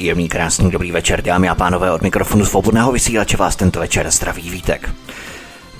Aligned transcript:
Příjemný, 0.00 0.28
krásný, 0.28 0.70
dobrý 0.70 0.92
večer, 0.92 1.22
dámy 1.22 1.48
a 1.48 1.54
pánové, 1.54 1.92
od 1.92 2.02
mikrofonu 2.02 2.44
svobodného 2.44 2.92
vysílače 2.92 3.36
vás 3.36 3.56
tento 3.56 3.80
večer 3.80 4.10
zdraví 4.10 4.50
vítek. 4.50 4.90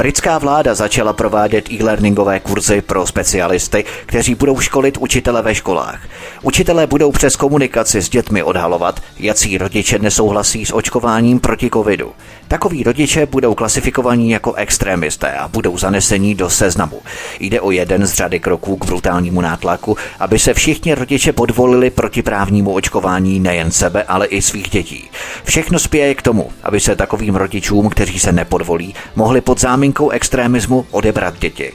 Britská 0.00 0.38
vláda 0.38 0.74
začala 0.74 1.12
provádět 1.12 1.70
e-learningové 1.70 2.40
kurzy 2.40 2.82
pro 2.82 3.06
specialisty, 3.06 3.84
kteří 4.06 4.34
budou 4.34 4.60
školit 4.60 4.96
učitele 4.96 5.42
ve 5.42 5.54
školách. 5.54 6.00
Učitelé 6.42 6.86
budou 6.86 7.12
přes 7.12 7.36
komunikaci 7.36 8.02
s 8.02 8.08
dětmi 8.08 8.42
odhalovat, 8.42 9.00
jací 9.18 9.58
rodiče 9.58 9.98
nesouhlasí 9.98 10.66
s 10.66 10.74
očkováním 10.74 11.40
proti 11.40 11.70
covidu. 11.70 12.12
Takoví 12.48 12.82
rodiče 12.82 13.26
budou 13.26 13.54
klasifikovaní 13.54 14.30
jako 14.30 14.54
extrémisté 14.54 15.32
a 15.32 15.48
budou 15.48 15.78
zanesení 15.78 16.34
do 16.34 16.50
seznamu. 16.50 17.00
Jde 17.40 17.60
o 17.60 17.70
jeden 17.70 18.06
z 18.06 18.14
řady 18.14 18.40
kroků 18.40 18.76
k 18.76 18.84
brutálnímu 18.84 19.40
nátlaku, 19.40 19.96
aby 20.20 20.38
se 20.38 20.54
všichni 20.54 20.94
rodiče 20.94 21.32
podvolili 21.32 21.90
protiprávnímu 21.90 22.72
očkování 22.72 23.40
nejen 23.40 23.70
sebe, 23.70 24.02
ale 24.02 24.26
i 24.26 24.42
svých 24.42 24.70
dětí. 24.70 25.10
Všechno 25.44 25.78
spěje 25.78 26.14
k 26.14 26.22
tomu, 26.22 26.50
aby 26.62 26.80
se 26.80 26.96
takovým 26.96 27.36
rodičům, 27.36 27.88
kteří 27.88 28.18
se 28.18 28.32
nepodvolí, 28.32 28.94
mohli 29.16 29.40
pod 29.40 29.60
záminkou 29.90 30.10
extrémismu 30.10 30.86
odebrat 30.90 31.38
děti. 31.38 31.72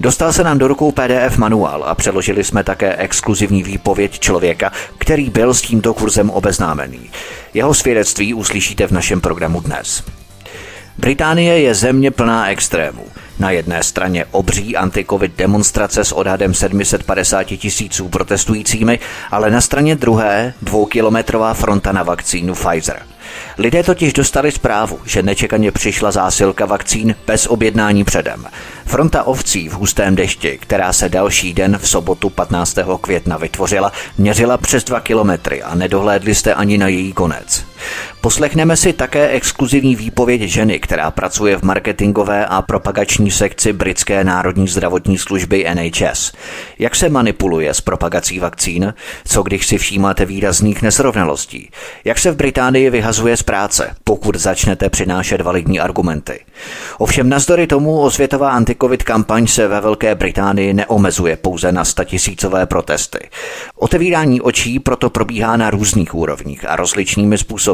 Dostal 0.00 0.32
se 0.32 0.44
nám 0.44 0.58
do 0.58 0.68
rukou 0.68 0.92
PDF 0.92 1.38
manuál 1.38 1.84
a 1.86 1.94
předložili 1.94 2.44
jsme 2.44 2.64
také 2.64 2.96
exkluzivní 2.96 3.62
výpověď 3.62 4.18
člověka, 4.18 4.72
který 4.98 5.30
byl 5.30 5.54
s 5.54 5.62
tímto 5.62 5.94
kurzem 5.94 6.30
obeznámený. 6.30 7.10
Jeho 7.54 7.74
svědectví 7.74 8.34
uslyšíte 8.34 8.86
v 8.86 8.90
našem 8.90 9.20
programu 9.20 9.60
dnes. 9.60 10.02
Británie 10.98 11.60
je 11.60 11.74
země 11.74 12.10
plná 12.10 12.50
extrémů. 12.50 13.06
Na 13.38 13.50
jedné 13.50 13.82
straně 13.82 14.24
obří 14.30 14.76
antikovid 14.76 15.36
demonstrace 15.36 16.04
s 16.04 16.12
odhadem 16.12 16.54
750 16.54 17.44
tisíců 17.44 18.08
protestujícími, 18.08 18.98
ale 19.30 19.50
na 19.50 19.60
straně 19.60 19.94
druhé 19.94 20.54
dvoukilometrová 20.62 21.54
fronta 21.54 21.92
na 21.92 22.02
vakcínu 22.02 22.54
Pfizer– 22.54 23.02
Lidé 23.58 23.82
totiž 23.82 24.12
dostali 24.12 24.52
zprávu, 24.52 25.00
že 25.04 25.22
nečekaně 25.22 25.70
přišla 25.70 26.10
zásilka 26.10 26.66
vakcín 26.66 27.14
bez 27.26 27.46
objednání 27.46 28.04
předem. 28.04 28.46
Fronta 28.86 29.22
ovcí 29.22 29.68
v 29.68 29.72
hustém 29.72 30.16
dešti, 30.16 30.58
která 30.62 30.92
se 30.92 31.08
další 31.08 31.54
den 31.54 31.78
v 31.78 31.88
sobotu 31.88 32.30
15. 32.30 32.78
května 33.00 33.36
vytvořila, 33.36 33.92
měřila 34.18 34.56
přes 34.56 34.84
dva 34.84 35.00
kilometry 35.00 35.62
a 35.62 35.74
nedohlédli 35.74 36.34
jste 36.34 36.54
ani 36.54 36.78
na 36.78 36.88
její 36.88 37.12
konec. 37.12 37.73
Poslechneme 38.20 38.76
si 38.76 38.92
také 38.92 39.28
exkluzivní 39.28 39.96
výpověď 39.96 40.40
ženy, 40.40 40.80
která 40.80 41.10
pracuje 41.10 41.56
v 41.56 41.62
marketingové 41.62 42.46
a 42.46 42.62
propagační 42.62 43.30
sekci 43.30 43.72
britské 43.72 44.24
národní 44.24 44.68
zdravotní 44.68 45.18
služby 45.18 45.66
NHS. 45.74 46.32
Jak 46.78 46.96
se 46.96 47.08
manipuluje 47.08 47.74
s 47.74 47.80
propagací 47.80 48.38
vakcín? 48.38 48.94
Co 49.24 49.42
když 49.42 49.66
si 49.66 49.78
všímáte 49.78 50.24
výrazných 50.24 50.82
nesrovnalostí? 50.82 51.70
Jak 52.04 52.18
se 52.18 52.30
v 52.30 52.36
Británii 52.36 52.90
vyhazuje 52.90 53.36
z 53.36 53.42
práce, 53.42 53.94
pokud 54.04 54.36
začnete 54.36 54.90
přinášet 54.90 55.40
validní 55.40 55.80
argumenty? 55.80 56.40
Ovšem 56.98 57.28
nazdory 57.28 57.66
tomu 57.66 58.00
osvětová 58.00 58.50
antikovid 58.50 59.02
kampaň 59.02 59.46
se 59.46 59.68
ve 59.68 59.80
Velké 59.80 60.14
Británii 60.14 60.74
neomezuje 60.74 61.36
pouze 61.36 61.72
na 61.72 61.84
statisícové 61.84 62.66
protesty. 62.66 63.18
Otevírání 63.76 64.40
očí 64.40 64.78
proto 64.78 65.10
probíhá 65.10 65.56
na 65.56 65.70
různých 65.70 66.14
úrovních 66.14 66.68
a 66.68 66.76
rozličnými 66.76 67.38
způsoby. 67.38 67.73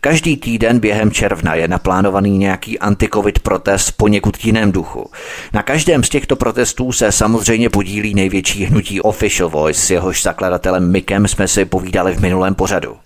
Každý 0.00 0.36
týden 0.36 0.78
během 0.78 1.10
června 1.10 1.54
je 1.54 1.68
naplánovaný 1.68 2.38
nějaký 2.38 2.78
antikovid 2.78 3.38
protest 3.38 3.90
po 3.90 4.08
někud 4.08 4.44
jiném 4.44 4.72
duchu. 4.72 5.10
Na 5.52 5.62
každém 5.62 6.04
z 6.04 6.08
těchto 6.08 6.36
protestů 6.36 6.92
se 6.92 7.12
samozřejmě 7.12 7.70
podílí 7.70 8.14
největší 8.14 8.64
hnutí 8.64 9.00
Official 9.00 9.48
Voice, 9.48 9.94
jehož 9.94 10.22
zakladatelem 10.22 10.92
Mikem 10.92 11.28
jsme 11.28 11.48
si 11.48 11.64
povídali 11.64 12.14
v 12.14 12.20
minulém 12.20 12.54
pořadu. 12.54 12.96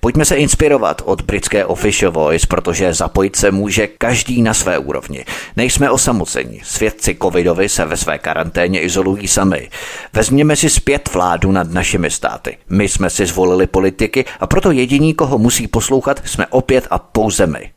Pojďme 0.00 0.24
se 0.24 0.36
inspirovat 0.36 1.02
od 1.04 1.22
britské 1.22 1.64
Official 1.64 2.12
Voice, 2.12 2.46
protože 2.46 2.94
zapojit 2.94 3.36
se 3.36 3.50
může 3.50 3.86
každý 3.86 4.42
na 4.42 4.54
své 4.54 4.78
úrovni. 4.78 5.24
Nejsme 5.56 5.90
osamoceni. 5.90 6.60
Svědci 6.64 7.16
covidovi 7.22 7.68
se 7.68 7.84
ve 7.84 7.96
své 7.96 8.18
karanténě 8.18 8.80
izolují 8.80 9.28
sami. 9.28 9.68
Vezměme 10.12 10.56
si 10.56 10.70
zpět 10.70 11.12
vládu 11.12 11.52
nad 11.52 11.70
našimi 11.70 12.10
státy. 12.10 12.56
My 12.70 12.88
jsme 12.88 13.10
si 13.10 13.26
zvolili 13.26 13.66
politiky 13.66 14.24
a 14.40 14.46
proto 14.46 14.70
jediní, 14.70 15.14
koho 15.14 15.38
musí 15.38 15.66
poslouchat, 15.66 16.22
jsme 16.24 16.46
opět 16.46 16.86
a 16.90 16.98
pouze 16.98 17.46
my. 17.46 17.70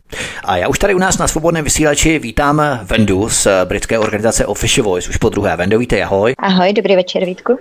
A 0.44 0.58
já 0.58 0.68
už 0.68 0.80
tady 0.80 0.96
u 0.96 0.98
nás 0.98 1.18
na 1.18 1.28
svobodném 1.28 1.64
vysílači 1.64 2.20
vítám 2.20 2.62
Vendu 2.84 3.30
z 3.30 3.48
britské 3.66 4.00
organizace 4.00 4.46
Official 4.46 4.86
Voice, 4.86 5.10
už 5.10 5.18
po 5.18 5.30
druhé. 5.30 5.58
Vendo, 5.58 5.80
vítej, 5.80 6.04
ahoj. 6.04 6.34
Ahoj, 6.38 6.74
dobrý 6.74 6.96
večer, 6.96 7.26
Vítku. 7.26 7.60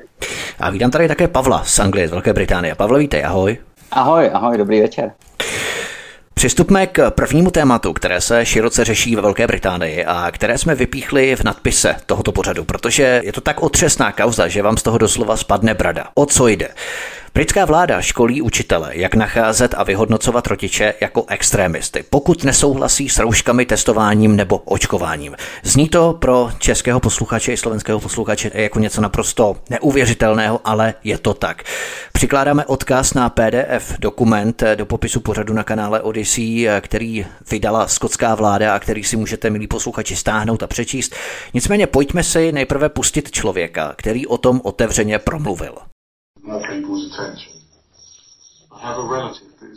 A 0.58 0.70
vítám 0.70 0.90
tady 0.90 1.08
také 1.08 1.28
Pavla 1.28 1.64
z 1.64 1.78
Anglie, 1.78 2.08
z 2.08 2.10
Velké 2.10 2.32
Británie. 2.32 2.74
Pavle, 2.74 2.98
vítej, 2.98 3.24
ahoj. 3.24 3.58
Ahoj, 3.94 4.30
ahoj, 4.32 4.58
dobrý 4.58 4.80
večer. 4.80 5.12
Přistupme 6.34 6.86
k 6.86 7.10
prvnímu 7.10 7.50
tématu, 7.50 7.92
které 7.92 8.20
se 8.20 8.46
široce 8.46 8.84
řeší 8.84 9.16
ve 9.16 9.22
Velké 9.22 9.46
Británii 9.46 10.04
a 10.04 10.30
které 10.30 10.58
jsme 10.58 10.74
vypíchli 10.74 11.36
v 11.36 11.44
nadpise 11.44 11.96
tohoto 12.06 12.32
pořadu, 12.32 12.64
protože 12.64 13.20
je 13.24 13.32
to 13.32 13.40
tak 13.40 13.62
otřesná 13.62 14.12
kauza, 14.12 14.48
že 14.48 14.62
vám 14.62 14.76
z 14.76 14.82
toho 14.82 14.98
doslova 14.98 15.36
spadne 15.36 15.74
brada. 15.74 16.06
O 16.14 16.26
co 16.26 16.48
jde? 16.48 16.68
Britská 17.34 17.64
vláda 17.64 18.02
školí 18.02 18.42
učitele, 18.42 18.90
jak 18.92 19.14
nacházet 19.14 19.74
a 19.76 19.82
vyhodnocovat 19.82 20.46
rodiče 20.46 20.94
jako 21.00 21.24
extrémisty, 21.28 22.04
pokud 22.10 22.44
nesouhlasí 22.44 23.08
s 23.08 23.18
rouškami, 23.18 23.66
testováním 23.66 24.36
nebo 24.36 24.58
očkováním. 24.58 25.36
Zní 25.62 25.88
to 25.88 26.12
pro 26.12 26.50
českého 26.58 27.00
posluchače 27.00 27.52
i 27.52 27.56
slovenského 27.56 28.00
posluchače 28.00 28.50
jako 28.54 28.78
něco 28.78 29.00
naprosto 29.00 29.56
neuvěřitelného, 29.70 30.60
ale 30.64 30.94
je 31.04 31.18
to 31.18 31.34
tak. 31.34 31.62
Přikládáme 32.12 32.66
odkaz 32.66 33.14
na 33.14 33.30
PDF 33.30 33.98
dokument 33.98 34.62
do 34.74 34.86
popisu 34.86 35.20
pořadu 35.20 35.54
na 35.54 35.64
kanále 35.64 36.00
Odyssey, 36.00 36.68
který 36.80 37.26
vydala 37.50 37.88
skotská 37.88 38.34
vláda 38.34 38.74
a 38.74 38.78
který 38.78 39.04
si 39.04 39.16
můžete, 39.16 39.50
milí 39.50 39.66
posluchači, 39.66 40.16
stáhnout 40.16 40.62
a 40.62 40.66
přečíst. 40.66 41.14
Nicméně 41.54 41.86
pojďme 41.86 42.22
si 42.22 42.52
nejprve 42.52 42.88
pustit 42.88 43.30
člověka, 43.30 43.94
který 43.96 44.26
o 44.26 44.38
tom 44.38 44.60
otevřeně 44.64 45.18
promluvil. 45.18 45.74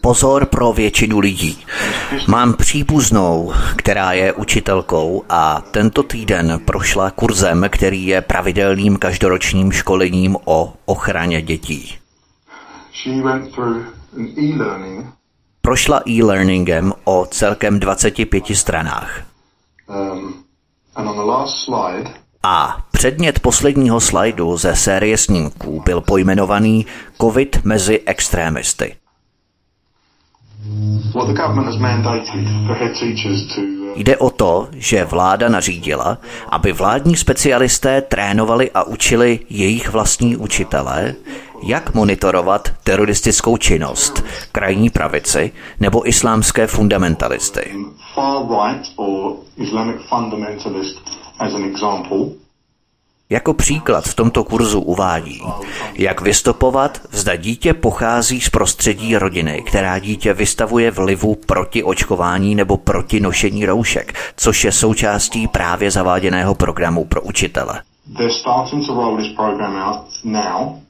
Pozor 0.02 0.46
pro 0.46 0.74
většinu 0.74 1.20
lidí. 1.20 1.66
Mám 2.28 2.54
příbuznou, 2.54 3.54
která 3.76 4.14
je 4.14 4.34
učitelkou 4.34 5.24
a 5.30 5.62
tento 5.62 6.04
týden 6.04 6.60
prošla 6.66 7.12
kurzem, 7.12 7.66
který 7.70 8.06
je 8.06 8.22
pravidelným 8.22 8.98
každoročním 8.98 9.72
školením 9.72 10.38
o 10.46 10.74
ochraně 10.86 11.42
dětí. 11.42 11.98
Prošla 15.62 16.02
e-learningem 16.08 16.94
o 17.04 17.26
celkem 17.26 17.80
25 17.80 18.44
stranách. 18.54 19.24
Um, 19.88 20.44
a 22.44 22.78
předmět 22.92 23.40
posledního 23.40 24.00
slajdu 24.00 24.58
ze 24.58 24.76
série 24.76 25.18
snímků 25.18 25.82
byl 25.86 26.02
pojmenovaný 26.02 26.86
COVID 27.22 27.60
mezi 27.64 28.02
extrémisty. 28.06 28.96
Uh, 30.70 30.98
Jde 33.96 34.18
o 34.18 34.30
to, 34.30 34.68
že 34.72 35.06
vláda 35.06 35.50
nařídila, 35.50 36.18
aby 36.50 36.72
vládní 36.74 37.16
specialisté 37.16 38.02
trénovali 38.02 38.72
a 38.72 38.84
učili 38.84 39.40
jejich 39.50 39.90
vlastní 39.90 40.38
učitele, 40.38 41.16
jak 41.64 41.94
monitorovat 41.94 42.70
teroristickou 42.84 43.58
činnost, 43.58 44.24
krajní 44.52 44.90
pravici 44.90 45.52
nebo 45.80 46.10
islámské 46.10 46.68
fundamentalisty. 46.68 47.72
Jako 53.30 53.54
příklad 53.54 54.06
v 54.06 54.16
tomto 54.16 54.44
kurzu 54.44 54.82
uvádí, 54.82 55.42
jak 55.94 56.22
vystopovat, 56.22 57.02
zda 57.12 57.36
dítě 57.36 57.74
pochází 57.74 58.42
z 58.42 58.50
prostředí 58.50 59.18
rodiny, 59.18 59.64
která 59.68 60.00
dítě 60.00 60.34
vystavuje 60.34 60.92
vlivu 60.92 61.36
proti 61.36 61.84
očkování 61.84 62.56
nebo 62.56 62.78
proti 62.78 63.20
nošení 63.20 63.66
roušek, 63.66 64.14
což 64.38 64.64
je 64.64 64.72
součástí 64.72 65.48
právě 65.48 65.92
zaváděného 65.92 66.56
programu 66.56 67.06
pro 67.06 67.22
učitele. 67.22 67.82
They're 68.18 68.34
starting 68.34 68.86
to 68.88 68.94
roll 68.94 69.18
this 69.18 69.36
program 69.36 69.76
out 69.76 70.06
now. 70.24 70.87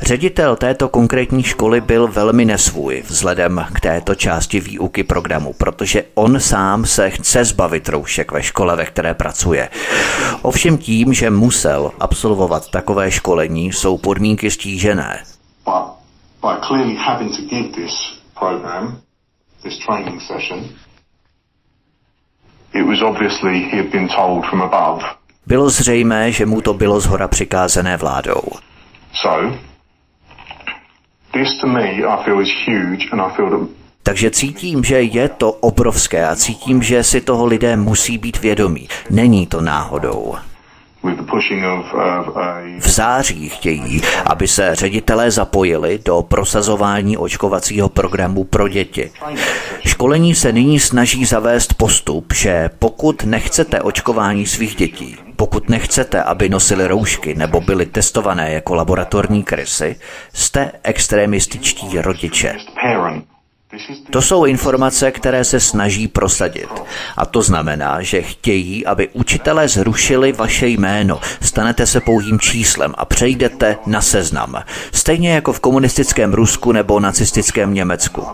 Ředitel 0.00 0.56
této 0.56 0.88
konkrétní 0.88 1.42
školy 1.42 1.80
byl 1.80 2.08
velmi 2.08 2.44
nesvůj 2.44 3.02
vzhledem 3.06 3.66
k 3.74 3.80
této 3.80 4.14
části 4.14 4.60
výuky 4.60 5.04
programu, 5.04 5.52
protože 5.52 6.04
on 6.14 6.40
sám 6.40 6.86
se 6.86 7.10
chce 7.10 7.44
zbavit 7.44 7.88
roušek 7.88 8.32
ve 8.32 8.42
škole, 8.42 8.76
ve 8.76 8.84
které 8.84 9.14
pracuje. 9.14 9.68
Ovšem 10.42 10.78
tím, 10.78 11.14
že 11.14 11.30
musel 11.30 11.92
absolvovat 12.00 12.70
takové 12.70 13.10
školení, 13.10 13.72
jsou 13.72 13.98
podmínky 13.98 14.50
stížené. 14.50 15.22
It 22.74 22.86
was 22.86 23.02
obviously 23.02 23.60
he 23.70 23.76
had 23.82 23.90
been 23.92 24.08
told 24.08 24.46
from 24.46 24.62
above 24.62 25.17
bylo 25.48 25.70
zřejmé, 25.70 26.32
že 26.32 26.46
mu 26.46 26.60
to 26.60 26.74
bylo 26.74 27.00
zhora 27.00 27.28
přikázané 27.28 27.96
vládou. 27.96 28.42
So, 29.14 29.56
this 31.32 31.58
to 31.60 31.66
me 31.66 31.88
I 31.90 32.24
feel 32.24 32.40
is 32.40 32.48
huge 32.66 33.08
and 33.12 33.20
I 33.20 33.36
feel 33.36 33.50
that 33.50 33.78
takže 34.08 34.30
cítím, 34.30 34.84
že 34.84 35.02
je 35.02 35.28
to 35.28 35.52
obrovské 35.52 36.26
a 36.28 36.36
cítím, 36.36 36.82
že 36.82 37.04
si 37.04 37.20
toho 37.20 37.46
lidé 37.46 37.76
musí 37.76 38.18
být 38.18 38.40
vědomí. 38.40 38.88
Není 39.10 39.46
to 39.46 39.60
náhodou. 39.60 40.34
V 42.78 42.88
září 42.88 43.48
chtějí, 43.48 44.02
aby 44.26 44.48
se 44.48 44.74
ředitelé 44.74 45.30
zapojili 45.30 45.98
do 46.04 46.22
prosazování 46.22 47.16
očkovacího 47.16 47.88
programu 47.88 48.44
pro 48.44 48.68
děti. 48.68 49.10
Školení 49.86 50.34
se 50.34 50.52
nyní 50.52 50.80
snaží 50.80 51.24
zavést 51.24 51.74
postup, 51.74 52.32
že 52.34 52.70
pokud 52.78 53.24
nechcete 53.24 53.80
očkování 53.82 54.46
svých 54.46 54.74
dětí, 54.74 55.16
pokud 55.38 55.68
nechcete, 55.68 56.22
aby 56.22 56.48
nosili 56.48 56.86
roušky 56.86 57.34
nebo 57.34 57.60
byli 57.60 57.86
testované 57.86 58.52
jako 58.52 58.74
laboratorní 58.74 59.42
krysy, 59.42 59.96
jste 60.32 60.72
extremističtí 60.82 62.00
rodiče. 62.00 62.54
To 64.10 64.22
jsou 64.22 64.44
informace, 64.44 65.10
které 65.10 65.44
se 65.44 65.60
snaží 65.60 66.08
prosadit. 66.08 66.68
A 67.16 67.26
to 67.26 67.42
znamená, 67.42 68.02
že 68.02 68.22
chtějí, 68.22 68.86
aby 68.86 69.08
učitelé 69.12 69.68
zrušili 69.68 70.32
vaše 70.32 70.68
jméno, 70.68 71.20
stanete 71.40 71.86
se 71.86 72.00
pouhým 72.00 72.40
číslem 72.40 72.94
a 72.98 73.04
přejdete 73.04 73.76
na 73.86 74.00
seznam. 74.00 74.62
Stejně 74.92 75.30
jako 75.30 75.52
v 75.52 75.60
komunistickém 75.60 76.32
Rusku 76.32 76.72
nebo 76.72 77.00
nacistickém 77.00 77.74
Německu. 77.74 78.26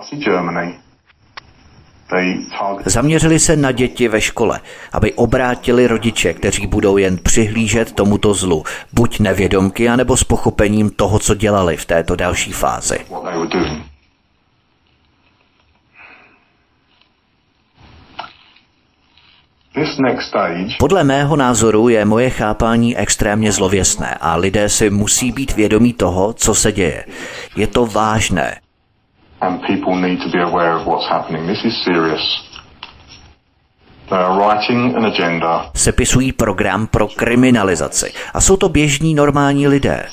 Zaměřili 2.85 3.39
se 3.39 3.57
na 3.57 3.73
děti 3.73 4.09
ve 4.09 4.21
škole, 4.21 4.61
aby 4.93 5.13
obrátili 5.13 5.87
rodiče, 5.87 6.35
kteří 6.35 6.67
budou 6.67 6.97
jen 6.97 7.19
přihlížet 7.19 7.93
tomuto 7.93 8.35
zlu, 8.35 8.65
buď 8.93 9.21
nevědomky, 9.21 9.89
anebo 9.89 10.17
s 10.17 10.25
pochopením 10.25 10.91
toho, 10.91 11.19
co 11.19 11.35
dělali 11.35 11.77
v 11.77 11.85
této 11.85 12.17
další 12.17 12.53
fázi. 12.53 12.99
Podle 20.79 21.05
mého 21.05 21.37
názoru 21.37 21.89
je 21.89 22.05
moje 22.05 22.31
chápání 22.31 22.97
extrémně 22.97 23.53
zlověstné 23.53 24.15
a 24.21 24.37
lidé 24.37 24.69
si 24.69 24.91
musí 24.91 25.33
být 25.33 25.57
vědomí 25.57 25.93
toho, 25.93 26.33
co 26.33 26.55
se 26.55 26.73
děje. 26.73 27.05
Je 27.57 27.67
to 27.67 27.87
vážné. 27.87 28.64
Sepisují 35.75 36.33
program 36.33 36.87
pro 36.87 37.09
kriminalizaci. 37.09 38.13
A 38.35 38.41
jsou 38.41 38.57
to 38.57 38.69
běžní 38.69 39.15
normální 39.15 39.69
lidé. 39.69 40.07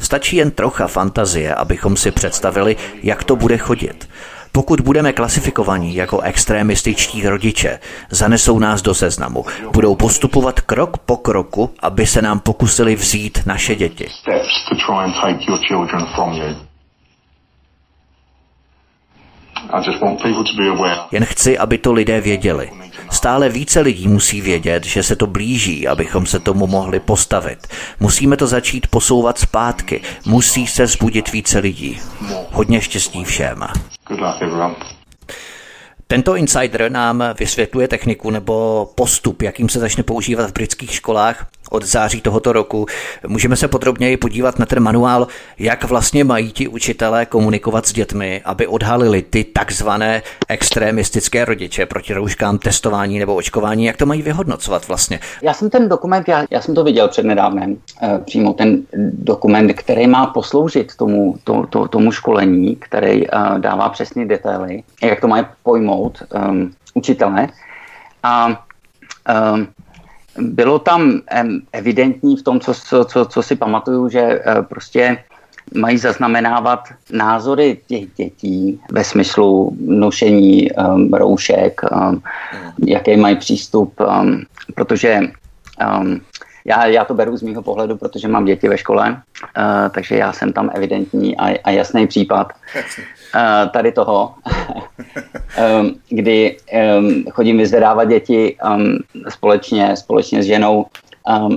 Stačí 0.00 0.36
jen 0.36 0.50
trocha 0.50 0.86
fantazie, 0.86 1.54
abychom 1.54 1.96
si 1.96 2.10
představili, 2.10 2.76
jak 3.02 3.24
to 3.24 3.36
bude 3.36 3.58
chodit. 3.58 4.08
Pokud 4.52 4.80
budeme 4.80 5.12
klasifikovaní 5.12 5.94
jako 5.94 6.20
extremističtí 6.20 7.28
rodiče, 7.28 7.78
zanesou 8.10 8.58
nás 8.58 8.82
do 8.82 8.94
seznamu. 8.94 9.44
Budou 9.72 9.94
postupovat 9.94 10.60
krok 10.60 10.98
po 10.98 11.16
kroku, 11.16 11.70
aby 11.82 12.06
se 12.06 12.22
nám 12.22 12.40
pokusili 12.40 12.94
vzít 12.96 13.38
naše 13.46 13.74
děti. 13.74 14.08
Jen 21.12 21.24
chci, 21.24 21.58
aby 21.58 21.78
to 21.78 21.92
lidé 21.92 22.20
věděli. 22.20 22.70
Stále 23.10 23.48
více 23.48 23.80
lidí 23.80 24.08
musí 24.08 24.40
vědět, 24.40 24.84
že 24.84 25.02
se 25.02 25.16
to 25.16 25.26
blíží, 25.26 25.88
abychom 25.88 26.26
se 26.26 26.38
tomu 26.38 26.66
mohli 26.66 27.00
postavit. 27.00 27.66
Musíme 28.00 28.36
to 28.36 28.46
začít 28.46 28.86
posouvat 28.86 29.38
zpátky. 29.38 30.00
Musí 30.26 30.66
se 30.66 30.86
zbudit 30.86 31.32
více 31.32 31.58
lidí. 31.58 32.00
Hodně 32.52 32.80
štěstí 32.80 33.24
všem. 33.24 33.64
Tento 36.06 36.36
insider 36.36 36.92
nám 36.92 37.24
vysvětluje 37.38 37.88
techniku 37.88 38.30
nebo 38.30 38.88
postup, 38.94 39.42
jakým 39.42 39.68
se 39.68 39.78
začne 39.78 40.02
používat 40.02 40.50
v 40.50 40.52
britských 40.52 40.94
školách 40.94 41.46
od 41.70 41.84
září 41.84 42.20
tohoto 42.20 42.52
roku. 42.52 42.86
Můžeme 43.26 43.56
se 43.56 43.68
podrobněji 43.68 44.16
podívat 44.16 44.58
na 44.58 44.66
ten 44.66 44.80
manuál, 44.80 45.26
jak 45.58 45.84
vlastně 45.84 46.24
mají 46.24 46.52
ti 46.52 46.68
učitelé 46.68 47.26
komunikovat 47.26 47.86
s 47.86 47.92
dětmi, 47.92 48.42
aby 48.44 48.66
odhalili 48.66 49.22
ty 49.22 49.44
takzvané 49.44 50.22
extremistické 50.48 51.44
rodiče 51.44 51.86
proti 51.86 52.14
rouškám, 52.14 52.58
testování 52.58 53.18
nebo 53.18 53.34
očkování, 53.34 53.84
jak 53.84 53.96
to 53.96 54.06
mají 54.06 54.22
vyhodnocovat 54.22 54.88
vlastně. 54.88 55.20
Já 55.42 55.54
jsem 55.54 55.70
ten 55.70 55.88
dokument, 55.88 56.28
já, 56.28 56.44
já 56.50 56.60
jsem 56.60 56.74
to 56.74 56.84
viděl 56.84 57.08
před 57.08 57.26
nedávnem, 57.26 57.76
eh, 58.02 58.18
přímo 58.24 58.52
ten 58.52 58.82
dokument, 59.12 59.72
který 59.72 60.06
má 60.06 60.26
posloužit 60.26 60.96
tomu, 60.96 61.34
to, 61.44 61.66
to, 61.70 61.88
tomu 61.88 62.12
školení, 62.12 62.76
který 62.76 63.26
eh, 63.26 63.38
dává 63.58 63.88
přesné 63.88 64.26
detaily, 64.26 64.82
jak 65.02 65.20
to 65.20 65.28
mají 65.28 65.44
pojmout 65.62 66.22
um, 66.48 66.72
učitelé. 66.94 67.48
A 68.22 68.46
um, 69.54 69.66
bylo 70.40 70.78
tam 70.78 71.20
evidentní 71.72 72.36
v 72.36 72.42
tom, 72.42 72.60
co, 72.60 72.74
co, 73.04 73.24
co, 73.24 73.42
si 73.42 73.56
pamatuju, 73.56 74.08
že 74.08 74.20
eh, 74.20 74.62
prostě 74.62 75.18
mají 75.74 75.98
zaznamenávat 75.98 76.88
názory 77.12 77.78
těch 77.86 78.04
dětí 78.16 78.80
ve 78.92 79.04
smyslu 79.04 79.76
nošení 79.80 80.72
um, 80.72 81.14
roušek, 81.14 81.80
um, 81.92 82.22
jaký 82.86 83.16
mají 83.16 83.36
přístup, 83.36 84.00
um, 84.00 84.42
protože 84.74 85.20
um, 86.00 86.20
já, 86.64 86.86
já 86.86 87.04
to 87.04 87.14
beru 87.14 87.36
z 87.36 87.42
mýho 87.42 87.62
pohledu, 87.62 87.96
protože 87.96 88.28
mám 88.28 88.44
děti 88.44 88.68
ve 88.68 88.78
škole, 88.78 89.10
uh, 89.10 89.88
takže 89.90 90.16
já 90.16 90.32
jsem 90.32 90.52
tam 90.52 90.70
evidentní 90.74 91.36
a, 91.36 91.58
a 91.64 91.70
jasný 91.70 92.06
případ 92.06 92.52
tady 93.72 93.92
toho, 93.92 94.34
kdy 96.08 96.56
chodím 97.30 97.58
vyzvedávat 97.58 98.08
děti 98.08 98.56
společně, 99.28 99.96
společně 99.96 100.42
s 100.42 100.46
ženou 100.46 100.86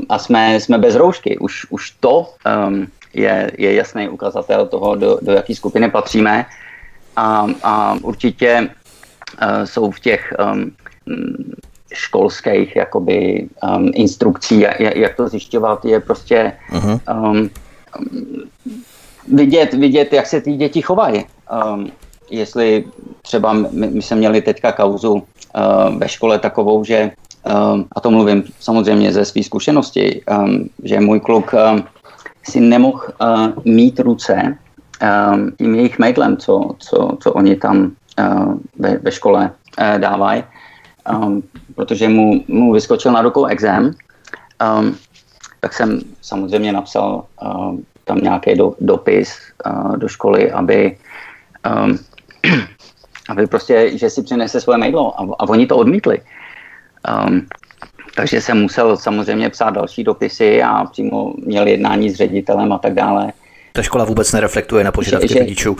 a 0.09 0.19
jsme, 0.19 0.55
jsme 0.55 0.77
bez 0.77 0.95
roušky. 0.95 1.37
Už, 1.37 1.65
už 1.69 1.91
to 1.99 2.33
je, 3.13 3.51
je 3.57 3.73
jasný 3.73 4.09
ukazatel 4.09 4.67
toho, 4.67 4.95
do, 4.95 5.19
do 5.21 5.31
jaké 5.31 5.55
skupiny 5.55 5.91
patříme 5.91 6.45
a, 7.15 7.47
a 7.63 7.97
určitě 8.01 8.69
uh, 8.69 9.63
jsou 9.65 9.91
v 9.91 9.99
těch 9.99 10.33
školských 11.93 12.75
jakoby 12.75 13.47
um, 13.63 13.91
instrukcí, 13.93 14.59
jak, 14.59 14.79
jak 14.79 15.15
to 15.15 15.27
zjišťovat, 15.27 15.85
je 15.85 15.99
prostě 15.99 16.53
uh-huh. 16.71 16.99
um, 17.31 17.49
vidět, 19.27 19.73
vidět, 19.73 20.13
jak 20.13 20.27
se 20.27 20.41
ty 20.41 20.53
děti 20.53 20.81
chovají. 20.81 21.25
Um, 21.51 21.91
jestli 22.29 22.86
třeba 23.22 23.53
my, 23.53 23.88
my 23.88 24.01
jsme 24.01 24.17
měli 24.17 24.41
teďka 24.41 24.72
kauzu 24.72 25.13
uh, 25.13 25.22
ve 25.98 26.10
škole 26.10 26.39
takovou, 26.39 26.84
že 26.84 27.12
um, 27.74 27.86
a 27.96 28.00
to 28.00 28.12
mluvím 28.12 28.43
samozřejmě 28.60 29.12
ze 29.12 29.25
své 29.25 29.43
zkušenosti, 29.43 30.22
um, 30.31 30.70
že 30.84 31.00
můj 31.00 31.20
kluk 31.20 31.53
um, 31.53 31.84
si 32.43 32.60
nemohl 32.60 33.01
uh, 33.22 33.48
mít 33.65 34.00
ruce 34.00 34.58
um, 35.34 35.51
tím 35.58 35.75
jejich 35.75 36.00
mejdlem, 36.00 36.38
co, 36.38 36.75
co, 36.79 37.17
co 37.20 37.34
oni 37.34 37.55
tam 37.55 37.91
uh, 38.20 38.53
ve, 38.79 38.98
ve 38.98 39.12
škole 39.12 39.51
uh, 39.79 40.00
dávají 40.00 40.43
um, 41.10 41.43
protože 41.75 42.10
mu, 42.10 42.43
mu 42.48 42.74
vyskočil 42.74 43.12
na 43.12 43.22
rukou 43.22 43.46
exém, 43.46 43.91
um, 44.79 44.98
tak 45.60 45.74
jsem 45.74 46.01
samozřejmě 46.22 46.74
napsal 46.74 47.25
um, 47.41 47.86
tam 48.03 48.17
nějaký 48.17 48.55
do, 48.55 48.75
dopis 48.79 49.38
uh, 49.65 49.98
do 49.98 50.08
školy, 50.08 50.51
aby, 50.51 50.98
um, 51.65 51.99
aby 53.29 53.47
prostě, 53.47 53.97
že 53.97 54.09
si 54.09 54.23
přinese 54.23 54.61
svoje 54.61 54.77
mailo 54.77 55.21
a, 55.21 55.35
a 55.39 55.49
oni 55.49 55.67
to 55.67 55.77
odmítli. 55.77 56.21
Um, 57.27 57.47
takže 58.15 58.41
jsem 58.41 58.61
musel 58.61 58.97
samozřejmě 58.97 59.49
psát 59.49 59.69
další 59.69 60.03
dopisy 60.03 60.63
a 60.63 60.85
přímo 60.85 61.33
měl 61.45 61.67
jednání 61.67 62.09
s 62.09 62.15
ředitelem 62.15 62.73
a 62.73 62.77
tak 62.77 62.93
dále. 62.93 63.33
Ta 63.73 63.81
škola 63.81 64.05
vůbec 64.05 64.31
nereflektuje 64.31 64.83
na 64.83 64.91
požadavky 64.91 65.27
že, 65.27 65.39
rodičů. 65.39 65.77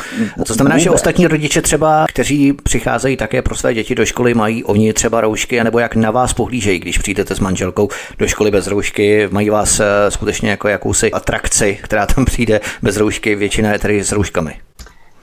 To 0.48 0.54
znamená, 0.54 0.76
vůbec. 0.76 0.84
že 0.84 0.90
ostatní 0.90 1.28
rodiče 1.28 1.62
třeba, 1.62 2.06
kteří 2.10 2.54
přicházejí 2.54 3.18
také 3.18 3.42
pro 3.42 3.56
své 3.56 3.74
děti 3.74 3.96
do 3.96 4.06
školy, 4.06 4.34
mají 4.34 4.64
oni 4.64 4.94
třeba 4.94 5.22
roušky, 5.22 5.64
nebo 5.64 5.80
jak 5.80 5.96
na 5.96 6.12
vás 6.12 6.34
pohlížejí, 6.34 6.80
když 6.80 6.98
přijdete 6.98 7.36
s 7.36 7.40
manželkou 7.40 7.90
do 8.18 8.28
školy 8.28 8.52
bez 8.52 8.68
roušky, 8.68 9.28
mají 9.32 9.50
vás 9.50 9.80
eh, 9.80 9.86
skutečně 10.10 10.50
jako 10.50 10.68
jakousi 10.68 11.12
atrakci, 11.12 11.80
která 11.84 12.06
tam 12.06 12.26
přijde 12.26 12.62
bez 12.82 12.98
roušky, 12.98 13.36
většina 13.36 13.72
je 13.72 13.80
tedy 13.80 14.04
s 14.04 14.12
rouškami. 14.12 14.54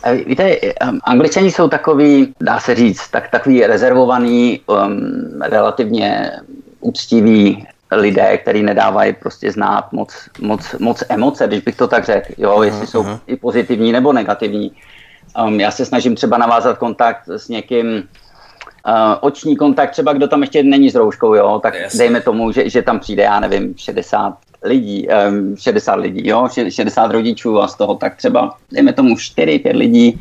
Eh, 0.08 0.24
víte, 0.26 0.56
eh, 0.62 0.72
angličani 1.04 1.50
jsou 1.50 1.68
takový, 1.68 2.34
dá 2.40 2.60
se 2.60 2.74
říct, 2.74 3.08
tak, 3.08 3.30
takový 3.30 3.66
rezervovaný, 3.66 4.60
um, 4.66 5.42
relativně 5.42 6.32
úctivý 6.80 7.66
lidé, 7.90 8.38
který 8.38 8.62
nedávají 8.62 9.12
prostě 9.12 9.52
znát 9.52 9.92
moc, 9.92 10.28
moc, 10.40 10.74
moc 10.78 11.02
emoce, 11.08 11.46
když 11.46 11.60
bych 11.60 11.76
to 11.76 11.88
tak 11.88 12.04
řekl, 12.04 12.32
jo, 12.38 12.62
jestli 12.62 12.86
jsou 12.86 13.02
uh-huh. 13.02 13.20
i 13.26 13.36
pozitivní 13.36 13.92
nebo 13.92 14.12
negativní. 14.12 14.72
Um, 15.46 15.60
já 15.60 15.70
se 15.70 15.84
snažím 15.84 16.14
třeba 16.14 16.38
navázat 16.38 16.78
kontakt 16.78 17.28
s 17.28 17.48
někým, 17.48 17.86
uh, 17.86 18.92
oční 19.20 19.56
kontakt, 19.56 19.90
třeba 19.90 20.12
kdo 20.12 20.28
tam 20.28 20.40
ještě 20.40 20.62
není 20.62 20.90
s 20.90 20.94
rouškou, 20.94 21.34
jo, 21.34 21.60
tak 21.62 21.74
yes. 21.74 21.96
dejme 21.96 22.20
tomu, 22.20 22.52
že, 22.52 22.70
že 22.70 22.82
tam 22.82 23.00
přijde, 23.00 23.22
já 23.22 23.40
nevím, 23.40 23.74
60 23.76 24.36
lidí, 24.62 25.08
um, 25.28 25.56
60 25.56 25.94
lidí, 25.94 26.28
jo, 26.28 26.48
60 26.68 27.10
rodičů 27.10 27.60
a 27.60 27.68
z 27.68 27.74
toho 27.74 27.94
tak 27.94 28.16
třeba, 28.16 28.56
dejme 28.72 28.92
tomu 28.92 29.14
4-5 29.14 29.76
lidí, 29.76 30.20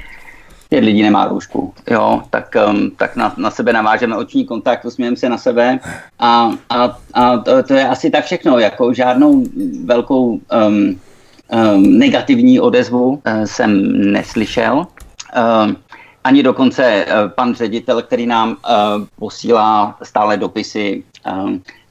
pět 0.70 0.84
lidí 0.84 1.02
nemá 1.02 1.28
roušku, 1.28 1.74
jo, 1.92 2.22
tak, 2.30 2.56
um, 2.70 2.92
tak 2.92 3.16
na, 3.16 3.34
na 3.38 3.52
sebe 3.52 3.74
navážeme 3.74 4.18
oční 4.18 4.46
kontakt, 4.46 4.86
usmějeme 4.86 5.18
se 5.18 5.30
na 5.30 5.38
sebe 5.38 5.80
a, 6.20 6.52
a, 6.70 6.98
a 7.14 7.38
to, 7.38 7.64
to 7.64 7.74
je 7.74 7.88
asi 7.88 8.10
tak 8.10 8.26
všechno, 8.26 8.60
jako 8.60 8.94
žádnou 8.94 9.46
velkou 9.86 10.28
um, 10.28 10.42
um, 10.58 11.98
negativní 12.00 12.60
odezvu 12.60 13.10
uh, 13.10 13.20
jsem 13.46 14.02
neslyšel. 14.12 14.88
Um, 15.66 15.76
ani 16.24 16.44
dokonce 16.44 17.06
uh, 17.06 17.32
pan 17.32 17.56
ředitel, 17.56 18.02
který 18.02 18.26
nám 18.26 18.50
uh, 18.50 18.56
posílá 19.20 19.98
stále 20.04 20.38
dopisy, 20.38 21.04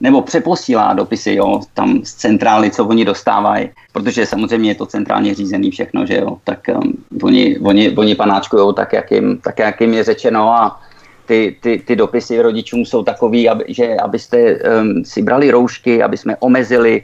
nebo 0.00 0.22
přeposílá 0.22 0.92
dopisy, 0.92 1.34
jo, 1.34 1.60
tam 1.74 2.00
z 2.04 2.14
centrály, 2.14 2.70
co 2.70 2.84
oni 2.84 3.04
dostávají, 3.04 3.68
protože 3.92 4.26
samozřejmě 4.26 4.70
je 4.70 4.74
to 4.74 4.86
centrálně 4.86 5.34
řízený 5.34 5.70
všechno, 5.70 6.06
že 6.06 6.16
jo, 6.16 6.38
tak 6.44 6.60
um, 6.68 6.92
oni, 7.22 7.58
oni, 7.58 7.96
oni 7.96 8.14
panáčkujou 8.14 8.72
tak, 8.72 8.92
jak 8.92 9.10
jim, 9.10 9.38
tak, 9.38 9.58
jak 9.58 9.80
jim 9.80 9.94
je 9.94 10.04
řečeno 10.04 10.52
a 10.52 10.80
ty, 11.26 11.56
ty, 11.60 11.82
ty 11.86 11.96
dopisy 11.96 12.42
rodičům 12.42 12.84
jsou 12.84 13.02
takový, 13.02 13.48
aby, 13.48 13.64
že 13.68 13.96
abyste 13.96 14.38
um, 14.54 15.04
si 15.04 15.22
brali 15.22 15.50
roušky, 15.50 16.02
aby 16.02 16.16
jsme 16.16 16.36
omezili 16.36 17.02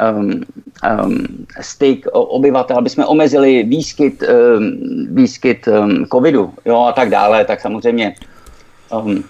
um, 0.00 0.42
um, 1.04 1.26
styk 1.60 2.06
obyvatel, 2.12 2.78
aby 2.78 2.90
jsme 2.90 3.06
omezili 3.06 3.62
výskyt, 3.62 4.22
um, 4.22 4.72
výskyt 5.10 5.68
um, 5.68 6.06
covidu 6.06 6.52
jo, 6.64 6.80
a 6.80 6.92
tak 6.92 7.10
dále, 7.10 7.44
tak 7.44 7.60
samozřejmě 7.60 8.14
um, 8.92 9.24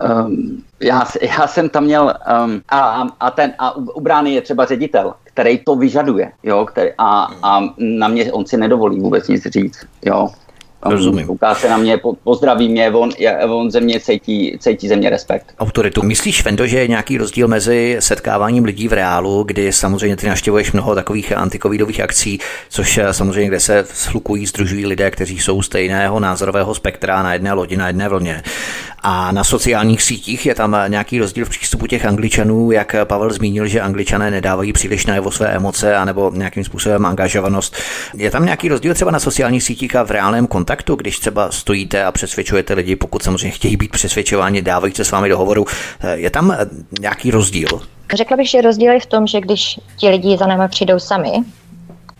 um, 0.00 0.62
já, 0.80 1.04
já 1.22 1.46
jsem 1.46 1.68
tam 1.68 1.84
měl 1.84 2.14
um, 2.44 2.62
a, 2.68 3.06
a, 3.20 3.30
ten, 3.30 3.54
a 3.58 3.76
u 3.76 4.00
brány 4.00 4.34
je 4.34 4.40
třeba 4.40 4.64
ředitel, 4.64 5.14
který 5.24 5.58
to 5.58 5.74
vyžaduje, 5.74 6.32
jo, 6.42 6.66
který, 6.66 6.90
a, 6.98 7.28
a 7.42 7.60
na 7.78 8.08
mě 8.08 8.32
on 8.32 8.46
si 8.46 8.56
nedovolí 8.56 9.00
vůbec 9.00 9.28
nic 9.28 9.46
říct, 9.46 9.86
jo. 10.04 10.28
Rozumím. 10.82 11.26
Kouká 11.26 11.54
se 11.54 11.68
na 11.68 11.76
mě, 11.76 12.00
pozdraví 12.24 12.68
mě, 12.68 12.90
on, 12.90 13.10
on 13.48 13.70
ze 13.70 13.80
mě 13.80 14.00
cítí, 14.00 14.56
cítí 14.58 14.88
ze 14.88 14.96
mě 14.96 15.10
respekt. 15.10 15.54
Autoritu. 15.58 16.02
Myslíš, 16.02 16.42
Fendo, 16.42 16.66
že 16.66 16.78
je 16.78 16.88
nějaký 16.88 17.18
rozdíl 17.18 17.48
mezi 17.48 17.96
setkáváním 18.00 18.64
lidí 18.64 18.88
v 18.88 18.92
reálu, 18.92 19.42
kdy 19.42 19.72
samozřejmě 19.72 20.16
ty 20.16 20.28
naštěvuješ 20.28 20.72
mnoho 20.72 20.94
takových 20.94 21.36
antikovidových 21.36 22.00
akcí, 22.00 22.38
což 22.68 22.98
eh, 22.98 23.12
samozřejmě, 23.12 23.48
kde 23.48 23.60
se 23.60 23.84
shlukují, 23.94 24.46
združují 24.46 24.86
lidé, 24.86 25.10
kteří 25.10 25.38
jsou 25.38 25.62
stejného 25.62 26.20
názorového 26.20 26.74
spektra 26.74 27.22
na 27.22 27.32
jedné 27.32 27.52
lodi, 27.52 27.76
na 27.76 27.86
jedné 27.86 28.08
vlně. 28.08 28.42
A 29.02 29.32
na 29.32 29.44
sociálních 29.44 30.02
sítích 30.02 30.46
je 30.46 30.54
tam 30.54 30.76
nějaký 30.88 31.18
rozdíl 31.18 31.44
v 31.44 31.48
přístupu 31.48 31.86
těch 31.86 32.04
angličanů, 32.04 32.70
jak 32.70 32.96
Pavel 33.04 33.32
zmínil, 33.32 33.66
že 33.66 33.80
angličané 33.80 34.30
nedávají 34.30 34.72
příliš 34.72 35.06
najevo 35.06 35.30
své 35.30 35.48
emoce 35.48 35.96
anebo 35.96 36.30
nějakým 36.34 36.64
způsobem 36.64 37.06
angažovanost. 37.06 37.76
Je 38.14 38.30
tam 38.30 38.44
nějaký 38.44 38.68
rozdíl 38.68 38.94
třeba 38.94 39.10
na 39.10 39.20
sociálních 39.20 39.62
sítích 39.62 39.96
a 39.96 40.02
v 40.02 40.10
reálném 40.10 40.46
kontaktu, 40.70 40.94
když 40.94 41.18
třeba 41.18 41.50
stojíte 41.50 42.04
a 42.04 42.12
přesvědčujete 42.12 42.74
lidi, 42.74 42.96
pokud 42.96 43.22
samozřejmě 43.22 43.50
chtějí 43.50 43.76
být 43.76 43.90
přesvědčováni, 43.90 44.62
dávají 44.62 44.94
se 44.94 45.04
s 45.04 45.10
vámi 45.10 45.28
do 45.28 45.38
hovoru. 45.38 45.66
Je 46.14 46.30
tam 46.30 46.56
nějaký 47.00 47.30
rozdíl? 47.30 47.68
Řekla 48.14 48.36
bych, 48.36 48.50
že 48.50 48.60
rozdíl 48.60 48.92
je 48.92 49.00
v 49.00 49.06
tom, 49.06 49.26
že 49.26 49.40
když 49.40 49.80
ti 49.96 50.08
lidi 50.08 50.36
za 50.36 50.46
námi 50.46 50.68
přijdou 50.68 50.98
sami 50.98 51.32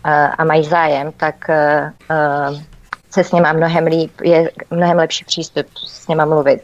eh, 0.05 0.27
a 0.37 0.43
mají 0.43 0.63
zájem, 0.63 1.11
tak 1.17 1.49
eh, 1.49 1.91
eh, 2.09 2.63
se 3.11 3.23
s 3.23 3.31
něma 3.31 3.53
mnohem 3.53 3.85
líp, 3.85 4.11
je 4.23 4.51
mnohem 4.71 4.97
lepší 4.97 5.25
přístup 5.25 5.65
s 5.85 6.07
něma 6.07 6.25
mluvit. 6.25 6.61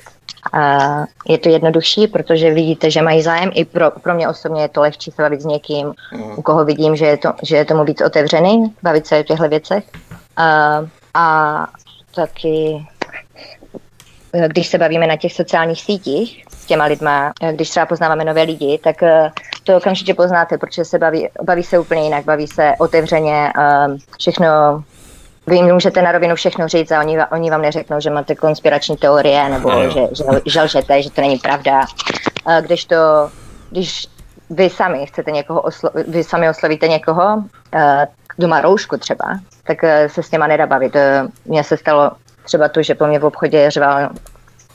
A 0.53 0.79
je 1.27 1.37
to 1.37 1.49
jednodušší, 1.49 2.07
protože 2.07 2.53
vidíte, 2.53 2.91
že 2.91 3.01
mají 3.01 3.21
zájem. 3.21 3.51
I 3.53 3.65
pro, 3.65 3.91
pro 3.91 4.15
mě 4.15 4.29
osobně 4.29 4.61
je 4.61 4.69
to 4.69 4.81
lehčí 4.81 5.11
se 5.11 5.21
bavit 5.21 5.41
s 5.41 5.45
někým, 5.45 5.93
u 6.35 6.41
koho 6.41 6.65
vidím, 6.65 6.95
že 6.95 7.05
je, 7.05 7.17
to, 7.17 7.33
že 7.43 7.55
je 7.55 7.65
tomu 7.65 7.83
víc 7.83 8.01
otevřený, 8.01 8.73
bavit 8.83 9.07
se 9.07 9.19
o 9.19 9.23
těchto 9.23 9.49
věcech. 9.49 9.83
A, 10.37 10.79
a 11.17 11.67
taky, 12.15 12.87
když 14.47 14.67
se 14.67 14.77
bavíme 14.77 15.07
na 15.07 15.17
těch 15.17 15.33
sociálních 15.33 15.81
sítích 15.81 16.45
s 16.49 16.65
těma 16.65 16.85
lidma, 16.85 17.31
když 17.51 17.69
třeba 17.69 17.85
poznáváme 17.85 18.25
nové 18.25 18.43
lidi, 18.43 18.79
tak 18.83 19.03
eh, 19.03 19.31
to 19.63 19.77
okamžitě 19.77 20.13
poznáte, 20.13 20.57
protože 20.57 20.85
se 20.85 20.99
baví, 20.99 21.29
baví 21.43 21.63
se 21.63 21.79
úplně 21.79 22.03
jinak, 22.03 22.25
baví 22.25 22.47
se 22.47 22.73
otevřeně, 22.79 23.53
všechno 24.19 24.47
vy 25.47 25.55
jim 25.55 25.73
můžete 25.73 26.01
na 26.01 26.11
rovinu 26.11 26.35
všechno 26.35 26.67
říct 26.67 26.91
a 26.91 26.99
oni, 26.99 27.17
oni 27.31 27.51
vám 27.51 27.61
neřeknou, 27.61 27.99
že 27.99 28.09
máte 28.09 28.35
konspirační 28.35 28.97
teorie 28.97 29.49
nebo 29.49 29.69
no, 29.69 29.89
že, 29.89 30.01
že, 30.11 30.23
že 30.45 30.61
lžete, 30.61 31.01
že 31.01 31.11
to 31.11 31.21
není 31.21 31.37
pravda. 31.37 31.81
Když 32.61 32.85
to, 32.85 32.95
když 33.69 34.07
vy 34.49 34.69
sami 34.69 35.05
chcete 35.05 35.31
někoho, 35.31 35.61
oslo, 35.61 35.89
vy 36.07 36.23
sami 36.23 36.49
oslovíte 36.49 36.87
někoho, 36.87 37.43
kdo 38.37 38.47
má 38.47 38.61
roušku 38.61 38.97
třeba, 38.97 39.25
tak 39.67 39.83
e, 39.83 40.09
se 40.09 40.23
s 40.23 40.29
těma 40.29 40.47
nedá 40.47 40.67
bavit. 40.67 40.95
E, 40.95 41.27
mně 41.45 41.63
se 41.63 41.77
stalo 41.77 42.11
třeba 42.43 42.69
to, 42.69 42.83
že 42.83 42.95
po 42.95 43.07
mě 43.07 43.19
v 43.19 43.25
obchodě 43.25 43.71
řval 43.71 44.09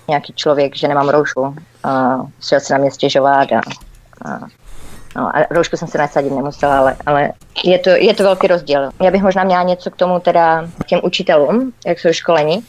nějaký 0.08 0.32
člověk, 0.32 0.76
že 0.76 0.88
nemám 0.88 1.08
roušku. 1.08 1.56
Chtěl 2.40 2.60
se 2.60 2.72
na 2.72 2.78
mě 2.78 2.90
stěžovat 2.90 3.48
a, 3.52 3.60
a 4.24 4.38
No 5.16 5.36
a 5.36 5.46
roušku 5.50 5.76
jsem 5.76 5.88
se 5.88 5.98
nasadit 5.98 6.32
nemusela, 6.32 6.78
ale, 6.78 6.96
ale 7.06 7.32
je, 7.64 7.78
to, 7.78 7.90
je 7.90 8.14
to 8.14 8.22
velký 8.22 8.46
rozdíl. 8.46 8.90
Já 9.02 9.10
bych 9.10 9.22
možná 9.22 9.44
měla 9.44 9.62
něco 9.62 9.90
k 9.90 9.96
tomu 9.96 10.20
teda 10.20 10.68
těm 10.86 11.00
učitelům, 11.02 11.72
jak 11.86 12.00
jsou 12.00 12.12
školeni, 12.12 12.62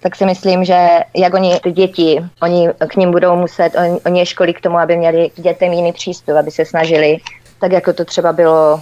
tak 0.00 0.16
si 0.16 0.26
myslím, 0.26 0.64
že 0.64 0.88
jak 1.16 1.34
oni, 1.34 1.60
ty 1.60 1.72
děti, 1.72 2.24
oni 2.42 2.68
k 2.88 2.96
ním 2.96 3.10
budou 3.10 3.36
muset, 3.36 3.70
oni, 3.78 4.00
oni 4.06 4.18
je 4.18 4.26
školí 4.26 4.54
k 4.54 4.60
tomu, 4.60 4.78
aby 4.78 4.96
měli 4.96 5.30
k 5.30 5.40
dětem 5.40 5.72
jiný 5.72 5.92
přístup, 5.92 6.36
aby 6.36 6.50
se 6.50 6.64
snažili, 6.64 7.16
tak 7.60 7.72
jako 7.72 7.92
to 7.92 8.04
třeba 8.04 8.32
bylo, 8.32 8.80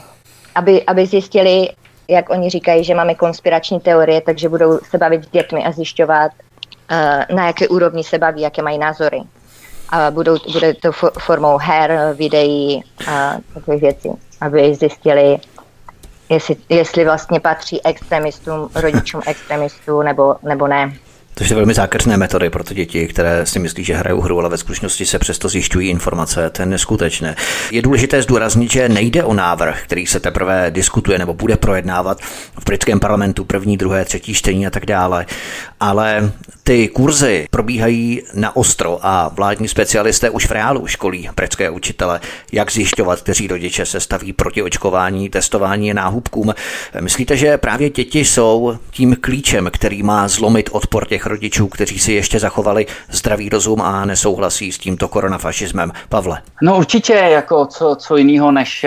aby, 0.54 0.82
aby 0.82 1.06
zjistili, 1.06 1.68
jak 2.08 2.30
oni 2.30 2.50
říkají, 2.50 2.84
že 2.84 2.94
máme 2.94 3.14
konspirační 3.14 3.80
teorie, 3.80 4.20
takže 4.20 4.48
budou 4.48 4.78
se 4.78 4.98
bavit 4.98 5.24
s 5.24 5.28
dětmi 5.28 5.64
a 5.64 5.72
zjišťovat, 5.72 6.32
uh, 6.90 7.36
na 7.36 7.46
jaké 7.46 7.68
úrovni 7.68 8.04
se 8.04 8.18
baví, 8.18 8.42
jaké 8.42 8.62
mají 8.62 8.78
názory 8.78 9.22
a 9.92 10.10
budou, 10.10 10.36
bude 10.52 10.74
to 10.74 10.92
formou 11.18 11.58
her, 11.58 12.14
videí 12.14 12.84
a 13.08 13.36
takových 13.54 13.80
věcí, 13.80 14.10
aby 14.40 14.74
zjistili, 14.74 15.38
jestli, 16.28 16.56
jestli 16.68 17.04
vlastně 17.04 17.40
patří 17.40 17.86
extremistům, 17.86 18.68
rodičům 18.74 19.22
extremistů 19.26 20.02
nebo, 20.02 20.36
nebo 20.42 20.66
ne. 20.66 20.92
To 21.34 21.44
jsou 21.44 21.54
velmi 21.54 21.74
zákeřné 21.74 22.16
metody 22.16 22.50
pro 22.50 22.64
ty 22.64 22.74
děti, 22.74 23.06
které 23.06 23.46
si 23.46 23.58
myslí, 23.58 23.84
že 23.84 23.94
hrajou 23.94 24.20
hru, 24.20 24.38
ale 24.38 24.48
ve 24.48 24.58
skutečnosti 24.58 25.06
se 25.06 25.18
přesto 25.18 25.48
zjišťují 25.48 25.88
informace. 25.88 26.50
To 26.50 26.62
je 26.62 26.66
neskutečné. 26.66 27.36
Je 27.70 27.82
důležité 27.82 28.22
zdůraznit, 28.22 28.72
že 28.72 28.88
nejde 28.88 29.24
o 29.24 29.34
návrh, 29.34 29.82
který 29.84 30.06
se 30.06 30.20
teprve 30.20 30.66
diskutuje 30.70 31.18
nebo 31.18 31.34
bude 31.34 31.56
projednávat 31.56 32.20
v 32.60 32.64
britském 32.64 33.00
parlamentu 33.00 33.44
první, 33.44 33.76
druhé, 33.76 34.04
třetí 34.04 34.34
čtení 34.34 34.66
a 34.66 34.70
tak 34.70 34.86
dále, 34.86 35.26
ale 35.80 36.32
ty 36.64 36.88
kurzy 36.88 37.46
probíhají 37.50 38.22
na 38.34 38.56
ostro 38.56 38.98
a 39.02 39.28
vládní 39.28 39.68
specialisté 39.68 40.30
už 40.30 40.46
v 40.46 40.50
reálu 40.50 40.86
školí 40.86 41.28
britské 41.36 41.70
učitele, 41.70 42.20
jak 42.52 42.72
zjišťovat, 42.72 43.20
kteří 43.20 43.46
rodiče 43.46 43.86
se 43.86 44.00
staví 44.00 44.32
proti 44.32 44.62
očkování, 44.62 45.28
testování 45.28 45.90
a 45.90 45.94
náhubkům. 45.94 46.54
Myslíte, 47.00 47.36
že 47.36 47.58
právě 47.58 47.90
děti 47.90 48.24
jsou 48.24 48.78
tím 48.90 49.16
klíčem, 49.20 49.70
který 49.72 50.02
má 50.02 50.28
zlomit 50.28 50.68
odpor 50.72 51.06
těch 51.06 51.21
rodičů, 51.26 51.68
kteří 51.68 51.98
si 51.98 52.12
ještě 52.12 52.40
zachovali 52.40 52.86
zdravý 53.10 53.48
rozum 53.48 53.82
a 53.82 54.04
nesouhlasí 54.04 54.72
s 54.72 54.78
tímto 54.78 55.08
koronafašismem? 55.08 55.92
Pavle. 56.08 56.42
No 56.62 56.78
určitě, 56.78 57.12
jako 57.12 57.66
co, 57.66 57.96
co 57.98 58.16
jiného, 58.16 58.52
než, 58.52 58.86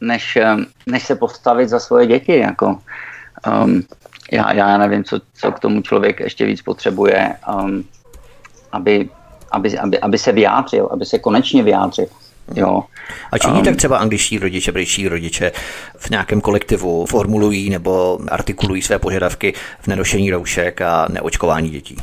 než, 0.00 0.38
než 0.86 1.02
se 1.02 1.14
postavit 1.16 1.68
za 1.68 1.78
svoje 1.78 2.06
děti. 2.06 2.38
Jako 2.38 2.78
Um, 3.46 3.82
já, 4.32 4.52
já 4.52 4.78
nevím, 4.78 5.04
co, 5.04 5.20
co 5.34 5.52
k 5.52 5.60
tomu 5.60 5.82
člověk 5.82 6.20
ještě 6.20 6.46
víc 6.46 6.62
potřebuje, 6.62 7.34
um, 7.54 7.84
aby, 8.72 9.10
aby, 9.50 9.78
aby, 9.78 10.00
aby 10.00 10.18
se 10.18 10.32
vyjádřil, 10.32 10.88
aby 10.92 11.04
se 11.04 11.18
konečně 11.18 11.62
vyjádřil. 11.62 12.06
Jo. 12.56 12.82
A 13.32 13.38
činí 13.38 13.58
um, 13.58 13.64
tak 13.64 13.76
třeba 13.76 13.98
angličtí 13.98 14.38
rodiče, 14.38 14.72
britští 14.72 15.08
rodiče 15.08 15.52
v 15.96 16.10
nějakém 16.10 16.40
kolektivu 16.40 17.06
formulují 17.06 17.70
nebo 17.70 18.18
artikulují 18.28 18.82
své 18.82 18.98
požadavky 18.98 19.54
v 19.80 19.88
nenošení 19.88 20.30
roušek 20.30 20.80
a 20.80 21.06
neočkování 21.10 21.70
dětí? 21.70 21.96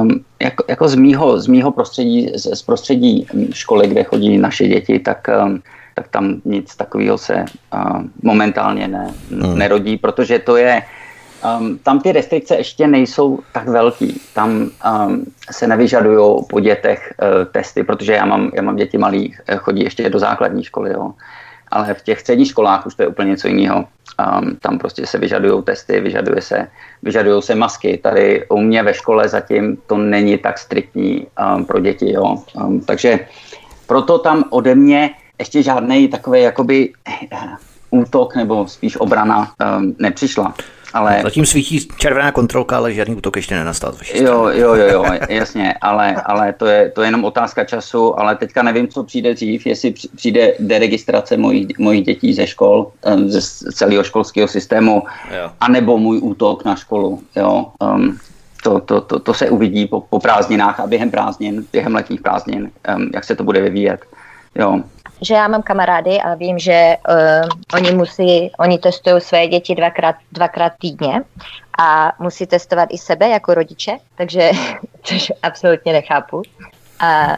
Um, 0.00 0.24
jako, 0.42 0.64
jako 0.68 0.88
z 0.88 0.94
mýho, 0.94 1.40
z 1.40 1.46
mýho 1.46 1.70
prostředí, 1.70 2.30
z, 2.34 2.56
z 2.56 2.62
prostředí 2.62 3.26
školy, 3.52 3.88
kde 3.88 4.04
chodí 4.04 4.38
naše 4.38 4.68
děti, 4.68 4.98
tak, 4.98 5.28
um, 5.44 5.62
tak 5.94 6.08
tam 6.08 6.40
nic 6.44 6.76
takového 6.76 7.18
se 7.18 7.44
uh, 7.74 8.02
momentálně 8.22 8.88
ne, 8.88 9.14
hmm. 9.30 9.58
nerodí, 9.58 9.96
protože 9.96 10.38
to 10.38 10.56
je, 10.56 10.82
um, 11.44 11.78
tam 11.78 12.00
ty 12.00 12.12
restrikce 12.12 12.56
ještě 12.56 12.86
nejsou 12.86 13.38
tak 13.52 13.68
velký. 13.68 14.20
Tam 14.34 14.50
um, 14.50 15.24
se 15.50 15.66
nevyžadují 15.66 16.44
po 16.48 16.60
dětech 16.60 17.14
uh, 17.22 17.44
testy, 17.52 17.82
protože 17.84 18.12
já 18.12 18.24
mám, 18.24 18.50
já 18.54 18.62
mám 18.62 18.76
děti 18.76 18.98
malí, 18.98 19.36
eh, 19.46 19.56
chodí 19.56 19.84
ještě 19.84 20.10
do 20.10 20.18
základní 20.18 20.64
školy, 20.64 20.90
jo. 20.92 21.12
ale 21.70 21.94
v 21.94 22.02
těch 22.02 22.20
středních 22.20 22.48
školách 22.48 22.86
už 22.86 22.94
to 22.94 23.02
je 23.02 23.08
úplně 23.08 23.30
něco 23.30 23.48
jiného. 23.48 23.84
Um, 24.40 24.56
tam 24.56 24.78
prostě 24.78 25.06
se 25.06 25.18
vyžadují 25.18 25.62
testy, 25.62 26.00
vyžaduje 26.00 26.42
se, 26.42 26.68
vyžadují 27.02 27.42
se 27.42 27.54
masky. 27.54 28.00
Tady 28.02 28.46
u 28.48 28.60
mě 28.60 28.82
ve 28.82 28.94
škole 28.94 29.28
zatím 29.28 29.78
to 29.86 29.96
není 29.96 30.38
tak 30.38 30.58
striktní 30.58 31.26
um, 31.56 31.64
pro 31.64 31.80
děti. 31.80 32.12
Jo. 32.12 32.36
Um, 32.54 32.80
takže 32.80 33.18
proto 33.86 34.18
tam 34.18 34.44
ode 34.50 34.74
mě 34.74 35.10
ještě 35.38 35.62
žádný 35.62 36.08
takový 36.08 36.42
jakoby 36.42 36.92
uh, 37.32 38.00
útok 38.00 38.36
nebo 38.36 38.66
spíš 38.68 38.96
obrana 38.96 39.52
um, 39.78 39.94
nepřišla. 39.98 40.54
Ale... 40.92 41.20
Zatím 41.22 41.46
svítí 41.46 41.88
červená 41.96 42.32
kontrolka, 42.32 42.76
ale 42.76 42.94
žádný 42.94 43.16
útok 43.16 43.36
ještě 43.36 43.54
nenastal. 43.54 43.94
Jo, 44.14 44.48
jo, 44.52 44.74
jo, 44.74 44.86
jo, 44.88 45.04
jasně, 45.28 45.74
ale, 45.80 46.14
ale 46.24 46.52
to, 46.52 46.66
je, 46.66 46.90
to 46.90 47.02
je 47.02 47.08
jenom 47.08 47.24
otázka 47.24 47.64
času, 47.64 48.20
ale 48.20 48.36
teďka 48.36 48.62
nevím, 48.62 48.88
co 48.88 49.04
přijde 49.04 49.34
dřív, 49.34 49.66
jestli 49.66 49.94
přijde 50.16 50.54
deregistrace 50.58 51.36
mojich, 51.36 51.78
mojich 51.78 52.04
dětí 52.04 52.34
ze 52.34 52.46
škol, 52.46 52.92
ze 53.26 53.72
celého 53.72 54.04
školského 54.04 54.48
systému, 54.48 55.02
jo. 55.30 55.50
anebo 55.60 55.98
můj 55.98 56.18
útok 56.18 56.64
na 56.64 56.76
školu. 56.76 57.22
Jo. 57.36 57.66
Um, 57.82 58.18
to, 58.62 58.80
to, 58.80 59.00
to, 59.00 59.18
to 59.18 59.34
se 59.34 59.50
uvidí 59.50 59.86
po, 59.86 60.00
po 60.00 60.18
prázdninách 60.18 60.80
a 60.80 60.86
během 60.86 61.10
prázdnin, 61.10 61.66
během 61.72 61.94
letních 61.94 62.20
prázdnin, 62.20 62.70
um, 62.96 63.10
jak 63.14 63.24
se 63.24 63.36
to 63.36 63.44
bude 63.44 63.60
vyvíjet. 63.60 64.00
Jo 64.54 64.82
že 65.20 65.34
já 65.34 65.48
mám 65.48 65.62
kamarády 65.62 66.20
a 66.20 66.34
vím, 66.34 66.58
že 66.58 66.96
uh, 67.08 67.48
oni 67.74 67.92
musí, 67.92 68.52
oni 68.58 68.78
testují 68.78 69.20
své 69.20 69.46
děti 69.46 69.74
dvakrát, 69.74 70.16
dvakrát 70.32 70.72
týdně 70.78 71.22
a 71.78 72.12
musí 72.18 72.46
testovat 72.46 72.88
i 72.92 72.98
sebe 72.98 73.28
jako 73.28 73.54
rodiče, 73.54 73.96
takže 74.14 74.50
což 75.02 75.32
absolutně 75.42 75.92
nechápu. 75.92 76.42
A 77.00 77.36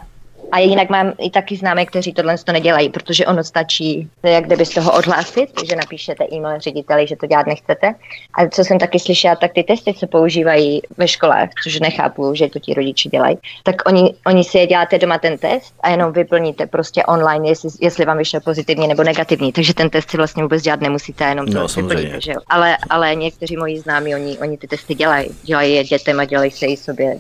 a 0.53 0.59
jinak 0.59 0.91
mám 0.91 1.13
i 1.19 1.31
taky 1.31 1.57
známé, 1.57 1.87
kteří 1.87 2.13
tohle 2.13 2.39
to 2.39 2.53
nedělají, 2.53 2.89
protože 2.89 3.27
ono 3.27 3.45
stačí, 3.45 4.09
jak 4.23 4.45
kdyby 4.45 4.67
z 4.67 4.71
toho 4.71 4.93
odhlásit, 4.93 5.51
že 5.69 5.77
napíšete 5.77 6.25
e-mail 6.33 6.61
řediteli, 6.61 7.07
že 7.07 7.17
to 7.17 7.27
dělat 7.27 7.47
nechcete. 7.47 7.95
A 8.35 8.49
co 8.49 8.65
jsem 8.65 8.79
taky 8.79 8.99
slyšela, 8.99 9.37
tak 9.37 9.53
ty 9.53 9.63
testy, 9.63 9.95
co 9.95 10.07
používají 10.07 10.83
ve 10.97 11.09
školách, 11.09 11.49
což 11.63 11.81
nechápu, 11.81 12.35
že 12.35 12.49
to 12.49 12.59
ti 12.59 12.75
rodiče 12.75 13.09
dělají, 13.09 13.39
tak 13.63 13.77
oni, 13.87 14.15
oni 14.27 14.45
si 14.45 14.59
je 14.59 14.67
děláte 14.67 14.99
doma 14.99 15.19
ten 15.19 15.39
test 15.39 15.75
a 15.81 15.91
jenom 15.91 16.13
vyplníte 16.13 16.67
prostě 16.67 17.03
online, 17.03 17.49
jestli, 17.49 17.71
jestli 17.81 18.05
vám 18.05 18.19
vyšel 18.19 18.41
pozitivní 18.41 18.89
nebo 18.89 19.03
negativní. 19.03 19.53
Takže 19.53 19.75
ten 19.75 19.91
test 19.91 20.11
si 20.11 20.17
vlastně 20.17 20.43
vůbec 20.43 20.63
dělat 20.63 20.81
nemusíte, 20.81 21.25
jenom 21.25 21.47
to 21.47 21.59
no, 21.59 21.67
vyplníte, 21.77 22.21
že 22.21 22.33
jo. 22.33 22.41
Ale, 22.47 22.77
ale 22.91 23.15
někteří 23.15 23.57
moji 23.57 23.81
známí, 23.81 24.15
oni, 24.15 24.39
oni 24.39 24.57
ty 24.59 24.67
testy 24.67 24.95
dělají. 24.95 25.29
Dělají 25.43 25.75
je 25.75 25.85
dětem 25.85 26.21
a 26.21 26.25
dělají 26.25 26.51
se 26.51 26.67
i 26.67 26.77
sobě. 26.77 27.19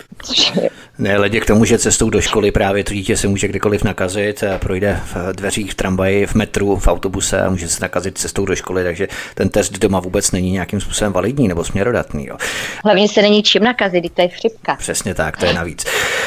Ne, 0.99 1.18
ledě 1.18 1.40
k 1.40 1.46
tomu, 1.46 1.64
že 1.64 1.78
cestou 1.78 2.10
do 2.10 2.20
školy 2.20 2.50
právě 2.50 2.84
to 2.84 2.94
dítě 2.94 3.16
se 3.21 3.29
může 3.29 3.49
kdykoliv 3.49 3.85
nakazit, 3.85 4.45
projde 4.59 5.00
v 5.05 5.33
dveřích 5.33 5.73
v 5.73 5.75
tramvaji, 5.75 6.27
v 6.27 6.35
metru, 6.35 6.77
v 6.77 6.89
autobuse 6.89 7.43
a 7.43 7.50
může 7.50 7.69
se 7.69 7.79
nakazit 7.83 8.19
cestou 8.19 8.45
do 8.45 8.57
školy, 8.57 8.85
takže 8.85 9.09
ten 9.35 9.49
test 9.49 9.79
doma 9.79 10.00
vůbec 10.00 10.31
není 10.31 10.50
nějakým 10.50 10.81
způsobem 10.81 11.12
validní 11.12 11.49
nebo 11.49 11.65
směrodatný. 11.65 12.27
Jo. 12.27 12.37
Hlavně 12.85 13.09
se 13.09 13.23
není 13.23 13.43
čím 13.43 13.65
nakazit, 13.65 14.12
to 14.15 14.23
je 14.23 14.29
chřipka. 14.29 14.77
Přesně 14.77 15.15
tak, 15.15 15.37
to 15.37 15.47
je 15.47 15.54
navíc. 15.54 15.85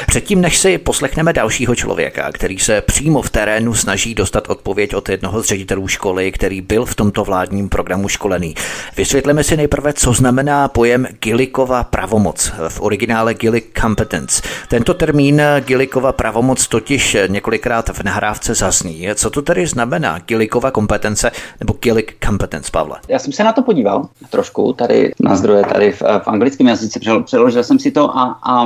Předtím, 0.07 0.41
než 0.41 0.57
si 0.57 0.77
poslechneme 0.77 1.33
dalšího 1.33 1.75
člověka, 1.75 2.31
který 2.31 2.59
se 2.59 2.81
přímo 2.81 3.21
v 3.21 3.29
terénu 3.29 3.73
snaží 3.73 4.15
dostat 4.15 4.49
odpověď 4.49 4.95
od 4.95 5.09
jednoho 5.09 5.43
z 5.43 5.45
ředitelů 5.45 5.87
školy, 5.87 6.31
který 6.31 6.61
byl 6.61 6.85
v 6.85 6.95
tomto 6.95 7.23
vládním 7.23 7.69
programu 7.69 8.07
školený. 8.07 8.55
Vysvětlíme 8.97 9.43
si 9.43 9.57
nejprve, 9.57 9.93
co 9.93 10.13
znamená 10.13 10.67
pojem 10.67 11.07
Gilikova 11.19 11.83
pravomoc, 11.83 12.51
v 12.69 12.81
originále 12.81 13.33
Gilik 13.33 13.79
competence. 13.81 14.41
Tento 14.67 14.93
termín 14.93 15.41
Gilikova 15.59 16.11
pravomoc 16.11 16.67
totiž 16.83 17.17
několikrát 17.27 17.89
v 17.89 18.03
nahrávce 18.03 18.55
zazní. 18.55 19.07
Co 19.15 19.29
to 19.29 19.41
tedy 19.41 19.67
znamená 19.67 20.19
Gilikova 20.19 20.71
kompetence 20.71 21.31
nebo 21.59 21.73
Gilik 21.79 22.17
competence, 22.25 22.71
Pavle? 22.71 22.99
Já 23.07 23.19
jsem 23.19 23.33
se 23.33 23.43
na 23.43 23.53
to 23.53 23.61
podíval 23.61 24.09
trošku 24.29 24.73
tady 24.73 25.11
na 25.19 25.35
zdroje 25.35 25.63
tady 25.63 25.91
v, 25.91 26.01
v 26.01 26.27
anglickém 26.27 26.67
jazyce, 26.67 26.99
přeložil 27.25 27.63
jsem 27.63 27.79
si 27.79 27.91
to 27.91 28.17
a, 28.17 28.39
a 28.43 28.65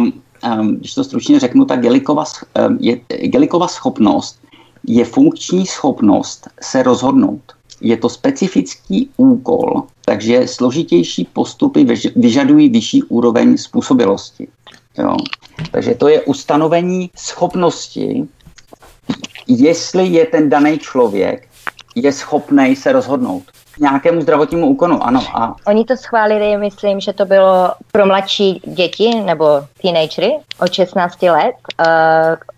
když 0.69 0.93
to 0.93 1.03
stručně 1.03 1.39
řeknu, 1.39 1.65
tak 1.65 1.79
Gelikova, 1.79 2.23
je, 2.79 2.99
Gelikova 3.07 3.67
schopnost 3.67 4.39
je 4.87 5.05
funkční 5.05 5.65
schopnost 5.65 6.47
se 6.61 6.83
rozhodnout. 6.83 7.41
Je 7.81 7.97
to 7.97 8.09
specifický 8.09 9.09
úkol, 9.17 9.83
takže 10.05 10.47
složitější 10.47 11.27
postupy 11.33 11.85
vyžadují 12.15 12.69
vyšší 12.69 13.03
úroveň 13.03 13.57
způsobilosti. 13.57 14.47
Jo. 14.97 15.15
Takže 15.71 15.95
to 15.95 16.07
je 16.07 16.21
ustanovení 16.21 17.11
schopnosti, 17.15 18.27
jestli 19.47 20.07
je 20.07 20.25
ten 20.25 20.49
daný 20.49 20.79
člověk 20.79 21.47
je 21.95 22.11
schopný 22.11 22.75
se 22.75 22.91
rozhodnout 22.91 23.43
nějakému 23.79 24.21
zdravotnímu 24.21 24.67
úkonu, 24.67 25.03
ano. 25.03 25.23
A... 25.33 25.55
Oni 25.67 25.85
to 25.85 25.97
schválili, 25.97 26.57
myslím, 26.57 26.99
že 26.99 27.13
to 27.13 27.25
bylo 27.25 27.71
pro 27.91 28.05
mladší 28.05 28.61
děti 28.65 29.21
nebo 29.25 29.45
teenagery 29.81 30.31
od 30.59 30.73
16 30.73 31.21
let 31.21 31.55
uh, 31.79 31.85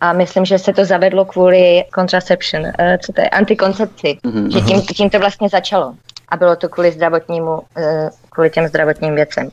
a 0.01 0.13
myslím, 0.13 0.45
že 0.45 0.59
se 0.59 0.73
to 0.73 0.85
zavedlo 0.85 1.25
kvůli 1.25 1.83
contraception, 1.95 2.63
uh, 2.63 2.71
co 3.05 3.13
to 3.13 3.21
je, 3.21 3.29
antikoncepci, 3.29 4.17
mm-hmm. 4.23 4.51
že 4.51 4.61
tím, 4.61 4.81
tím 4.81 5.09
to 5.09 5.19
vlastně 5.19 5.49
začalo 5.49 5.93
a 6.29 6.37
bylo 6.37 6.55
to 6.55 6.69
kvůli 6.69 6.91
zdravotnímu, 6.91 7.51
uh, 7.51 7.61
kvůli 8.29 8.49
těm 8.49 8.67
zdravotním 8.67 9.15
věcem. 9.15 9.49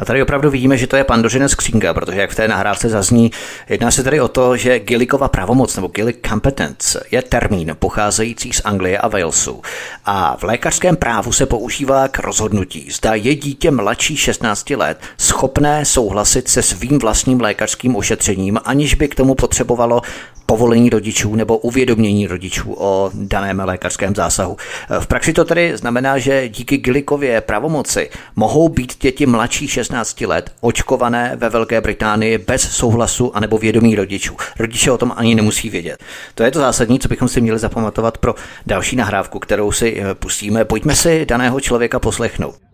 A 0.00 0.04
tady 0.04 0.22
opravdu 0.22 0.50
vidíme, 0.50 0.76
že 0.76 0.86
to 0.86 0.96
je 0.96 1.04
pandořina 1.04 1.48
skřínka, 1.48 1.94
protože 1.94 2.20
jak 2.20 2.30
v 2.30 2.34
té 2.34 2.48
nahrávce 2.48 2.88
zazní, 2.88 3.30
jedná 3.68 3.90
se 3.90 4.02
tady 4.02 4.20
o 4.20 4.28
to, 4.28 4.56
že 4.56 4.78
Gillikova 4.78 5.28
pravomoc 5.28 5.76
nebo 5.76 5.88
Gillick 5.88 6.28
competence 6.28 7.06
je 7.10 7.22
termín 7.22 7.76
pocházející 7.78 8.52
z 8.52 8.60
Anglie 8.64 8.98
a 8.98 9.08
Walesu. 9.08 9.62
A 10.04 10.36
v 10.36 10.42
lékařském 10.42 10.96
právu 10.96 11.32
se 11.32 11.46
používá 11.46 12.08
k 12.08 12.18
rozhodnutí, 12.18 12.88
zda 12.90 13.14
je 13.14 13.34
dítě 13.34 13.70
mladší 13.70 14.16
16 14.16 14.70
let 14.70 15.00
schopné 15.18 15.84
souhlasit 15.84 16.48
se 16.48 16.62
svým 16.62 16.98
vlastním 16.98 17.40
lékařským 17.40 17.96
ošetřením, 17.96 18.60
aniž 18.64 18.94
by 18.94 19.08
k 19.08 19.14
tomu 19.14 19.34
potřebovalo 19.34 20.02
povolení 20.50 20.90
rodičů 20.90 21.34
nebo 21.34 21.58
uvědomění 21.58 22.26
rodičů 22.26 22.74
o 22.78 23.10
daném 23.14 23.60
lékařském 23.64 24.14
zásahu. 24.14 24.56
V 25.00 25.06
praxi 25.06 25.32
to 25.32 25.44
tedy 25.44 25.76
znamená, 25.76 26.18
že 26.18 26.48
díky 26.48 26.76
Gillikově 26.78 27.40
pravomoci 27.40 28.10
mohou 28.36 28.68
být 28.68 29.02
děti 29.02 29.26
mladší 29.26 29.68
16 29.68 30.20
let 30.20 30.52
očkované 30.60 31.32
ve 31.36 31.48
Velké 31.48 31.80
Británii 31.80 32.38
bez 32.38 32.62
souhlasu 32.62 33.36
anebo 33.36 33.58
vědomí 33.58 33.94
rodičů. 33.94 34.36
Rodiče 34.58 34.90
o 34.90 34.98
tom 34.98 35.12
ani 35.16 35.34
nemusí 35.34 35.70
vědět. 35.70 36.02
To 36.34 36.42
je 36.42 36.50
to 36.50 36.58
zásadní, 36.58 36.98
co 36.98 37.08
bychom 37.08 37.28
si 37.28 37.40
měli 37.40 37.58
zapamatovat 37.58 38.18
pro 38.18 38.34
další 38.66 38.96
nahrávku, 38.96 39.38
kterou 39.38 39.72
si 39.72 40.00
eh, 40.00 40.14
pustíme. 40.14 40.64
Pojďme 40.64 40.94
si 40.94 41.26
daného 41.26 41.60
člověka 41.60 41.98
poslechnout. 41.98 42.69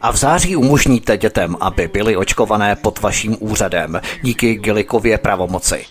A 0.00 0.12
v 0.12 0.16
září 0.16 0.56
umožníte 0.56 1.16
dětem, 1.16 1.56
aby 1.60 1.88
byly 1.88 2.16
očkované 2.16 2.76
pod 2.76 3.00
vaším 3.00 3.36
úřadem 3.40 4.00
díky 4.22 4.54
Gillikově 4.54 5.18
pravomoci. 5.18 5.84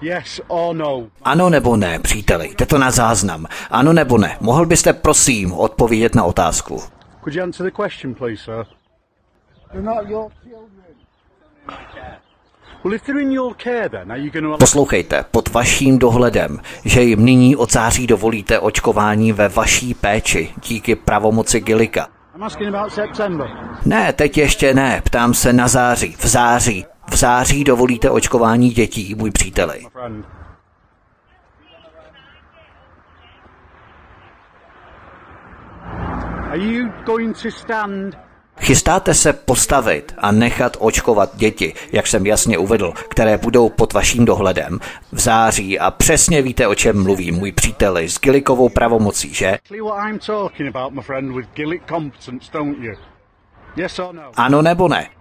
Yes 0.00 0.40
or 0.48 0.76
no. 0.76 1.06
Ano 1.24 1.50
nebo 1.50 1.76
ne, 1.76 1.98
příteli, 1.98 2.50
jde 2.58 2.66
to 2.66 2.78
na 2.78 2.90
záznam. 2.90 3.46
Ano 3.70 3.92
nebo 3.92 4.18
ne, 4.18 4.36
mohl 4.40 4.66
byste 4.66 4.92
prosím 4.92 5.52
odpovědět 5.52 6.14
na 6.14 6.24
otázku. 6.24 6.80
Could 7.24 7.34
you 7.34 7.42
answer 7.42 7.66
the 7.66 7.82
question, 7.82 8.14
please, 8.14 8.42
sir? 8.44 8.64
They're 9.72 9.82
not 9.82 10.08
your 10.08 10.30
children. 10.42 12.18
Poslouchejte, 14.58 15.24
pod 15.30 15.48
vaším 15.48 15.98
dohledem, 15.98 16.60
že 16.84 17.02
jim 17.02 17.24
nyní 17.24 17.56
od 17.56 17.72
září 17.72 18.06
dovolíte 18.06 18.58
očkování 18.58 19.32
ve 19.32 19.48
vaší 19.48 19.94
péči 19.94 20.50
díky 20.68 20.94
pravomoci 20.94 21.60
Gilika. 21.60 22.08
Ne, 23.84 24.12
teď 24.12 24.38
ještě 24.38 24.74
ne, 24.74 25.02
ptám 25.04 25.34
se 25.34 25.52
na 25.52 25.68
září, 25.68 26.16
v 26.18 26.26
září. 26.26 26.86
V 27.10 27.16
září 27.16 27.64
dovolíte 27.64 28.10
očkování 28.10 28.70
dětí, 28.70 29.14
můj 29.14 29.30
příteli. 29.30 29.80
Are 36.50 36.58
you 36.58 36.88
going 37.04 37.42
to 37.42 37.50
stand 37.50 38.27
Chystáte 38.60 39.14
se 39.14 39.32
postavit 39.32 40.14
a 40.18 40.32
nechat 40.32 40.76
očkovat 40.80 41.36
děti, 41.36 41.74
jak 41.92 42.06
jsem 42.06 42.26
jasně 42.26 42.58
uvedl, 42.58 42.92
které 43.08 43.38
budou 43.38 43.68
pod 43.68 43.92
vaším 43.92 44.24
dohledem 44.24 44.78
v 45.12 45.20
září 45.20 45.78
a 45.78 45.90
přesně 45.90 46.42
víte, 46.42 46.66
o 46.66 46.74
čem 46.74 47.02
mluví 47.02 47.32
můj 47.32 47.52
přítel 47.52 47.96
s 47.96 48.20
Gillikovou 48.20 48.68
pravomocí, 48.68 49.34
že? 49.34 49.58
Ano 54.36 54.62
nebo 54.62 54.88
ne? 54.88 55.17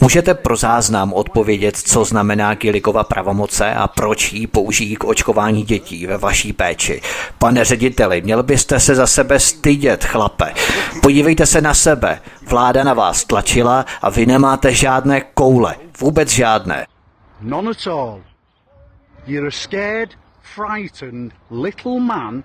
Můžete 0.00 0.34
pro 0.34 0.56
záznam 0.56 1.12
odpovědět, 1.12 1.76
co 1.76 2.04
znamená 2.04 2.54
Gilikova 2.54 3.04
pravomoce 3.04 3.74
a 3.74 3.88
proč 3.88 4.32
ji 4.32 4.46
použijí 4.46 4.96
k 4.96 5.04
očkování 5.04 5.62
dětí 5.62 6.06
ve 6.06 6.18
vaší 6.18 6.52
péči? 6.52 7.02
Pane 7.38 7.64
řediteli, 7.64 8.22
měl 8.22 8.42
byste 8.42 8.80
se 8.80 8.94
za 8.94 9.06
sebe 9.06 9.40
stydět, 9.40 10.04
chlape. 10.04 10.54
Podívejte 11.02 11.46
se 11.46 11.60
na 11.60 11.74
sebe. 11.74 12.20
Vláda 12.48 12.84
na 12.84 12.94
vás 12.94 13.24
tlačila 13.24 13.84
a 14.02 14.10
vy 14.10 14.26
nemáte 14.26 14.74
žádné 14.74 15.20
koule. 15.20 15.76
Vůbec 16.00 16.28
žádné. 16.30 16.86
None 17.40 17.70
at 17.70 17.86
all. 17.86 18.20
You're 19.26 19.48
a 19.48 19.50
scared, 19.50 20.10
frightened 20.42 21.32
little 21.50 22.00
man 22.00 22.42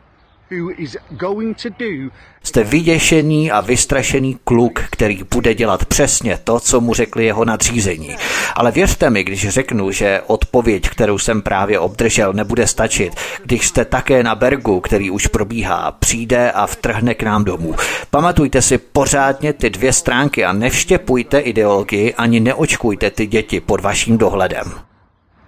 Jste 2.44 2.64
vyděšený 2.64 3.52
a 3.52 3.62
vystrašený 3.62 4.38
kluk, 4.44 4.80
který 4.92 5.24
bude 5.32 5.54
dělat 5.54 5.86
přesně 5.86 6.40
to, 6.44 6.60
co 6.60 6.82
mu 6.82 6.94
řekli 6.94 7.26
jeho 7.26 7.46
nadřízení. 7.46 8.16
Ale 8.56 8.72
věřte 8.72 9.10
mi, 9.10 9.24
když 9.24 9.50
řeknu, 9.50 9.92
že 9.92 10.22
odpověď, 10.28 10.90
kterou 10.90 11.18
jsem 11.18 11.42
právě 11.42 11.80
obdržel, 11.80 12.34
nebude 12.34 12.68
stačit, 12.68 13.14
když 13.44 13.68
jste 13.68 13.86
také 13.86 14.24
na 14.24 14.36
Bergu, 14.36 14.80
který 14.80 15.12
už 15.12 15.28
probíhá, 15.28 15.92
přijde 15.92 16.52
a 16.52 16.68
vtrhne 16.68 17.14
k 17.14 17.24
nám 17.24 17.44
domů. 17.44 17.76
Pamatujte 18.10 18.62
si 18.62 18.78
pořádně 18.78 19.54
ty 19.54 19.70
dvě 19.70 19.94
stránky 19.94 20.46
a 20.46 20.54
nevštěpujte 20.54 21.40
ideologii 21.40 22.14
ani 22.14 22.40
neočkujte 22.40 23.12
ty 23.12 23.28
děti 23.28 23.60
pod 23.60 23.82
vaším 23.82 24.18
dohledem. 24.18 24.72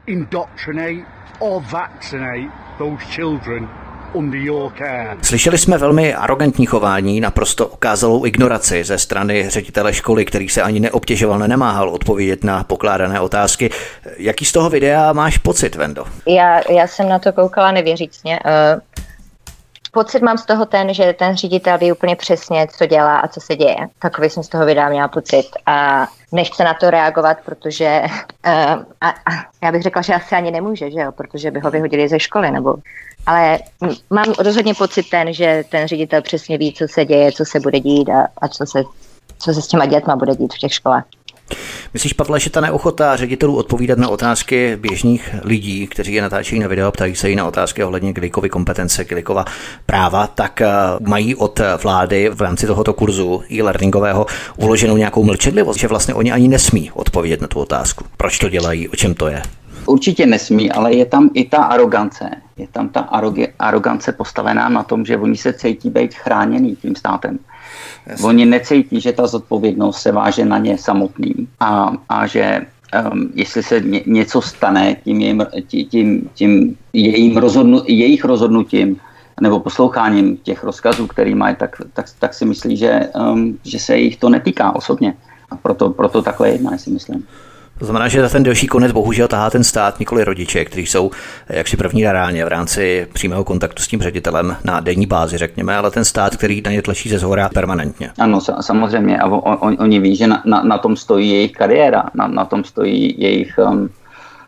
Indoctrinate 0.06 1.06
or 1.40 1.64
vaccinate 1.72 2.52
those 2.78 3.06
children 3.06 3.70
Slyšeli 5.22 5.58
jsme 5.58 5.78
velmi 5.78 6.14
arrogantní 6.14 6.66
chování, 6.66 7.22
naprosto 7.22 7.68
okázalou 7.68 8.26
ignoraci 8.26 8.84
ze 8.84 8.98
strany 8.98 9.50
ředitele 9.50 9.94
školy, 9.94 10.26
který 10.26 10.50
se 10.50 10.62
ani 10.62 10.80
neobtěžoval, 10.80 11.40
nemáhal 11.40 11.90
odpovědět 11.90 12.44
na 12.44 12.64
pokládané 12.64 13.20
otázky. 13.20 13.70
Jaký 14.18 14.46
z 14.46 14.52
toho 14.52 14.70
videa 14.70 15.14
máš 15.14 15.38
pocit, 15.38 15.76
Vendo? 15.76 16.06
Já, 16.28 16.72
já 16.72 16.88
jsem 16.88 17.10
na 17.10 17.20
to 17.20 17.34
koukala 17.34 17.72
nevěřícně. 17.72 18.40
Uh, 18.46 18.82
pocit 19.98 20.22
mám 20.22 20.38
z 20.38 20.46
toho 20.46 20.66
ten, 20.66 20.94
že 20.94 21.14
ten 21.14 21.38
ředitel 21.38 21.78
ví 21.78 21.92
úplně 21.92 22.16
přesně, 22.16 22.68
co 22.78 22.86
dělá 22.86 23.18
a 23.20 23.28
co 23.28 23.42
se 23.42 23.56
děje. 23.56 23.78
Takový 24.00 24.30
jsem 24.30 24.44
z 24.44 24.50
toho 24.50 24.66
videa 24.66 24.90
měla 24.90 25.08
pocit. 25.08 25.48
A 25.66 26.08
nechce 26.32 26.64
na 26.64 26.74
to 26.74 26.90
reagovat, 26.90 27.38
protože 27.46 28.02
uh, 28.04 28.52
a, 29.02 29.10
a 29.10 29.32
já 29.64 29.72
bych 29.72 29.82
řekla, 29.82 30.02
že 30.02 30.14
asi 30.14 30.36
ani 30.36 30.52
nemůže, 30.52 30.92
že 30.92 31.00
jo, 31.00 31.12
protože 31.12 31.52
by 31.52 31.60
ho 31.60 31.72
vyhodili 31.72 32.10
ze 32.10 32.20
školy, 32.20 32.52
nebo 32.52 32.76
ale 33.26 33.60
mám 34.10 34.34
rozhodně 34.40 34.74
pocit 34.74 35.10
ten, 35.10 35.34
že 35.34 35.64
ten 35.70 35.88
ředitel 35.88 36.22
přesně 36.22 36.58
ví, 36.58 36.74
co 36.74 36.88
se 36.88 37.06
děje, 37.06 37.32
co 37.32 37.46
se 37.46 37.60
bude 37.60 37.80
dít 37.80 38.10
a, 38.10 38.28
a 38.42 38.48
co, 38.48 38.66
se, 38.66 38.84
co 39.40 39.54
se 39.54 39.62
s 39.62 39.68
těma 39.68 39.86
dětma 39.86 40.16
bude 40.16 40.36
dít 40.36 40.54
v 40.54 40.58
těch 40.58 40.74
školách. 40.74 41.04
Myslíš, 41.94 42.14
Pavle, 42.14 42.40
že 42.40 42.50
ta 42.50 42.62
neochota 42.62 43.16
ředitelů 43.16 43.56
odpovídat 43.56 43.98
na 43.98 44.10
otázky 44.10 44.78
běžných 44.82 45.36
lidí, 45.44 45.88
kteří 45.88 46.14
je 46.14 46.22
natáčejí 46.22 46.62
na 46.62 46.68
video, 46.68 46.92
ptají 46.92 47.16
se 47.16 47.30
jí 47.30 47.36
na 47.36 47.46
otázky 47.46 47.84
ohledně 47.84 48.14
Glikovy 48.14 48.50
kompetence, 48.50 49.06
Glikova 49.06 49.46
práva, 49.86 50.28
tak 50.28 50.62
eh, 50.62 50.68
mají 51.00 51.36
od 51.36 51.62
vlády 51.84 52.30
v 52.34 52.42
rámci 52.42 52.68
tohoto 52.68 52.94
kurzu 52.94 53.44
e-learningového 53.52 54.26
uloženou 54.58 54.98
nějakou 54.98 55.24
mlčenlivost, 55.24 55.80
že 55.80 55.88
vlastně 55.88 56.14
oni 56.14 56.32
ani 56.32 56.48
nesmí 56.48 56.92
odpovědět 56.92 57.42
na 57.42 57.48
tu 57.48 57.60
otázku. 57.60 58.06
Proč 58.18 58.40
to 58.40 58.50
dělají, 58.50 58.90
o 58.90 58.96
čem 58.96 59.14
to 59.14 59.28
je? 59.28 59.42
Určitě 59.86 60.26
nesmí, 60.26 60.72
ale 60.72 60.94
je 60.94 61.06
tam 61.06 61.30
i 61.34 61.46
ta 61.46 61.58
arogance. 61.58 62.30
Je 62.58 62.68
tam 62.68 62.90
ta 62.90 63.00
arogance 63.60 64.12
postavená 64.12 64.70
na 64.70 64.84
tom, 64.84 65.06
že 65.06 65.18
oni 65.18 65.38
se 65.38 65.54
cítí 65.54 65.90
být 65.90 66.14
chráněný 66.14 66.76
tím 66.76 66.96
státem. 66.96 67.40
Jasně. 68.08 68.28
Oni 68.28 68.46
necítí, 68.46 69.02
že 69.02 69.14
ta 69.14 69.28
zodpovědnost 69.28 70.02
se 70.02 70.12
váže 70.12 70.46
na 70.46 70.58
ně 70.58 70.78
samotný 70.78 71.34
a, 71.60 71.92
a 72.10 72.28
že 72.28 72.62
um, 73.12 73.30
jestli 73.36 73.64
se 73.64 73.80
ně, 73.80 74.02
něco 74.06 74.42
stane 74.42 74.96
tím, 75.04 75.22
jejím, 75.22 75.46
tím, 75.88 76.30
tím 76.34 76.78
jejím 76.94 77.38
rozhodnu, 77.38 77.82
jejich 77.88 78.26
rozhodnutím 78.26 78.98
nebo 79.42 79.60
posloucháním 79.60 80.38
těch 80.38 80.64
rozkazů, 80.64 81.08
který 81.08 81.36
mají, 81.36 81.56
tak, 81.56 81.82
tak, 81.94 82.06
tak 82.20 82.34
si 82.34 82.46
myslí, 82.46 82.78
že, 82.78 83.10
um, 83.32 83.60
že 83.64 83.80
se 83.80 83.98
jich 83.98 84.18
to 84.18 84.30
netýká 84.30 84.76
osobně. 84.76 85.14
A 85.52 85.56
proto, 85.56 85.90
proto 85.90 86.22
takhle 86.22 86.50
jedná, 86.50 86.78
si 86.78 86.90
myslím. 86.90 87.28
To 87.78 87.86
znamená, 87.86 88.08
že 88.08 88.22
za 88.22 88.30
ten 88.30 88.44
delší 88.44 88.68
konec 88.68 88.92
bohužel 88.92 89.28
tahá 89.28 89.50
ten 89.50 89.64
stát, 89.64 90.00
nikoli 90.00 90.24
rodiče, 90.24 90.66
kteří 90.66 90.86
jsou 90.86 91.12
jaksi 91.50 91.78
první 91.78 92.04
na 92.04 92.12
ráně 92.12 92.46
v 92.46 92.48
rámci 92.48 93.08
přímého 93.14 93.44
kontaktu 93.44 93.84
s 93.84 93.88
tím 93.88 94.02
ředitelem 94.02 94.56
na 94.64 94.80
denní 94.80 95.06
bázi, 95.06 95.38
řekněme, 95.38 95.78
ale 95.78 95.92
ten 95.92 96.06
stát, 96.06 96.36
který 96.36 96.62
na 96.62 96.72
ně 96.72 96.82
tlačí 96.82 97.10
ze 97.10 97.20
zhora 97.20 97.50
permanentně. 97.50 98.12
Ano, 98.20 98.40
samozřejmě. 98.62 99.20
A 99.20 99.26
on, 99.28 99.78
oni 99.80 100.00
ví, 100.00 100.16
že 100.16 100.28
na, 100.28 100.42
na, 100.46 100.64
na 100.64 100.78
tom 100.78 100.96
stojí 100.96 101.30
jejich 101.30 101.52
kariéra, 101.52 102.04
na, 102.14 102.28
na 102.28 102.46
tom 102.46 102.64
stojí 102.64 103.16
jejich 103.18 103.60
um, 103.72 103.90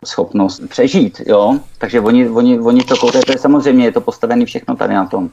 schopnost 0.04 0.62
přežít. 0.68 1.20
Jo? 1.26 1.58
Takže 1.78 2.00
oni, 2.00 2.28
oni, 2.28 2.60
oni 2.60 2.84
to 2.84 2.96
koukají, 2.96 3.24
to 3.24 3.32
je 3.32 3.38
samozřejmě, 3.38 3.84
je 3.84 3.92
to 3.92 4.00
postavené 4.00 4.44
všechno 4.44 4.76
tady 4.76 4.94
na 4.94 5.06
tom. 5.06 5.30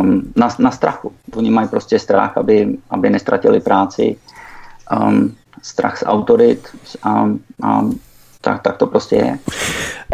Um, 0.00 0.22
na, 0.36 0.48
na 0.58 0.70
strachu. 0.70 1.12
Oni 1.36 1.50
mají 1.50 1.68
prostě 1.68 1.98
strach, 1.98 2.38
aby, 2.38 2.76
aby 2.90 3.10
nestratili 3.10 3.60
práci. 3.60 4.16
Um, 5.02 5.34
strach 5.64 5.98
z 5.98 6.02
autorit 6.02 6.68
a, 7.02 7.26
a 7.62 7.82
tak, 8.44 8.62
tak 8.62 8.76
to 8.76 8.86
prostě 8.86 9.16
je. 9.16 9.38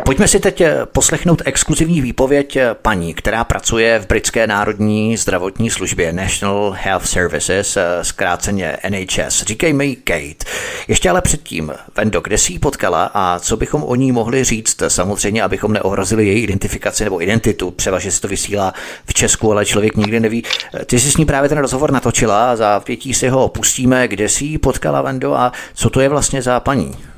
Pojďme 0.05 0.29
si 0.29 0.41
teď 0.41 0.61
eh, 0.61 0.79
poslechnout 0.93 1.43
exkluzivní 1.45 2.01
výpověď 2.01 2.57
eh, 2.57 2.75
paní, 2.83 3.15
která 3.15 3.45
pracuje 3.45 3.99
v 3.99 4.07
britské 4.07 4.47
národní 4.47 5.17
zdravotní 5.17 5.71
službě 5.71 6.13
National 6.13 6.77
Health 6.83 7.07
Services, 7.07 7.77
eh, 7.77 7.85
zkráceně 8.03 8.77
NHS. 8.89 9.43
Říkej 9.43 9.73
mi 9.73 9.97
Kate. 9.97 10.45
Ještě 10.89 11.11
ale 11.11 11.23
předtím, 11.23 11.73
Vendo, 11.97 12.21
kde 12.21 12.39
jsi 12.39 12.53
ji 12.53 12.59
potkala 12.59 13.11
a 13.15 13.39
co 13.39 13.57
bychom 13.57 13.85
o 13.85 13.95
ní 13.95 14.13
mohli 14.13 14.45
říct? 14.45 14.83
Samozřejmě, 14.89 15.43
abychom 15.43 15.73
neohrozili 15.73 16.27
její 16.27 16.43
identifikaci 16.43 17.05
nebo 17.05 17.23
identitu. 17.23 17.71
Převažně 17.71 18.11
se 18.11 18.21
to 18.21 18.29
vysílá 18.29 18.75
v 19.07 19.15
Česku, 19.15 19.53
ale 19.53 19.65
člověk 19.65 19.97
nikdy 19.97 20.21
neví. 20.21 20.45
Ty 20.87 21.01
jsi 21.01 21.11
s 21.11 21.17
ní 21.17 21.25
právě 21.25 21.49
ten 21.49 21.59
rozhovor 21.59 21.93
natočila 21.93 22.51
a 22.51 22.57
za 22.57 22.81
pětí 22.81 23.15
si 23.15 23.29
ho 23.29 23.49
pustíme. 23.49 24.09
Kde 24.09 24.29
jsi 24.29 24.45
ji 24.45 24.59
potkala, 24.59 25.03
Vendo, 25.03 25.35
a 25.35 25.53
co 25.75 25.91
to 25.91 26.01
je 26.01 26.09
vlastně 26.09 26.43
za 26.43 26.61
paní? 26.61 27.10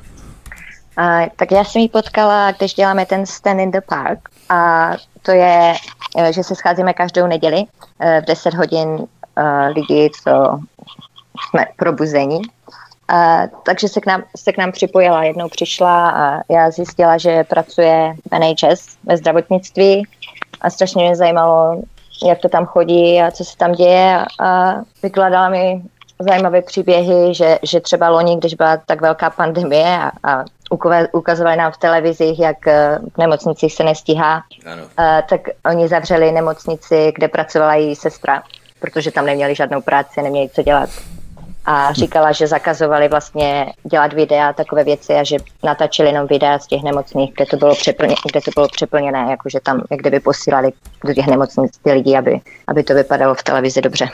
A, 0.97 1.21
tak 1.35 1.51
já 1.51 1.63
jsem 1.63 1.81
ji 1.81 1.89
potkala, 1.89 2.51
když 2.51 2.73
děláme 2.73 3.05
ten 3.05 3.25
Stand 3.25 3.59
in 3.59 3.71
the 3.71 3.81
Park. 3.81 4.19
A 4.49 4.91
to 5.21 5.31
je, 5.31 5.73
eh, 6.17 6.33
že 6.33 6.43
se 6.43 6.55
scházíme 6.55 6.93
každou 6.93 7.27
neděli 7.27 7.63
eh, 7.99 8.21
v 8.21 8.25
10 8.25 8.53
hodin 8.53 8.87
uh, 8.89 9.07
lidi, 9.75 10.11
co 10.23 10.59
jsme 11.49 11.65
probuzení. 11.75 12.41
A, 13.07 13.47
takže 13.65 13.87
se 13.87 14.01
k, 14.01 14.05
nám, 14.05 14.23
se 14.37 14.53
k 14.53 14.57
nám 14.57 14.71
připojila. 14.71 15.23
Jednou 15.23 15.49
přišla 15.49 16.09
a 16.09 16.41
já 16.49 16.71
zjistila, 16.71 17.17
že 17.17 17.43
pracuje 17.43 18.15
v 18.31 18.39
NHS 18.39 18.97
ve 19.03 19.17
zdravotnictví 19.17 20.07
a 20.61 20.69
strašně 20.69 21.03
mě 21.03 21.15
zajímalo, 21.15 21.81
jak 22.27 22.39
to 22.39 22.49
tam 22.49 22.65
chodí 22.65 23.21
a 23.21 23.31
co 23.31 23.45
se 23.45 23.57
tam 23.57 23.71
děje 23.71 24.25
a 24.39 24.75
vykládala 25.03 25.49
mi 25.49 25.81
zajímavé 26.19 26.61
příběhy, 26.61 27.33
že, 27.33 27.59
že 27.63 27.79
třeba 27.79 28.09
loni, 28.09 28.37
když 28.37 28.53
byla 28.53 28.77
tak 28.77 29.01
velká 29.01 29.29
pandemie 29.29 29.97
a, 29.97 30.11
a 30.23 30.45
ukazovali 31.11 31.57
nám 31.57 31.71
v 31.71 31.77
televizích, 31.77 32.39
jak 32.39 32.67
eh, 32.67 32.99
v 33.13 33.17
nemocnicích 33.17 33.73
se 33.73 33.83
nestíhá, 33.83 34.43
ano. 34.65 34.83
Eh, 34.99 35.23
tak 35.29 35.41
oni 35.65 35.87
zavřeli 35.87 36.31
nemocnici, 36.31 37.11
kde 37.15 37.27
pracovala 37.27 37.75
její 37.75 37.95
sestra, 37.95 38.43
protože 38.79 39.11
tam 39.11 39.25
neměli 39.25 39.55
žádnou 39.55 39.81
práci, 39.81 40.21
neměli 40.21 40.49
co 40.49 40.63
dělat. 40.63 40.89
A 41.65 41.93
říkala, 41.93 42.31
že 42.31 42.47
zakazovali 42.47 43.07
vlastně 43.07 43.73
dělat 43.91 44.13
videa 44.13 44.53
takové 44.53 44.83
věci 44.83 45.13
a 45.13 45.23
že 45.23 45.37
natačili 45.63 46.09
jenom 46.09 46.27
videa 46.27 46.59
z 46.59 46.67
těch 46.67 46.83
nemocných, 46.83 47.33
kde 47.35 47.45
to 47.45 47.57
bylo, 47.57 47.75
přeplně, 47.75 48.15
kde 48.31 48.41
to 48.41 48.51
bylo 48.55 48.67
přeplněné, 48.67 49.27
jakože 49.29 49.59
tam 49.63 49.81
jak 49.91 49.99
kdyby 49.99 50.19
posílali 50.19 50.71
do 51.05 51.13
těch 51.13 51.27
nemocnic 51.27 51.77
ty 51.83 51.91
lidi, 51.91 52.17
aby, 52.17 52.39
aby 52.67 52.83
to 52.83 52.93
vypadalo 52.93 53.35
v 53.35 53.43
televizi 53.43 53.81
dobře. 53.81 54.09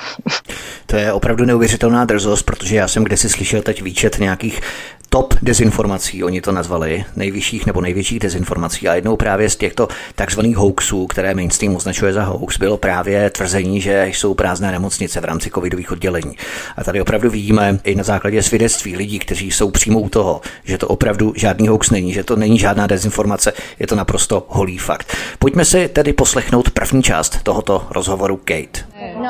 To 0.85 0.95
je 0.95 1.13
opravdu 1.13 1.45
neuvěřitelná 1.45 2.05
drzost, 2.05 2.45
protože 2.45 2.75
já 2.75 2.87
jsem 2.87 3.03
kdysi 3.03 3.29
slyšel 3.29 3.61
teď 3.61 3.81
výčet 3.81 4.19
nějakých 4.19 4.61
top 5.09 5.33
dezinformací, 5.41 6.23
oni 6.23 6.41
to 6.41 6.51
nazvali, 6.51 7.05
nejvyšších 7.15 7.65
nebo 7.65 7.81
největších 7.81 8.19
dezinformací. 8.19 8.87
A 8.87 8.95
jednou 8.95 9.15
právě 9.15 9.49
z 9.49 9.55
těchto 9.55 9.87
takzvaných 10.15 10.57
hoaxů, 10.57 11.07
které 11.07 11.35
mainstream 11.35 11.75
označuje 11.75 12.13
za 12.13 12.23
hoax, 12.23 12.57
bylo 12.57 12.77
právě 12.77 13.29
tvrzení, 13.29 13.81
že 13.81 14.05
jsou 14.07 14.33
prázdné 14.33 14.71
nemocnice 14.71 15.21
v 15.21 15.25
rámci 15.25 15.49
covidových 15.49 15.91
oddělení. 15.91 16.35
A 16.77 16.83
tady 16.83 17.01
opravdu 17.01 17.29
vidíme 17.29 17.79
i 17.83 17.95
na 17.95 18.03
základě 18.03 18.43
svědectví 18.43 18.95
lidí, 18.95 19.19
kteří 19.19 19.51
jsou 19.51 19.71
přímo 19.71 19.99
u 19.99 20.09
toho, 20.09 20.41
že 20.63 20.77
to 20.77 20.87
opravdu 20.87 21.33
žádný 21.35 21.67
hoax 21.67 21.89
není, 21.89 22.13
že 22.13 22.23
to 22.23 22.35
není 22.35 22.59
žádná 22.59 22.87
dezinformace, 22.87 23.53
je 23.79 23.87
to 23.87 23.95
naprosto 23.95 24.45
holý 24.49 24.77
fakt. 24.77 25.15
Pojďme 25.39 25.65
si 25.65 25.87
tedy 25.87 26.13
poslechnout 26.13 26.71
první 26.71 27.03
část 27.03 27.43
tohoto 27.43 27.87
rozhovoru 27.89 28.37
Kate. 28.37 28.98
No, 29.21 29.29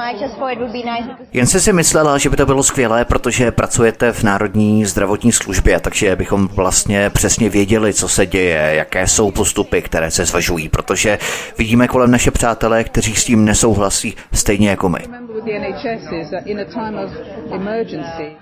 Jen 1.34 1.48
se 1.48 1.62
si 1.62 1.74
myslela, 1.74 2.18
že 2.18 2.30
by 2.30 2.38
to 2.38 2.46
bylo 2.46 2.64
skvělé, 2.64 3.06
protože 3.06 3.52
pracujete 3.52 4.12
v 4.12 4.24
Národní 4.24 4.86
zdravotní 4.86 5.32
službě, 5.32 5.80
takže 5.80 6.16
bychom 6.16 6.48
vlastně 6.48 7.10
přesně 7.10 7.50
věděli, 7.50 7.94
co 7.94 8.10
se 8.10 8.26
děje, 8.26 8.72
jaké 8.76 9.08
jsou 9.08 9.32
postupy, 9.32 9.82
které 9.82 10.12
se 10.12 10.26
zvažují, 10.26 10.70
protože 10.70 11.20
vidíme 11.58 11.88
kolem 11.88 12.12
naše 12.12 12.32
přátelé, 12.32 12.84
kteří 12.84 13.16
s 13.16 13.24
tím 13.24 13.46
nesouhlasí 13.46 14.16
stejně 14.34 14.70
jako 14.70 14.90
my. 14.90 15.00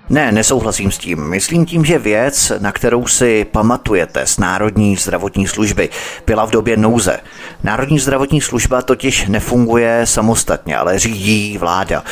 Ne, 0.08 0.32
nesouhlasím 0.32 0.90
s 0.90 0.98
tím. 0.98 1.28
Myslím 1.28 1.66
tím, 1.66 1.84
že 1.84 1.98
věc, 1.98 2.52
na 2.58 2.72
kterou 2.72 3.06
si 3.06 3.44
pamatujete 3.44 4.26
z 4.26 4.38
Národní 4.38 4.96
zdravotní 4.96 5.46
služby, 5.46 5.88
byla 6.26 6.46
v 6.46 6.50
době 6.50 6.76
nouze. 6.76 7.20
Národní 7.64 7.98
zdravotní 7.98 8.40
služba 8.40 8.82
totiž 8.82 9.26
nefunguje 9.28 10.00
samostatně, 10.04 10.76
ale 10.76 10.98
řídí 10.98 11.17
vláda. 11.58 12.04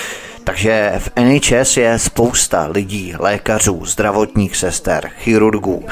Takže 0.46 0.92
v 0.98 1.10
NHS 1.20 1.76
je 1.76 1.98
spousta 1.98 2.66
lidí, 2.66 3.14
lékařů, 3.18 3.84
zdravotních 3.84 4.56
sester, 4.56 5.10
chirurgů, 5.18 5.84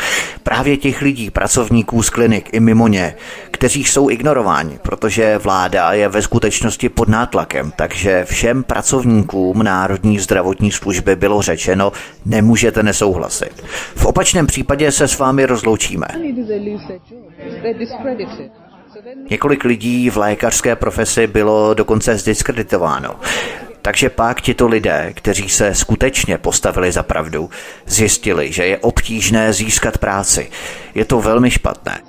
právě 0.43 0.77
těch 0.77 1.03
lidí, 1.03 1.31
pracovníků 1.31 2.03
z 2.03 2.11
klinik 2.11 2.49
i 2.53 2.61
mimo 2.61 2.89
ně, 2.89 3.15
kteří 3.51 3.85
jsou 3.85 4.11
ignorováni, 4.11 4.79
protože 4.83 5.39
vláda 5.39 5.93
je 5.93 6.09
ve 6.09 6.23
skutečnosti 6.23 6.89
pod 6.89 7.09
nátlakem, 7.09 7.73
takže 7.77 8.25
všem 8.25 8.63
pracovníkům 8.63 9.63
Národní 9.63 10.19
zdravotní 10.19 10.71
služby 10.73 11.17
bylo 11.17 11.43
řečeno, 11.43 11.93
nemůžete 12.27 12.83
nesouhlasit. 12.83 13.65
V 13.97 14.07
opačném 14.07 14.47
případě 14.47 14.93
se 14.93 15.09
s 15.09 15.19
vámi 15.19 15.47
rozloučíme. 15.47 16.07
Několik 19.31 19.65
lidí 19.65 20.11
v 20.11 20.17
lékařské 20.17 20.77
profesi 20.77 21.27
bylo 21.27 21.75
dokonce 21.75 22.17
zdiskreditováno. 22.17 23.17
Takže 23.83 24.11
pak 24.11 24.41
tito 24.41 24.69
lidé, 24.69 25.13
kteří 25.17 25.49
se 25.49 25.75
skutečně 25.75 26.39
postavili 26.39 26.93
za 26.93 27.03
pravdu, 27.03 27.51
zjistili, 27.87 28.53
že 28.53 28.67
je 28.67 28.79
obtížné 28.79 29.53
získat 29.53 29.99
práci. 29.99 30.51
Je 30.95 31.05
to 31.05 31.21
velmi 31.21 31.51
špatné. 31.51 32.01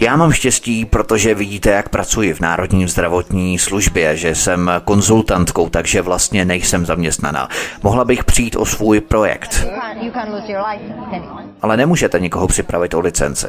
Já 0.00 0.16
mám 0.16 0.32
štěstí, 0.32 0.84
protože 0.84 1.34
vidíte, 1.34 1.70
jak 1.70 1.88
pracuji 1.88 2.32
v 2.32 2.40
Národní 2.40 2.88
zdravotní 2.88 3.58
službě, 3.58 4.16
že 4.16 4.34
jsem 4.34 4.70
konzultantkou, 4.84 5.68
takže 5.68 6.02
vlastně 6.02 6.44
nejsem 6.44 6.86
zaměstnaná. 6.86 7.48
Mohla 7.82 8.04
bych 8.04 8.24
přijít 8.24 8.56
o 8.56 8.66
svůj 8.66 9.00
projekt. 9.00 9.66
Ale 11.62 11.76
nemůžete 11.76 12.20
nikoho 12.20 12.46
připravit 12.46 12.94
o 12.94 13.00
licenci. 13.00 13.46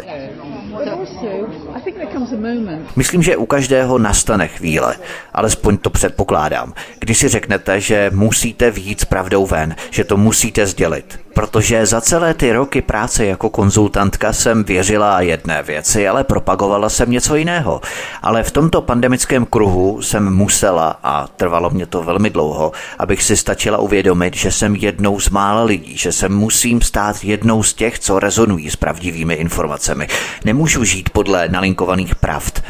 Myslím, 2.96 3.24
že 3.24 3.38
u 3.38 3.46
každého 3.46 3.98
nastane 3.98 4.48
chvíle, 4.48 4.96
alespoň 5.34 5.78
to 5.78 5.90
předpokládám, 5.90 6.74
když 7.00 7.18
si 7.18 7.28
řeknete, 7.28 7.82
že 7.82 8.12
musíte 8.14 8.72
s 9.02 9.06
pravdou 9.06 9.46
ven, 9.46 9.76
že 9.90 10.04
to 10.04 10.18
musíte 10.18 10.66
sdělit. 10.66 11.20
Protože 11.42 11.86
za 11.86 12.02
celé 12.02 12.34
ty 12.34 12.52
roky 12.52 12.82
práce 12.82 13.26
jako 13.26 13.50
konzultantka 13.50 14.34
jsem 14.34 14.64
věřila 14.64 15.22
jedné 15.22 15.64
věci, 15.64 16.08
ale 16.08 16.24
propagovala 16.24 16.90
jsem 16.90 17.12
něco 17.12 17.36
jiného. 17.36 17.82
Ale 18.22 18.44
v 18.44 18.52
tomto 18.52 18.82
pandemickém 18.82 19.46
kruhu 19.46 20.02
jsem 20.02 20.36
musela, 20.36 21.00
a 21.04 21.28
trvalo 21.28 21.70
mě 21.70 21.86
to 21.86 22.04
velmi 22.04 22.30
dlouho, 22.30 22.72
abych 23.00 23.24
si 23.24 23.38
stačila 23.38 23.78
uvědomit, 23.78 24.36
že 24.36 24.52
jsem 24.52 24.76
jednou 24.76 25.20
z 25.20 25.30
mála 25.30 25.64
lidí, 25.64 25.98
že 25.98 26.12
se 26.12 26.30
musím 26.30 26.82
stát 26.82 27.24
jednou 27.24 27.64
z 27.64 27.74
těch, 27.74 28.00
co 28.00 28.20
rezonují 28.20 28.70
s 28.70 28.76
pravdivými 28.76 29.34
informacemi. 29.34 30.08
Nemůžu 30.46 30.84
žít 30.84 31.10
podle 31.10 31.50
nalinkovaných 31.50 32.16
pravd. 32.16 32.62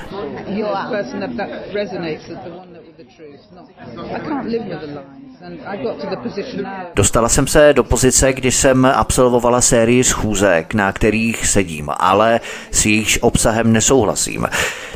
Dostala 6.95 7.29
jsem 7.29 7.47
se 7.47 7.73
do 7.73 7.83
pozice, 7.83 8.33
kdy 8.33 8.51
jsem 8.51 8.85
absolvovala 8.85 9.61
sérii 9.61 10.03
schůzek, 10.03 10.73
na 10.73 10.91
kterých 10.91 11.47
sedím, 11.47 11.89
ale 11.97 12.39
s 12.71 12.85
jejichž 12.85 13.19
obsahem 13.21 13.73
nesouhlasím. 13.73 14.47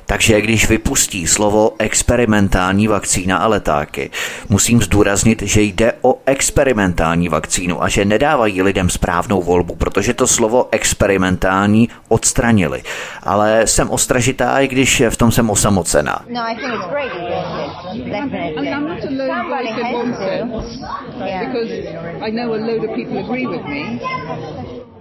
Takže 0.05 0.41
když 0.41 0.69
vypustí 0.69 1.27
slovo 1.27 1.71
experimentální 1.79 2.87
vakcína 2.87 3.37
a 3.37 3.47
letáky, 3.47 4.09
musím 4.49 4.81
zdůraznit, 4.81 5.41
že 5.41 5.61
jde 5.61 5.93
o 6.01 6.19
experimentální 6.25 7.29
vakcínu 7.29 7.83
a 7.83 7.89
že 7.89 8.05
nedávají 8.05 8.61
lidem 8.61 8.89
správnou 8.89 9.41
volbu, 9.41 9.75
protože 9.75 10.13
to 10.13 10.27
slovo 10.27 10.67
experimentální 10.71 11.89
odstranili. 12.07 12.83
Ale 13.23 13.67
jsem 13.67 13.89
ostražitá, 13.89 14.59
i 14.59 14.67
když 14.67 15.03
v 15.09 15.17
tom 15.17 15.31
jsem 15.31 15.49
osamocená. 15.49 16.25
No. 16.29 16.45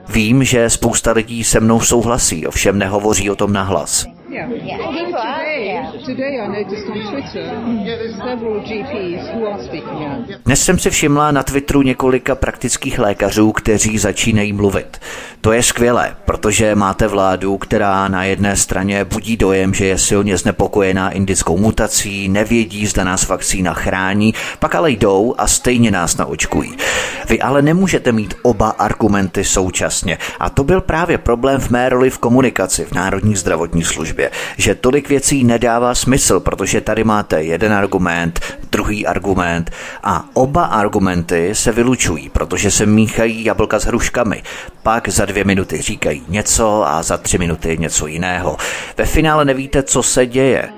Vím, 0.08 0.44
že 0.44 0.70
spousta 0.70 1.12
lidí 1.12 1.44
se 1.44 1.60
mnou 1.60 1.80
souhlasí, 1.80 2.46
ovšem 2.46 2.78
nehovoří 2.78 3.30
o 3.30 3.36
tom 3.36 3.52
nahlas. 3.52 4.06
Yeah. 4.34 4.50
yeah. 4.50 4.86
Although 4.86 5.12
today, 5.12 5.66
yeah. 5.66 5.92
today 6.06 6.40
I 6.40 6.46
noticed 6.48 6.86
on 6.90 6.98
Twitter 7.10 7.46
several 8.18 8.60
GPs 8.66 9.22
who 9.32 9.46
are 9.46 9.62
speaking 9.62 10.02
out. 10.10 10.26
Dnes 10.44 10.62
jsem 10.64 10.78
si 10.78 10.90
všimla 10.90 11.30
na 11.30 11.42
Twitteru 11.42 11.82
několika 11.82 12.34
praktických 12.34 12.98
lékařů, 12.98 13.52
kteří 13.52 13.98
začínají 13.98 14.52
mluvit. 14.52 15.00
To 15.40 15.52
je 15.52 15.62
skvělé, 15.62 16.16
protože 16.24 16.74
máte 16.74 17.08
vládu, 17.08 17.58
která 17.58 18.08
na 18.08 18.24
jedné 18.24 18.56
straně 18.56 19.04
budí 19.04 19.36
dojem, 19.36 19.74
že 19.74 19.86
je 19.86 19.98
silně 19.98 20.38
znepokojená 20.38 21.10
indickou 21.10 21.58
mutací, 21.58 22.28
nevědí, 22.28 22.86
zda 22.86 23.04
nás 23.04 23.28
vakcína 23.28 23.74
chrání, 23.74 24.34
pak 24.58 24.74
ale 24.74 24.90
jdou 24.90 25.34
a 25.38 25.46
stejně 25.46 25.90
nás 25.90 26.16
naočkují. 26.16 26.76
Vy 27.28 27.40
ale 27.40 27.62
nemůžete 27.62 28.12
mít 28.12 28.34
oba 28.42 28.70
argumenty 28.70 29.44
současně. 29.44 30.18
A 30.40 30.50
to 30.50 30.64
byl 30.64 30.80
právě 30.80 31.18
problém 31.18 31.60
v 31.60 31.70
mé 31.70 31.88
roli 31.88 32.10
v 32.10 32.18
komunikaci 32.18 32.84
v 32.84 32.92
Národní 32.92 33.36
zdravotní 33.36 33.84
službě, 33.84 34.23
že 34.58 34.74
tolik 34.74 35.08
věcí 35.08 35.44
nedává 35.44 35.94
smysl, 35.94 36.40
protože 36.40 36.80
tady 36.80 37.04
máte 37.04 37.42
jeden 37.42 37.72
argument, 37.72 38.40
druhý 38.72 39.06
argument 39.06 39.70
a 40.02 40.24
oba 40.34 40.64
argumenty 40.64 41.54
se 41.54 41.72
vylučují, 41.72 42.28
protože 42.28 42.70
se 42.70 42.86
míchají 42.86 43.44
jablka 43.44 43.78
s 43.78 43.84
hruškami. 43.84 44.42
Pak 44.82 45.08
za 45.08 45.24
dvě 45.24 45.44
minuty 45.44 45.80
říkají 45.80 46.22
něco 46.28 46.88
a 46.88 47.02
za 47.02 47.16
tři 47.16 47.38
minuty 47.38 47.78
něco 47.78 48.06
jiného. 48.06 48.56
Ve 48.96 49.04
finále 49.04 49.44
nevíte, 49.44 49.82
co 49.82 50.02
se 50.02 50.26
děje. 50.26 50.68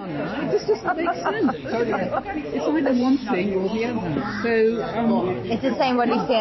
It's 4.57 5.63
the 5.63 5.75
same 5.79 5.97
what 5.97 6.09
we 6.09 6.19
see 6.27 6.35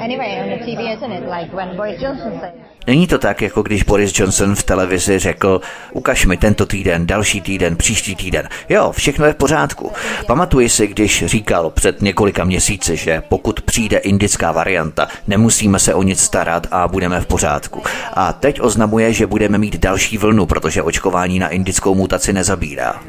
anyway 0.00 0.38
on 0.40 0.48
the 0.48 0.64
TV, 0.64 0.96
isn't 0.96 1.12
it? 1.12 1.28
Like 1.28 1.52
when 1.56 1.76
Boris 1.76 2.00
Johnson 2.00 2.40
said. 2.40 2.54
Není 2.86 3.06
to 3.06 3.18
tak, 3.18 3.42
jako 3.42 3.62
když 3.62 3.82
Boris 3.82 4.18
Johnson 4.18 4.54
v 4.54 4.62
televizi 4.62 5.18
řekl, 5.18 5.60
ukaž 5.92 6.26
mi 6.26 6.36
tento 6.36 6.66
týden, 6.66 7.06
další 7.06 7.40
týden, 7.40 7.76
příští 7.76 8.16
týden. 8.16 8.48
Jo, 8.68 8.92
všechno 8.92 9.26
je 9.26 9.32
v 9.32 9.36
pořádku. 9.36 9.92
Pamatuji 10.26 10.68
si, 10.68 10.86
když 10.86 11.24
říkal 11.26 11.70
před 11.70 12.02
několika 12.02 12.44
měsíci, 12.44 12.96
že 12.96 13.22
pokud 13.28 13.60
přijde 13.60 13.98
indická 13.98 14.52
varianta, 14.52 15.08
nemusíme 15.26 15.78
se 15.78 15.94
o 15.94 16.02
nic 16.02 16.20
starat 16.20 16.66
a 16.70 16.88
budeme 16.88 17.20
v 17.20 17.26
pořádku. 17.26 17.82
A 18.12 18.32
teď 18.32 18.60
oznamuje, 18.60 19.12
že 19.12 19.26
budeme 19.26 19.58
mít 19.58 19.76
další 19.76 20.18
vlnu, 20.18 20.46
protože 20.46 20.82
očkování 20.82 21.38
na 21.38 21.48
indickou 21.48 21.94
mutaci 21.94 22.32
nezabírá. 22.32 23.00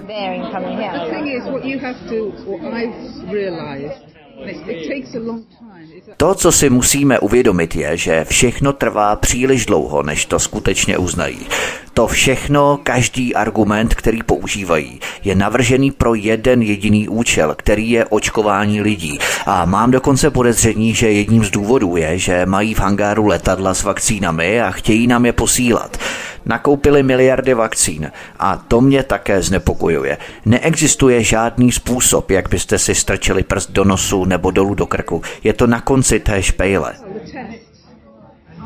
you 1.66 1.80
have 1.80 1.96
to, 2.10 2.32
or 2.48 2.60
I've 2.72 3.32
realized, 3.32 4.04
it, 4.38 4.68
it 4.68 4.88
takes 4.90 5.16
a 5.16 5.20
long 5.20 5.46
time. 5.60 5.83
Co 6.36 6.52
si 6.52 6.70
musíme 6.70 7.20
uvědomit, 7.20 7.76
je, 7.76 7.98
že 7.98 8.26
všechno 8.30 8.74
trvá 8.74 9.16
příliš 9.16 9.66
dlouho, 9.66 10.04
než 10.04 10.26
to 10.26 10.40
skutečně 10.40 10.98
uznají. 10.98 11.40
to 11.94 12.08
všechno, 12.08 12.80
každý 12.84 13.36
argument, 13.36 13.96
který 13.96 14.24
používají, 14.24 15.00
je 15.24 15.36
navržený 15.36 15.92
pro 15.92 16.16
jeden 16.16 16.62
jediný 16.62 17.08
účel, 17.10 17.56
který 17.58 17.90
je 17.90 18.06
očkování 18.06 18.82
lidí. 18.82 19.20
A 19.46 19.66
mám 19.66 19.92
dokonce 19.92 20.30
podezření, 20.30 20.94
že 20.94 21.12
jedním 21.12 21.46
z 21.46 21.52
důvodů 21.52 21.98
je, 21.98 22.18
že 22.18 22.46
mají 22.46 22.74
v 22.74 22.80
hangáru 22.80 23.28
letadla 23.28 23.74
s 23.74 23.84
vakcínami 23.84 24.62
a 24.62 24.72
chtějí 24.72 25.08
nám 25.08 25.26
je 25.26 25.34
posílat. 25.34 25.98
Nakoupili 26.46 27.04
miliardy 27.04 27.54
vakcín 27.54 28.12
a 28.40 28.58
to 28.58 28.82
mě 28.82 29.04
také 29.04 29.42
znepokojuje. 29.42 30.18
Neexistuje 30.46 31.24
žádný 31.24 31.72
způsob, 31.72 32.32
jak 32.32 32.50
byste 32.50 32.80
si 32.80 32.96
strčili 32.96 33.44
prst 33.44 33.72
do 33.72 33.84
nosu 33.84 34.26
nebo 34.26 34.52
dolů 34.52 34.76
do 34.76 34.86
krku. 34.86 35.22
Je 35.44 35.54
to 35.54 35.68
na 35.68 35.82
konci 35.94 36.20
té 36.20 36.42
špejle. 36.42 36.94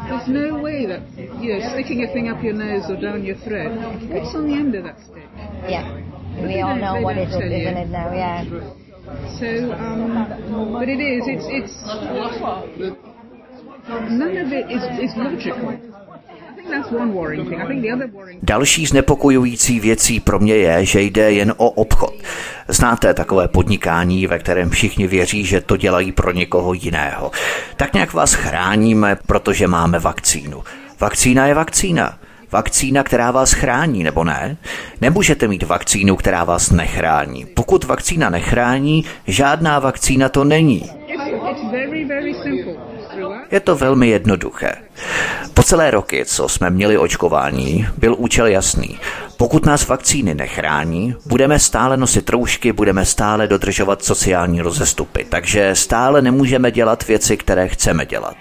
There's 0.08 0.28
no 0.28 0.62
way 0.64 0.86
that, 0.88 1.02
you 1.42 1.54
know, 1.54 1.70
sticking 1.70 2.04
a 2.04 2.08
thing 2.14 2.30
up 2.30 2.44
your 2.44 2.54
nose 2.54 2.88
or 2.90 2.96
down 2.96 3.26
your 3.26 3.36
throat, 3.36 3.72
what's 4.10 4.36
on 4.36 4.48
the 4.48 4.54
end 4.54 4.76
of 4.76 4.84
that 4.84 5.00
stick? 5.04 5.28
Yeah. 5.68 5.84
We 6.40 6.62
all 6.62 6.78
know 6.80 7.02
what 7.02 7.18
it 7.18 7.28
is, 7.28 7.36
isn't 7.36 7.78
it 7.78 7.90
now? 7.90 8.14
Yeah. 8.14 8.46
So, 9.40 9.50
um, 9.74 10.72
but 10.72 10.88
it 10.88 11.02
is, 11.02 11.28
it's, 11.28 11.48
it's, 11.50 11.76
none 14.10 14.38
of 14.38 14.54
it 14.54 14.72
is, 14.72 14.84
is 15.04 15.18
logical. 15.18 15.97
Další 18.44 18.86
znepokojující 18.86 19.80
věcí 19.80 20.20
pro 20.20 20.40
mě 20.40 20.56
je, 20.56 20.86
že 20.86 21.02
jde 21.02 21.32
jen 21.32 21.54
o 21.58 21.70
obchod. 21.70 22.14
Znáte 22.68 23.14
takové 23.14 23.48
podnikání, 23.48 24.28
ve 24.28 24.40
kterém 24.40 24.70
všichni 24.70 25.08
věří, 25.08 25.46
že 25.46 25.62
to 25.62 25.78
dělají 25.78 26.12
pro 26.12 26.32
někoho 26.32 26.74
jiného. 26.74 27.32
Tak 27.76 27.94
nějak 27.94 28.14
vás 28.14 28.34
chráníme, 28.34 29.18
protože 29.26 29.68
máme 29.68 30.00
vakcínu. 30.00 30.64
Vakcína 31.00 31.48
je 31.48 31.54
vakcína. 31.54 32.18
Vakcína, 32.52 33.04
která 33.04 33.32
vás 33.32 33.52
chrání, 33.52 34.04
nebo 34.04 34.24
ne? 34.24 34.58
Nemůžete 35.02 35.48
mít 35.48 35.64
vakcínu, 35.64 36.16
která 36.16 36.44
vás 36.44 36.72
nechrání. 36.72 37.46
Pokud 37.46 37.84
vakcína 37.84 38.30
nechrání, 38.30 39.06
žádná 39.28 39.80
vakcína 39.80 40.30
to 40.30 40.44
není. 40.44 40.90
Je 43.52 43.60
to 43.60 43.76
velmi 43.76 44.08
jednoduché. 44.08 44.87
Po 45.54 45.64
celé 45.64 45.92
roky, 45.92 46.26
co 46.26 46.50
jsme 46.50 46.70
měli 46.70 46.98
očkování, 46.98 47.88
byl 47.98 48.16
účel 48.18 48.48
jasný. 48.48 49.00
Pokud 49.38 49.66
nás 49.66 49.88
vakcíny 49.88 50.36
nechrání, 50.36 51.16
budeme 51.26 51.60
stále 51.60 51.98
nosit 51.98 52.30
roušky, 52.30 52.72
budeme 52.74 53.06
stále 53.06 53.48
dodržovat 53.48 54.04
sociální 54.04 54.62
rozestupy, 54.62 55.26
takže 55.30 55.76
stále 55.76 56.22
nemůžeme 56.22 56.72
dělat 56.72 57.08
věci, 57.08 57.38
které 57.38 57.68
chceme 57.68 58.06
dělat. 58.06 58.36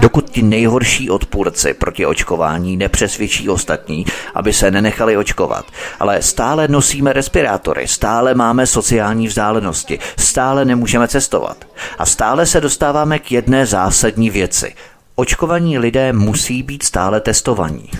Dokud 0.00 0.30
ti 0.30 0.42
nejhorší 0.42 1.10
odpůrci 1.10 1.74
proti 1.74 2.06
očkování 2.06 2.76
nepřesvědčí 2.76 3.48
ostatní, 3.48 4.06
aby 4.34 4.52
se 4.52 4.70
nenechali 4.70 5.16
očkovat, 5.16 5.64
ale 6.00 6.22
stále 6.22 6.68
nosíme 6.68 7.12
respirátory, 7.12 7.88
stále 7.88 8.34
máme 8.34 8.66
sociální 8.66 9.26
vzdálenosti, 9.26 9.98
stále 10.18 10.64
nemůžeme 10.64 11.08
cestovat 11.08 11.56
a 11.98 12.06
stále 12.06 12.46
se 12.46 12.60
dostáváme 12.60 13.18
k 13.18 13.32
jedné 13.32 13.66
zásadní 13.66 14.30
věci. 14.30 14.74
Očkovaní 15.20 15.78
lidé 15.78 16.12
musí 16.12 16.62
být 16.62 16.82
stále 16.82 17.20
testovaní. 17.20 17.90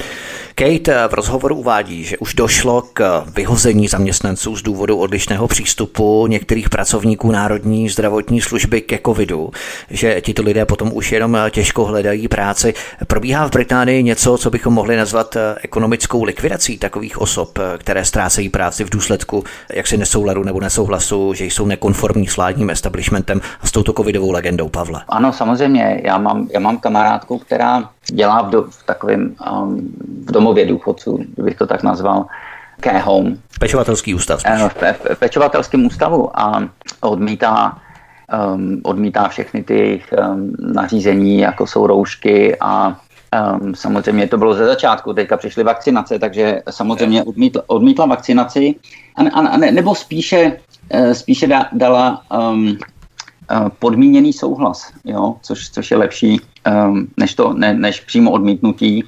Kate 0.61 1.09
v 1.09 1.15
rozhovoru 1.15 1.57
uvádí, 1.57 2.05
že 2.05 2.19
už 2.19 2.35
došlo 2.35 2.83
k 2.93 3.25
vyhození 3.37 3.89
zaměstnanců 3.89 4.57
z 4.57 4.63
důvodu 4.63 4.97
odlišného 4.97 5.49
přístupu 5.49 6.27
některých 6.27 6.71
pracovníků 6.71 7.33
Národní 7.33 7.89
zdravotní 7.89 8.41
služby 8.41 8.81
ke 8.81 8.99
covidu, 9.07 9.51
že 9.91 10.21
tito 10.21 10.43
lidé 10.43 10.67
potom 10.67 10.91
už 10.95 11.13
jenom 11.13 11.39
těžko 11.51 11.85
hledají 11.85 12.29
práci. 12.29 12.75
Probíhá 13.07 13.47
v 13.47 13.51
Británii 13.51 14.03
něco, 14.03 14.39
co 14.39 14.51
bychom 14.51 14.75
mohli 14.75 14.97
nazvat 14.97 15.37
ekonomickou 15.63 16.25
likvidací 16.25 16.79
takových 16.79 17.19
osob, 17.19 17.59
které 17.79 18.05
ztrácejí 18.05 18.49
práci 18.49 18.85
v 18.85 18.91
důsledku 18.91 19.45
jaksi 19.75 19.97
nesouladu 19.97 20.45
nebo 20.45 20.61
nesouhlasu, 20.61 21.35
že 21.35 21.45
jsou 21.45 21.67
nekonformní 21.67 22.27
s 22.27 22.37
vládním 22.37 22.71
establishmentem 22.71 23.41
a 23.61 23.67
s 23.67 23.73
touto 23.73 23.93
covidovou 23.93 24.31
legendou 24.31 24.69
Pavla. 24.69 25.05
Ano, 25.09 25.33
samozřejmě. 25.33 26.01
Já 26.05 26.19
mám, 26.19 26.49
já 26.53 26.61
mám 26.61 26.79
kamarádku, 26.79 27.39
která 27.39 27.89
dělá 28.13 28.43
v, 28.43 28.51
do, 28.51 28.63
v 28.63 28.83
takovém 28.83 29.35
um, 29.53 29.93
v 30.27 30.33
domově 30.33 30.67
důchodců, 30.67 31.19
bych 31.37 31.57
to 31.57 31.67
tak 31.67 31.83
nazval, 31.83 32.27
care 32.85 32.99
home. 32.99 33.39
Pečovatelský 33.61 34.15
ústav. 34.15 34.41
Spíš. 34.41 34.53
V, 34.53 35.15
v 35.15 35.19
pečovatelském 35.19 35.87
ústavu 35.87 36.41
a 36.41 36.69
odmítá 37.01 37.79
um, 38.55 38.81
odmítá 38.83 39.29
všechny 39.29 39.63
ty 39.63 40.03
um, 40.33 40.55
nařízení, 40.59 41.39
jako 41.39 41.67
jsou 41.67 41.87
roušky 41.87 42.57
a 42.61 43.01
um, 43.61 43.75
samozřejmě 43.75 44.27
to 44.27 44.39
bylo 44.39 44.55
ze 44.55 44.67
začátku, 44.67 45.13
teďka 45.13 45.37
přišly 45.37 45.65
vakcinace, 45.65 46.19
takže 46.19 46.63
samozřejmě 46.71 47.25
odmítla, 47.25 47.63
odmítla 47.67 48.07
vakcinaci 48.07 48.75
a, 49.17 49.23
a, 49.23 49.49
a 49.49 49.57
ne, 49.57 49.73
nebo 49.73 49.95
spíše, 49.95 50.53
uh, 50.95 51.13
spíše 51.13 51.47
da, 51.47 51.69
dala 51.73 52.23
um, 52.51 52.79
podmíněný 53.79 54.33
souhlas, 54.33 54.93
jo? 55.05 55.35
Což, 55.43 55.71
což 55.71 55.91
je 55.91 55.97
lepší 55.97 56.41
um, 56.67 57.07
než, 57.17 57.35
to, 57.35 57.53
ne, 57.53 57.75
než 57.75 58.01
přímo 58.01 58.31
odmítnutí, 58.31 59.05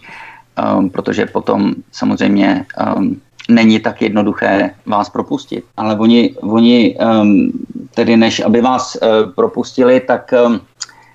um, 0.77 0.91
protože 0.91 1.27
potom 1.27 1.75
samozřejmě 1.93 2.67
um, 2.97 3.21
není 3.49 3.81
tak 3.81 4.03
jednoduché 4.03 4.71
vás 4.87 5.11
propustit. 5.11 5.65
Ale 5.77 5.99
oni, 5.99 6.35
oni 6.41 6.97
um, 6.97 7.53
tedy 7.95 8.17
než 8.17 8.41
aby 8.41 8.61
vás 8.61 8.97
uh, 8.97 9.33
propustili, 9.33 10.01
tak, 10.01 10.35
um, 10.47 10.61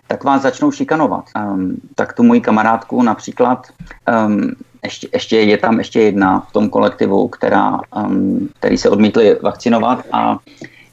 tak 0.07 0.23
vás 0.23 0.41
začnou 0.41 0.71
šikanovat. 0.71 1.25
Um, 1.35 1.75
tak 1.95 2.13
tu 2.13 2.23
moji 2.23 2.41
kamarádku 2.41 3.01
například 3.01 3.67
um, 4.27 4.51
ještě, 4.83 5.07
ještě 5.13 5.39
je 5.39 5.57
tam 5.57 5.77
ještě 5.77 6.01
jedna 6.01 6.39
v 6.39 6.51
tom 6.51 6.69
kolektivu, 6.69 7.27
která, 7.27 7.79
um, 7.95 8.49
který 8.59 8.77
se 8.77 8.89
odmítli 8.89 9.37
vakcinovat 9.41 10.05
a 10.11 10.37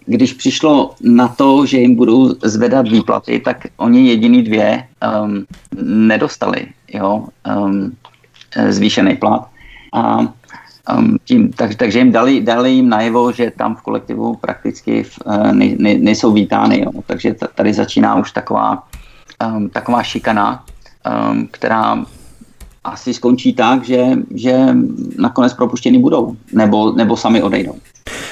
když 0.07 0.33
přišlo 0.33 0.95
na 1.01 1.29
to, 1.29 1.67
že 1.67 1.79
jim 1.79 1.95
budou 1.95 2.35
zvedat 2.43 2.89
výplaty, 2.89 3.41
tak 3.41 3.67
oni 3.77 4.09
jediný 4.09 4.43
dvě 4.43 4.89
um, 5.25 5.45
nedostali 5.83 6.67
jo, 6.95 7.25
um, 7.57 7.93
zvýšený 8.69 9.17
plat. 9.17 9.49
A 9.93 10.19
um, 10.19 11.19
tím, 11.25 11.53
tak, 11.53 11.75
takže 11.75 11.99
jim 11.99 12.13
dali, 12.13 12.41
dali 12.41 12.71
jim 12.71 12.89
najevo, 12.89 13.33
že 13.33 13.53
tam 13.57 13.77
v 13.77 13.83
kolektivu 13.83 14.37
prakticky 14.37 15.03
v, 15.03 15.19
ne, 15.53 15.75
ne, 15.79 15.95
nejsou 15.95 16.33
vítány. 16.33 16.81
Jo. 16.81 16.91
Takže 17.07 17.35
tady 17.55 17.73
začíná 17.73 18.15
už 18.15 18.33
taková, 18.33 18.83
um, 19.47 19.69
taková 19.69 20.03
šikana, 20.03 20.65
um, 21.33 21.49
která 21.51 22.05
asi 22.85 23.15
skončí 23.15 23.53
tak, 23.53 23.85
že, 23.85 24.05
že 24.35 24.69
nakonec 25.19 25.55
propuštěni 25.55 25.99
budou, 25.99 26.37
nebo, 26.53 26.93
nebo 26.93 27.17
sami 27.17 27.43
odejdou. 27.43 27.75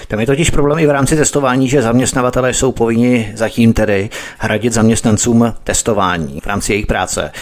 Tam 0.09 0.21
je 0.21 0.27
totiž 0.27 0.51
problém 0.51 0.79
i 0.79 0.87
v 0.87 0.91
rámci 0.91 1.17
testování, 1.17 1.69
že 1.69 1.83
zaměstnavatelé 1.83 2.55
jsou 2.55 2.73
povinni 2.73 3.33
zatím 3.35 3.73
tedy 3.73 4.11
hradit 4.39 4.73
zaměstnancům 4.73 5.55
testování 5.65 6.41
v 6.41 6.47
rámci 6.47 6.73
jejich 6.73 6.87
práce. 6.87 7.33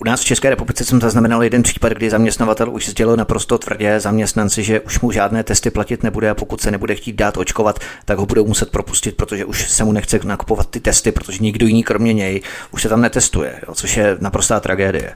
U 0.00 0.04
nás 0.04 0.20
v 0.20 0.24
České 0.24 0.50
republice 0.50 0.84
jsem 0.84 1.00
zaznamenal 1.00 1.44
jeden 1.44 1.62
případ, 1.62 1.92
kdy 1.92 2.10
zaměstnavatel 2.10 2.70
už 2.70 2.88
sdělil 2.88 3.16
naprosto 3.16 3.58
tvrdě 3.58 4.00
zaměstnanci, 4.00 4.62
že 4.62 4.80
už 4.80 5.00
mu 5.00 5.12
žádné 5.12 5.44
testy 5.44 5.70
platit 5.70 6.02
nebude 6.02 6.30
a 6.30 6.34
pokud 6.34 6.60
se 6.60 6.70
nebude 6.70 6.94
chtít 6.94 7.16
dát 7.16 7.36
očkovat, 7.36 7.78
tak 8.04 8.18
ho 8.18 8.26
budou 8.26 8.46
muset 8.46 8.70
propustit, 8.70 9.16
protože 9.16 9.44
už 9.44 9.70
se 9.70 9.84
mu 9.84 9.92
nechce 9.92 10.20
nakupovat 10.24 10.70
ty 10.70 10.80
testy, 10.80 11.12
protože 11.12 11.38
nikdo 11.42 11.66
jiný 11.66 11.82
kromě 11.82 12.12
něj 12.12 12.42
už 12.70 12.82
se 12.82 12.88
tam 12.88 13.00
netestuje, 13.00 13.60
jo, 13.68 13.74
což 13.74 13.96
je 13.96 14.16
naprostá 14.20 14.60
tragédie. 14.60 15.14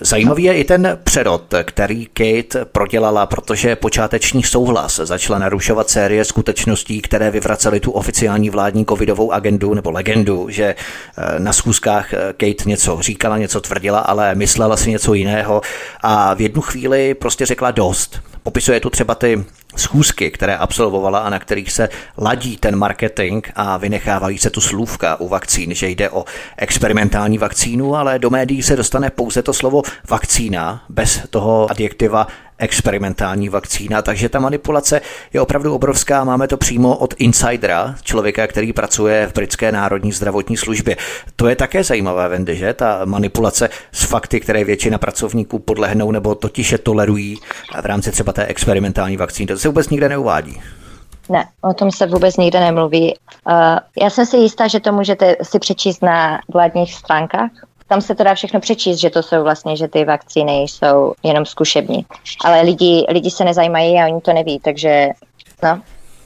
Zajímavý 0.00 0.42
je 0.42 0.54
i 0.54 0.64
ten 0.64 0.98
přerod, 1.04 1.54
který 1.64 2.06
Kate 2.06 2.64
prodělala, 2.64 3.26
protože 3.26 3.76
počáteční 3.76 4.42
souhlas 4.42 5.00
začala 5.04 5.38
narušovat 5.38 5.90
série 5.90 6.24
skutečností, 6.24 7.00
které 7.02 7.30
vyvracely 7.30 7.80
tu 7.80 7.90
oficiální 7.90 8.50
vládní 8.50 8.86
covidovou 8.86 9.32
agendu 9.32 9.74
nebo 9.74 9.90
legendu, 9.90 10.46
že 10.50 10.64
eh, 10.64 11.38
na 11.38 11.52
schůzkách 11.52 12.12
eh, 12.12 12.18
Kate 12.32 12.68
něco 12.68 12.98
říkala, 13.00 13.38
něco 13.38 13.60
tvrdila, 13.60 13.98
ale 13.98 14.34
myslela 14.34 14.76
si 14.76 14.90
něco 14.90 15.14
jiného 15.14 15.60
a 16.00 16.34
v 16.34 16.40
jednu 16.40 16.62
chvíli 16.62 17.14
prostě 17.14 17.46
řekla 17.46 17.70
dost. 17.70 18.20
Popisuje 18.42 18.80
tu 18.80 18.90
třeba 18.90 19.14
ty 19.14 19.44
schůzky, 19.76 20.30
které 20.30 20.56
absolvovala 20.56 21.18
a 21.18 21.30
na 21.30 21.38
kterých 21.38 21.72
se 21.72 21.88
ladí 22.18 22.56
ten 22.56 22.76
marketing 22.76 23.46
a 23.54 23.76
vynechávají 23.76 24.38
se 24.38 24.50
tu 24.50 24.60
slůvka 24.60 25.20
u 25.20 25.28
vakcín, 25.28 25.74
že 25.74 25.88
jde 25.88 26.10
o 26.10 26.24
experimentální 26.56 27.38
vakcínu, 27.38 27.96
ale 27.96 28.18
do 28.18 28.30
médií 28.30 28.62
se 28.62 28.76
dostane 28.76 29.10
pouze 29.10 29.42
to 29.42 29.52
slovo 29.52 29.82
vakcína 30.08 30.84
bez 30.88 31.20
toho 31.30 31.70
adjektiva 31.70 32.26
experimentální 32.62 33.48
vakcína, 33.48 34.02
takže 34.02 34.28
ta 34.28 34.40
manipulace 34.40 35.00
je 35.32 35.40
opravdu 35.40 35.74
obrovská. 35.74 36.24
Máme 36.24 36.48
to 36.48 36.56
přímo 36.56 36.96
od 36.96 37.14
insidera, 37.18 37.94
člověka, 38.02 38.46
který 38.46 38.72
pracuje 38.72 39.26
v 39.26 39.32
britské 39.34 39.72
národní 39.72 40.12
zdravotní 40.12 40.56
službě. 40.56 40.96
To 41.36 41.48
je 41.48 41.56
také 41.56 41.84
zajímavé, 41.84 42.28
Vendy, 42.28 42.56
že? 42.56 42.74
Ta 42.74 43.00
manipulace 43.04 43.68
s 43.92 44.04
fakty, 44.04 44.40
které 44.40 44.64
většina 44.64 44.98
pracovníků 44.98 45.58
podlehnou 45.58 46.10
nebo 46.10 46.34
totiž 46.34 46.72
je 46.72 46.78
tolerují 46.78 47.38
v 47.82 47.86
rámci 47.86 48.10
třeba 48.10 48.32
té 48.32 48.46
experimentální 48.46 49.16
vakcíny. 49.16 49.46
To 49.46 49.56
se 49.62 49.68
vůbec 49.68 49.88
nikde 49.88 50.08
neuvádí. 50.08 50.62
Ne, 51.28 51.48
o 51.60 51.74
tom 51.74 51.90
se 51.90 52.06
vůbec 52.06 52.36
nikde 52.36 52.60
nemluví. 52.60 53.14
Uh, 53.46 53.78
já 54.02 54.10
jsem 54.10 54.26
si 54.26 54.36
jistá, 54.36 54.68
že 54.68 54.80
to 54.80 54.92
můžete 54.92 55.36
si 55.42 55.58
přečíst 55.58 56.02
na 56.02 56.38
vládních 56.48 56.94
stránkách 56.94 57.50
tam 57.92 58.00
se 58.00 58.14
to 58.14 58.24
dá 58.24 58.34
všechno 58.34 58.60
přečíst, 58.60 58.98
že 58.98 59.10
to 59.10 59.22
jsou 59.22 59.42
vlastně, 59.42 59.76
že 59.76 59.88
ty 59.88 60.04
vakcíny 60.04 60.52
jsou 60.52 61.12
jenom 61.22 61.46
zkušební. 61.46 62.06
Ale 62.44 62.62
lidi, 62.62 63.06
lidi 63.08 63.30
se 63.30 63.44
nezajímají 63.44 63.98
a 63.98 64.06
oni 64.06 64.20
to 64.20 64.32
neví, 64.32 64.60
takže 64.60 65.08
no, 65.62 65.80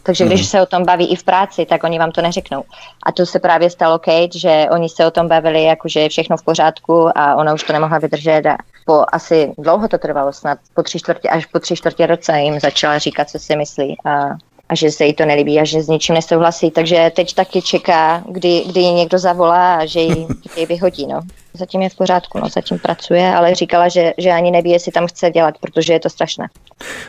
takže 0.06 0.24
když 0.24 0.40
mm. 0.40 0.46
se 0.46 0.62
o 0.62 0.66
tom 0.66 0.84
baví 0.84 1.12
i 1.12 1.16
v 1.16 1.24
práci, 1.24 1.66
tak 1.66 1.84
oni 1.84 1.98
vám 1.98 2.10
to 2.10 2.22
neřeknou. 2.22 2.64
A 3.06 3.12
to 3.12 3.26
se 3.26 3.38
právě 3.38 3.70
stalo 3.70 3.98
Kate, 3.98 4.38
že 4.38 4.66
oni 4.70 4.88
se 4.88 5.06
o 5.06 5.10
tom 5.10 5.28
bavili, 5.28 5.64
jakože 5.64 6.00
je 6.00 6.08
všechno 6.08 6.36
v 6.36 6.44
pořádku 6.44 7.18
a 7.18 7.34
ona 7.34 7.54
už 7.54 7.62
to 7.62 7.72
nemohla 7.72 7.98
vydržet 7.98 8.46
a 8.46 8.56
po 8.84 9.04
asi 9.12 9.52
dlouho 9.58 9.88
to 9.88 9.98
trvalo, 9.98 10.32
snad 10.32 10.58
po 10.74 10.82
tři 10.82 10.98
čtvrtě, 10.98 11.28
až 11.28 11.46
po 11.46 11.58
tři 11.58 11.76
čtvrtě 11.76 12.06
roce 12.06 12.40
jim 12.40 12.60
začala 12.60 12.98
říkat, 12.98 13.30
co 13.30 13.38
si 13.38 13.56
myslí 13.56 13.96
a 14.04 14.28
a 14.68 14.74
že 14.74 14.90
se 14.90 15.04
jí 15.04 15.14
to 15.14 15.24
nelíbí 15.24 15.60
a 15.60 15.64
že 15.64 15.82
s 15.82 15.88
ničím 15.88 16.14
nesouhlasí. 16.14 16.70
Takže 16.70 17.12
teď 17.16 17.34
taky 17.34 17.62
čeká, 17.62 18.24
kdy, 18.30 18.64
kdy 18.66 18.80
ji 18.80 18.92
někdo 18.92 19.18
zavolá 19.18 19.74
a 19.74 19.86
že 19.86 20.00
ji, 20.00 20.26
ji 20.56 20.66
vyhodí. 20.66 21.06
No. 21.06 21.20
Zatím 21.54 21.82
je 21.82 21.88
v 21.88 21.94
pořádku, 21.94 22.38
no, 22.38 22.48
zatím 22.48 22.78
pracuje, 22.78 23.34
ale 23.34 23.54
říkala, 23.54 23.88
že, 23.88 24.12
že 24.18 24.30
ani 24.30 24.50
neví, 24.50 24.70
jestli 24.70 24.92
tam 24.92 25.06
chce 25.06 25.30
dělat, 25.30 25.54
protože 25.60 25.92
je 25.92 26.00
to 26.00 26.10
strašné. 26.10 26.46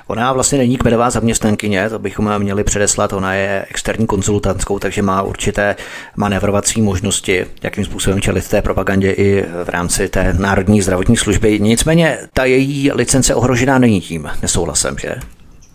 Ona 0.08 0.34
vlastně 0.34 0.58
není 0.58 0.78
kmenová 0.78 1.10
zaměstnankyně, 1.10 1.90
to 1.90 2.00
bychom 2.00 2.40
měli 2.40 2.64
předeslat. 2.64 3.14
Ona 3.14 3.34
je 3.34 3.66
externí 3.70 4.08
konzultantskou, 4.08 4.80
takže 4.80 5.02
má 5.02 5.22
určité 5.22 5.76
manevrovací 6.16 6.82
možnosti, 6.82 7.46
jakým 7.64 7.86
způsobem 7.86 8.22
čelit 8.22 8.50
té 8.50 8.62
propagandě 8.62 9.12
i 9.12 9.46
v 9.64 9.70
rámci 9.70 10.10
té 10.10 10.34
národní 10.34 10.82
zdravotní 10.82 11.18
služby. 11.18 11.60
Nicméně 11.60 12.18
ta 12.34 12.46
její 12.46 12.92
licence 12.92 13.36
ohrožená 13.36 13.80
není 13.80 14.02
tím 14.02 14.30
nesouhlasem, 14.42 14.98
že? 15.00 15.16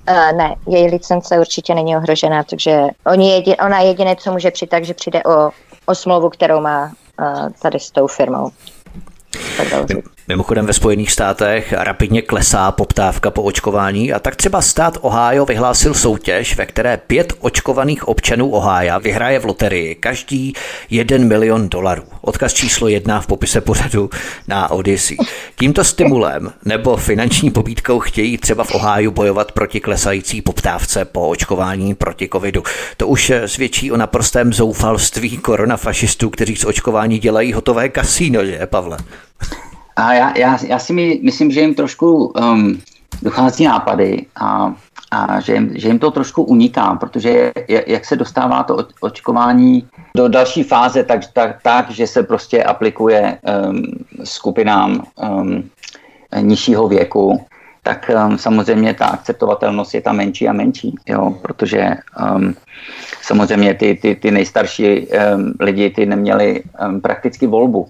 Uh, 0.08 0.36
ne, 0.36 0.54
její 0.68 0.90
licence 0.90 1.38
určitě 1.38 1.74
není 1.74 1.96
ohrožená, 1.96 2.42
takže 2.42 2.82
oni 3.06 3.30
jedin, 3.30 3.54
ona 3.66 3.80
jediné, 3.80 4.16
co 4.16 4.32
může 4.32 4.50
přijít, 4.50 4.68
takže 4.68 4.94
přijde 4.94 5.22
o, 5.22 5.50
o 5.86 5.94
smlouvu, 5.94 6.30
kterou 6.30 6.60
má 6.60 6.92
uh, 7.20 7.48
tady 7.62 7.80
s 7.80 7.90
tou 7.90 8.06
firmou. 8.06 8.50
Mimochodem 10.28 10.66
ve 10.66 10.72
Spojených 10.72 11.12
státech 11.12 11.72
rapidně 11.72 12.22
klesá 12.22 12.72
poptávka 12.72 13.30
po 13.30 13.42
očkování 13.42 14.12
a 14.12 14.18
tak 14.18 14.36
třeba 14.36 14.62
stát 14.62 14.98
Ohio 15.00 15.44
vyhlásil 15.44 15.94
soutěž, 15.94 16.56
ve 16.56 16.66
které 16.66 16.96
pět 16.96 17.32
očkovaných 17.40 18.08
občanů 18.08 18.50
Ohio 18.50 19.00
vyhraje 19.00 19.38
v 19.38 19.44
loterii 19.44 19.94
každý 19.94 20.52
jeden 20.90 21.28
milion 21.28 21.68
dolarů. 21.68 22.02
Odkaz 22.20 22.52
číslo 22.52 22.88
jedna 22.88 23.20
v 23.20 23.26
popise 23.26 23.60
pořadu 23.60 24.10
na 24.48 24.70
Odyssey. 24.70 25.16
Tímto 25.58 25.84
stimulem 25.84 26.52
nebo 26.64 26.96
finanční 26.96 27.50
pobídkou 27.50 27.98
chtějí 28.00 28.38
třeba 28.38 28.64
v 28.64 28.74
Ohio 28.74 29.10
bojovat 29.10 29.52
proti 29.52 29.80
klesající 29.80 30.42
poptávce 30.42 31.04
po 31.04 31.28
očkování 31.28 31.94
proti 31.94 32.28
covidu. 32.32 32.62
To 32.96 33.08
už 33.08 33.32
svědčí 33.46 33.92
o 33.92 33.96
naprostém 33.96 34.52
zoufalství 34.52 35.38
koronafašistů, 35.38 36.30
kteří 36.30 36.56
z 36.56 36.64
očkování 36.64 37.18
dělají 37.18 37.52
hotové 37.52 37.88
kasíno, 37.88 38.44
že 38.44 38.66
Pavle? 38.66 38.98
A 39.96 40.14
já, 40.14 40.38
já, 40.38 40.58
já 40.66 40.78
si 40.78 40.92
my, 40.92 41.20
myslím, 41.22 41.50
že 41.50 41.60
jim 41.60 41.74
trošku 41.74 42.26
um, 42.26 42.78
dochází 43.22 43.64
nápady 43.64 44.26
a, 44.36 44.74
a 45.10 45.40
že, 45.40 45.54
jim, 45.54 45.70
že 45.74 45.88
jim 45.88 45.98
to 45.98 46.10
trošku 46.10 46.42
uniká, 46.42 46.94
protože 46.94 47.52
jak 47.68 48.04
se 48.04 48.16
dostává 48.16 48.62
to 48.62 48.86
očkování 49.00 49.88
do 50.16 50.28
další 50.28 50.62
fáze, 50.62 51.04
tak, 51.04 51.20
tak, 51.32 51.62
tak 51.62 51.90
že 51.90 52.06
se 52.06 52.22
prostě 52.22 52.64
aplikuje 52.64 53.38
um, 53.42 53.82
skupinám 54.24 55.02
um, 55.16 55.70
nižšího 56.40 56.88
věku, 56.88 57.46
tak 57.82 58.10
um, 58.26 58.38
samozřejmě 58.38 58.94
ta 58.94 59.06
akceptovatelnost 59.06 59.94
je 59.94 60.00
tam 60.00 60.16
menší 60.16 60.48
a 60.48 60.52
menší, 60.52 60.94
jo, 61.06 61.38
protože 61.42 61.90
um, 62.36 62.54
samozřejmě 63.22 63.74
ty, 63.74 63.98
ty, 64.02 64.14
ty 64.14 64.30
nejstarší 64.30 65.06
um, 65.06 65.54
lidi 65.60 65.90
ty 65.90 66.06
neměli 66.06 66.62
um, 66.86 67.00
prakticky 67.00 67.46
volbu 67.46 67.88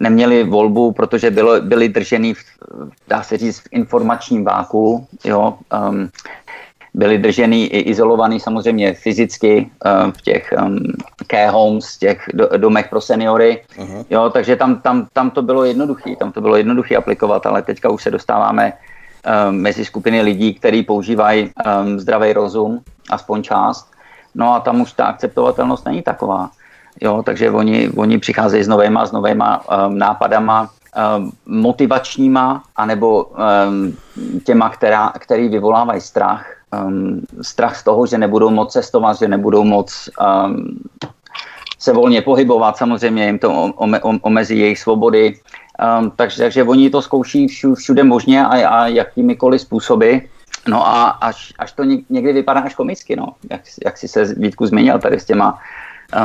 neměli 0.00 0.44
volbu, 0.44 0.92
protože 0.92 1.30
bylo, 1.30 1.60
byli 1.60 1.88
drženi, 1.88 2.34
v, 2.34 2.38
dá 3.08 3.22
se 3.22 3.36
říct, 3.36 3.58
v 3.58 3.68
informačním 3.70 4.44
váku, 4.44 5.06
jo, 5.24 5.54
um, 5.88 6.08
byli 6.94 7.18
drženi 7.18 7.64
i 7.64 7.80
izolovaní 7.80 8.40
samozřejmě 8.40 8.94
fyzicky 8.94 9.70
um, 10.04 10.12
v 10.12 10.22
těch 10.22 10.54
um, 10.62 10.78
care 11.30 11.50
homes, 11.50 11.98
těch 11.98 12.28
do, 12.34 12.48
domech 12.56 12.88
pro 12.88 13.00
seniory, 13.00 13.62
uh-huh. 13.78 14.04
jo, 14.10 14.30
takže 14.30 14.56
tam, 14.56 14.80
tam, 14.80 15.08
tam 15.12 15.30
to 15.30 15.42
bylo 15.42 15.64
jednoduché, 15.64 16.16
tam 16.16 16.32
to 16.32 16.40
bylo 16.40 16.56
jednoduché 16.56 16.96
aplikovat, 16.96 17.46
ale 17.46 17.62
teďka 17.62 17.90
už 17.90 18.02
se 18.02 18.10
dostáváme 18.10 18.72
um, 18.72 19.54
mezi 19.54 19.84
skupiny 19.84 20.22
lidí, 20.22 20.54
kteří 20.54 20.82
používají 20.82 21.50
um, 21.82 22.00
zdravý 22.00 22.32
rozum, 22.32 22.80
aspoň 23.10 23.42
část, 23.42 23.92
no 24.34 24.54
a 24.54 24.60
tam 24.60 24.80
už 24.80 24.92
ta 24.92 25.06
akceptovatelnost 25.06 25.86
není 25.86 26.02
taková. 26.02 26.50
Jo, 27.00 27.22
takže 27.22 27.50
oni, 27.50 27.90
oni 27.96 28.18
přicházejí 28.18 28.64
s 28.64 28.68
novýma, 28.68 29.06
s 29.06 29.12
novýma 29.12 29.60
um, 29.86 29.98
nápadama, 29.98 30.70
um, 31.16 31.32
motivačníma, 31.46 32.62
anebo 32.76 33.24
um, 33.24 33.96
těma, 34.44 34.68
která, 34.70 35.12
který 35.18 35.48
vyvolávají 35.48 36.00
strach. 36.00 36.46
Um, 36.86 37.20
strach 37.42 37.76
z 37.76 37.84
toho, 37.84 38.06
že 38.06 38.18
nebudou 38.18 38.50
moc 38.50 38.72
cestovat, 38.72 39.18
že 39.18 39.28
nebudou 39.28 39.64
moc 39.64 40.08
um, 40.46 40.80
se 41.78 41.92
volně 41.92 42.22
pohybovat, 42.22 42.76
samozřejmě 42.76 43.26
jim 43.26 43.38
to 43.38 43.50
ome, 43.76 44.00
omezí 44.00 44.58
jejich 44.58 44.78
svobody. 44.78 45.40
Um, 46.00 46.12
takže, 46.16 46.42
takže 46.42 46.64
oni 46.64 46.90
to 46.90 47.02
zkouší 47.02 47.46
všude 47.74 48.04
možně 48.04 48.46
a, 48.46 48.68
a 48.68 48.86
jakýmikoliv 48.86 49.60
způsoby. 49.60 50.16
No 50.68 50.86
a 50.86 51.08
až, 51.08 51.52
až 51.58 51.72
to 51.72 51.82
někdy 52.10 52.32
vypadá 52.32 52.60
až 52.60 52.74
komicky, 52.74 53.16
no. 53.16 53.34
jak, 53.50 53.60
jak 53.84 53.98
si 53.98 54.08
se 54.08 54.34
Vítku 54.34 54.66
zmínil 54.66 54.98
tady 54.98 55.20
s 55.20 55.24
těma 55.24 55.58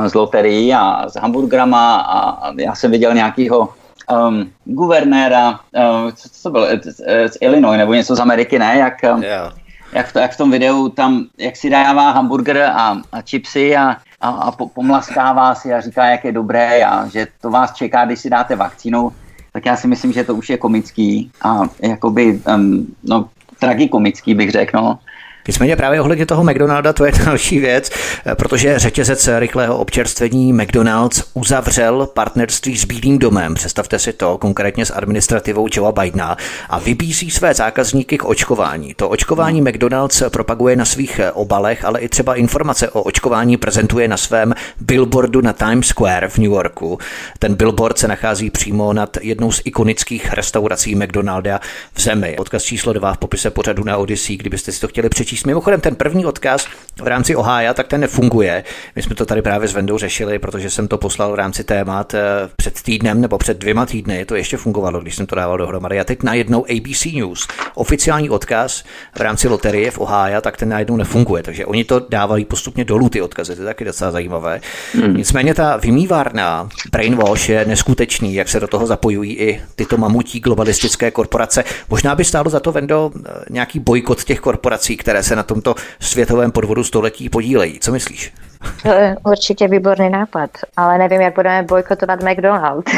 z 0.08 0.14
loterií 0.14 0.74
a 0.74 1.10
s 1.10 1.16
hamburgrama 1.16 1.96
a 1.98 2.52
já 2.58 2.76
jsem 2.76 2.92
viděl 2.92 3.14
nějakého 3.14 3.70
um, 4.12 4.52
guvernéra, 4.66 5.50
uh, 5.52 6.12
co, 6.12 6.30
co 6.30 6.44
to 6.44 6.50
bylo, 6.50 6.68
z, 6.82 7.00
z 7.28 7.38
Illinois 7.42 7.78
nebo 7.78 7.94
něco 7.94 8.16
z 8.16 8.20
Ameriky, 8.20 8.60
ne? 8.60 8.78
Jak, 8.78 8.94
um, 9.14 9.24
yeah. 9.24 9.54
jak, 9.94 10.12
to, 10.12 10.20
jak 10.20 10.32
v 10.32 10.38
tom 10.38 10.52
videu 10.52 10.90
tam, 10.90 11.26
jak 11.38 11.56
si 11.56 11.70
dává 11.70 12.12
hamburger 12.12 12.62
a, 12.62 13.02
a 13.12 13.22
chipsy 13.22 13.78
a, 13.78 13.98
a, 14.22 14.30
a 14.30 14.52
po, 14.52 14.68
pomlaskává 14.68 15.56
si 15.56 15.74
a 15.74 15.82
říká, 15.82 16.06
jak 16.06 16.26
je 16.26 16.32
dobré 16.32 16.84
a 16.84 17.08
že 17.08 17.28
to 17.42 17.50
vás 17.50 17.74
čeká, 17.74 18.06
když 18.06 18.20
si 18.20 18.30
dáte 18.30 18.56
vakcínu, 18.56 19.12
tak 19.54 19.66
já 19.66 19.76
si 19.76 19.88
myslím, 19.88 20.14
že 20.14 20.24
to 20.24 20.36
už 20.36 20.50
je 20.50 20.58
komický 20.58 21.32
a 21.42 21.62
jakoby, 21.82 22.42
um, 22.56 22.96
no, 23.04 23.30
tragikomický 23.60 24.34
bych 24.34 24.52
řekl, 24.52 24.78
no. 24.78 25.00
Nicméně 25.48 25.76
právě 25.76 26.02
ohledně 26.02 26.26
toho 26.26 26.44
McDonalda 26.44 26.94
to 26.94 27.06
je 27.06 27.12
další 27.26 27.60
věc, 27.60 27.92
protože 28.34 28.80
řetězec 28.80 29.30
rychlého 29.40 29.78
občerstvení 29.78 30.54
McDonald's 30.54 31.24
uzavřel 31.34 32.08
partnerství 32.14 32.78
s 32.78 32.86
Bílým 32.86 33.20
domem. 33.20 33.54
Představte 33.54 34.00
si 34.00 34.14
to, 34.14 34.38
konkrétně 34.38 34.86
s 34.86 34.94
administrativou 34.94 35.68
Joea 35.72 35.92
Bidena 35.92 36.38
a 36.70 36.80
vybízí 36.80 37.32
své 37.32 37.54
zákazníky 37.54 38.18
k 38.18 38.26
očkování. 38.26 38.94
To 38.94 39.10
očkování 39.10 39.62
McDonald's 39.62 40.24
propaguje 40.30 40.76
na 40.76 40.86
svých 40.86 41.22
obalech, 41.34 41.86
ale 41.86 42.00
i 42.00 42.10
třeba 42.10 42.36
informace 42.36 42.90
o 42.90 43.02
očkování 43.02 43.58
prezentuje 43.58 44.08
na 44.08 44.18
svém 44.18 44.54
billboardu 44.82 45.42
na 45.42 45.54
Times 45.54 45.88
Square 45.88 46.30
v 46.30 46.38
New 46.38 46.52
Yorku. 46.52 47.00
Ten 47.40 47.56
billboard 47.56 47.98
se 47.98 48.08
nachází 48.08 48.50
přímo 48.50 48.94
nad 48.94 49.18
jednou 49.22 49.52
z 49.52 49.62
ikonických 49.66 50.34
restaurací 50.34 50.96
McDonalda 50.96 51.60
v 51.94 52.02
zemi. 52.02 52.38
Odkaz 52.38 52.64
číslo 52.64 52.94
2 52.94 53.14
v 53.14 53.18
popise 53.18 53.50
pořadu 53.50 53.84
na 53.84 53.98
Odyssey, 53.98 54.38
kdybyste 54.38 54.72
si 54.72 54.82
to 54.82 54.88
chtěli 54.88 55.10
přečíst 55.10 55.37
číst. 55.38 55.46
Mimochodem, 55.46 55.82
ten 55.82 55.96
první 55.96 56.26
odkaz 56.26 56.68
v 57.02 57.08
rámci 57.08 57.36
Ohája, 57.36 57.74
tak 57.74 57.88
ten 57.88 58.02
nefunguje. 58.02 58.64
My 58.96 59.02
jsme 59.02 59.16
to 59.16 59.26
tady 59.26 59.42
právě 59.42 59.68
s 59.68 59.74
Vendou 59.74 59.98
řešili, 59.98 60.40
protože 60.40 60.70
jsem 60.70 60.88
to 60.88 60.98
poslal 60.98 61.32
v 61.32 61.36
rámci 61.36 61.64
témat 61.64 62.14
eh, 62.14 62.22
před 62.56 62.82
týdnem 62.82 63.22
nebo 63.22 63.38
před 63.38 63.58
dvěma 63.58 63.86
týdny. 63.86 64.26
To 64.26 64.36
ještě 64.36 64.58
fungovalo, 64.58 65.00
když 65.00 65.16
jsem 65.16 65.26
to 65.26 65.36
dával 65.36 65.58
dohromady. 65.58 66.00
A 66.00 66.04
teď 66.04 66.24
najednou 66.24 66.66
ABC 66.66 67.06
News, 67.06 67.48
oficiální 67.76 68.30
odkaz 68.30 68.84
v 69.18 69.22
rámci 69.22 69.48
loterie 69.48 69.92
v 69.92 70.00
Ohája, 70.00 70.42
tak 70.42 70.58
ten 70.58 70.70
najednou 70.70 70.98
nefunguje. 70.98 71.44
Takže 71.44 71.66
oni 71.66 71.84
to 71.84 72.06
dávají 72.10 72.46
postupně 72.46 72.86
dolů 72.86 73.10
ty 73.10 73.22
odkazy, 73.22 73.56
to 73.56 73.62
je 73.62 73.66
taky 73.66 73.86
docela 73.86 74.12
zajímavé. 74.12 74.62
Hmm. 74.94 75.18
Nicméně 75.18 75.54
ta 75.54 75.78
vymývárna 75.78 76.70
brainwash 76.92 77.50
je 77.50 77.66
neskutečný, 77.66 78.34
jak 78.34 78.50
se 78.50 78.60
do 78.60 78.68
toho 78.68 78.88
zapojují 78.88 79.38
i 79.38 79.62
tyto 79.76 79.98
mamutí 79.98 80.40
globalistické 80.40 81.12
korporace. 81.12 81.64
Možná 81.90 82.16
by 82.16 82.26
stálo 82.26 82.50
za 82.50 82.60
to, 82.60 82.72
Vendo, 82.72 83.12
eh, 83.16 83.30
nějaký 83.50 83.80
bojkot 83.80 84.24
těch 84.24 84.40
korporací, 84.40 84.98
které 84.98 85.24
se 85.28 85.36
na 85.36 85.44
tomto 85.44 85.76
světovém 86.00 86.52
podvodu 86.52 86.84
století 86.84 87.30
podílejí. 87.30 87.80
Co 87.80 87.92
myslíš? 87.92 88.34
To 88.82 88.88
je 88.88 89.16
určitě 89.26 89.68
výborný 89.68 90.10
nápad, 90.10 90.50
ale 90.78 90.98
nevím, 90.98 91.22
jak 91.22 91.36
budeme 91.36 91.64
bojkotovat 91.64 92.24
McDonald's. 92.24 92.92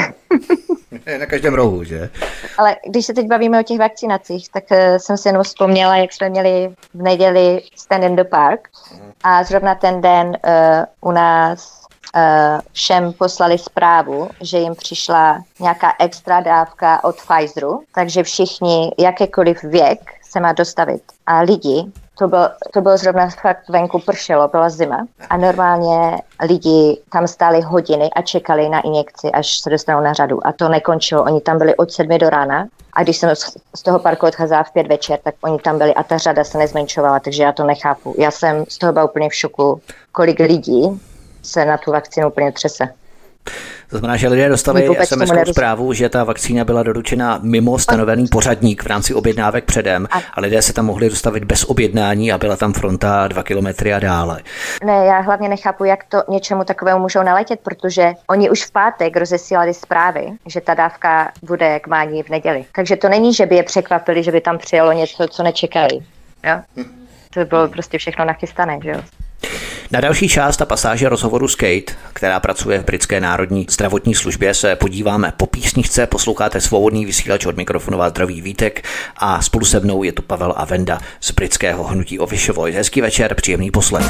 na 1.19 1.25
každém 1.25 1.53
rohu, 1.53 1.83
že? 1.83 2.09
Ale 2.57 2.75
když 2.89 3.05
se 3.05 3.13
teď 3.13 3.27
bavíme 3.27 3.59
o 3.59 3.63
těch 3.63 3.79
vakcinacích, 3.79 4.49
tak 4.49 4.63
eh, 4.71 4.99
jsem 4.99 5.17
si 5.17 5.27
jenom 5.27 5.43
vzpomněla, 5.43 5.97
jak 5.97 6.13
jsme 6.13 6.29
měli 6.29 6.73
v 6.93 7.01
neděli 7.01 7.61
stand 7.75 8.03
in 8.03 8.15
the 8.15 8.23
park 8.23 8.69
a 9.23 9.43
zrovna 9.43 9.75
ten 9.75 10.01
den 10.01 10.27
uh, 10.27 11.09
u 11.09 11.11
nás 11.11 11.81
uh, 12.15 12.21
všem 12.71 13.13
poslali 13.13 13.57
zprávu, 13.57 14.29
že 14.41 14.57
jim 14.57 14.75
přišla 14.75 15.43
nějaká 15.59 15.93
extra 15.99 16.39
dávka 16.39 17.03
od 17.03 17.15
Pfizeru, 17.15 17.83
takže 17.95 18.23
všichni, 18.23 18.91
jakýkoliv 18.99 19.63
věk, 19.63 19.99
se 20.29 20.39
má 20.39 20.53
dostavit. 20.53 21.01
A 21.25 21.39
lidi 21.41 21.85
to 22.19 22.27
bylo, 22.27 22.49
to 22.73 22.81
bylo 22.81 22.97
zrovna 22.97 23.29
fakt 23.29 23.69
venku 23.69 23.99
pršelo, 23.99 24.47
byla 24.47 24.69
zima 24.69 25.07
a 25.29 25.37
normálně 25.37 26.17
lidi 26.49 27.01
tam 27.11 27.27
stáli 27.27 27.61
hodiny 27.61 28.09
a 28.15 28.21
čekali 28.21 28.69
na 28.69 28.79
injekci, 28.79 29.31
až 29.31 29.59
se 29.59 29.69
dostanou 29.69 30.01
na 30.01 30.13
řadu 30.13 30.47
a 30.47 30.51
to 30.51 30.69
nekončilo. 30.69 31.23
Oni 31.23 31.41
tam 31.41 31.57
byli 31.57 31.75
od 31.75 31.91
sedmi 31.91 32.19
do 32.19 32.29
rána 32.29 32.67
a 32.93 33.03
když 33.03 33.17
jsem 33.17 33.35
z 33.75 33.83
toho 33.83 33.99
parku 33.99 34.25
odcházela 34.25 34.63
v 34.63 34.71
pět 34.71 34.87
večer, 34.87 35.19
tak 35.23 35.35
oni 35.41 35.59
tam 35.59 35.77
byli 35.77 35.93
a 35.93 36.03
ta 36.03 36.17
řada 36.17 36.43
se 36.43 36.57
nezmenšovala, 36.57 37.19
takže 37.19 37.43
já 37.43 37.51
to 37.51 37.63
nechápu. 37.63 38.15
Já 38.17 38.31
jsem 38.31 38.65
z 38.69 38.77
toho 38.77 38.93
byla 38.93 39.05
úplně 39.05 39.29
v 39.29 39.35
šoku, 39.35 39.81
kolik 40.11 40.39
lidí 40.39 41.01
se 41.43 41.65
na 41.65 41.77
tu 41.77 41.91
vakcínu 41.91 42.27
úplně 42.27 42.51
třese. 42.51 42.89
To 43.89 43.97
znamená, 43.97 44.17
že 44.17 44.27
lidé 44.27 44.49
dostali 44.49 44.87
sms 45.03 45.31
zprávu, 45.51 45.93
že 45.93 46.09
ta 46.09 46.23
vakcína 46.23 46.65
byla 46.65 46.83
doručena 46.83 47.39
mimo 47.41 47.79
stanovený 47.79 48.27
pořadník 48.27 48.83
v 48.83 48.87
rámci 48.87 49.13
objednávek 49.13 49.65
předem 49.65 50.07
a 50.33 50.41
lidé 50.41 50.61
se 50.61 50.73
tam 50.73 50.85
mohli 50.85 51.09
dostavit 51.09 51.43
bez 51.43 51.63
objednání 51.63 52.31
a 52.31 52.37
byla 52.37 52.55
tam 52.55 52.73
fronta 52.73 53.27
dva 53.27 53.43
kilometry 53.43 53.93
a 53.93 53.99
dále. 53.99 54.41
Ne, 54.83 55.05
já 55.05 55.19
hlavně 55.19 55.49
nechápu, 55.49 55.83
jak 55.83 56.03
to 56.03 56.23
něčemu 56.29 56.63
takovému 56.63 56.99
můžou 56.99 57.23
naletět, 57.23 57.59
protože 57.59 58.13
oni 58.27 58.49
už 58.49 58.65
v 58.65 58.71
pátek 58.71 59.17
rozesílali 59.17 59.73
zprávy, 59.73 60.31
že 60.45 60.61
ta 60.61 60.73
dávka 60.73 61.31
bude 61.41 61.79
k 61.79 61.87
mání 61.87 62.23
v 62.23 62.29
neděli. 62.29 62.65
Takže 62.75 62.95
to 62.95 63.09
není, 63.09 63.33
že 63.33 63.45
by 63.45 63.55
je 63.55 63.63
překvapili, 63.63 64.23
že 64.23 64.31
by 64.31 64.41
tam 64.41 64.57
přijelo 64.57 64.91
něco, 64.91 65.27
co 65.27 65.43
nečekali. 65.43 65.99
Jo? 66.43 66.55
Hm. 66.77 67.05
To 67.33 67.39
by 67.39 67.45
bylo 67.45 67.67
prostě 67.67 67.97
všechno 67.97 68.25
nachystané, 68.25 68.79
že 68.83 68.89
jo? 68.89 69.01
Na 69.91 70.01
další 70.01 70.29
část 70.29 70.61
a 70.61 70.65
pasáže 70.65 71.09
rozhovoru 71.09 71.47
s 71.47 71.55
Kate, 71.55 71.93
která 72.13 72.39
pracuje 72.39 72.79
v 72.79 72.85
britské 72.85 73.21
národní 73.21 73.67
zdravotní 73.69 74.15
službě, 74.15 74.53
se 74.53 74.75
podíváme 74.75 75.33
po 75.37 75.45
písničce, 75.45 76.07
posloucháte 76.07 76.61
svobodný 76.61 77.05
vysílač 77.05 77.45
od 77.45 77.57
mikrofonová 77.57 78.09
zdraví 78.09 78.41
Vítek 78.41 78.85
a 79.17 79.41
spolu 79.41 79.65
se 79.65 79.79
mnou 79.79 80.03
je 80.03 80.11
tu 80.11 80.21
Pavel 80.21 80.53
Avenda 80.57 80.99
z 81.19 81.31
britského 81.31 81.83
hnutí 81.83 82.17
Voice. 82.17 82.77
Hezký 82.77 83.01
večer, 83.01 83.35
příjemný 83.35 83.71
poslech. 83.71 84.05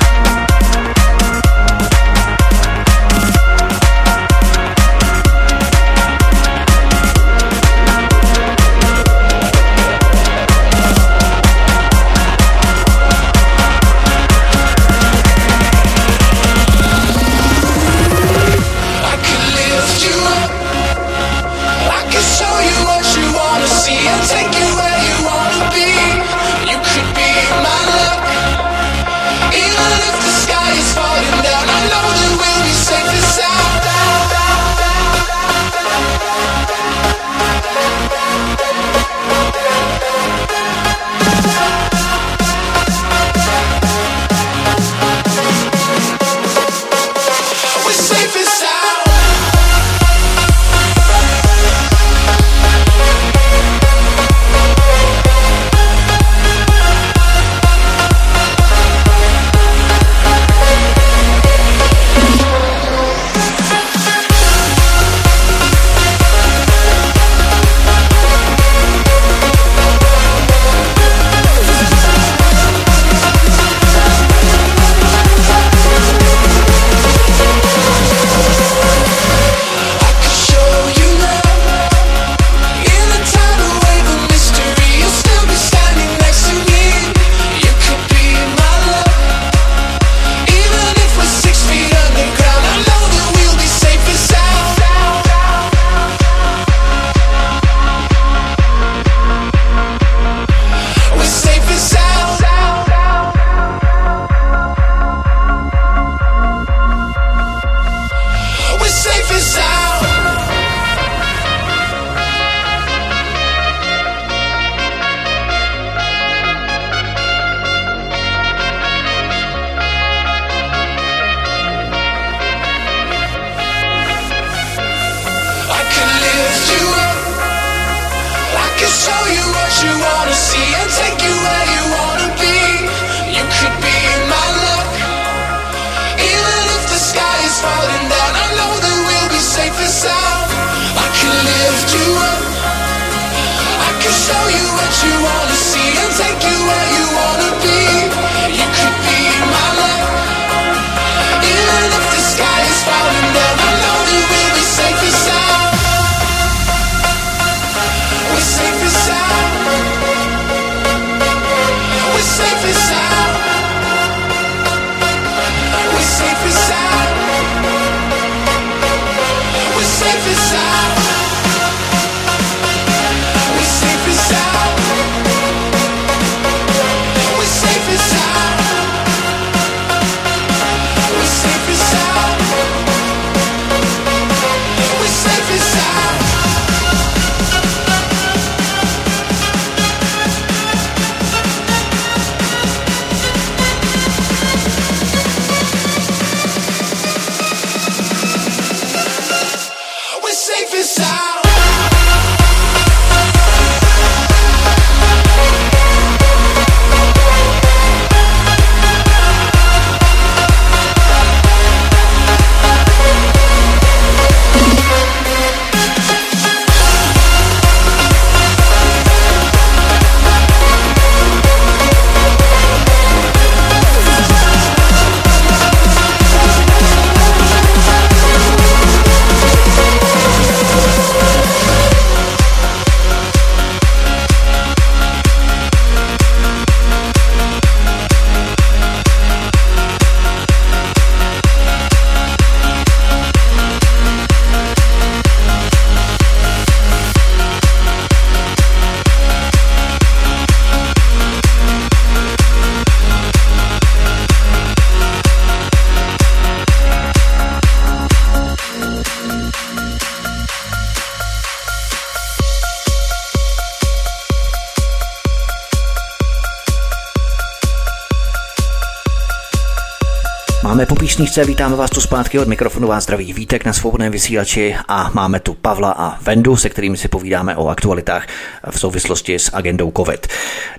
Písničce, 271.19 271.45
vítáme 271.45 271.75
vás 271.75 271.89
tu 271.89 272.01
zpátky 272.01 272.39
od 272.39 272.47
mikrofonu 272.47 272.87
vás 272.87 273.03
zdraví 273.03 273.33
Vítek 273.33 273.65
na 273.65 273.73
svobodném 273.73 274.11
vysílači 274.11 274.75
a 274.87 275.11
máme 275.13 275.39
tu 275.39 275.53
Pavla 275.53 275.91
a 275.91 276.17
Vendu, 276.21 276.55
se 276.55 276.69
kterými 276.69 276.97
si 276.97 277.07
povídáme 277.07 277.55
o 277.55 277.67
aktualitách 277.67 278.27
v 278.69 278.79
souvislosti 278.79 279.39
s 279.39 279.53
agendou 279.53 279.91
COVID. 279.97 280.27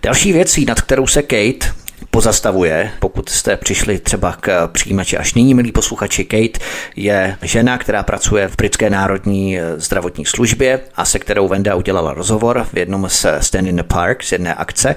Další 0.03 0.33
věcí, 0.33 0.65
nad 0.65 0.81
kterou 0.81 1.07
se 1.07 1.23
Kate 1.23 1.73
pozastavuje. 2.11 2.91
Pokud 3.01 3.29
jste 3.29 3.57
přišli 3.57 3.99
třeba 3.99 4.37
k 4.41 4.69
přijímači 4.69 5.17
až 5.17 5.35
nyní, 5.35 5.55
milí 5.55 5.73
posluchači, 5.73 6.25
Kate 6.25 6.65
je 6.97 7.37
žena, 7.43 7.79
která 7.79 8.03
pracuje 8.03 8.49
v 8.49 8.57
britské 8.57 8.91
národní 8.91 9.59
zdravotní 9.77 10.27
službě 10.27 10.81
a 10.97 11.05
se 11.05 11.19
kterou 11.19 11.49
Venda 11.49 11.75
udělala 11.75 12.15
rozhovor 12.15 12.67
v 12.73 12.77
jednom 12.77 13.09
z 13.09 13.27
Stand 13.41 13.69
in 13.69 13.77
the 13.77 13.83
Park, 13.83 14.23
z 14.23 14.33
jedné 14.33 14.55
akce. 14.55 14.97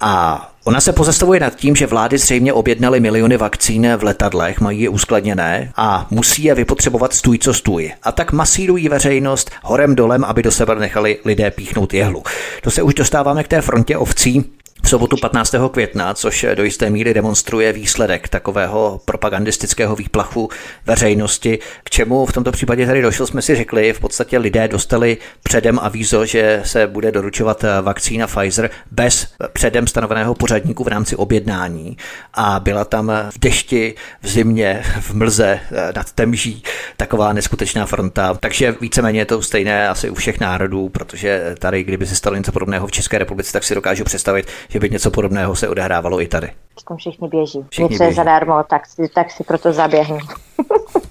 A 0.00 0.53
Ona 0.66 0.80
se 0.80 0.92
pozastavuje 0.92 1.40
nad 1.40 1.54
tím, 1.54 1.76
že 1.76 1.86
vlády 1.86 2.18
zřejmě 2.18 2.52
objednaly 2.52 3.00
miliony 3.00 3.36
vakcín 3.36 3.96
v 3.96 4.02
letadlech, 4.02 4.60
mají 4.60 4.80
je 4.80 4.88
uskladněné 4.88 5.72
a 5.76 6.06
musí 6.10 6.44
je 6.44 6.54
vypotřebovat 6.54 7.12
stůj 7.12 7.38
co 7.38 7.54
stůj. 7.54 7.92
A 8.02 8.12
tak 8.12 8.32
masírují 8.32 8.88
veřejnost 8.88 9.50
horem 9.62 9.94
dolem, 9.94 10.24
aby 10.24 10.42
do 10.42 10.50
sebe 10.50 10.74
nechali 10.74 11.18
lidé 11.24 11.50
píchnout 11.50 11.94
jehlu. 11.94 12.22
To 12.62 12.70
se 12.70 12.82
už 12.82 12.94
dostáváme 12.94 13.44
k 13.44 13.48
té 13.48 13.60
frontě 13.60 13.96
ovcí, 13.96 14.44
v 14.84 14.88
sobotu 14.88 15.16
15. 15.16 15.54
května, 15.70 16.14
což 16.14 16.46
do 16.54 16.64
jisté 16.64 16.90
míry 16.90 17.14
demonstruje 17.14 17.72
výsledek 17.72 18.28
takového 18.28 19.00
propagandistického 19.04 19.96
výplachu 19.96 20.48
veřejnosti. 20.86 21.58
K 21.84 21.90
čemu 21.90 22.26
v 22.26 22.32
tomto 22.32 22.52
případě 22.52 22.86
tady 22.86 23.02
došlo, 23.02 23.26
jsme 23.26 23.42
si 23.42 23.54
řekli, 23.54 23.92
v 23.92 24.00
podstatě 24.00 24.38
lidé 24.38 24.68
dostali 24.68 25.16
předem 25.42 25.78
avízo, 25.78 26.26
že 26.26 26.62
se 26.64 26.86
bude 26.86 27.12
doručovat 27.12 27.64
vakcína 27.82 28.26
Pfizer 28.26 28.70
bez 28.90 29.28
předem 29.52 29.86
stanoveného 29.86 30.34
pořadníku 30.34 30.84
v 30.84 30.88
rámci 30.88 31.16
objednání 31.16 31.96
a 32.34 32.60
byla 32.60 32.84
tam 32.84 33.12
v 33.30 33.38
dešti, 33.38 33.94
v 34.22 34.28
zimě, 34.28 34.82
v 35.00 35.14
mlze 35.14 35.60
nad 35.96 36.12
Temží 36.12 36.62
taková 36.96 37.32
neskutečná 37.32 37.86
fronta. 37.86 38.34
Takže 38.34 38.74
víceméně 38.80 39.20
je 39.20 39.26
to 39.26 39.42
stejné 39.42 39.88
asi 39.88 40.10
u 40.10 40.14
všech 40.14 40.40
národů, 40.40 40.88
protože 40.88 41.54
tady, 41.58 41.84
kdyby 41.84 42.06
se 42.06 42.16
stalo 42.16 42.36
něco 42.36 42.52
podobného 42.52 42.86
v 42.86 42.92
České 42.92 43.18
republice, 43.18 43.52
tak 43.52 43.64
si 43.64 43.74
dokážu 43.74 44.04
představit, 44.04 44.46
že 44.74 44.80
by 44.80 44.90
něco 44.90 45.10
podobného 45.10 45.56
se 45.56 45.68
odehrávalo 45.68 46.20
i 46.20 46.28
tady. 46.28 46.50
Všichni 46.96 47.28
běží. 47.28 47.64
Všichni 47.70 47.88
něco 47.88 48.04
běží. 48.04 48.10
je 48.12 48.14
zadarmo, 48.14 48.62
tak 48.70 48.86
si, 48.86 49.08
tak 49.14 49.30
si 49.30 49.44
proto 49.44 49.72
zaběhnu. 49.72 50.18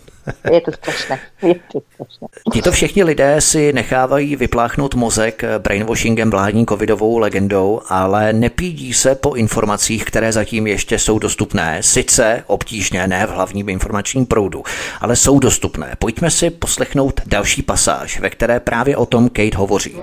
Je 0.52 0.62
to 0.62 0.72
strašné. 0.72 1.20
Je 1.42 1.56
to 1.56 1.82
strašné. 1.94 2.28
Tito 2.54 2.72
všichni 2.72 3.04
lidé 3.04 3.42
si 3.42 3.74
nechávají 3.74 4.36
vypláchnout 4.36 4.96
mozek 4.96 5.44
brainwashingem 5.58 6.30
vládní 6.32 6.66
covidovou 6.66 7.18
legendou, 7.18 7.82
ale 7.90 8.34
nepídí 8.34 8.94
se 8.94 9.16
po 9.16 9.34
informacích, 9.34 10.06
které 10.06 10.32
zatím 10.32 10.68
ještě 10.68 11.00
jsou 11.00 11.20
dostupné. 11.20 11.84
Sice 11.84 12.44
obtížně, 12.48 13.08
ne 13.08 13.28
v 13.28 13.30
hlavním 13.30 13.70
informačním 13.70 14.26
proudu, 14.26 14.64
ale 15.02 15.16
jsou 15.16 15.40
dostupné. 15.40 15.96
Pojďme 16.00 16.32
si 16.32 16.50
poslechnout 16.50 17.22
další 17.26 17.62
pasáž, 17.62 18.20
ve 18.20 18.30
které 18.30 18.60
právě 18.60 18.98
o 18.98 19.06
tom 19.06 19.30
Kate 19.30 19.58
hovoří. 19.58 19.96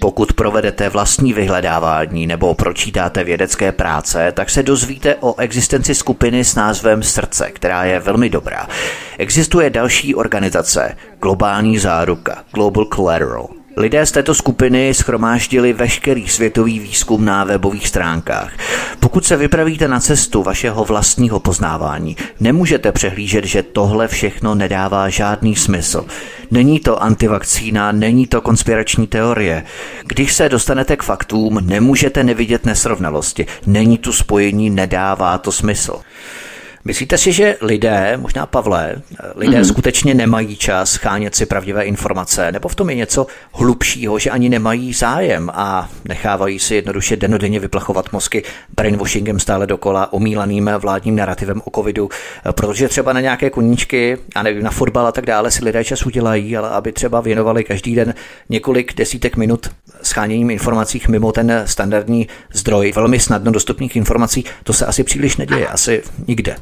Pokud 0.00 0.32
provedete 0.32 0.88
vlastní 0.88 1.32
vyhledávání 1.32 2.26
nebo 2.26 2.54
pročítáte 2.54 3.24
vědecké 3.24 3.72
práce, 3.72 4.32
tak 4.32 4.50
se 4.50 4.62
dozvíte 4.62 5.16
o 5.20 5.38
existenci 5.38 5.94
skupiny 5.94 6.44
s 6.44 6.54
názvem 6.54 7.02
Srdce, 7.02 7.50
která 7.50 7.84
je 7.84 7.98
velmi 7.98 8.30
dobrá. 8.34 8.68
Existuje 9.18 9.70
další 9.70 10.14
organizace, 10.14 10.96
Globální 11.22 11.78
záruka, 11.78 12.44
Global 12.54 12.84
Collateral. 12.94 13.48
Lidé 13.76 14.06
z 14.06 14.12
této 14.12 14.34
skupiny 14.34 14.94
schromáždili 14.94 15.72
veškerý 15.72 16.28
světový 16.28 16.78
výzkum 16.78 17.24
na 17.24 17.44
webových 17.44 17.88
stránkách. 17.88 18.52
Pokud 19.00 19.24
se 19.24 19.36
vypravíte 19.36 19.88
na 19.88 20.00
cestu 20.00 20.42
vašeho 20.42 20.84
vlastního 20.84 21.40
poznávání, 21.40 22.16
nemůžete 22.40 22.92
přehlížet, 22.92 23.44
že 23.44 23.62
tohle 23.62 24.08
všechno 24.08 24.54
nedává 24.54 25.08
žádný 25.08 25.56
smysl. 25.56 26.06
Není 26.50 26.80
to 26.80 27.02
antivakcína, 27.02 27.92
není 27.92 28.26
to 28.26 28.40
konspirační 28.40 29.06
teorie. 29.06 29.64
Když 30.06 30.32
se 30.32 30.48
dostanete 30.48 30.96
k 30.96 31.02
faktům, 31.02 31.58
nemůžete 31.62 32.24
nevidět 32.24 32.66
nesrovnalosti. 32.66 33.46
Není 33.66 33.98
tu 33.98 34.12
spojení, 34.12 34.70
nedává 34.70 35.38
to 35.38 35.52
smysl. 35.52 36.00
Myslíte 36.86 37.18
si, 37.18 37.32
že 37.32 37.56
lidé, 37.60 38.16
možná 38.16 38.46
Pavle, 38.46 39.02
lidé 39.36 39.60
mm-hmm. 39.60 39.68
skutečně 39.68 40.14
nemají 40.14 40.56
čas 40.56 40.96
chánět 40.96 41.34
si 41.34 41.46
pravdivé 41.46 41.84
informace, 41.84 42.52
nebo 42.52 42.68
v 42.68 42.74
tom 42.74 42.90
je 42.90 42.96
něco 42.96 43.26
hlubšího, 43.52 44.18
že 44.18 44.30
ani 44.30 44.48
nemají 44.48 44.92
zájem 44.92 45.50
a 45.54 45.90
nechávají 46.04 46.58
si 46.58 46.74
jednoduše 46.74 47.16
denodenně 47.16 47.60
vyplachovat 47.60 48.12
mozky 48.12 48.42
brainwashingem 48.76 49.40
stále 49.40 49.66
dokola, 49.66 50.12
omílaným 50.12 50.70
vládním 50.78 51.16
narrativem 51.16 51.62
o 51.64 51.70
covidu, 51.70 52.08
protože 52.52 52.88
třeba 52.88 53.12
na 53.12 53.20
nějaké 53.20 53.50
koníčky, 53.50 54.18
a 54.34 54.42
nevím, 54.42 54.62
na 54.62 54.70
fotbal 54.70 55.06
a 55.06 55.12
tak 55.12 55.26
dále 55.26 55.50
si 55.50 55.64
lidé 55.64 55.84
čas 55.84 56.06
udělají, 56.06 56.56
ale 56.56 56.68
aby 56.68 56.92
třeba 56.92 57.20
věnovali 57.20 57.64
každý 57.64 57.94
den 57.94 58.14
několik 58.48 58.94
desítek 58.94 59.36
minut 59.36 59.70
scháněním 60.02 60.50
informací 60.50 61.02
mimo 61.08 61.32
ten 61.32 61.62
standardní 61.66 62.28
zdroj 62.52 62.92
velmi 62.96 63.20
snadno 63.20 63.52
dostupných 63.52 63.96
informací, 63.96 64.44
to 64.64 64.72
se 64.72 64.86
asi 64.86 65.04
příliš 65.04 65.36
neděje, 65.36 65.66
asi 65.68 66.02
nikde. 66.26 66.56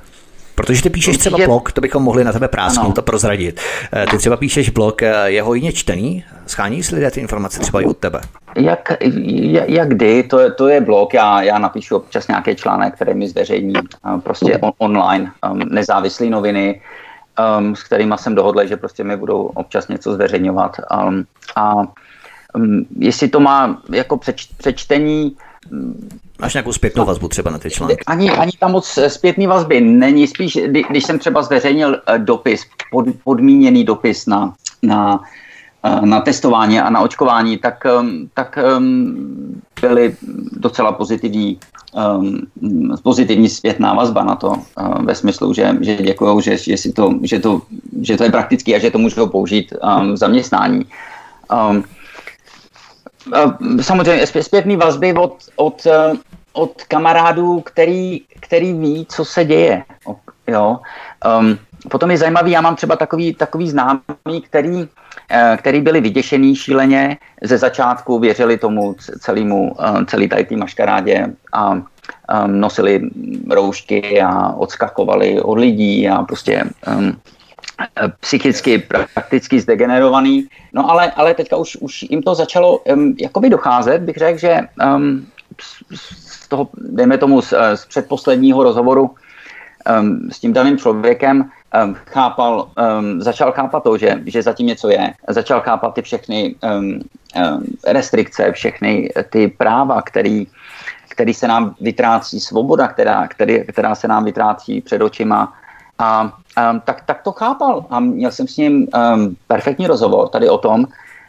Protože 0.55 0.82
ty 0.82 0.90
píšeš 0.90 1.18
třeba 1.18 1.38
blog, 1.46 1.72
to 1.72 1.80
bychom 1.80 2.03
mohli 2.03 2.24
na 2.24 2.32
tebe 2.32 2.48
prásknout 2.48 2.98
a 2.98 3.03
prozradit. 3.03 3.61
Eh, 3.92 4.07
ty 4.11 4.18
třeba 4.18 4.36
píšeš 4.36 4.70
blog, 4.70 5.03
eh, 5.03 5.30
je 5.30 5.42
hojně 5.42 5.72
čtený? 5.72 6.24
Schání 6.46 6.82
si 6.82 6.94
lidé 6.94 7.11
ty 7.11 7.20
informace 7.20 7.61
třeba 7.61 7.80
i 7.80 7.84
od 7.84 7.96
tebe? 7.96 8.20
Jak, 8.57 8.92
jak 9.66 9.88
kdy, 9.88 10.22
to 10.22 10.38
je, 10.38 10.50
to 10.50 10.68
je 10.68 10.80
blog, 10.80 11.14
já, 11.14 11.42
já 11.42 11.59
napíšu 11.59 11.96
občas 11.96 12.28
nějaký 12.28 12.57
článek, 12.57 12.94
který 12.94 13.14
mi 13.14 13.28
zveřejní 13.28 13.72
eh, 13.76 14.20
prostě 14.20 14.59
on, 14.59 14.72
online, 14.78 15.32
nezávislé 15.55 16.26
noviny, 16.26 16.80
um, 17.59 17.76
s 17.76 17.82
kterými 17.82 18.14
jsem 18.16 18.34
dohodl, 18.34 18.66
že 18.66 18.76
prostě 18.76 19.05
mi 19.05 19.16
budou 19.16 19.42
občas 19.42 19.88
něco 19.88 20.12
zveřejňovat. 20.14 20.76
Um, 21.07 21.24
a 21.57 21.74
um, 22.55 22.86
jestli 22.98 23.28
to 23.28 23.40
má 23.40 23.82
jako 23.90 24.16
přeč, 24.16 24.48
přečtení, 24.59 25.36
Máš 26.43 26.55
nějakou 26.55 26.72
zpětnou 26.72 27.05
vazbu 27.05 27.28
třeba 27.28 27.51
na 27.51 27.59
ty 27.59 27.70
články? 27.70 28.05
Ani, 28.07 28.30
ani 28.30 28.53
tam 28.59 28.72
moc 28.72 28.99
zpětný 29.09 29.47
vazby 29.47 29.80
není. 29.80 30.26
Spíš, 30.26 30.59
když 30.90 31.05
jsem 31.05 31.18
třeba 31.18 31.43
zveřejnil 31.43 32.01
eh, 32.07 32.18
dopis, 32.18 32.66
pod, 32.90 33.07
podmíněný 33.24 33.84
dopis 33.84 34.26
na, 34.26 34.55
na, 34.82 35.20
eh, 35.84 36.07
na 36.07 36.20
testování 36.20 36.80
a 36.80 36.90
na 36.90 37.01
očkování, 37.01 37.59
tak, 37.59 37.86
ehm, 37.86 38.28
tak 38.34 38.59
ehm, 38.59 39.61
byly 39.80 40.16
docela 40.53 40.93
pozitivní, 40.93 41.59
um, 42.18 42.47
pozitivní 43.03 43.49
zpětná 43.49 43.95
vazba 43.95 44.24
na 44.24 44.36
to, 44.36 44.55
ve 45.01 45.14
smyslu, 45.14 45.55
že, 45.55 45.76
že 45.80 45.97
děkují, 45.97 46.43
že, 46.43 46.57
že, 46.57 46.76
si 46.76 46.93
to, 46.93 47.14
že, 47.22 47.38
to, 47.38 47.62
že 48.03 48.16
to 48.16 48.24
je 48.24 48.30
praktický 48.30 48.74
a 48.74 48.78
že 48.78 48.90
to 48.90 48.99
můžou 48.99 49.26
použít 49.26 49.74
v 50.12 50.16
zaměstnání. 50.16 50.86
Samozřejmě 53.80 54.26
zpětný 54.26 54.76
vazby 54.76 55.14
od, 55.14 55.36
od, 55.57 55.86
eh, 55.86 56.12
od 56.53 56.84
kamarádů, 56.84 57.61
který, 57.61 58.20
který 58.40 58.72
ví, 58.72 59.07
co 59.09 59.24
se 59.24 59.44
děje. 59.44 59.84
Jo? 60.46 60.80
Um, 61.40 61.59
potom 61.90 62.11
je 62.11 62.18
zajímavý, 62.18 62.50
já 62.50 62.61
mám 62.61 62.76
třeba 62.76 62.96
takový, 62.96 63.34
takový 63.34 63.70
známý, 63.70 64.40
který, 64.42 64.88
eh, 65.30 65.57
který 65.61 65.80
byli 65.80 66.00
vyděšený 66.00 66.57
šíleně 66.57 67.18
ze 67.42 67.59
začátku, 67.59 68.18
věřili 68.18 68.59
tomu 68.59 68.94
celému, 69.20 69.76
eh, 69.80 70.05
celý 70.07 70.28
tady 70.28 70.44
té 70.44 70.57
maškarádě 70.57 71.26
a 71.53 71.70
um, 71.72 72.61
nosili 72.61 73.00
roušky 73.50 74.22
a 74.22 74.53
odskakovali 74.53 75.40
od 75.40 75.55
lidí 75.59 76.09
a 76.09 76.22
prostě 76.22 76.64
um, 76.98 77.16
psychicky 78.20 78.78
prakticky 79.14 79.61
zdegenerovaný. 79.61 80.46
No 80.72 80.90
ale, 80.90 81.11
ale 81.11 81.34
teďka 81.34 81.57
už, 81.57 81.76
už 81.76 82.03
jim 82.03 82.22
to 82.22 82.34
začalo 82.34 82.78
um, 82.78 83.14
jakoby 83.18 83.50
docházet, 83.50 84.03
bych 84.03 84.16
řekl, 84.16 84.38
že 84.38 84.61
um, 84.96 85.26
toho, 86.53 86.68
dejme 86.76 87.18
tomu, 87.18 87.40
z, 87.40 87.55
z 87.74 87.86
předposledního 87.86 88.62
rozhovoru 88.62 89.09
um, 89.09 90.28
s 90.30 90.38
tím 90.38 90.53
daným 90.53 90.78
člověkem 90.78 91.48
um, 91.48 91.96
chápal, 92.07 92.68
um, 92.76 93.22
začal 93.22 93.53
chápat 93.53 93.82
to, 93.82 93.96
že, 93.96 94.20
že 94.26 94.42
zatím 94.42 94.66
něco 94.66 94.90
je. 94.90 95.12
Začal 95.28 95.61
chápat 95.61 95.94
ty 95.94 96.03
všechny 96.03 96.55
um, 96.61 96.84
um, 96.84 97.64
restrikce, 97.86 98.53
všechny 98.53 99.11
ty 99.30 99.48
práva, 99.48 100.03
který, 100.03 100.46
který 101.09 101.34
se 101.34 101.48
nám 101.48 101.74
vytrácí, 101.80 102.40
svoboda, 102.40 102.88
která, 102.88 103.28
který, 103.28 103.64
která 103.64 103.94
se 103.94 104.09
nám 104.09 104.24
vytrácí 104.24 104.80
před 104.80 105.03
očima, 105.03 105.53
a 105.98 106.22
um, 106.22 106.80
tak, 106.84 107.05
tak 107.07 107.22
to 107.22 107.32
chápal 107.32 107.86
a 107.90 108.00
měl 108.00 108.30
jsem 108.30 108.48
s 108.48 108.57
ním 108.57 108.74
um, 108.74 109.36
perfektní 109.46 109.86
rozhovor 109.86 110.28
tady 110.28 110.48
o 110.48 110.59
tom. 110.59 110.84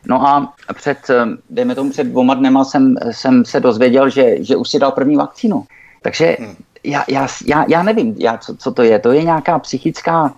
No 0.07 0.27
a 0.27 0.53
před, 0.73 0.97
dejme 1.49 1.75
tomu 1.75 1.89
před 1.89 2.03
dvoma 2.03 2.33
dnema 2.33 2.63
jsem, 2.63 2.95
jsem 3.11 3.45
se 3.45 3.59
dozvěděl, 3.59 4.09
že, 4.09 4.43
že 4.43 4.55
už 4.55 4.69
si 4.69 4.79
dal 4.79 4.91
první 4.91 5.15
vakcínu. 5.15 5.63
Takže 6.01 6.37
hmm. 6.39 6.55
já, 6.83 7.03
já, 7.07 7.27
já, 7.45 7.65
já 7.67 7.83
nevím, 7.83 8.15
já, 8.17 8.37
co, 8.37 8.55
co 8.55 8.71
to 8.71 8.83
je. 8.83 8.99
To 8.99 9.11
je 9.11 9.23
nějaká 9.23 9.59
psychická, 9.59 10.33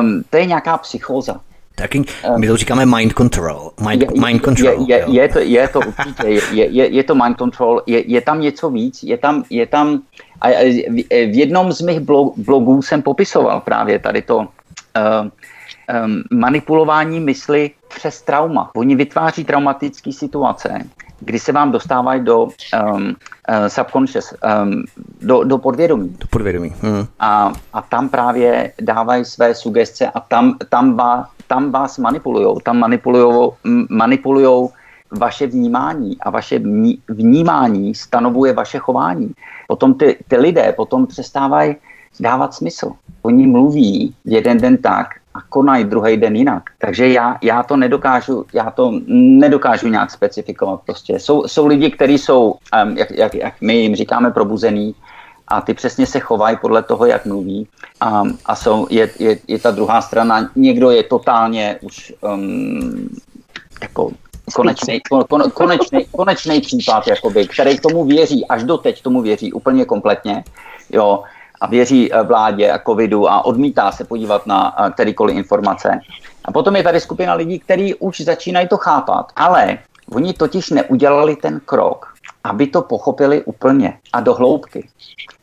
um, 0.00 0.22
to 0.30 0.36
je 0.36 0.46
nějaká 0.46 0.78
psychóza. 0.78 1.40
Taky 1.74 2.04
my 2.36 2.46
to 2.46 2.56
říkáme 2.56 2.86
mind 2.86 3.12
control. 3.12 3.70
Mind, 3.88 4.02
je, 4.02 4.08
mind 4.26 4.44
control 4.44 4.86
je, 4.88 4.96
je, 4.96 5.04
je, 5.08 5.28
to, 5.28 5.38
je 5.38 5.68
to 5.68 5.80
určitě, 5.80 6.26
je, 6.26 6.66
je, 6.66 6.94
je 6.94 7.04
to 7.04 7.14
mind 7.14 7.38
control, 7.38 7.82
je, 7.86 8.10
je 8.10 8.20
tam 8.20 8.40
něco 8.40 8.70
víc, 8.70 9.02
je 9.02 9.18
tam, 9.18 9.44
je 9.50 9.66
tam 9.66 10.02
A 10.40 10.48
v 11.10 11.36
jednom 11.36 11.72
z 11.72 11.80
mých 11.80 12.00
blogů 12.36 12.82
jsem 12.82 13.02
popisoval 13.02 13.60
právě 13.60 13.98
tady 13.98 14.22
to 14.22 14.36
uh, 14.36 14.44
um, 16.04 16.22
manipulování 16.30 17.20
mysli 17.20 17.70
přes 17.88 18.22
trauma. 18.22 18.70
Oni 18.76 18.96
vytváří 18.96 19.44
traumatické 19.44 20.12
situace, 20.12 20.78
kdy 21.20 21.38
se 21.38 21.52
vám 21.52 21.72
dostávají 21.72 22.24
do 22.24 22.42
um, 22.42 22.50
uh, 23.06 23.66
subconscious, 23.68 24.34
um, 24.62 24.84
do, 25.22 25.44
do 25.44 25.58
podvědomí. 25.58 26.16
Do 26.18 26.26
podvědomí. 26.30 26.74
Hmm. 26.80 27.06
A, 27.20 27.52
a 27.72 27.82
tam 27.82 28.08
právě 28.08 28.72
dávají 28.80 29.24
své 29.24 29.54
sugestce 29.54 30.10
a 30.10 30.20
tam, 30.20 30.56
tam, 30.68 30.96
vás, 30.96 31.28
tam 31.46 31.70
vás 31.70 31.98
manipulujou. 31.98 32.60
Tam 32.60 32.78
manipulujou, 32.78 33.54
manipulujou 33.90 34.70
vaše 35.10 35.46
vnímání 35.46 36.16
a 36.20 36.30
vaše 36.30 36.60
vnímání 37.08 37.94
stanovuje 37.94 38.52
vaše 38.52 38.78
chování. 38.78 39.32
Potom 39.68 39.94
ty, 39.94 40.18
ty 40.28 40.36
lidé 40.36 40.72
potom 40.76 41.06
přestávají 41.06 41.76
dávat 42.20 42.54
smysl. 42.54 42.92
Oni 43.22 43.46
mluví 43.46 44.14
jeden 44.24 44.58
den 44.58 44.76
tak 44.76 45.06
a 45.36 45.42
konají 45.48 45.84
druhý 45.84 46.16
den 46.16 46.36
jinak. 46.36 46.62
Takže 46.78 47.08
já, 47.08 47.38
já 47.42 47.62
to 47.62 47.76
nedokážu, 47.76 48.44
já 48.52 48.70
to 48.70 48.92
nedokážu 49.06 49.88
nějak 49.88 50.10
specifikovat. 50.10 50.80
Prostě 50.84 51.20
jsou, 51.20 51.48
jsou 51.48 51.66
lidi, 51.66 51.90
kteří 51.90 52.18
jsou, 52.18 52.54
um, 52.84 52.96
jak, 52.96 53.10
jak, 53.10 53.34
jak 53.34 53.54
my 53.60 53.74
jim 53.74 53.96
říkáme, 53.96 54.30
probuzený 54.30 54.94
a 55.48 55.60
ty 55.60 55.74
přesně 55.74 56.06
se 56.06 56.20
chovají 56.20 56.56
podle 56.56 56.82
toho, 56.82 57.06
jak 57.06 57.26
mluví. 57.26 57.68
A, 58.00 58.22
a 58.46 58.56
jsou, 58.56 58.86
je, 58.90 59.10
je, 59.18 59.38
je 59.48 59.58
ta 59.58 59.70
druhá 59.70 60.02
strana, 60.02 60.50
někdo 60.56 60.90
je 60.90 61.02
totálně 61.02 61.78
už 61.80 62.12
um, 62.20 63.08
jako 63.82 64.10
konečný, 64.54 65.00
kon, 65.00 65.50
konečný, 65.50 66.06
konečný 66.16 66.60
případ, 66.60 67.06
jakoby, 67.06 67.48
který 67.48 67.78
tomu 67.78 68.04
věří, 68.04 68.46
až 68.46 68.64
doteď 68.64 69.02
tomu 69.02 69.22
věří 69.22 69.52
úplně 69.52 69.84
kompletně. 69.84 70.44
Jo, 70.92 71.22
a 71.60 71.66
věří 71.66 72.12
eh, 72.12 72.22
vládě 72.22 72.70
a 72.70 72.78
covidu 72.78 73.30
a 73.30 73.44
odmítá 73.44 73.92
se 73.92 74.04
podívat 74.04 74.46
na 74.46 74.74
eh, 74.78 74.90
kterýkoliv 74.90 75.36
informace. 75.36 76.00
A 76.44 76.52
potom 76.52 76.76
je 76.76 76.82
tady 76.82 77.00
skupina 77.00 77.34
lidí, 77.34 77.58
kteří 77.58 77.94
už 77.94 78.20
začínají 78.20 78.68
to 78.68 78.76
chápat, 78.76 79.32
ale 79.36 79.78
oni 80.12 80.32
totiž 80.32 80.70
neudělali 80.70 81.36
ten 81.36 81.60
krok, 81.64 82.14
aby 82.44 82.66
to 82.66 82.82
pochopili 82.82 83.44
úplně 83.44 83.98
a 84.12 84.20
do 84.20 84.34
hloubky. 84.34 84.88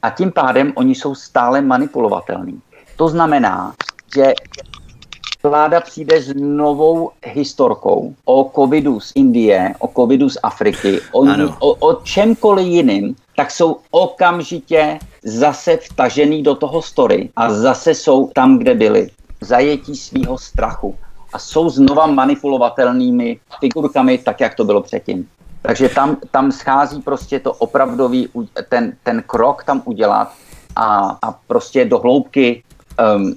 A 0.01 0.09
tím 0.09 0.32
pádem 0.32 0.74
oni 0.76 0.95
jsou 0.95 1.16
stále 1.16 1.61
manipulovatelní. 1.61 2.61
To 2.95 3.07
znamená, 3.07 3.74
že 4.16 4.34
vláda 5.48 5.82
přijde 5.82 6.22
s 6.22 6.34
novou 6.36 7.12
historkou 7.26 8.16
o 8.26 8.52
covidu 8.56 9.00
z 9.00 9.12
Indie, 9.16 9.76
o 9.80 9.88
covidu 9.88 10.30
z 10.30 10.38
Afriky, 10.44 11.00
o, 11.12 11.26
o, 11.60 11.74
o 11.74 11.94
čemkoliv 11.94 12.68
jiným, 12.68 13.16
tak 13.36 13.52
jsou 13.52 13.78
okamžitě 13.91 15.00
zase 15.24 15.78
vtažený 15.78 16.44
do 16.44 16.56
toho 16.56 16.82
story 16.82 17.30
a 17.36 17.54
zase 17.54 17.96
jsou 17.96 18.32
tam, 18.36 18.58
kde 18.58 18.74
byli. 18.74 19.10
Zajetí 19.41 19.96
svého 19.96 20.38
strachu 20.38 20.96
a 21.34 21.39
jsou 21.39 21.70
znova 21.70 22.08
manipulovatelnými 22.08 23.39
figurkami, 23.60 24.18
tak 24.18 24.39
jak 24.39 24.56
to 24.56 24.64
bylo 24.64 24.82
předtím. 24.82 25.28
Takže 25.62 25.89
tam, 25.89 26.18
tam 26.32 26.52
schází 26.52 27.02
prostě 27.02 27.39
to 27.39 27.54
opravdový, 27.54 28.30
ten, 28.70 28.96
ten 29.04 29.24
krok 29.28 29.64
tam 29.64 29.82
udělat 29.86 30.32
a, 30.76 31.18
a 31.22 31.32
prostě 31.48 31.86
do 31.86 32.00
hloubky 32.00 32.64
um, 33.16 33.36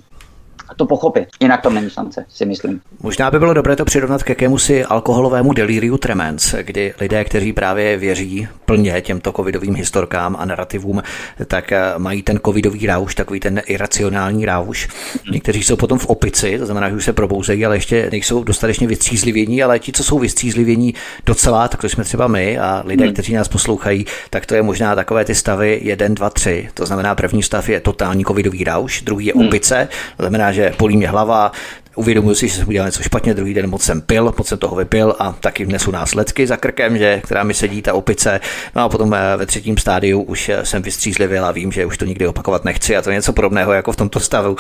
to 0.77 0.87
pochopit. 0.87 1.29
Jinak 1.41 1.61
to 1.61 1.71
není 1.71 1.91
šance, 1.91 2.25
si 2.29 2.47
myslím. 2.47 2.81
Možná 3.03 3.31
by 3.31 3.39
bylo 3.39 3.55
dobré 3.55 3.77
to 3.77 3.85
přirovnat 3.85 4.23
k 4.23 4.29
jakémusi 4.29 4.85
alkoholovému 4.85 5.53
deliriu 5.53 5.99
tremens, 5.99 6.55
kdy 6.63 6.95
lidé, 7.01 7.25
kteří 7.25 7.53
právě 7.53 7.97
věří 7.97 8.49
plně 8.65 9.01
těmto 9.01 9.33
covidovým 9.33 9.75
historkám 9.75 10.37
a 10.39 10.45
narrativům, 10.45 11.03
tak 11.47 11.73
eh, 11.73 11.83
mají 11.99 12.23
ten 12.23 12.41
covidový 12.45 12.87
ráuš, 12.87 13.15
takový 13.15 13.41
ten 13.41 13.63
iracionální 13.67 14.47
ráuš. 14.47 14.89
Někteří 15.31 15.63
jsou 15.63 15.77
potom 15.77 15.99
v 15.99 16.07
opici, 16.07 16.59
to 16.59 16.67
znamená, 16.67 16.89
že 16.89 16.97
už 16.97 17.05
se 17.05 17.13
probouzejí, 17.13 17.67
ale 17.67 17.77
ještě 17.77 18.09
nejsou 18.11 18.45
dostatečně 18.45 18.87
vystřízlivění, 18.87 19.63
ale 19.63 19.79
ti, 19.79 19.93
co 19.93 20.05
jsou 20.05 20.19
vystřízlivění 20.19 20.95
docela, 21.27 21.69
tak 21.69 21.81
to 21.81 21.89
jsme 21.89 22.05
třeba 22.05 22.27
my 22.27 22.59
a 22.59 22.83
lidé, 22.87 23.05
hmm. 23.05 23.13
kteří 23.13 23.35
nás 23.35 23.49
poslouchají, 23.49 24.07
tak 24.31 24.47
to 24.47 24.55
je 24.55 24.63
možná 24.63 24.95
takové 24.95 25.25
ty 25.25 25.35
stavy 25.35 25.81
1, 25.83 26.09
2, 26.09 26.31
3. 26.31 26.69
To 26.75 26.87
znamená, 26.87 27.15
první 27.15 27.43
stav 27.43 27.69
je 27.69 27.81
totální 27.81 28.25
covidový 28.25 28.65
ráuš, 28.65 29.03
druhý 29.03 29.27
je 29.27 29.33
hmm. 29.33 29.47
opice, 29.47 29.89
to 30.17 30.23
znamená, 30.23 30.53
že 30.57 30.73
bolí 30.79 30.97
mě 30.97 31.09
hlava, 31.09 31.53
uvědomuji 31.97 32.35
si, 32.35 32.49
že 32.49 32.55
jsem 32.55 32.69
udělal 32.69 32.89
něco 32.89 33.03
špatně, 33.03 33.35
druhý 33.35 33.55
den 33.55 33.71
moc 33.71 33.83
jsem 33.83 34.01
pil, 34.01 34.35
moc 34.39 34.49
jsem 34.49 34.59
toho 34.59 34.77
vypil 34.77 35.17
a 35.19 35.33
taky 35.33 35.67
nesu 35.67 35.91
následky 35.91 36.47
za 36.47 36.57
krkem, 36.57 36.99
že, 36.99 37.21
která 37.25 37.45
mi 37.45 37.55
sedí 37.55 37.83
ta 37.83 37.95
opice. 37.95 38.41
No 38.75 38.83
a 38.83 38.89
potom 38.89 39.15
eh, 39.15 39.37
ve 39.37 39.47
třetím 39.47 39.77
stádiu 39.77 40.23
už 40.23 40.49
eh, 40.49 40.67
jsem 40.67 40.83
vystřízlivil 40.83 41.45
a 41.45 41.53
vím, 41.53 41.73
že 41.73 41.87
už 41.87 41.99
to 41.99 42.05
nikdy 42.05 42.27
opakovat 42.27 42.65
nechci 42.65 42.97
a 42.97 43.03
to 43.03 43.11
je 43.11 43.17
něco 43.17 43.33
podobného 43.33 43.73
jako 43.73 43.93
v 43.93 43.97
tomto 43.97 44.21
stavu. 44.21 44.57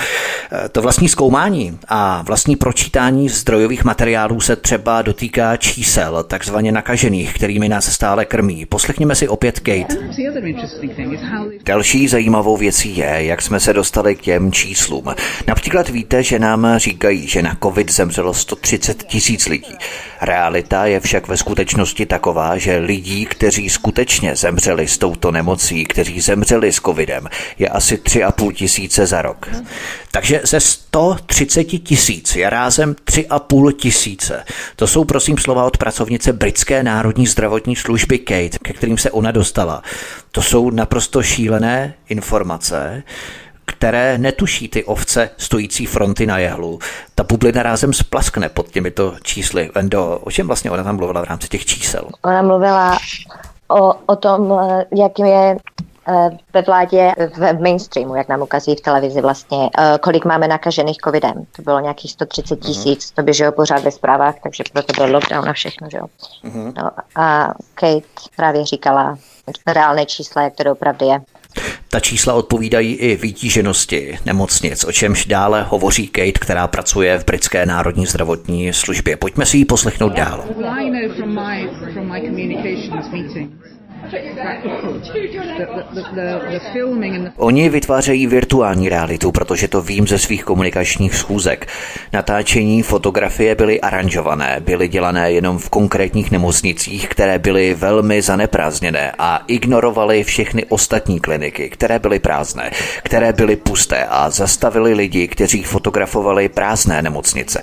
Eh, 0.53 0.69
to 0.69 0.83
vlastní 0.83 1.09
zkoumání 1.09 1.79
a 1.89 2.23
vlastní 2.27 2.57
pročítání 2.57 3.29
zdrojových 3.29 3.85
materiálů 3.85 4.41
se 4.41 4.57
třeba 4.57 5.03
dotýká 5.03 5.57
čísel, 5.57 6.23
takzvaně 6.23 6.73
nakažených, 6.73 7.35
kterými 7.35 7.69
nás 7.69 7.93
stále 7.93 8.25
krmí. 8.25 8.67
Poslechněme 8.67 9.15
si 9.15 9.29
opět 9.29 9.61
Kate. 9.61 9.97
Další 11.65 12.09
zajímavou 12.09 12.57
věcí 12.57 12.97
je, 12.97 13.25
jak 13.25 13.43
jsme 13.43 13.61
se 13.61 13.73
dostali 13.73 14.17
k 14.17 14.21
těm 14.21 14.53
číslům. 14.53 15.05
Například 15.47 15.89
víte, 15.89 16.23
že 16.23 16.39
nám 16.39 16.69
říkají, 16.77 17.26
že 17.27 17.43
na 17.43 17.57
covid 17.63 17.93
zemřelo 17.93 18.35
130 18.35 19.03
tisíc 19.03 19.47
lidí. 19.47 19.75
Realita 20.21 20.87
je 20.87 21.01
však 21.01 21.29
ve 21.29 21.37
skutečnosti 21.37 22.07
taková, 22.07 22.59
že 22.59 22.77
lidí, 22.77 23.27
kteří 23.27 23.69
skutečně 23.69 24.37
zemřeli 24.37 24.89
s 24.89 24.99
touto 24.99 25.33
nemocí, 25.33 25.85
kteří 25.85 26.21
zemřeli 26.21 26.73
s 26.73 26.81
covidem, 26.81 27.29
je 27.59 27.69
asi 27.69 27.97
3,5 27.97 28.53
tisíce 28.53 29.07
za 29.07 29.23
rok. 29.23 29.49
Takže 30.11 30.41
ze 30.45 30.61
130 30.61 31.65
tisíc 31.65 32.37
je 32.37 32.51
rázem 32.51 32.95
3,5 33.05 33.73
tisíce. 33.73 34.45
To 34.77 34.87
jsou 34.87 35.05
prosím 35.05 35.39
slova 35.39 35.65
od 35.65 35.77
pracovnice 35.77 36.33
Britské 36.33 36.83
národní 36.83 37.27
zdravotní 37.27 37.77
služby 37.77 38.19
Kate, 38.19 38.59
ke 38.63 38.73
kterým 38.73 38.99
se 38.99 39.11
ona 39.11 39.31
dostala. 39.31 39.83
To 40.33 40.43
jsou 40.43 40.71
naprosto 40.71 41.23
šílené 41.23 41.95
informace, 42.09 43.03
které 43.67 44.19
netuší 44.19 44.69
ty 44.69 44.85
ovce 44.85 45.31
stojící 45.37 45.87
fronty 45.87 46.27
na 46.27 46.39
jehlu. 46.39 46.79
Ta 47.15 47.23
bublina 47.23 47.63
rázem 47.63 47.93
splaskne 47.93 48.49
pod 48.49 48.69
těmito 48.69 49.15
čísly. 49.23 49.71
Vendo, 49.75 50.19
o 50.19 50.31
čem 50.31 50.47
vlastně 50.47 50.71
ona 50.71 50.85
tam 50.85 50.97
mluvila 50.97 51.21
v 51.21 51.25
rámci 51.25 51.49
těch 51.49 51.67
čísel? 51.67 52.09
Ona 52.25 52.43
mluvila 52.43 52.99
o, 53.69 53.95
o 54.07 54.17
tom, 54.17 54.59
eh, 54.61 54.85
jaký 54.97 55.23
je 55.23 55.57
eh, 56.09 56.31
ve 56.53 56.63
vládě, 56.63 57.13
v 57.37 57.61
mainstreamu, 57.61 58.17
jak 58.17 58.29
nám 58.29 58.43
ukazují 58.43 58.77
v 58.77 58.81
televizi 58.81 59.21
vlastně, 59.21 59.71
eh, 59.79 59.99
kolik 60.03 60.25
máme 60.25 60.49
nakažených 60.49 60.97
covidem. 61.05 61.47
To 61.57 61.63
bylo 61.63 61.81
nějakých 61.81 62.13
130 62.13 62.55
mhm. 62.55 62.61
tisíc, 62.61 63.01
uh-huh. 63.01 63.15
to 63.15 63.23
běželo 63.23 63.53
pořád 63.53 63.83
ve 63.83 63.91
zprávách, 63.91 64.35
takže 64.43 64.65
proto 64.73 64.93
byl 64.93 65.15
lockdown 65.15 65.49
a 65.49 65.53
všechno, 65.53 65.89
že 65.91 65.99
jo. 65.99 66.05
Uh-huh. 66.45 66.73
No, 66.77 66.91
a 67.17 67.55
Kate 67.75 68.07
právě 68.37 68.65
říkala 68.65 69.19
reálné 69.67 70.07
čísla, 70.07 70.43
jak 70.43 70.55
to 70.55 70.73
opravdu 70.73 71.07
je. 71.07 71.21
Ta 71.89 72.01
čísla 72.01 72.35
odpovídají 72.35 72.95
i 72.95 73.17
vytíženosti 73.17 74.19
nemocnic, 74.27 74.85
o 74.85 74.93
čemž 74.93 75.27
dále 75.27 75.67
hovoří 75.69 76.09
Kate, 76.09 76.33
která 76.33 76.67
pracuje 76.67 77.19
v 77.19 77.25
britské 77.25 77.67
národní 77.67 78.07
zdravotní 78.07 78.73
službě. 78.73 79.17
Pojďme 79.17 79.47
si 79.47 79.59
ji 79.59 79.65
poslechnout 79.65 80.13
dál. 80.13 80.45
Oni 87.37 87.69
vytvářejí 87.69 88.27
virtuální 88.27 88.89
realitu, 88.89 89.33
protože 89.33 89.69
to 89.69 89.83
vím 89.83 90.07
ze 90.07 90.19
svých 90.19 90.45
komunikačních 90.45 91.15
schůzek. 91.15 91.67
Natáčení 92.13 92.83
fotografie 92.83 93.55
byly 93.55 93.81
aranžované, 93.81 94.57
byly 94.61 94.89
dělané 94.89 95.33
jenom 95.33 95.59
v 95.59 95.71
konkrétních 95.71 96.31
nemocnicích, 96.31 97.09
které 97.09 97.39
byly 97.39 97.75
velmi 97.75 98.23
zaneprázdněné 98.23 99.13
a 99.19 99.43
ignorovaly 99.47 100.25
všechny 100.25 100.65
ostatní 100.65 101.21
kliniky, 101.21 101.69
které 101.69 101.99
byly 101.99 102.19
prázdné, 102.19 102.71
které 103.03 103.33
byly 103.33 103.57
pusté 103.57 104.05
a 104.05 104.31
zastavili 104.31 104.95
lidi, 104.95 105.29
kteří 105.29 105.63
fotografovali 105.63 106.49
prázdné 106.49 107.03
nemocnice. 107.03 107.63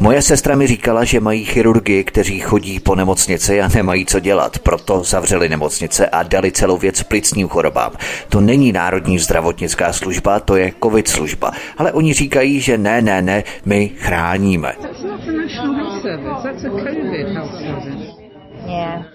Moje 0.00 0.22
sestra 0.22 0.56
mi 0.56 0.66
říkala, 0.66 1.04
že 1.04 1.20
mají 1.20 1.44
chirurgy, 1.44 2.04
kteří 2.04 2.40
chodí 2.40 2.80
po 2.80 2.94
nemocnici 2.94 3.62
a 3.62 3.68
nemají 3.74 4.06
co 4.06 4.20
dělat, 4.20 4.58
proto 4.58 5.04
zavřeli 5.04 5.48
nemocnici 5.48 5.83
nemocnice 5.84 6.06
a 6.06 6.22
dali 6.22 6.52
celou 6.52 6.76
věc 6.76 7.02
plicním 7.02 7.48
chorobám. 7.48 7.92
To 8.28 8.40
není 8.40 8.72
Národní 8.72 9.18
zdravotnická 9.18 9.92
služba, 9.92 10.40
to 10.40 10.56
je 10.56 10.72
COVID 10.82 11.08
služba. 11.08 11.52
Ale 11.76 11.92
oni 11.92 12.12
říkají, 12.12 12.60
že 12.60 12.78
ne, 12.78 13.02
ne, 13.02 13.22
ne, 13.22 13.44
my 13.64 13.88
chráníme. 13.88 14.72
Yeah. 18.66 19.13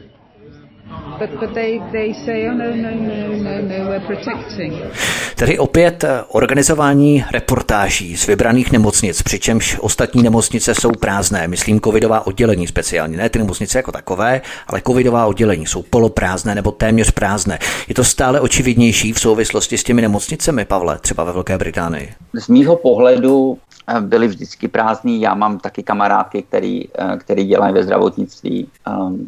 Tedy 5.36 5.60
opět 5.60 6.04
eh, 6.04 6.24
organizování 6.28 7.26
reportáží 7.32 8.18
z 8.18 8.28
vybraných 8.28 8.72
nemocnic, 8.72 9.22
přičemž 9.22 9.78
ostatní 9.80 10.24
nemocnice 10.24 10.76
jsou 10.76 10.92
prázdné. 10.92 11.48
Myslím 11.48 11.82
covidová 11.82 12.28
oddělení 12.28 12.68
speciálně, 12.68 13.18
ne 13.18 13.30
ty 13.30 13.40
nemocnice 13.40 13.80
jako 13.80 13.92
takové, 13.92 14.42
ale 14.68 14.82
covidová 14.88 15.26
oddělení 15.26 15.66
jsou 15.66 15.82
poloprázdné 15.82 16.56
nebo 16.56 16.72
téměř 16.72 17.12
prázdné. 17.12 17.60
Je 17.88 17.96
to 17.96 18.04
stále 18.04 18.40
očividnější 18.40 19.14
v 19.14 19.20
souvislosti 19.20 19.78
s 19.78 19.84
těmi 19.84 20.02
nemocnicemi, 20.02 20.66
Pavle, 20.66 21.00
třeba 21.00 21.24
ve 21.24 21.32
Velké 21.32 21.58
Británii? 21.58 22.14
Z 22.34 22.48
mýho 22.48 22.76
pohledu 22.76 23.58
eh, 23.88 24.02
byly 24.02 24.28
vždycky 24.28 24.68
prázdný. 24.68 25.22
Já 25.22 25.34
mám 25.34 25.60
taky 25.60 25.84
kamarádky, 25.84 26.42
který, 26.42 26.84
eh, 26.88 27.18
který 27.18 27.46
dělají 27.46 27.74
ve 27.74 27.84
zdravotnictví 27.84 28.68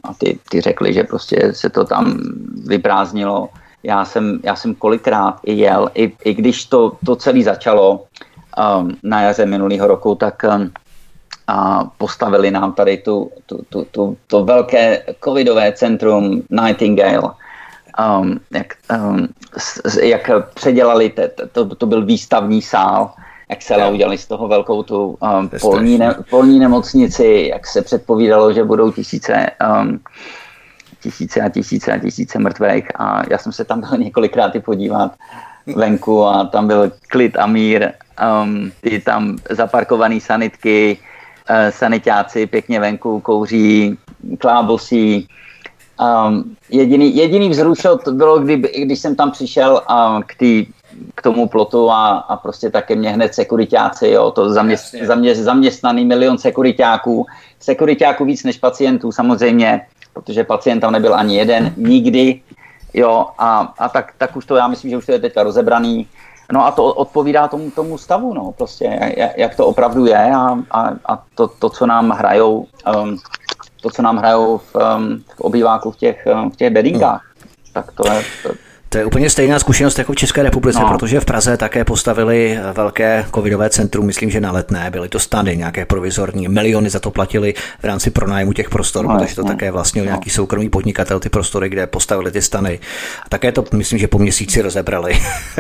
a 0.04 0.14
ty, 0.18 0.40
ty 0.50 0.62
řekli, 0.62 0.94
že 0.94 1.04
prostě 1.04 1.52
se 1.52 1.70
to 1.70 1.81
tam 1.86 2.18
vyprázdnilo. 2.68 3.50
Já 3.84 4.06
jsem, 4.06 4.40
já 4.44 4.56
jsem 4.56 4.76
kolikrát 4.76 5.40
i 5.44 5.54
jel, 5.54 5.90
i, 5.94 6.14
i 6.24 6.34
když 6.34 6.66
to, 6.66 6.98
to 7.06 7.16
celé 7.16 7.44
začalo 7.44 8.04
um, 8.80 8.98
na 9.04 9.22
jaře 9.22 9.46
minulého 9.46 9.88
roku, 9.88 10.16
tak 10.16 10.44
um, 10.44 10.72
a 11.48 11.84
postavili 11.98 12.52
nám 12.52 12.74
tady 12.74 12.98
tu, 12.98 13.32
tu, 13.46 13.60
tu, 13.70 13.88
tu, 13.92 14.18
to 14.28 14.46
velké 14.46 15.04
covidové 15.24 15.72
centrum 15.72 16.42
Nightingale, 16.50 17.32
um, 18.22 18.40
jak, 18.52 18.74
um, 18.96 19.28
s, 19.58 19.98
jak 20.02 20.32
předělali, 20.54 21.10
te, 21.10 21.28
to, 21.52 21.76
to 21.76 21.86
byl 21.86 22.06
výstavní 22.06 22.62
sál, 22.62 23.12
jak 23.50 23.62
se 23.62 23.88
udělali 23.88 24.18
z 24.18 24.28
toho 24.28 24.48
velkou 24.48 24.84
tu 24.84 25.18
um, 25.20 25.50
polní, 25.62 25.98
ne, 25.98 26.16
polní 26.30 26.60
nemocnici, 26.60 27.50
jak 27.52 27.68
se 27.68 27.82
předpovídalo, 27.82 28.54
že 28.54 28.64
budou 28.64 28.92
tisíce, 28.92 29.48
um, 29.82 30.00
tisíce 31.02 31.42
a 31.42 31.50
tisíce 31.50 31.92
a 31.92 32.00
tisíce 32.00 32.40
mrtvých 32.40 32.88
a 32.96 33.24
já 33.30 33.38
jsem 33.38 33.52
se 33.52 33.66
tam 33.66 33.80
byl 33.80 33.98
několikrát 33.98 34.54
podívat 34.66 35.12
venku 35.76 36.26
a 36.26 36.44
tam 36.44 36.68
byl 36.68 36.92
klid 37.08 37.38
a 37.38 37.48
mír, 37.48 37.92
um, 38.44 38.72
ty 38.82 39.02
tam 39.02 39.38
zaparkované 39.50 40.20
sanitky, 40.20 40.98
uh, 41.50 41.56
sanitáci 41.70 42.48
pěkně 42.48 42.80
venku 42.80 43.20
kouří, 43.20 43.98
klábosí, 44.40 45.28
Um, 46.02 46.56
jediný, 46.70 47.16
jediný 47.16 47.50
vzrušo 47.50 47.98
to 47.98 48.12
bylo, 48.12 48.40
kdy, 48.40 48.58
když 48.58 49.00
jsem 49.00 49.16
tam 49.16 49.32
přišel 49.32 49.82
um, 49.90 50.24
k, 50.24 50.36
tý, 50.36 50.66
k 51.16 51.22
tomu 51.22 51.48
plotu 51.48 51.92
a, 51.92 52.10
a 52.18 52.36
prostě 52.36 52.70
také 52.70 52.96
mě 52.96 53.10
hned 53.10 53.34
sekuritáci, 53.34 54.08
jo, 54.08 54.32
to 54.32 54.50
zaměst, 54.50 54.96
zaměst, 55.02 55.42
zaměstnaný 55.42 56.06
milion 56.06 56.38
sekuritáků, 56.38 57.26
sekuritáků 57.60 58.26
víc 58.26 58.44
než 58.44 58.58
pacientů 58.58 59.12
samozřejmě, 59.12 59.82
protože 60.14 60.44
pacient 60.44 60.80
tam 60.80 60.94
nebyl 60.94 61.16
ani 61.16 61.38
jeden, 61.38 61.74
nikdy, 61.78 62.42
jo, 62.94 63.26
a, 63.38 63.74
a 63.78 63.90
tak, 63.90 64.14
tak 64.18 64.36
už 64.36 64.46
to, 64.46 64.56
já 64.56 64.68
myslím, 64.68 64.92
že 64.92 64.98
už 64.98 65.06
to 65.06 65.12
je 65.12 65.20
teďka 65.20 65.44
rozebraný, 65.44 66.08
No 66.54 66.66
a 66.66 66.72
to 66.72 66.86
odpovídá 66.86 67.48
tomu, 67.48 67.72
tomu 67.72 67.98
stavu, 67.98 68.34
no, 68.34 68.52
prostě, 68.52 69.14
jak, 69.38 69.56
to 69.56 69.66
opravdu 69.66 70.06
je 70.06 70.32
a, 70.36 70.60
a, 70.72 70.90
a 71.06 71.24
to, 71.36 71.48
to, 71.48 71.70
co 71.70 71.86
nám 71.86 72.10
hrajou 72.10 72.68
um, 72.96 73.18
to, 73.82 73.90
co 73.90 74.02
nám 74.02 74.18
hrajou 74.18 74.58
v, 74.58 74.76
um, 74.76 75.24
v 75.38 75.42
obýváku 75.42 75.92
v 75.92 75.98
těch, 75.98 76.28
um, 76.34 76.52
v 76.52 76.56
těch 76.56 76.70
bedinkách. 76.70 77.22
Hmm. 77.24 77.74
Tak 77.74 77.92
to 77.92 78.12
je, 78.12 78.24
to, 78.44 78.50
to 78.92 78.98
je 78.98 79.06
úplně 79.06 79.30
stejná 79.30 79.60
zkušenost 79.60 80.00
jako 80.00 80.14
v 80.14 80.16
České 80.16 80.44
republice, 80.44 80.80
no. 80.80 80.90
protože 80.90 81.20
v 81.20 81.26
Praze 81.26 81.58
také 81.58 81.86
postavili 81.86 82.60
velké 82.74 83.26
covidové 83.36 83.70
centrum, 83.70 84.06
myslím, 84.06 84.30
že 84.30 84.42
na 84.42 84.52
letné, 84.52 84.92
byly 84.92 85.10
to 85.10 85.20
stany 85.20 85.58
nějaké 85.58 85.86
provizorní, 85.86 86.48
miliony 86.48 86.90
za 86.90 87.00
to 87.00 87.12
platili 87.12 87.54
v 87.80 87.84
rámci 87.84 88.12
pronájmu 88.12 88.54
těch 88.54 88.70
prostor, 88.70 89.06
no, 89.08 89.18
protože 89.18 89.36
to 89.36 89.44
také 89.44 89.72
vlastně 89.72 90.02
no. 90.02 90.06
nějaký 90.06 90.30
soukromý 90.30 90.70
podnikatel 90.70 91.20
ty 91.20 91.30
prostory, 91.30 91.70
kde 91.70 91.88
postavili 91.88 92.32
ty 92.32 92.42
stany. 92.42 92.80
A 93.26 93.30
také 93.30 93.52
to, 93.52 93.64
myslím, 93.74 94.00
že 94.00 94.08
po 94.08 94.18
měsíci 94.18 94.62
rozebrali. 94.62 95.14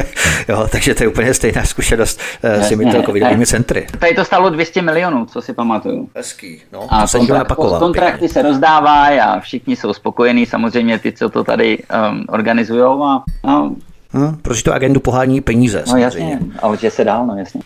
jo, 0.49 0.67
takže 0.71 0.95
to 0.95 1.03
je 1.03 1.07
úplně 1.07 1.33
stejná 1.33 1.63
zkušenost 1.63 2.19
eh, 2.43 2.63
s 2.63 2.69
těmito 2.69 3.03
covidovými 3.03 3.45
centry. 3.45 3.87
Tady 3.99 4.15
to 4.15 4.25
stalo 4.25 4.49
200 4.49 4.81
milionů, 4.81 5.25
co 5.25 5.41
si 5.41 5.53
pamatuju. 5.53 6.09
Hezký, 6.15 6.61
no. 6.73 6.87
A 6.89 7.07
to 7.07 7.19
kontra- 7.19 7.79
kontrakty 7.79 8.29
se 8.29 8.41
rozdávají 8.41 9.19
a 9.19 9.39
všichni 9.39 9.75
jsou 9.75 9.93
spokojení, 9.93 10.45
samozřejmě 10.45 10.99
ty, 10.99 11.11
co 11.11 11.29
to 11.29 11.43
tady 11.43 11.77
um, 12.11 12.25
organizují 12.29 12.81
a 12.81 13.20
No, 13.43 13.75
Hmm, 14.13 14.35
protože 14.41 14.63
to 14.63 14.73
agendu 14.73 14.99
pohání 14.99 15.41
peníze. 15.41 15.83
No 15.87 15.97
jasně, 15.97 16.39
ale 16.59 16.77
že 16.77 16.91
se 16.91 17.03
dál, 17.03 17.25
no 17.25 17.35
jasně. 17.37 17.61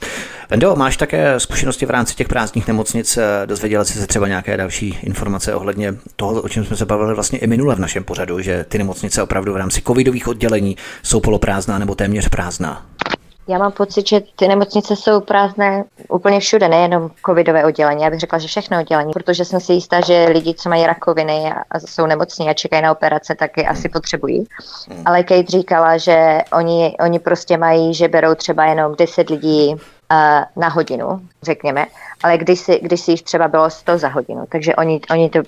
Vendo, 0.49 0.76
máš 0.76 0.97
také 0.97 1.39
zkušenosti 1.39 1.86
v 1.86 1.89
rámci 1.89 2.16
těch 2.16 2.28
prázdných 2.28 2.68
nemocnic? 2.68 3.20
Dozvěděla 3.45 3.86
jsi 3.86 3.93
se 3.93 4.08
třeba 4.08 4.28
nějaké 4.28 4.58
další 4.58 4.99
informace 5.03 5.56
ohledně 5.56 5.93
toho, 6.16 6.41
o 6.41 6.49
čem 6.49 6.66
jsme 6.66 6.78
se 6.78 6.86
bavili 6.86 7.14
vlastně 7.14 7.39
i 7.39 7.47
minule 7.47 7.76
v 7.76 7.80
našem 7.80 8.03
pořadu, 8.03 8.41
že 8.41 8.66
ty 8.70 8.78
nemocnice 8.78 9.24
opravdu 9.24 9.53
v 9.53 9.58
rámci 9.58 9.82
covidových 9.82 10.28
oddělení 10.28 10.78
jsou 11.03 11.20
poloprázdná 11.20 11.80
nebo 11.80 11.95
téměř 11.95 12.30
prázdná? 12.30 12.86
Já 13.47 13.57
mám 13.57 13.71
pocit, 13.71 14.07
že 14.07 14.21
ty 14.35 14.47
nemocnice 14.47 14.95
jsou 14.95 15.21
prázdné 15.21 15.83
úplně 16.09 16.39
všude, 16.39 16.67
nejenom 16.67 17.11
covidové 17.25 17.65
oddělení. 17.65 18.03
Já 18.03 18.09
bych 18.09 18.19
řekla, 18.19 18.39
že 18.39 18.47
všechno 18.47 18.79
oddělení, 18.79 19.13
protože 19.13 19.45
jsem 19.45 19.59
si 19.59 19.73
jistá, 19.73 20.01
že 20.01 20.27
lidi, 20.29 20.53
co 20.53 20.69
mají 20.69 20.85
rakoviny 20.85 21.53
a 21.71 21.79
jsou 21.79 22.05
nemocní 22.05 22.49
a 22.49 22.53
čekají 22.53 22.83
na 22.83 22.91
operace, 22.91 23.35
tak 23.35 23.57
je 23.57 23.67
asi 23.67 23.89
potřebují. 23.89 24.45
Hmm. 24.89 25.01
Ale 25.05 25.23
Kate 25.23 25.51
říkala, 25.51 25.97
že 25.97 26.37
oni, 26.53 26.95
oni 26.99 27.19
prostě 27.19 27.57
mají, 27.57 27.93
že 27.93 28.07
berou 28.07 28.35
třeba 28.35 28.65
jenom 28.65 28.95
10 28.95 29.29
lidí 29.29 29.75
na 30.56 30.70
hodinu, 30.70 31.22
řekněme, 31.43 31.86
ale 32.24 32.38
když 32.38 32.60
si, 32.60 32.80
když 32.84 33.01
si 33.01 33.12
jich 33.12 33.24
třeba 33.24 33.47
bylo 33.47 33.70
100 33.70 33.97
za 33.97 34.08
hodinu, 34.08 34.45
takže 34.49 34.76
oni, 34.76 35.01
oni 35.10 35.30
to 35.30 35.39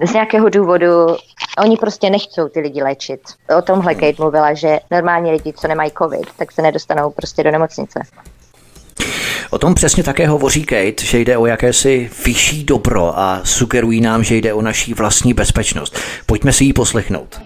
z 0.06 0.12
nějakého 0.12 0.48
důvodu 0.48 1.16
oni 1.58 1.76
prostě 1.76 2.10
nechcou 2.10 2.48
ty 2.48 2.60
lidi 2.60 2.82
léčit. 2.82 3.20
O 3.58 3.62
tomhle 3.62 3.94
Kate 3.94 4.14
mluvila, 4.18 4.54
že 4.54 4.80
normální 4.90 5.30
lidi, 5.30 5.52
co 5.52 5.68
nemají 5.68 5.90
covid, 5.98 6.26
tak 6.36 6.52
se 6.52 6.62
nedostanou 6.62 7.10
prostě 7.10 7.42
do 7.42 7.50
nemocnice. 7.50 8.00
O 9.50 9.58
tom 9.58 9.74
přesně 9.74 10.02
také 10.02 10.26
hovoří 10.26 10.64
Kate, 10.64 11.04
že 11.04 11.18
jde 11.18 11.36
o 11.36 11.46
jakési 11.46 12.10
vyšší 12.24 12.64
dobro 12.64 13.18
a 13.18 13.40
sugerují 13.44 14.00
nám, 14.00 14.24
že 14.24 14.36
jde 14.36 14.52
o 14.52 14.62
naší 14.62 14.94
vlastní 14.94 15.34
bezpečnost. 15.34 15.98
Pojďme 16.26 16.52
si 16.52 16.64
ji 16.64 16.72
poslechnout. 16.72 17.40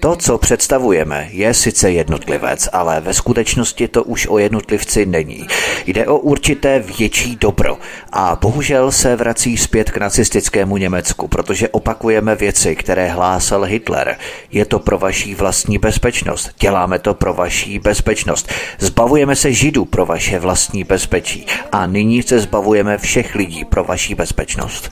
To, 0.00 0.16
co 0.16 0.38
představujeme, 0.38 1.28
je 1.30 1.54
sice 1.54 1.90
jednotlivec, 1.90 2.68
ale 2.72 3.00
ve 3.00 3.14
skutečnosti 3.14 3.88
to 3.88 4.04
už 4.04 4.26
o 4.26 4.38
jednotlivci 4.38 5.06
není. 5.06 5.46
Jde 5.86 6.06
o 6.06 6.18
určité 6.18 6.78
větší 6.98 7.36
dobro. 7.36 7.78
A 8.12 8.38
bohužel 8.40 8.92
se 8.92 9.16
vrací 9.16 9.56
zpět 9.56 9.90
k 9.90 9.96
nacistickému 9.96 10.76
Německu, 10.76 11.28
protože 11.28 11.68
opakujeme 11.68 12.34
věci, 12.34 12.76
které 12.76 13.08
hlásal 13.08 13.62
Hitler. 13.62 14.16
Je 14.50 14.64
to 14.64 14.78
pro 14.78 14.98
vaší 14.98 15.34
vlastní 15.34 15.78
bezpečnost. 15.78 16.50
Děláme 16.60 16.98
to 16.98 17.14
pro 17.14 17.34
vaší 17.34 17.78
bezpečnost. 17.78 18.52
Zbavujeme 18.78 19.36
se 19.42 19.52
židů 19.52 19.84
pro 19.84 20.06
vaše 20.06 20.38
vlastní 20.38 20.84
bezpečí 20.84 21.46
a 21.72 21.86
nyní 21.86 22.22
se 22.22 22.38
zbavujeme 22.40 22.98
všech 22.98 23.34
lidí 23.34 23.64
pro 23.64 23.84
vaší 23.84 24.14
bezpečnost. 24.14 24.90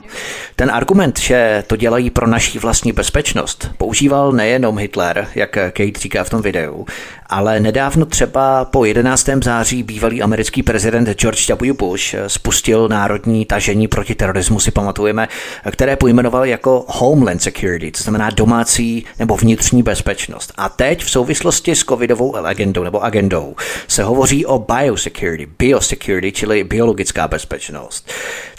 Ten 0.57 0.71
argument, 0.71 1.21
že 1.21 1.65
to 1.67 1.77
dělají 1.77 2.11
pro 2.11 2.27
naší 2.27 2.59
vlastní 2.59 2.93
bezpečnost, 2.93 3.71
používal 3.79 4.33
nejenom 4.33 4.79
Hitler, 4.79 5.29
jak 5.35 5.51
Kate 5.51 5.99
říká 6.01 6.25
v 6.25 6.31
tom 6.31 6.43
videu, 6.43 6.87
ale 7.27 7.61
nedávno 7.61 8.07
třeba 8.07 8.65
po 8.65 8.85
11. 8.85 9.29
září 9.45 9.83
bývalý 9.83 10.23
americký 10.23 10.63
prezident 10.63 11.09
George 11.09 11.51
W. 11.51 11.73
Bush 11.73 12.15
spustil 12.27 12.89
národní 12.89 13.47
tažení 13.47 13.89
proti 13.89 14.15
terorismu, 14.15 14.61
si 14.61 14.71
pamatujeme, 14.71 15.29
které 15.71 15.97
pojmenoval 15.97 16.45
jako 16.45 16.85
Homeland 16.89 17.43
Security, 17.43 17.91
to 17.91 18.03
znamená 18.03 18.31
domácí 18.31 19.05
nebo 19.19 19.37
vnitřní 19.37 19.83
bezpečnost. 19.83 20.53
A 20.57 20.69
teď 20.69 21.05
v 21.05 21.11
souvislosti 21.11 21.75
s 21.75 21.85
covidovou 21.85 22.37
agendou 22.37 22.85
nebo 22.85 23.05
agendou 23.05 23.57
se 23.89 24.03
hovoří 24.03 24.40
o 24.47 24.59
biosecurity, 24.59 25.53
biosecurity, 25.59 26.33
čili 26.33 26.65
biologická 26.65 27.29
bezpečnost. 27.29 28.11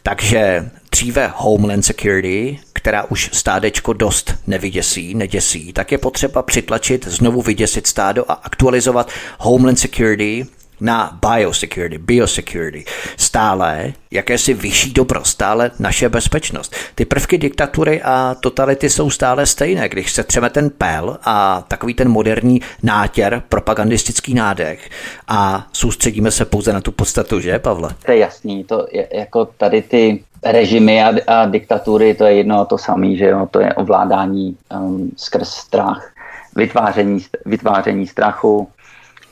Takže 0.03 0.69
dříve 0.91 1.31
Homeland 1.35 1.85
Security, 1.85 2.59
která 2.73 3.03
už 3.03 3.29
stádečko 3.33 3.93
dost 3.93 4.35
nevyděsí, 4.47 5.15
neděsí, 5.15 5.73
tak 5.73 5.91
je 5.91 5.97
potřeba 5.97 6.41
přitlačit, 6.41 7.07
znovu 7.07 7.41
vyděsit 7.41 7.87
stádo 7.87 8.25
a 8.31 8.33
aktualizovat 8.33 9.11
Homeland 9.39 9.79
Security 9.79 10.45
na 10.81 11.19
biosecurity, 11.29 11.97
biosecurity, 11.97 12.85
stále 13.17 13.93
jakési 14.11 14.53
vyšší 14.53 14.93
dobro, 14.93 15.25
stále 15.25 15.71
naše 15.79 16.09
bezpečnost. 16.09 16.75
Ty 16.95 17.05
prvky 17.05 17.37
diktatury 17.37 18.01
a 18.01 18.35
totality 18.39 18.89
jsou 18.89 19.09
stále 19.09 19.45
stejné. 19.45 19.89
Když 19.89 20.11
se 20.11 20.23
třeme 20.23 20.49
ten 20.49 20.69
pel 20.69 21.17
a 21.23 21.63
takový 21.67 21.93
ten 21.93 22.09
moderní 22.09 22.61
nátěr, 22.83 23.43
propagandistický 23.49 24.33
nádech 24.33 24.89
a 25.27 25.67
soustředíme 25.71 26.31
se 26.31 26.45
pouze 26.45 26.73
na 26.73 26.81
tu 26.81 26.91
podstatu, 26.91 27.39
že, 27.39 27.59
Pavle? 27.59 27.89
To 28.05 28.11
je 28.11 28.17
jasný, 28.17 28.63
to 28.63 28.87
je, 28.91 29.07
jako 29.13 29.45
tady 29.45 29.81
ty 29.81 30.23
režimy 30.43 31.03
a, 31.03 31.13
a 31.27 31.45
diktatury, 31.45 32.13
to 32.13 32.25
je 32.25 32.33
jedno 32.33 32.59
a 32.59 32.65
to 32.65 32.77
samé, 32.77 33.15
že 33.15 33.25
jo, 33.25 33.47
to 33.51 33.59
je 33.59 33.73
ovládání 33.73 34.57
um, 34.79 35.11
skrz 35.17 35.49
strach, 35.49 36.11
vytváření, 36.55 37.25
vytváření 37.45 38.07
strachu, 38.07 38.67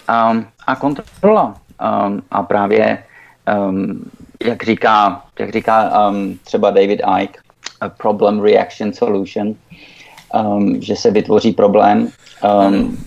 um, 0.10 0.46
a 0.68 0.76
kontrola. 0.76 1.56
Um, 2.08 2.22
a 2.32 2.44
právě, 2.44 3.04
um, 3.70 4.04
jak 4.46 4.64
říká, 4.64 5.24
jak 5.40 5.50
říká 5.52 6.10
um, 6.10 6.40
třeba 6.44 6.70
David 6.70 7.02
Icke, 7.22 7.40
problem 7.98 8.40
reaction 8.40 8.94
solution, 8.94 9.56
um, 10.34 10.82
že 10.82 10.96
se 10.96 11.12
vytvoří 11.12 11.52
problém, 11.52 12.08
um, 12.68 12.98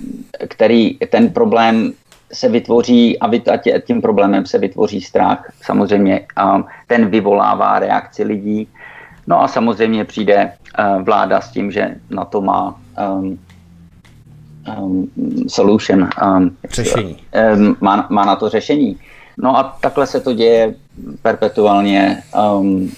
který 0.48 0.98
ten 0.98 1.30
problém 1.30 1.92
se 2.32 2.48
vytvoří 2.48 3.18
a 3.18 3.30
tím 3.86 4.03
problémem 4.03 4.46
se 4.46 4.59
vytvoří 4.59 5.00
strach. 5.00 5.53
Samozřejmě 5.62 6.26
um, 6.44 6.64
ten 6.86 7.07
vyvolává 7.07 7.78
reakci 7.78 8.24
lidí. 8.24 8.68
No 9.26 9.42
a 9.42 9.48
samozřejmě 9.48 10.05
přijde 10.05 10.53
uh, 10.78 11.03
vláda 11.03 11.40
s 11.40 11.50
tím, 11.50 11.72
že 11.72 11.94
na 12.11 12.24
to 12.24 12.40
má 12.40 12.80
um, 13.12 13.38
um, 14.78 15.10
solution. 15.48 16.08
Um, 16.22 16.56
řešení. 16.70 17.16
Um, 17.54 17.76
má, 17.80 18.06
má 18.10 18.24
na 18.24 18.36
to 18.36 18.48
řešení. 18.48 18.96
No 19.38 19.58
a 19.58 19.76
takhle 19.80 20.06
se 20.06 20.20
to 20.20 20.32
děje 20.32 20.74
perpetuálně. 21.22 22.22
Um, 22.58 22.92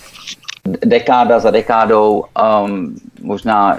dekáda 0.85 1.39
za 1.39 1.51
dekádou, 1.51 2.25
um, 2.65 2.97
možná 3.23 3.79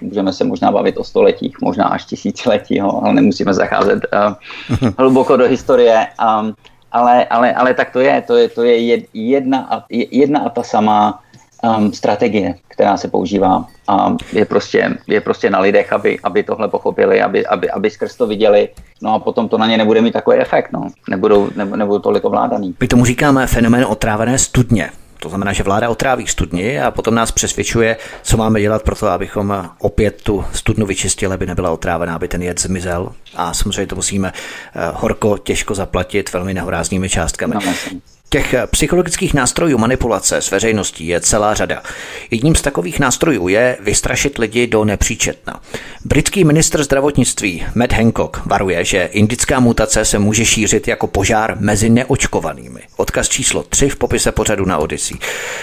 můžeme 0.00 0.32
se 0.32 0.44
možná 0.44 0.72
bavit 0.72 0.96
o 0.96 1.04
stoletích, 1.04 1.56
možná 1.60 1.84
až 1.84 2.04
tisíciletí, 2.04 2.80
ale 2.80 3.14
nemusíme 3.14 3.54
zacházet 3.54 4.06
uh, 4.12 4.90
hluboko 4.98 5.36
do 5.36 5.44
historie. 5.44 6.06
Um, 6.40 6.54
ale, 6.92 7.24
ale, 7.24 7.54
ale 7.54 7.74
tak 7.74 7.92
to 7.92 8.00
je, 8.00 8.22
to 8.22 8.36
je, 8.36 8.48
to 8.48 8.62
je 8.62 9.02
jedna, 9.14 9.68
a, 9.70 9.84
jedna 9.90 10.40
a 10.40 10.48
ta 10.48 10.62
samá 10.62 11.20
um, 11.66 11.92
strategie, 11.92 12.54
která 12.68 12.96
se 12.96 13.08
používá 13.08 13.64
a 13.88 14.16
je 14.32 14.44
prostě, 14.44 14.98
je 15.06 15.20
prostě 15.20 15.50
na 15.50 15.60
lidech, 15.60 15.92
aby, 15.92 16.18
aby 16.22 16.42
tohle 16.42 16.68
pochopili, 16.68 17.22
aby, 17.22 17.46
aby, 17.46 17.70
aby 17.70 17.90
skrz 17.90 18.16
to 18.16 18.26
viděli, 18.26 18.68
no 19.02 19.14
a 19.14 19.18
potom 19.18 19.48
to 19.48 19.58
na 19.58 19.66
ně 19.66 19.76
nebude 19.76 20.00
mít 20.00 20.12
takový 20.12 20.36
efekt, 20.36 20.72
no. 20.72 20.90
nebudou, 21.10 21.48
ne, 21.56 21.64
nebudou 21.64 21.98
tolik 21.98 22.24
ovládaný. 22.24 22.74
My 22.80 22.88
tomu 22.88 23.04
říkáme 23.04 23.46
fenomén 23.46 23.84
otrávené 23.88 24.38
studně. 24.38 24.90
To 25.20 25.28
znamená, 25.28 25.52
že 25.52 25.62
vláda 25.62 25.90
otráví 25.90 26.26
studni 26.26 26.80
a 26.80 26.90
potom 26.90 27.14
nás 27.14 27.32
přesvědčuje, 27.32 27.96
co 28.22 28.36
máme 28.36 28.60
dělat 28.60 28.82
pro 28.82 28.94
to, 28.94 29.08
abychom 29.08 29.70
opět 29.78 30.22
tu 30.22 30.44
studnu 30.52 30.86
vyčistili, 30.86 31.34
aby 31.34 31.46
nebyla 31.46 31.70
otrávená, 31.70 32.14
aby 32.14 32.28
ten 32.28 32.42
jed 32.42 32.60
zmizel. 32.60 33.12
A 33.36 33.54
samozřejmě 33.54 33.86
to 33.86 33.96
musíme 33.96 34.32
eh, 34.32 34.80
horko, 34.94 35.38
těžko 35.38 35.74
zaplatit 35.74 36.32
velmi 36.32 36.54
nehoráznými 36.54 37.08
částkami. 37.08 37.54
No, 37.54 37.60
Těch 38.28 38.54
psychologických 38.70 39.34
nástrojů 39.34 39.78
manipulace 39.78 40.36
s 40.36 40.50
veřejností 40.50 41.06
je 41.06 41.20
celá 41.20 41.54
řada. 41.54 41.82
Jedním 42.30 42.54
z 42.54 42.62
takových 42.62 42.98
nástrojů 43.00 43.48
je 43.48 43.76
vystrašit 43.80 44.38
lidi 44.38 44.66
do 44.66 44.84
nepříčetna. 44.84 45.60
Britský 46.04 46.44
ministr 46.44 46.82
zdravotnictví 46.82 47.66
Matt 47.74 47.92
Hancock 47.92 48.46
varuje, 48.46 48.84
že 48.84 49.08
indická 49.12 49.60
mutace 49.60 50.04
se 50.04 50.18
může 50.18 50.44
šířit 50.44 50.88
jako 50.88 51.06
požár 51.06 51.56
mezi 51.60 51.90
neočkovanými. 51.90 52.80
Odkaz 52.96 53.28
číslo 53.28 53.62
3 53.62 53.88
v 53.88 53.96
popise 53.96 54.32
pořadu 54.32 54.64
na 54.64 54.78
Odyssey. 54.78 55.16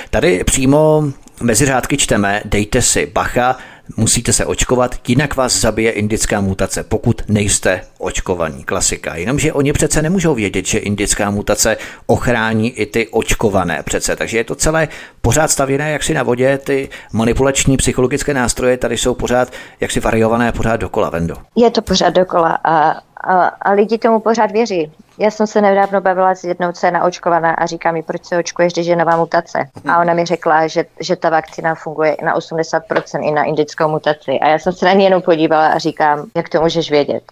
Tady 0.10 0.44
přímo 0.44 1.04
mezi 1.42 1.66
řádky 1.66 1.98
čteme, 1.98 2.42
dejte 2.46 2.82
si 2.82 3.06
bacha, 3.06 3.58
musíte 3.98 4.34
se 4.34 4.46
očkovat, 4.46 4.96
jinak 5.08 5.36
vás 5.36 5.62
zabije 5.62 5.92
indická 5.92 6.42
mutace, 6.42 6.84
pokud 6.84 7.22
nejste 7.28 7.82
očkovaní. 7.98 8.64
Klasika. 8.64 9.16
Jenomže 9.16 9.54
oni 9.54 9.74
přece 9.74 10.02
nemůžou 10.02 10.36
vědět, 10.36 10.66
že 10.66 10.80
indická 10.80 11.32
mutace 11.32 11.78
ochrání 12.06 12.72
i 12.72 12.86
ty 12.86 13.08
očkované 13.08 13.84
přece. 13.84 14.16
Takže 14.16 14.38
je 14.38 14.44
to 14.44 14.56
celé 14.56 14.88
pořád 15.22 15.52
stavěné 15.52 15.92
jaksi 15.92 16.14
na 16.14 16.24
vodě, 16.24 16.58
ty 16.58 16.90
manipulační 17.14 17.78
psychologické 17.78 18.34
nástroje 18.34 18.78
tady 18.78 18.98
jsou 18.98 19.14
pořád 19.14 19.54
jaksi 19.80 20.00
variované 20.00 20.52
pořád 20.52 20.78
dokola, 20.78 21.10
Vendo. 21.10 21.36
Je 21.56 21.72
to 21.72 21.82
pořád 21.82 22.10
dokola 22.10 22.60
a 22.64 23.02
a, 23.24 23.48
a 23.48 23.72
lidi 23.72 23.98
tomu 23.98 24.20
pořád 24.20 24.52
věří. 24.52 24.92
Já 25.18 25.32
jsem 25.32 25.48
se 25.48 25.62
nedávno 25.62 26.02
bavila 26.02 26.36
s 26.36 26.44
jednou, 26.44 26.72
co 26.72 26.86
je 26.86 26.92
naočkovaná 26.92 27.52
a 27.52 27.66
říká 27.66 27.92
mi, 27.92 28.04
proč 28.04 28.26
se 28.26 28.38
očkuješ, 28.38 28.74
když 28.74 28.88
je 28.88 28.96
nová 28.96 29.18
mutace. 29.18 29.70
A 29.90 30.00
ona 30.00 30.14
mi 30.14 30.26
řekla, 30.26 30.68
že, 30.68 30.86
že 31.00 31.16
ta 31.16 31.30
vakcína 31.30 31.76
funguje 31.76 32.18
na 32.24 32.38
80% 32.38 33.28
i 33.28 33.32
na 33.32 33.44
indickou 33.44 33.88
mutaci. 33.88 34.32
A 34.32 34.48
já 34.48 34.60
jsem 34.60 34.74
se 34.74 34.86
na 34.86 34.94
ní 34.94 35.04
jenom 35.04 35.22
podívala 35.22 35.68
a 35.68 35.78
říkám, 35.78 36.26
jak 36.36 36.50
to 36.50 36.62
můžeš 36.62 36.92
vědět. 36.92 37.24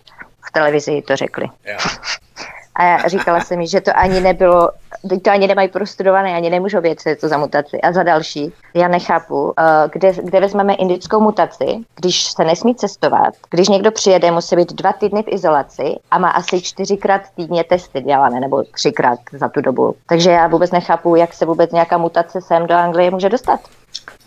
V 0.48 0.52
televizi 0.52 1.02
to 1.02 1.16
řekli. 1.16 1.50
Yeah. 1.66 1.82
A 2.82 3.08
říkala 3.08 3.40
jsem 3.40 3.58
mi, 3.58 3.68
že 3.68 3.82
to 3.82 3.92
ani 3.96 4.20
nebylo, 4.20 4.70
to 5.22 5.32
ani 5.32 5.48
nemají 5.48 5.68
prostudované, 5.68 6.36
ani 6.36 6.50
nemůžou 6.50 6.82
vědět, 6.82 7.00
co 7.00 7.10
je 7.10 7.16
to 7.16 7.28
za 7.28 7.38
mutaci. 7.38 7.82
A 7.82 7.92
za 7.92 8.04
další, 8.04 8.54
já 8.74 8.88
nechápu, 8.88 9.54
eh, 9.60 9.90
kde, 9.94 10.14
kde 10.24 10.40
vezmeme 10.40 10.74
indickou 10.74 11.20
mutaci, 11.20 11.66
když 11.96 12.24
se 12.24 12.44
nesmí 12.44 12.76
cestovat, 12.76 13.34
když 13.50 13.70
někdo 13.70 13.92
přijede, 13.92 14.32
musí 14.32 14.56
být 14.56 14.74
dva 14.74 14.94
týdny 14.94 15.24
v 15.24 15.34
izolaci 15.34 15.96
a 16.12 16.20
má 16.20 16.30
asi 16.30 16.62
čtyřikrát 16.62 17.22
týdně 17.36 17.64
testy 17.64 18.02
dělané, 18.02 18.40
nebo 18.40 18.64
třikrát 18.64 19.20
za 19.34 19.50
tu 19.50 19.62
dobu. 19.62 19.96
Takže 20.08 20.32
já 20.32 20.48
vůbec 20.48 20.72
nechápu, 20.72 21.16
jak 21.16 21.34
se 21.34 21.46
vůbec 21.46 21.72
nějaká 21.72 21.98
mutace 21.98 22.42
sem 22.42 22.68
do 22.68 22.76
Anglie 22.76 23.12
může 23.12 23.30
dostat. 23.30 23.60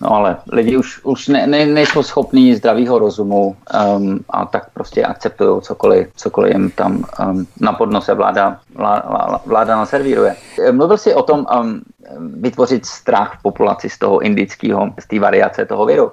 No 0.01 0.13
ale 0.13 0.37
lidi 0.53 0.77
už, 0.77 1.05
už 1.05 1.29
ne, 1.29 1.47
ne, 1.47 1.67
nejsou 1.67 2.03
schopní 2.03 2.55
zdravého 2.55 2.99
rozumu 2.99 3.57
um, 3.97 4.21
a 4.29 4.45
tak 4.45 4.71
prostě 4.75 5.05
akceptují 5.05 5.63
cokoliv, 5.63 6.09
cokoliv 6.17 6.53
jim 6.53 6.71
tam 6.71 7.05
um, 7.21 7.47
na 7.61 7.73
podnose 7.73 8.15
vláda, 8.15 8.61
vláda, 8.75 9.41
vláda 9.47 9.77
naservíruje. 9.77 10.37
Mluvil 10.73 10.99
jsi 10.99 11.15
o 11.15 11.23
tom 11.23 11.47
um, 11.61 11.83
vytvořit 12.19 12.87
strach 12.87 13.39
v 13.39 13.43
populaci 13.43 13.91
z 13.91 13.99
toho 13.99 14.19
indického, 14.21 14.91
z 14.99 15.07
té 15.07 15.21
variace 15.21 15.67
toho 15.67 15.87
viru. 15.87 16.13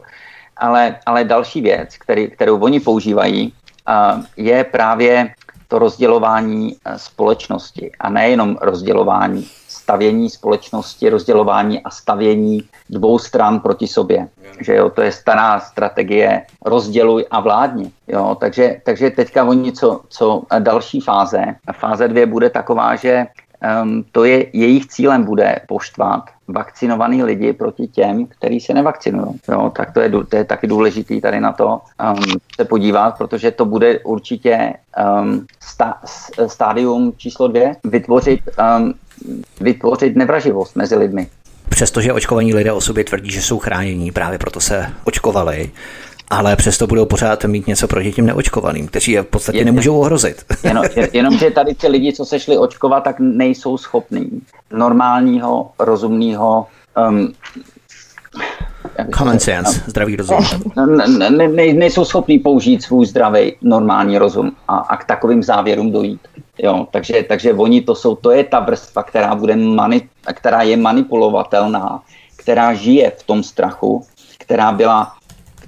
Ale, 0.57 0.95
ale 1.05 1.23
další 1.23 1.61
věc, 1.61 1.97
který, 1.97 2.31
kterou 2.31 2.59
oni 2.59 2.79
používají, 2.79 3.53
uh, 3.89 4.23
je 4.37 4.63
právě 4.63 5.33
to 5.67 5.79
rozdělování 5.79 6.75
uh, 6.75 6.93
společnosti 6.95 7.91
a 7.99 8.09
nejenom 8.09 8.57
rozdělování 8.61 9.47
stavění 9.81 10.29
společnosti, 10.29 11.09
rozdělování 11.09 11.81
a 11.83 11.89
stavění 11.89 12.63
dvou 12.89 13.19
stran 13.19 13.59
proti 13.59 13.87
sobě. 13.87 14.27
Že 14.59 14.75
jo, 14.75 14.89
to 14.89 15.01
je 15.01 15.11
stará 15.11 15.59
strategie 15.59 16.45
rozděluj 16.65 17.25
a 17.31 17.39
vládni. 17.39 17.91
Jo, 18.07 18.37
takže, 18.39 18.81
takže 18.85 19.09
teďka 19.09 19.43
oni, 19.43 19.71
co, 19.71 20.01
co 20.09 20.43
další 20.59 21.01
fáze, 21.01 21.43
fáze 21.73 22.07
dvě 22.07 22.25
bude 22.25 22.49
taková, 22.49 22.95
že 22.95 23.25
um, 23.83 24.05
to 24.11 24.23
je 24.25 24.45
jejich 24.53 24.87
cílem 24.87 25.23
bude 25.23 25.55
poštvat 25.67 26.23
vakcinovaný 26.47 27.23
lidi 27.23 27.53
proti 27.53 27.87
těm, 27.87 28.27
kteří 28.27 28.59
se 28.59 28.73
nevakcinují. 28.73 29.39
Jo, 29.49 29.71
tak 29.75 29.93
to 29.93 30.01
je, 30.01 30.09
to 30.09 30.35
je 30.35 30.43
taky 30.43 30.67
důležitý 30.67 31.21
tady 31.21 31.39
na 31.39 31.51
to 31.51 31.81
um, 32.03 32.23
se 32.55 32.65
podívat, 32.65 33.17
protože 33.17 33.51
to 33.51 33.65
bude 33.65 33.99
určitě 33.99 34.73
um, 35.21 35.45
sta, 35.59 36.01
stádium 36.47 37.13
číslo 37.17 37.47
dvě, 37.47 37.75
vytvořit 37.83 38.39
um, 38.59 38.93
vytvořit 39.61 40.15
nevraživost 40.15 40.75
mezi 40.75 40.95
lidmi. 40.95 41.27
Přestože 41.69 42.13
očkovaní 42.13 42.53
lidé 42.53 42.71
o 42.71 42.81
sobě 42.81 43.03
tvrdí, 43.03 43.31
že 43.31 43.41
jsou 43.41 43.59
chránění, 43.59 44.11
právě 44.11 44.37
proto 44.37 44.59
se 44.59 44.89
očkovali, 45.03 45.71
ale 46.29 46.55
přesto 46.55 46.87
budou 46.87 47.05
pořád 47.05 47.45
mít 47.45 47.67
něco 47.67 47.87
proti 47.87 48.11
těm 48.11 48.25
neočkovaným, 48.25 48.87
kteří 48.87 49.11
je 49.11 49.21
v 49.21 49.25
podstatě 49.25 49.57
je, 49.57 49.65
nemůžou 49.65 49.99
ohrozit. 49.99 50.45
Jenom, 50.63 50.85
jenomže 51.13 51.51
tady 51.51 51.75
ty 51.75 51.87
lidi, 51.87 52.13
co 52.13 52.25
se 52.25 52.39
šli 52.39 52.57
očkovat, 52.57 53.03
tak 53.03 53.15
nejsou 53.19 53.77
schopní 53.77 54.41
normálního, 54.71 55.71
rozumného 55.79 56.67
um, 57.09 57.33
Common 59.17 59.39
sense, 59.39 59.83
zdravý 59.87 60.15
rozum. 60.15 60.37
Ne, 60.75 61.07
ne, 61.07 61.47
ne, 61.47 61.73
nejsou 61.73 62.05
schopní 62.05 62.39
použít 62.39 62.83
svůj 62.83 63.05
zdravý, 63.05 63.55
normální 63.61 64.17
rozum 64.17 64.51
a, 64.67 64.77
a 64.77 64.97
k 64.97 65.03
takovým 65.03 65.43
závěrům 65.43 65.91
dojít. 65.91 66.19
Jo, 66.57 66.87
takže, 66.91 67.23
takže 67.23 67.53
oni 67.53 67.81
to 67.81 67.95
jsou, 67.95 68.15
to 68.15 68.31
je 68.31 68.43
ta 68.43 68.59
vrstva, 68.59 69.03
která, 69.03 69.35
bude 69.35 69.55
mani, 69.55 70.09
která 70.33 70.61
je 70.61 70.77
manipulovatelná, 70.77 72.03
která 72.35 72.73
žije 72.73 73.11
v 73.17 73.23
tom 73.23 73.43
strachu, 73.43 74.05
která 74.37 74.71
byla 74.71 75.15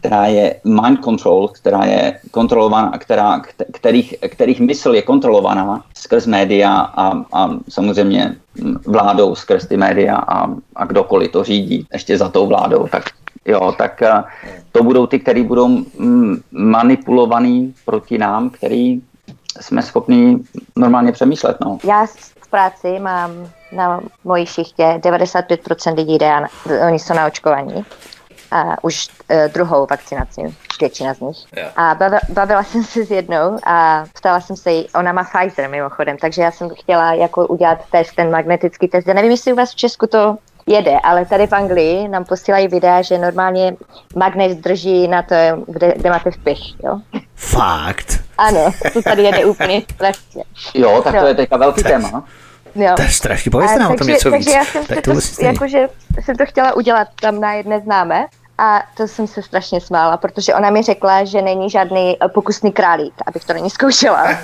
která 0.03 0.25
je 0.25 0.59
mind 0.63 1.03
control, 1.03 1.47
která 1.47 1.85
je 1.85 2.19
kontrolovaná, 2.31 2.91
která, 2.97 3.41
kterých, 3.73 4.15
kterých 4.29 4.59
mysl 4.59 4.95
je 4.95 5.01
kontrolovaná 5.01 5.83
skrz 5.95 6.27
média 6.27 6.71
a, 6.75 7.23
a 7.33 7.49
samozřejmě 7.69 8.35
vládou 8.87 9.35
skrz 9.35 9.67
ty 9.67 9.77
média 9.77 10.15
a, 10.15 10.51
a 10.75 10.85
kdokoliv 10.85 11.31
to 11.31 11.43
řídí 11.43 11.87
ještě 11.93 12.17
za 12.17 12.29
tou 12.29 12.47
vládou, 12.47 12.87
tak 12.91 13.03
jo, 13.45 13.71
tak 13.77 14.01
eh, 14.01 14.23
to 14.71 14.83
budou 14.83 15.07
ty, 15.07 15.19
kteří 15.19 15.43
budou 15.43 15.67
mm, 15.67 16.41
manipulovaný 16.51 17.73
proti 17.85 18.17
nám, 18.17 18.49
který 18.49 19.01
jsme 19.61 19.81
schopni 19.81 20.39
normálně 20.75 21.11
přemýšlet. 21.11 21.57
No. 21.61 21.77
Já 21.83 22.05
v 22.41 22.47
práci 22.49 22.99
mám 22.99 23.31
na 23.71 24.01
mojí 24.23 24.45
šichtě 24.45 24.83
95% 24.83 25.95
lidí 25.95 26.17
jde, 26.17 26.33
oni 26.87 26.99
jsou 26.99 27.13
na 27.13 27.27
očkovaní. 27.27 27.85
A 28.51 28.83
už 28.83 29.07
uh, 29.07 29.37
druhou 29.53 29.87
vakcinaci, 29.89 30.41
většina 30.79 31.13
z 31.13 31.19
nich. 31.19 31.37
Yeah. 31.55 31.71
A 31.75 31.95
bavila, 31.95 32.19
bavila 32.29 32.63
jsem 32.63 32.83
se 32.83 33.05
s 33.05 33.11
jednou 33.11 33.57
a 33.65 34.05
ptala 34.13 34.41
jsem 34.41 34.55
se 34.55 34.71
jí, 34.71 34.87
ona 34.95 35.13
má 35.13 35.23
Pfizer 35.23 35.69
mimochodem, 35.69 36.17
takže 36.17 36.41
já 36.41 36.51
jsem 36.51 36.69
chtěla 36.69 37.13
jako 37.13 37.47
udělat 37.47 37.79
test, 37.91 38.15
ten 38.15 38.31
magnetický 38.31 38.87
test. 38.87 39.07
Já 39.07 39.13
nevím, 39.13 39.31
jestli 39.31 39.53
u 39.53 39.55
vás 39.55 39.71
v 39.71 39.75
Česku 39.75 40.07
to 40.07 40.37
jede, 40.67 40.99
ale 40.99 41.25
tady 41.25 41.47
v 41.47 41.53
Anglii 41.53 42.07
nám 42.07 42.25
posílají 42.25 42.67
videa, 42.67 43.01
že 43.01 43.17
normálně 43.17 43.75
magnet 44.15 44.57
drží 44.57 45.07
na 45.07 45.21
to, 45.21 45.35
kde, 45.67 45.93
kde 45.97 46.09
máte 46.09 46.31
vpich, 46.31 46.59
jo. 46.83 46.99
Fakt? 47.35 48.22
Ano, 48.37 48.71
to 48.93 49.01
tady 49.01 49.23
jede 49.23 49.45
úplně 49.45 49.81
lehce. 49.99 50.39
Jo, 50.73 51.01
tak 51.03 51.19
to 51.19 51.25
je 51.25 51.35
teďka 51.35 51.57
velký 51.57 51.83
téma. 51.83 52.23
Jo. 52.75 52.93
To 52.95 53.01
je 53.01 53.09
strašně, 53.09 53.51
povězte 53.51 53.79
nám 53.79 53.91
o 53.91 53.95
tom 53.95 54.07
něco 54.07 54.31
takže 54.31 54.49
víc. 54.49 54.55
já 54.55 54.65
jsem, 54.65 54.85
tak 54.85 55.01
to, 55.01 55.11
to, 55.13 55.45
jakože 55.45 55.89
jsem 56.23 56.35
to 56.35 56.45
chtěla 56.45 56.73
udělat 56.73 57.07
tam 57.21 57.39
na 57.39 57.53
jedné 57.53 57.79
známé 57.79 58.25
a 58.57 58.83
to 58.97 59.07
jsem 59.07 59.27
se 59.27 59.41
strašně 59.41 59.81
smála, 59.81 60.17
protože 60.17 60.53
ona 60.53 60.69
mi 60.69 60.81
řekla, 60.81 61.23
že 61.23 61.41
není 61.41 61.69
žádný 61.69 62.17
eh, 62.23 62.27
pokusný 62.27 62.71
králík, 62.71 63.13
abych 63.25 63.45
to 63.45 63.53
není 63.53 63.69
zkoušela. 63.69 64.27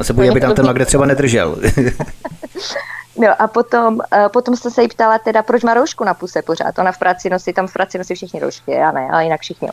On 0.00 0.06
se 0.06 0.12
bojí, 0.12 0.30
aby 0.30 0.40
tam 0.40 0.54
ten 0.54 0.66
magnet 0.66 0.86
třeba 0.86 1.06
nedržel. 1.06 1.56
No 3.16 3.42
a 3.42 3.46
potom, 3.46 3.94
uh, 3.94 4.28
potom 4.28 4.56
jsem 4.56 4.70
se 4.70 4.82
jí 4.82 4.88
ptala 4.88 5.18
teda, 5.18 5.42
proč 5.42 5.62
má 5.62 5.74
roušku 5.74 6.04
na 6.04 6.14
puse 6.14 6.42
pořád. 6.42 6.78
Ona 6.78 6.92
v 6.92 6.98
práci 6.98 7.30
nosí, 7.30 7.52
tam 7.52 7.66
v 7.66 7.72
práci 7.72 7.98
nosí 7.98 8.14
všichni 8.14 8.40
roušky, 8.40 8.70
já 8.70 8.92
ne, 8.92 9.08
ale 9.12 9.24
jinak 9.24 9.40
všichni. 9.40 9.68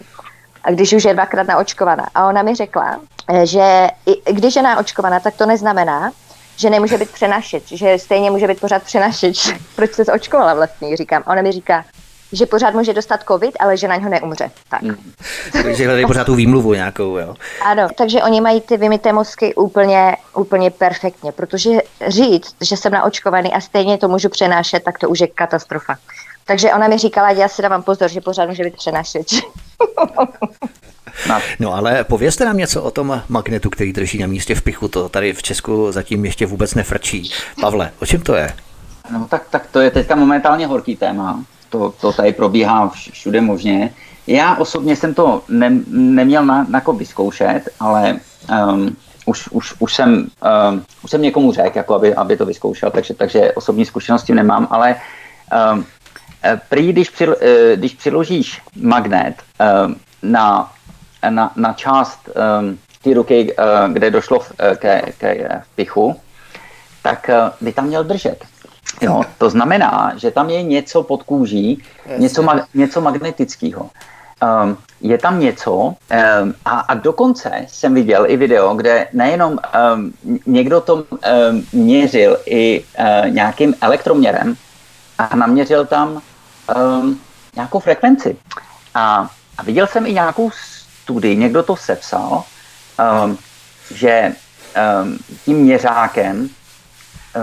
A 0.69 0.71
když 0.71 0.93
už 0.93 1.03
je 1.03 1.13
dvakrát 1.13 1.47
naočkovaná. 1.47 2.07
A 2.15 2.27
ona 2.27 2.41
mi 2.41 2.55
řekla, 2.55 2.99
eh, 3.27 3.45
že 3.45 3.87
i, 4.05 4.33
když 4.33 4.55
je 4.55 4.61
naočkovaná, 4.61 5.19
tak 5.19 5.35
to 5.35 5.45
neznamená, 5.45 6.11
že 6.57 6.69
nemůže 6.69 6.97
být 6.97 7.09
přenašeč, 7.09 7.63
že 7.67 7.99
stejně 7.99 8.31
může 8.31 8.47
být 8.47 8.59
pořád 8.59 8.83
přenašeč. 8.83 9.53
Proč 9.75 9.91
se 9.91 10.13
očkovala 10.13 10.53
vlastně, 10.53 10.97
říkám. 10.97 11.23
A 11.25 11.31
ona 11.31 11.41
mi 11.41 11.51
říká, 11.51 11.85
že 12.31 12.45
pořád 12.45 12.73
může 12.73 12.93
dostat 12.93 13.19
covid, 13.27 13.57
ale 13.59 13.77
že 13.77 13.87
na 13.87 13.95
něho 13.95 14.09
neumře. 14.09 14.51
Tak. 14.69 14.81
Hmm. 14.81 15.13
Takže 15.63 15.85
hledají 15.85 16.05
pořád 16.05 16.23
tu 16.23 16.35
výmluvu 16.35 16.73
nějakou, 16.73 17.17
jo. 17.17 17.35
Ano, 17.61 17.87
takže 17.97 18.23
oni 18.23 18.41
mají 18.41 18.61
ty 18.61 18.77
vymité 18.77 19.13
mozky 19.13 19.55
úplně, 19.55 20.17
úplně 20.35 20.71
perfektně, 20.71 21.31
protože 21.31 21.69
říct, 22.07 22.55
že 22.61 22.77
jsem 22.77 22.91
naočkovaný 22.91 23.53
a 23.53 23.61
stejně 23.61 23.97
to 23.97 24.07
můžu 24.07 24.29
přenášet, 24.29 24.83
tak 24.83 24.99
to 24.99 25.09
už 25.09 25.19
je 25.19 25.27
katastrofa. 25.27 25.95
Takže 26.45 26.73
ona 26.73 26.87
mi 26.87 26.97
říkala, 26.97 27.31
já 27.31 27.47
si 27.47 27.61
dávám 27.61 27.83
pozor, 27.83 28.09
že 28.09 28.21
pořád 28.21 28.49
může 28.49 28.63
být 28.63 28.75
přenašeč. 28.75 29.41
No 31.59 31.73
ale 31.73 32.03
povězte 32.03 32.45
nám 32.45 32.57
něco 32.57 32.83
o 32.83 32.91
tom 32.91 33.21
magnetu, 33.29 33.69
který 33.69 33.93
drží 33.93 34.17
na 34.17 34.27
místě 34.27 34.55
v 34.55 34.61
pichu. 34.61 34.87
To 34.87 35.09
tady 35.09 35.33
v 35.33 35.43
Česku 35.43 35.91
zatím 35.91 36.25
ještě 36.25 36.45
vůbec 36.45 36.75
nefrčí. 36.75 37.31
Pavle, 37.61 37.91
o 38.01 38.05
čem 38.05 38.21
to 38.21 38.35
je? 38.35 38.53
No 39.11 39.27
tak, 39.29 39.43
tak 39.49 39.67
to 39.71 39.79
je 39.79 39.91
teďka 39.91 40.15
momentálně 40.15 40.67
horký 40.67 40.95
téma 40.95 41.43
to, 41.69 41.93
to 42.01 42.13
tady 42.13 42.33
probíhá 42.33 42.89
všude 42.89 43.41
možně. 43.41 43.93
Já 44.27 44.55
osobně 44.55 44.95
jsem 44.95 45.13
to 45.13 45.43
ne, 45.49 45.71
neměl 45.87 46.45
na, 46.45 46.65
na 46.69 46.81
ko 46.81 46.93
vyzkoušet, 46.93 47.61
ale 47.79 48.19
um, 48.69 48.95
už, 49.25 49.47
už, 49.47 49.73
už, 49.79 49.95
jsem, 49.95 50.27
um, 50.71 50.85
už 51.03 51.11
jsem 51.11 51.21
někomu 51.21 51.51
řekl, 51.51 51.77
jako 51.77 51.95
aby, 51.95 52.15
aby 52.15 52.37
to 52.37 52.45
vyzkoušel, 52.45 52.91
takže, 52.91 53.13
takže 53.13 53.51
osobní 53.51 53.85
zkušenosti 53.85 54.33
nemám, 54.33 54.67
ale 54.69 54.95
um, 55.73 55.85
prý, 56.69 56.93
když, 56.93 57.09
přil, 57.09 57.29
uh, 57.29 57.47
když 57.75 57.93
přiložíš 57.93 58.61
magnet 58.75 59.35
um, 59.85 59.95
na, 60.23 60.71
na, 61.29 61.51
na 61.55 61.73
část 61.73 62.29
té 63.03 63.13
ruky, 63.13 63.55
kde 63.93 64.11
došlo 64.11 64.39
ke, 64.75 65.01
ke 65.17 65.61
pichu, 65.75 66.15
tak 67.03 67.29
by 67.61 67.73
tam 67.73 67.85
měl 67.85 68.03
držet. 68.03 68.45
Jo, 69.01 69.21
to 69.37 69.49
znamená, 69.49 70.13
že 70.17 70.31
tam 70.31 70.49
je 70.49 70.63
něco 70.63 71.03
pod 71.03 71.23
kůží, 71.23 71.83
něco, 72.17 72.43
ma- 72.43 72.65
něco 72.73 73.01
magnetického. 73.01 73.89
Um, 74.63 74.77
je 75.01 75.17
tam 75.17 75.39
něco 75.39 75.73
um, 75.75 75.95
a, 76.65 76.79
a 76.79 76.93
dokonce 76.93 77.51
jsem 77.67 77.93
viděl 77.93 78.25
i 78.27 78.37
video, 78.37 78.73
kde 78.75 79.07
nejenom 79.13 79.57
um, 79.95 80.13
někdo 80.45 80.81
to 80.81 80.95
um, 80.95 81.03
měřil 81.73 82.37
i 82.45 82.83
uh, 82.99 83.29
nějakým 83.29 83.75
elektroměrem 83.81 84.55
a 85.17 85.35
naměřil 85.35 85.85
tam 85.85 86.21
um, 86.75 87.19
nějakou 87.55 87.79
frekvenci. 87.79 88.37
A, 88.95 89.29
a 89.57 89.63
viděl 89.63 89.87
jsem 89.87 90.05
i 90.05 90.13
nějakou 90.13 90.51
studii, 91.03 91.35
někdo 91.35 91.63
to 91.63 91.75
sepsal, 91.75 92.43
um, 93.23 93.37
že 93.93 94.33
um, 95.03 95.17
tím 95.45 95.57
měřákem 95.57 96.49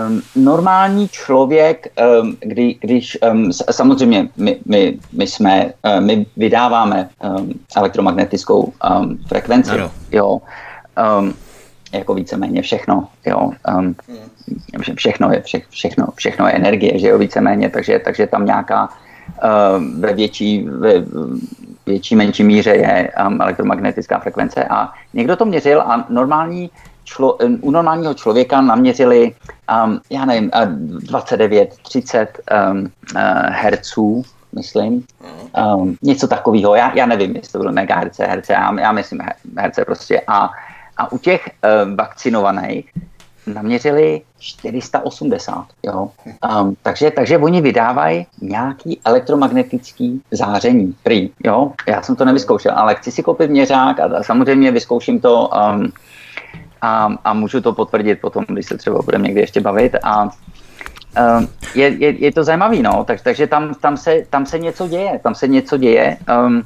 um, 0.07 0.21
normální 0.35 1.09
člověk, 1.09 1.87
um, 2.21 2.37
kdy, 2.39 2.75
když 2.79 3.17
um, 3.31 3.53
samozřejmě 3.53 4.29
my, 4.37 4.59
my, 4.65 4.99
my 5.11 5.27
jsme, 5.27 5.65
uh, 5.65 6.01
my 6.01 6.25
vydáváme 6.37 7.09
um, 7.23 7.53
elektromagnetickou 7.75 8.73
um, 8.99 9.17
frekvenci, 9.27 9.71
ano. 9.71 9.91
jo, 10.11 10.41
um, 11.19 11.33
jako 11.91 12.13
víceméně 12.13 12.61
všechno, 12.61 13.07
jo, 13.25 13.51
um, 13.77 13.95
všechno 14.95 15.31
je, 15.31 15.41
vše, 15.41 15.61
všechno, 15.69 16.07
všechno 16.15 16.47
je 16.47 16.53
energie, 16.53 16.99
že 16.99 17.07
jo, 17.07 17.17
víceméně, 17.17 17.69
takže, 17.69 17.99
takže 17.99 18.27
tam 18.27 18.45
nějaká 18.45 18.83
uh, 18.83 19.06
ve 19.99 20.13
větší, 20.13 20.63
ve 20.69 20.93
větší, 21.85 22.15
menší 22.15 22.43
míře 22.43 22.69
je 22.69 23.11
um, 23.27 23.41
elektromagnetická 23.41 24.19
frekvence 24.19 24.63
a 24.63 24.93
někdo 25.13 25.35
to 25.35 25.45
měřil 25.45 25.81
a 25.81 26.05
normální 26.09 26.69
člo, 27.03 27.37
u 27.61 27.71
normálního 27.71 28.13
člověka 28.13 28.61
naměřili, 28.61 29.35
já 30.09 30.25
nevím, 30.25 30.51
29, 30.65 31.75
30 31.83 32.39
um, 32.71 32.79
uh, 32.79 33.21
herců, 33.49 34.23
myslím. 34.55 35.05
Něco 36.01 36.27
takového. 36.27 36.75
Já, 36.75 36.93
já 36.95 37.05
nevím, 37.05 37.35
jestli 37.35 37.51
to 37.51 37.59
bylo 37.59 37.71
megaherce, 37.71 38.25
herce, 38.25 38.53
já, 38.53 38.79
já 38.79 38.91
myslím 38.91 39.21
herce 39.57 39.85
prostě. 39.85 40.21
A, 40.27 40.49
a 40.97 41.11
u 41.11 41.17
těch 41.17 41.49
vakcinovaných 41.95 42.91
naměřili 43.53 44.21
480. 44.39 45.65
Jo? 45.83 46.09
Um, 46.61 46.75
takže, 46.83 47.11
takže 47.11 47.37
oni 47.37 47.61
vydávají 47.61 48.27
nějaký 48.41 48.99
elektromagnetický 49.05 50.21
záření. 50.31 50.95
Prý, 51.03 51.29
jo? 51.43 51.71
Já 51.87 52.01
jsem 52.01 52.15
to 52.15 52.25
nevyzkoušel, 52.25 52.71
ale 52.75 52.95
chci 52.95 53.11
si 53.11 53.23
koupit 53.23 53.51
měřák 53.51 53.99
a 53.99 54.23
samozřejmě 54.23 54.71
vyzkouším 54.71 55.19
to 55.19 55.49
um, 55.49 55.91
a, 56.81 57.09
a 57.23 57.33
můžu 57.33 57.61
to 57.61 57.73
potvrdit 57.73 58.21
potom, 58.21 58.45
když 58.47 58.65
se 58.65 58.77
třeba 58.77 59.01
budeme 59.01 59.23
někdy 59.23 59.41
ještě 59.41 59.61
bavit 59.61 59.95
a 60.03 60.23
uh, 60.23 60.31
je, 61.75 61.87
je, 61.87 62.23
je 62.25 62.31
to 62.31 62.43
zajímavý, 62.43 62.81
no, 62.81 63.03
tak, 63.03 63.21
takže 63.21 63.47
tam, 63.47 63.73
tam, 63.73 63.97
se, 63.97 64.23
tam 64.29 64.45
se 64.45 64.59
něco 64.59 64.87
děje, 64.87 65.19
tam 65.23 65.35
se 65.35 65.47
něco 65.47 65.77
děje, 65.77 66.17
um, 66.45 66.61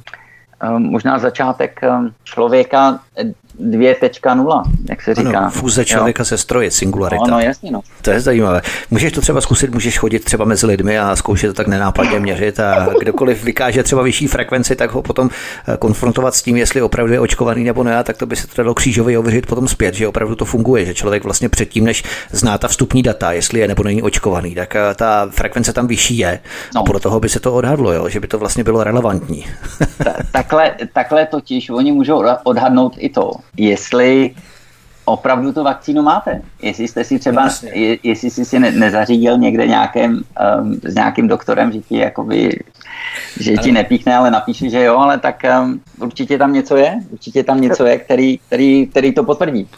um, 0.70 0.82
možná 0.82 1.18
začátek 1.18 1.80
um, 1.82 2.14
člověka 2.24 3.00
2.0, 3.60 4.62
jak 4.88 5.02
se 5.02 5.14
říká. 5.14 5.38
Ano, 5.38 5.50
fúze 5.50 5.84
člověka 5.84 6.20
jo. 6.20 6.24
se 6.24 6.38
stroje, 6.38 6.70
singularita. 6.70 7.24
No, 7.24 7.30
no, 7.30 7.40
jasně, 7.40 7.70
no. 7.70 7.80
To 8.02 8.10
je 8.10 8.20
zajímavé. 8.20 8.62
Můžeš 8.90 9.12
to 9.12 9.20
třeba 9.20 9.40
zkusit, 9.40 9.74
můžeš 9.74 9.98
chodit 9.98 10.24
třeba 10.24 10.44
mezi 10.44 10.66
lidmi 10.66 10.98
a 10.98 11.16
zkoušet 11.16 11.46
to 11.46 11.54
tak 11.54 11.66
nenápadně 11.66 12.18
měřit 12.18 12.60
a 12.60 12.88
kdokoliv 13.00 13.44
vykáže 13.44 13.82
třeba 13.82 14.02
vyšší 14.02 14.26
frekvenci, 14.26 14.76
tak 14.76 14.90
ho 14.90 15.02
potom 15.02 15.30
eh, 15.68 15.76
konfrontovat 15.76 16.34
s 16.34 16.42
tím, 16.42 16.56
jestli 16.56 16.82
opravdu 16.82 17.12
je 17.12 17.20
očkovaný 17.20 17.64
nebo 17.64 17.84
ne, 17.84 18.04
tak 18.04 18.16
to 18.16 18.26
by 18.26 18.36
se 18.36 18.46
to 18.46 18.62
dalo 18.62 18.74
křížově 18.74 19.18
ověřit 19.18 19.46
potom 19.46 19.68
zpět, 19.68 19.94
že 19.94 20.08
opravdu 20.08 20.34
to 20.34 20.44
funguje, 20.44 20.84
že 20.84 20.94
člověk 20.94 21.24
vlastně 21.24 21.48
předtím, 21.48 21.84
než 21.84 22.04
zná 22.30 22.58
ta 22.58 22.68
vstupní 22.68 23.02
data, 23.02 23.32
jestli 23.32 23.60
je 23.60 23.68
nebo 23.68 23.82
není 23.82 24.02
očkovaný, 24.02 24.54
tak 24.54 24.76
eh, 24.76 24.94
ta 24.94 25.28
frekvence 25.30 25.72
tam 25.72 25.86
vyšší 25.86 26.18
je 26.18 26.40
no. 26.74 26.80
a 26.80 26.84
podle 26.84 27.00
toho 27.00 27.20
by 27.20 27.28
se 27.28 27.40
to 27.40 27.54
odhadlo, 27.54 27.92
jo, 27.92 28.08
že 28.08 28.20
by 28.20 28.26
to 28.26 28.38
vlastně 28.38 28.64
bylo 28.64 28.84
relevantní. 28.84 29.46
takhle, 30.32 30.74
takhle 30.92 31.26
totiž 31.26 31.70
oni 31.70 31.92
můžou 31.92 32.24
odhadnout 32.44 32.94
i 32.98 33.08
to, 33.08 33.32
jestli 33.56 34.34
opravdu 35.04 35.52
tu 35.52 35.64
vakcínu 35.64 36.02
máte. 36.02 36.42
Jestli 36.62 36.88
jste 36.88 37.04
si 37.04 37.18
třeba, 37.18 37.48
je, 37.72 37.98
jestli 38.02 38.30
jsi 38.30 38.44
si 38.44 38.58
ne, 38.58 38.72
nezařídil 38.72 39.38
někde 39.38 39.66
nějakém, 39.66 40.22
um, 40.60 40.80
s 40.84 40.94
nějakým 40.94 41.28
doktorem, 41.28 41.72
že 41.72 41.78
ti 41.80 41.98
jakoby, 41.98 42.58
že 43.40 43.56
ti 43.56 43.72
nepíchne, 43.72 44.16
ale 44.16 44.30
napíše, 44.30 44.70
že 44.70 44.82
jo, 44.82 44.98
ale 44.98 45.18
tak 45.18 45.42
um, 45.62 45.80
určitě 46.00 46.38
tam 46.38 46.52
něco 46.52 46.76
je, 46.76 47.00
určitě 47.10 47.44
tam 47.44 47.60
něco 47.60 47.86
je, 47.86 47.98
který, 47.98 48.38
který, 48.38 48.86
který 48.86 49.12
to 49.12 49.24
potvrdí. 49.24 49.68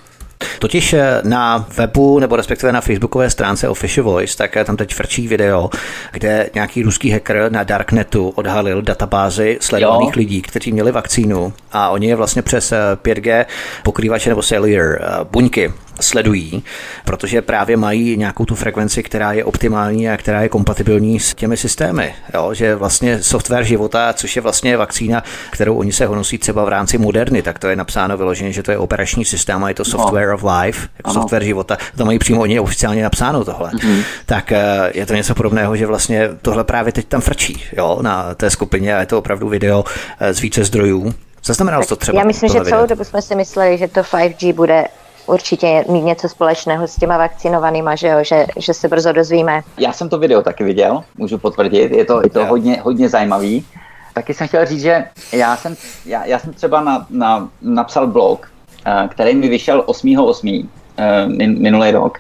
Totiž 0.59 0.93
eh, 0.93 1.21
na 1.25 1.67
webu 1.77 2.19
nebo 2.19 2.37
respektive 2.37 2.73
na 2.73 2.81
facebookové 2.81 3.31
stránce 3.31 3.69
Official 3.69 4.05
Voice, 4.05 4.37
tak 4.37 4.57
eh, 4.57 4.65
tam 4.65 4.77
teď 4.77 4.95
frčí 4.95 5.29
video, 5.29 5.71
kde 6.13 6.51
nějaký 6.55 6.83
ruský 6.83 7.11
hacker 7.11 7.53
na 7.53 7.63
Darknetu 7.63 8.29
odhalil 8.29 8.83
databázy 8.83 9.59
sledovaných 9.61 10.09
jo. 10.09 10.13
lidí, 10.17 10.43
kteří 10.43 10.73
měli 10.73 10.93
vakcínu 10.93 11.53
a 11.73 11.89
oni 11.89 12.07
je 12.07 12.17
vlastně 12.17 12.43
přes 12.43 12.73
5G 12.95 13.31
eh, 13.31 13.47
pokrývače 13.83 14.31
nebo 14.31 14.43
cellular 14.43 14.99
buňky 15.31 15.73
sledují, 16.01 16.63
protože 17.05 17.43
právě 17.43 17.77
mají 17.77 18.17
nějakou 18.17 18.45
tu 18.45 18.55
frekvenci, 18.55 19.03
která 19.03 19.33
je 19.33 19.45
optimální 19.45 20.11
a 20.11 20.17
která 20.17 20.43
je 20.43 20.49
kompatibilní 20.49 21.21
s 21.21 21.35
těmi 21.35 21.57
systémy. 21.57 22.15
Jo? 22.35 22.55
Že 22.55 22.75
vlastně 22.75 23.23
software 23.23 23.65
života, 23.65 24.13
což 24.13 24.37
je 24.37 24.43
vlastně 24.43 24.77
vakcína, 24.77 25.23
kterou 25.51 25.77
oni 25.77 25.93
se 25.93 26.07
honosí 26.07 26.39
třeba 26.39 26.65
v 26.65 26.69
rámci 26.69 26.99
moderny, 26.99 27.43
tak 27.43 27.59
to 27.59 27.69
je 27.69 27.77
napsáno 27.77 28.17
vyloženě, 28.17 28.53
že 28.53 28.63
to 28.63 28.71
je 28.71 28.79
operační 28.79 29.25
systém 29.25 29.65
a 29.65 29.69
je 29.69 29.75
to 29.75 29.85
software 29.85 30.29
no. 30.29 30.35
of 30.35 30.45
life, 30.61 30.89
jako 30.97 31.11
ano. 31.11 31.21
software 31.21 31.45
života. 31.45 31.77
To 31.97 32.05
mají 32.05 32.19
přímo 32.19 32.41
oni 32.41 32.61
oficiálně 32.61 33.03
napsáno 33.03 33.45
tohle. 33.45 33.71
Mm-hmm. 33.71 34.03
Tak 34.27 34.53
eh, 34.53 34.91
je 34.95 35.07
to 35.07 35.15
něco 35.15 35.35
podobného, 35.35 35.77
že 35.77 35.87
vlastně 35.87 36.31
tohle 36.43 36.65
právě 36.65 36.93
teď 36.93 37.09
tam 37.09 37.21
frčí 37.21 37.65
jo, 37.77 37.99
na 38.03 38.35
té 38.35 38.51
skupině 38.51 38.97
a 38.97 39.01
je 39.01 39.07
to 39.07 39.19
opravdu 39.19 39.49
video 39.49 39.85
eh, 40.21 40.35
z 40.35 40.41
více 40.41 40.65
zdrojů. 40.65 41.15
Zaznamenal 41.45 41.85
to 41.85 41.97
třeba? 41.97 42.19
Já 42.19 42.27
myslím, 42.27 42.51
že 42.51 42.61
celou 42.61 42.87
dobu 42.87 43.05
jsme 43.05 43.23
si 43.23 43.35
mysleli, 43.35 43.79
že 43.79 43.89
to 43.89 44.01
5G 44.01 44.55
bude 44.55 44.85
určitě 45.27 45.85
mít 45.89 46.03
něco 46.03 46.29
společného 46.29 46.89
s 46.89 46.97
těma 46.97 47.19
vakcinovanýma, 47.19 47.95
že, 47.95 48.09
jo, 48.09 48.19
že, 48.23 48.47
že 48.57 48.75
se 48.75 48.89
brzo 48.89 49.13
dozvíme. 49.13 49.61
Já 49.79 49.93
jsem 49.93 50.09
to 50.09 50.19
video 50.19 50.43
taky 50.43 50.65
viděl, 50.65 51.05
můžu 51.19 51.39
potvrdit, 51.39 51.93
je 51.93 52.05
to, 52.05 52.21
je 52.25 52.31
to 52.31 52.47
hodně, 52.47 52.81
hodně 52.83 53.09
zajímavý. 53.09 53.67
Taky 54.15 54.35
jsem 54.35 54.49
chtěl 54.49 54.67
říct, 54.67 54.81
že 54.81 55.05
já 55.33 55.57
jsem, 55.57 55.77
já, 56.07 56.25
já 56.25 56.39
jsem 56.39 56.53
třeba 56.53 56.81
na, 56.81 57.07
na, 57.11 57.49
napsal 57.63 58.07
blog, 58.07 58.53
uh, 58.87 59.09
který 59.09 59.35
mi 59.35 59.49
vyšel 59.49 59.83
8.8. 59.83 60.65
Uh, 60.99 61.33
min, 61.33 61.63
minulý 61.63 61.91
rok. 61.91 62.19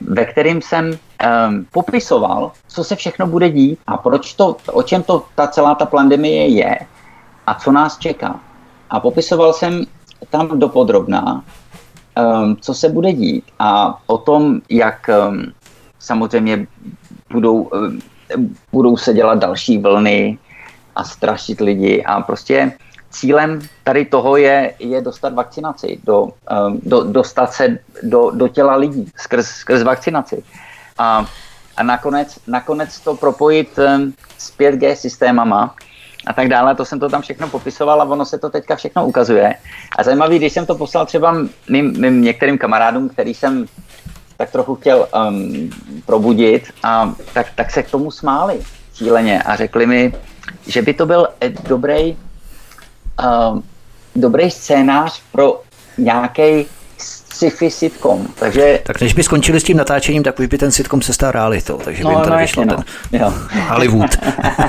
ve 0.00 0.24
kterým 0.24 0.62
jsem 0.62 0.98
popisoval, 1.72 2.52
co 2.68 2.84
se 2.84 2.96
všechno 2.96 3.26
bude 3.26 3.50
dít 3.50 3.78
a 3.86 3.96
proč 3.96 4.34
to, 4.34 4.56
o 4.72 4.82
čem 4.82 5.02
to 5.02 5.24
ta 5.34 5.46
celá 5.46 5.74
ta 5.74 5.86
pandemie 5.86 6.48
je 6.48 6.78
a 7.46 7.54
co 7.54 7.72
nás 7.72 7.98
čeká. 7.98 8.40
A 8.90 9.00
popisoval 9.00 9.52
jsem 9.52 9.84
tam 10.30 10.58
dopodrobná, 10.58 11.44
um, 12.16 12.56
co 12.56 12.74
se 12.74 12.88
bude 12.88 13.12
dít 13.12 13.44
a 13.58 14.00
o 14.06 14.18
tom, 14.18 14.60
jak 14.70 15.10
um, 15.28 15.52
samozřejmě 15.98 16.66
budou, 17.32 17.62
um, 17.62 18.00
budou 18.72 18.96
se 18.96 19.14
dělat 19.14 19.38
další 19.38 19.78
vlny 19.78 20.38
a 20.96 21.04
strašit 21.04 21.60
lidi 21.60 22.04
a 22.04 22.20
prostě 22.20 22.72
cílem 23.10 23.60
tady 23.84 24.04
toho 24.04 24.36
je, 24.36 24.74
je 24.78 25.00
dostat 25.00 25.34
vakcinaci, 25.34 25.98
do, 26.04 26.22
um, 26.22 26.80
do, 26.82 27.04
dostat 27.04 27.52
se 27.52 27.78
do, 28.02 28.30
do 28.30 28.48
těla 28.48 28.76
lidí 28.76 29.10
skrz, 29.16 29.46
skrz 29.46 29.82
vakcinaci. 29.82 30.42
A, 30.98 31.26
a 31.76 31.82
nakonec, 31.82 32.38
nakonec 32.46 33.00
to 33.00 33.16
propojit 33.16 33.78
um, 33.78 34.14
s 34.38 34.58
5G 34.58 34.94
systémama 34.94 35.74
a 36.26 36.32
tak 36.32 36.48
dále, 36.48 36.74
to 36.74 36.84
jsem 36.84 37.00
to 37.00 37.08
tam 37.08 37.22
všechno 37.22 37.48
popisoval 37.48 38.02
a 38.02 38.04
ono 38.04 38.24
se 38.24 38.38
to 38.38 38.50
teďka 38.50 38.76
všechno 38.76 39.06
ukazuje. 39.06 39.54
A 39.98 40.02
zajímavý, 40.02 40.38
když 40.38 40.52
jsem 40.52 40.66
to 40.66 40.74
poslal 40.74 41.06
třeba 41.06 41.36
mým, 41.70 42.00
mým 42.00 42.22
některým 42.22 42.58
kamarádům, 42.58 43.08
který 43.08 43.34
jsem 43.34 43.66
tak 44.36 44.50
trochu 44.50 44.74
chtěl 44.74 45.08
um, 45.28 45.70
probudit, 46.06 46.72
a 46.82 47.14
tak, 47.32 47.46
tak 47.54 47.70
se 47.70 47.82
k 47.82 47.90
tomu 47.90 48.10
smáli 48.10 48.60
cíleně 48.92 49.42
a 49.42 49.56
řekli 49.56 49.86
mi, 49.86 50.14
že 50.66 50.82
by 50.82 50.94
to 50.94 51.06
byl 51.06 51.28
eh, 51.40 51.48
dobrý 51.48 52.16
uh, 53.22 53.58
dobrý 54.16 54.50
scénář 54.50 55.22
pro 55.32 55.62
nějaký 55.98 56.66
sci-fi 57.34 57.70
sitcom. 57.70 58.26
Takže... 58.34 58.80
Tak 58.82 59.00
než 59.00 59.12
by 59.12 59.22
skončili 59.22 59.60
s 59.60 59.64
tím 59.64 59.76
natáčením, 59.76 60.22
tak 60.22 60.38
už 60.38 60.46
by 60.46 60.58
ten 60.58 60.72
sitcom 60.72 61.02
se 61.02 61.12
stal 61.12 61.32
realitou, 61.32 61.78
takže 61.84 62.04
no, 62.04 62.10
by 62.10 62.14
jim 62.14 62.24
to 62.24 62.30
no, 62.30 62.38
vyšlo 62.38 62.64
no. 62.64 62.76
ten 62.76 63.20
jo. 63.20 63.34
Hollywood. 63.68 64.10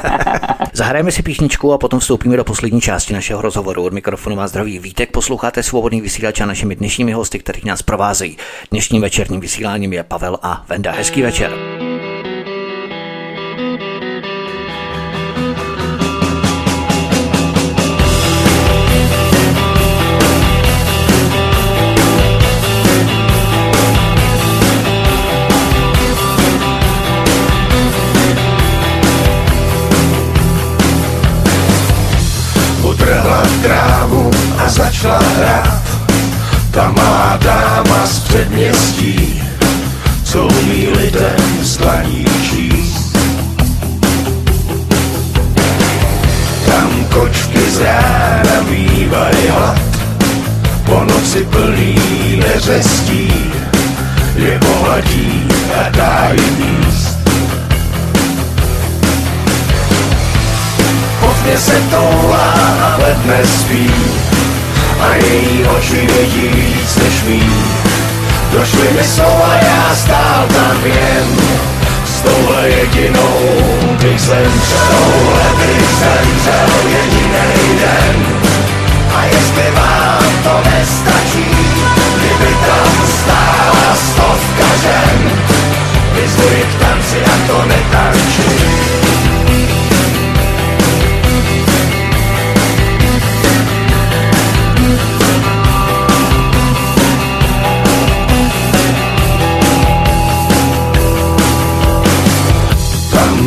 Zahrajeme 0.74 1.12
si 1.12 1.24
písničku 1.24 1.74
a 1.74 1.78
potom 1.78 2.00
vstoupíme 2.00 2.38
do 2.38 2.44
poslední 2.44 2.82
části 2.82 3.14
našeho 3.14 3.42
rozhovoru. 3.42 3.84
Od 3.84 3.94
mikrofonu 3.94 4.36
má 4.36 4.48
zdraví 4.48 4.80
Vítek, 4.80 5.12
posloucháte 5.12 5.64
svobodný 5.64 6.02
vysílač 6.02 6.42
a 6.42 6.46
našimi 6.46 6.76
dnešními 6.76 7.12
hosty, 7.12 7.40
kteří 7.40 7.62
nás 7.66 7.82
provázejí. 7.82 8.38
Dnešním 8.72 9.02
večerním 9.02 9.40
vysíláním 9.40 9.94
je 9.94 10.04
Pavel 10.04 10.40
a 10.42 10.66
Venda. 10.70 10.92
Hezký 10.92 11.22
večer. 11.22 11.52
Začala 34.96 35.20
hrát 35.38 35.84
ta 36.72 36.92
má 36.92 37.38
dáma 37.42 38.06
z 38.06 38.20
předměstí, 38.20 39.44
co 40.24 40.48
umí 40.48 40.88
lidem 40.88 41.60
zdaní 41.62 42.26
číst. 42.50 43.18
Tam 46.66 47.06
kočky 47.14 47.72
z 47.72 47.80
rána 47.80 48.64
bývají 48.70 49.48
hlad, 49.50 49.82
po 50.86 51.04
noci 51.04 51.44
plný 51.44 51.96
neřestí, 52.48 53.34
je 54.36 54.60
pohladí 54.60 55.48
a 55.80 55.90
dá 55.90 56.30
jim 56.32 56.58
jíst. 56.58 57.20
Pod 61.20 61.60
se 61.60 61.82
toulá 61.92 62.54
a 62.82 62.98
ledne 62.98 63.46
spí, 63.46 63.92
a 65.00 65.16
její 65.16 65.66
oči 65.78 66.08
vidí 66.18 66.48
víc 66.48 66.96
než 66.96 67.24
mý. 67.24 67.44
Došly 68.52 68.94
mi 68.94 69.04
slova, 69.04 69.60
já 69.62 69.96
stál 69.96 70.48
tam 70.48 70.86
jen 70.86 71.28
s 72.06 72.22
touhle 72.22 72.70
jedinou, 72.70 73.40
bych 74.02 74.22
zemřel, 74.22 74.80
touhle 74.92 75.44
bych 75.58 75.90
zemřel 76.00 76.90
jediný 76.90 77.80
den. 77.80 78.26
A 79.16 79.26
jestli 79.26 79.72
vám 79.76 80.24
to 80.44 80.70
nestačí, 80.70 81.46
kdyby 82.18 82.56
tam 82.68 83.08
stála 83.20 83.96
stovka 83.96 84.78
žen, 84.82 85.32
vyzvuji 86.14 86.64
k 86.64 86.80
tanci 86.80 87.18
a 87.26 87.48
to 87.48 87.66
netančí. 87.66 89.35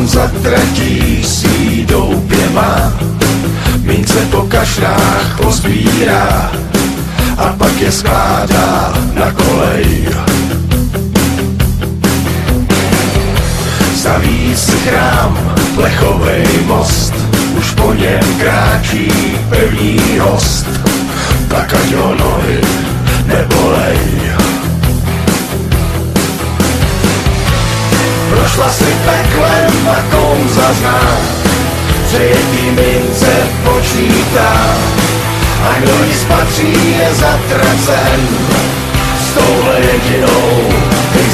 Zatratí 0.07 1.23
si 1.23 1.85
doupěma, 1.85 2.93
mince 3.81 4.19
po 4.31 4.41
kašrách 4.41 5.39
pozbírá 5.41 6.51
a 7.37 7.45
pak 7.57 7.81
je 7.81 7.91
skládá 7.91 8.93
na 9.13 9.31
kolej. 9.31 10.09
Staví 13.95 14.55
si 14.55 14.71
chrám, 14.71 15.39
plechovej 15.75 16.47
most, 16.65 17.13
už 17.57 17.71
po 17.71 17.93
něm 17.93 18.23
kráčí 18.39 19.11
první 19.49 20.19
host, 20.19 20.67
tak 21.47 21.73
ať 21.73 21.93
ho 21.93 22.15
nohy 22.15 22.61
nebolej. 23.25 24.48
Prošla 28.39 28.71
si 28.71 28.91
peklem 29.03 29.89
a 29.91 29.99
kouzla 30.15 30.73
zná, 30.79 31.01
přejetý 32.07 32.71
mince 32.71 33.33
počítá. 33.63 34.51
A 35.67 35.79
kdo 35.79 36.03
ji 36.07 36.13
spatří 36.13 36.97
je 36.99 37.09
zatracen, 37.15 38.19
s 39.19 39.33
touhle 39.33 39.75
jedinou 39.79 40.69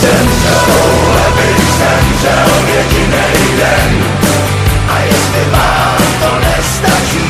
zemřel, 0.01 0.59
s 0.59 0.65
touhle 0.65 1.25
bych 1.37 1.65
zemřel 1.79 2.49
jedinej 2.75 3.37
den. 3.57 3.93
A 4.89 4.99
jestli 4.99 5.43
vám 5.51 5.97
to 6.21 6.31
nestačí, 6.39 7.29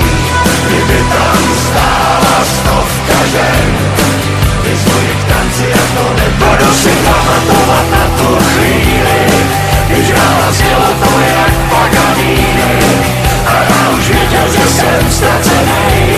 kdyby 0.68 1.00
tam 1.10 1.44
stála 1.68 2.38
stovka 2.56 3.20
žen, 3.32 3.78
vyzvuji 4.64 5.16
k 5.22 5.34
tanci 5.34 5.74
a 5.74 5.84
to 5.96 6.06
nebudu 6.14 6.74
si 6.74 6.90
pamatovat 6.90 7.92
na 7.92 8.06
tu 8.18 8.38
chvíli, 8.46 9.45
znělo 10.56 10.88
to 11.00 11.20
jak 11.20 11.54
Paganini 11.70 12.80
A 13.46 13.54
já 13.54 13.90
už 13.90 14.10
věděl, 14.10 14.48
že 14.52 14.70
jsem 14.70 15.12
ztracený 15.12 16.18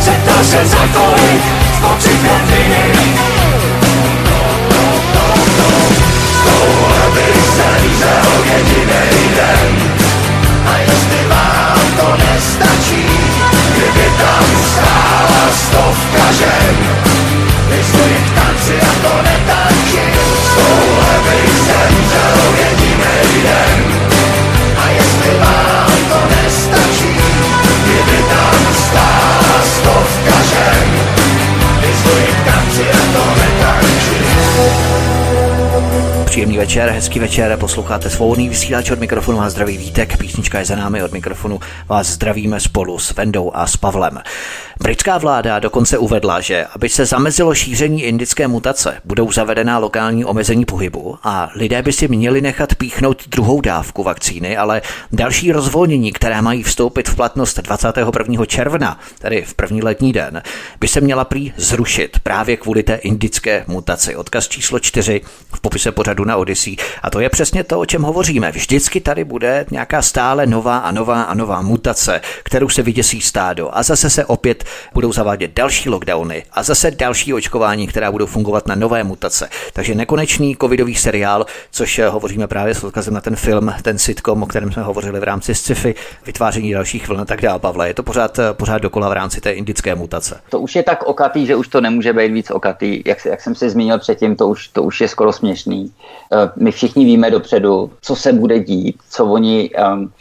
Zeptal 0.00 0.44
se 0.44 0.66
za 0.66 0.86
kolik 0.92 1.42
s 1.76 1.80
pocitem 1.80 2.40
viny 2.46 3.14
Tohle 6.44 7.10
bych 7.14 7.42
zemřel 7.56 8.32
A 10.66 10.78
jestli 10.78 11.28
vám 11.28 11.78
to 11.96 12.16
nestačí 12.16 13.06
Kdyby 13.74 14.10
tam 14.18 14.44
stála 14.72 15.50
stovka 15.52 16.32
žen 16.32 16.76
Vystuji 17.68 18.16
k 18.26 18.34
tanci 18.34 18.80
a 18.80 19.08
to 19.08 19.22
netančím 19.22 20.91
Tohle 21.12 21.34
bych 21.34 21.50
zemřel 21.50 22.54
jedinej 22.58 23.42
den 23.42 24.21
Příjemný 36.32 36.56
večer, 36.56 36.90
hezký 36.90 37.18
večer, 37.18 37.56
posloucháte 37.56 38.10
svobodný 38.10 38.48
vysílač 38.48 38.90
od 38.90 39.00
mikrofonu 39.00 39.40
a 39.40 39.50
zdraví 39.50 39.76
Vítek, 39.76 40.16
písnička 40.16 40.58
je 40.58 40.64
za 40.64 40.76
námi 40.76 41.02
od 41.02 41.12
mikrofonu, 41.12 41.60
vás 41.88 42.06
zdravíme 42.06 42.60
spolu 42.60 42.98
s 42.98 43.14
Vendou 43.14 43.50
a 43.54 43.66
s 43.66 43.76
Pavlem. 43.76 44.20
Britská 44.82 45.18
vláda 45.18 45.58
dokonce 45.58 45.98
uvedla, 45.98 46.40
že 46.40 46.64
aby 46.64 46.88
se 46.88 47.06
zamezilo 47.06 47.54
šíření 47.54 48.02
indické 48.02 48.48
mutace, 48.48 49.00
budou 49.04 49.32
zavedená 49.32 49.78
lokální 49.78 50.24
omezení 50.24 50.64
pohybu 50.64 51.18
a 51.22 51.50
lidé 51.54 51.82
by 51.82 51.92
si 51.92 52.08
měli 52.08 52.40
nechat 52.40 52.74
píchnout 52.74 53.28
druhou 53.28 53.60
dávku 53.60 54.02
vakcíny, 54.02 54.56
ale 54.56 54.82
další 55.12 55.52
rozvolnění, 55.52 56.12
které 56.12 56.42
mají 56.42 56.62
vstoupit 56.62 57.08
v 57.08 57.16
platnost 57.16 57.58
21. 57.58 58.46
června, 58.46 58.98
tedy 59.18 59.42
v 59.42 59.54
první 59.54 59.82
letní 59.82 60.12
den, 60.12 60.42
by 60.80 60.88
se 60.88 61.00
měla 61.00 61.24
prý 61.24 61.52
zrušit 61.56 62.18
právě 62.22 62.56
kvůli 62.56 62.82
té 62.82 62.94
indické 62.94 63.64
mutaci. 63.66 64.16
Odkaz 64.16 64.48
číslo 64.48 64.78
4 64.78 65.20
v 65.54 65.60
popise 65.60 65.92
pořadu 65.92 66.21
na 66.24 66.36
Odyssey. 66.36 66.76
A 67.02 67.10
to 67.10 67.20
je 67.20 67.28
přesně 67.28 67.64
to, 67.64 67.80
o 67.80 67.86
čem 67.86 68.02
hovoříme. 68.02 68.52
Vždycky 68.52 69.00
tady 69.00 69.24
bude 69.24 69.66
nějaká 69.70 70.02
stále 70.02 70.46
nová 70.46 70.78
a 70.78 70.90
nová 70.90 71.22
a 71.22 71.34
nová 71.34 71.62
mutace, 71.62 72.20
kterou 72.42 72.68
se 72.68 72.82
vyděsí 72.82 73.20
stádo. 73.20 73.68
A 73.72 73.82
zase 73.82 74.10
se 74.10 74.24
opět 74.24 74.64
budou 74.94 75.12
zavádět 75.12 75.50
další 75.54 75.88
lockdowny 75.88 76.44
a 76.52 76.62
zase 76.62 76.90
další 76.90 77.34
očkování, 77.34 77.86
která 77.86 78.12
budou 78.12 78.26
fungovat 78.26 78.66
na 78.66 78.74
nové 78.74 79.04
mutace. 79.04 79.48
Takže 79.72 79.94
nekonečný 79.94 80.56
covidový 80.60 80.94
seriál, 80.94 81.46
což 81.70 81.98
eh, 81.98 82.08
hovoříme 82.08 82.46
právě 82.46 82.74
s 82.74 82.84
odkazem 82.84 83.14
na 83.14 83.20
ten 83.20 83.36
film, 83.36 83.74
ten 83.82 83.98
sitcom, 83.98 84.42
o 84.42 84.46
kterém 84.46 84.72
jsme 84.72 84.82
hovořili 84.82 85.20
v 85.20 85.22
rámci 85.22 85.54
sci-fi, 85.54 85.94
vytváření 86.26 86.72
dalších 86.72 87.08
vln 87.08 87.20
a 87.20 87.24
tak 87.24 87.40
dále. 87.40 87.58
Pavle, 87.58 87.88
je 87.88 87.94
to 87.94 88.02
pořád, 88.02 88.38
eh, 88.38 88.52
pořád 88.52 88.78
dokola 88.78 89.08
v 89.08 89.12
rámci 89.12 89.40
té 89.40 89.52
indické 89.52 89.94
mutace. 89.94 90.40
To 90.48 90.60
už 90.60 90.74
je 90.74 90.82
tak 90.82 91.02
okatý, 91.02 91.46
že 91.46 91.56
už 91.56 91.68
to 91.68 91.80
nemůže 91.80 92.12
být 92.12 92.32
víc 92.32 92.50
okatý. 92.50 93.02
Jak, 93.06 93.24
jak 93.24 93.40
jsem 93.40 93.54
si 93.54 93.70
zmínil 93.70 93.98
předtím, 93.98 94.36
to 94.36 94.48
už, 94.48 94.68
to 94.68 94.82
už 94.82 95.00
je 95.00 95.08
skoro 95.08 95.32
směšný. 95.32 95.92
Eh, 96.32 96.50
my 96.56 96.72
všichni 96.72 97.04
víme 97.04 97.30
dopředu, 97.30 97.90
co 98.00 98.16
se 98.16 98.32
bude 98.32 98.60
dít, 98.60 98.96
co 99.10 99.26
oni 99.26 99.70
um, 99.92 100.12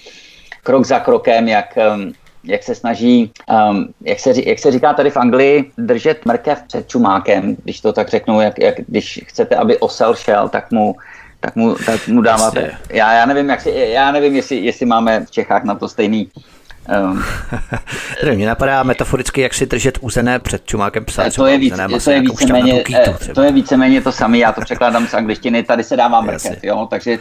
krok 0.64 0.86
za 0.86 1.00
krokem, 1.00 1.48
jak, 1.48 1.78
um, 1.96 2.14
jak 2.44 2.64
se 2.64 2.76
snaží, 2.76 3.32
um, 3.72 3.88
jak, 4.02 4.20
se, 4.20 4.34
jak 4.46 4.60
se 4.60 4.72
říká 4.72 4.94
tady 4.94 5.10
v 5.10 5.18
Anglii, 5.18 5.72
držet 5.78 6.26
mrkev 6.26 6.64
před 6.68 6.88
čumákem, 6.88 7.56
když 7.64 7.82
to 7.82 7.94
tak 7.94 8.10
řeknu, 8.10 8.42
jak, 8.42 8.60
jak 8.60 8.76
když 8.88 9.24
chcete, 9.28 9.56
aby 9.56 9.80
osel 9.80 10.16
šel, 10.16 10.50
tak 10.50 10.72
mu 10.72 10.96
tak 11.42 11.56
mu, 11.56 11.76
tak 11.86 12.08
mu 12.08 12.22
dáváte. 12.22 12.72
Já, 12.90 13.14
já 13.14 13.26
nevím, 13.26 13.50
jak 13.50 13.62
si, 13.62 13.70
já 13.70 14.12
nevím 14.12 14.36
jestli, 14.36 14.56
jestli 14.56 14.86
máme 14.86 15.26
v 15.26 15.32
Čechách 15.32 15.64
na 15.64 15.76
to 15.76 15.90
stejný 15.90 16.30
Um, 18.24 18.36
mě 18.36 18.48
napadá 18.48 18.84
metaforicky, 18.84 19.42
jak 19.42 19.54
si 19.54 19.66
držet 19.66 19.98
uzené 20.02 20.40
před 20.40 20.66
čumákem 20.66 21.06
psa. 21.06 21.24
To 21.36 21.46
je, 21.46 21.58
víc, 21.58 21.74
to, 22.04 22.12
je 22.12 22.22
víceméně, 22.22 22.84
eh, 22.96 23.34
to 23.34 23.42
je 23.42 23.52
víceméně 23.52 24.02
to 24.02 24.12
samé, 24.12 24.38
já 24.38 24.52
to 24.52 24.62
překládám 24.62 25.08
z 25.08 25.14
angličtiny, 25.14 25.64
tady 25.64 25.84
se 25.84 25.98
dává 25.98 26.22
mrkev, 26.22 26.64
jo, 26.64 26.88
takže 26.90 27.20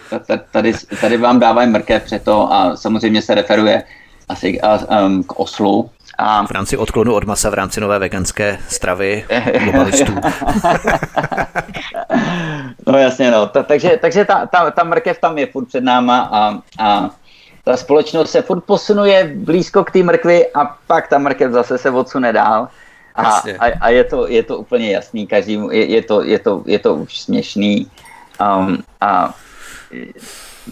tady, 0.50 0.74
tady 1.00 1.16
vám 1.16 1.40
dávají 1.40 1.70
mrkev 1.70 2.02
před 2.02 2.24
to 2.24 2.52
a 2.52 2.76
samozřejmě 2.76 3.22
se 3.22 3.34
referuje 3.34 3.82
asi 4.28 4.60
a, 4.60 5.02
um, 5.02 5.22
k 5.22 5.40
oslu. 5.40 5.90
A... 6.18 6.46
V 6.46 6.50
rámci 6.50 6.76
odklonu 6.76 7.14
od 7.14 7.24
masa 7.24 7.50
v 7.50 7.54
rámci 7.54 7.80
nové 7.80 7.98
veganské 7.98 8.58
stravy 8.68 9.24
globalistů. 9.64 10.14
no 12.86 12.98
jasně, 12.98 13.30
no. 13.30 13.46
Ta, 13.46 13.62
takže 13.62 13.98
takže 14.00 14.24
ta, 14.24 14.46
ta, 14.46 14.70
ta 14.70 14.84
mrkev 14.84 15.20
tam 15.20 15.38
je 15.38 15.46
furt 15.46 15.64
před 15.64 15.84
náma 15.84 16.28
a, 16.32 16.58
a 16.78 17.10
ta 17.70 17.76
společnost 17.76 18.30
se 18.30 18.42
furt 18.42 18.60
posunuje 18.60 19.32
blízko 19.34 19.84
k 19.84 19.90
té 19.90 20.02
mrkvi 20.02 20.52
a 20.54 20.64
pak 20.86 21.08
ta 21.08 21.18
mrkev 21.18 21.52
zase 21.52 21.78
se 21.78 21.90
odsune 21.90 22.32
dál. 22.32 22.68
A, 23.14 23.22
a, 23.58 23.66
a 23.80 23.88
je, 23.88 24.04
to, 24.04 24.28
je 24.28 24.42
to 24.42 24.58
úplně 24.58 24.92
jasný, 24.92 25.26
každý, 25.26 25.60
je, 25.70 25.84
je, 25.86 26.02
to, 26.02 26.22
je, 26.22 26.38
to, 26.38 26.62
je 26.66 26.78
to 26.78 26.94
už 26.94 27.20
směšný 27.20 27.90
um, 28.42 28.82
a 29.00 29.34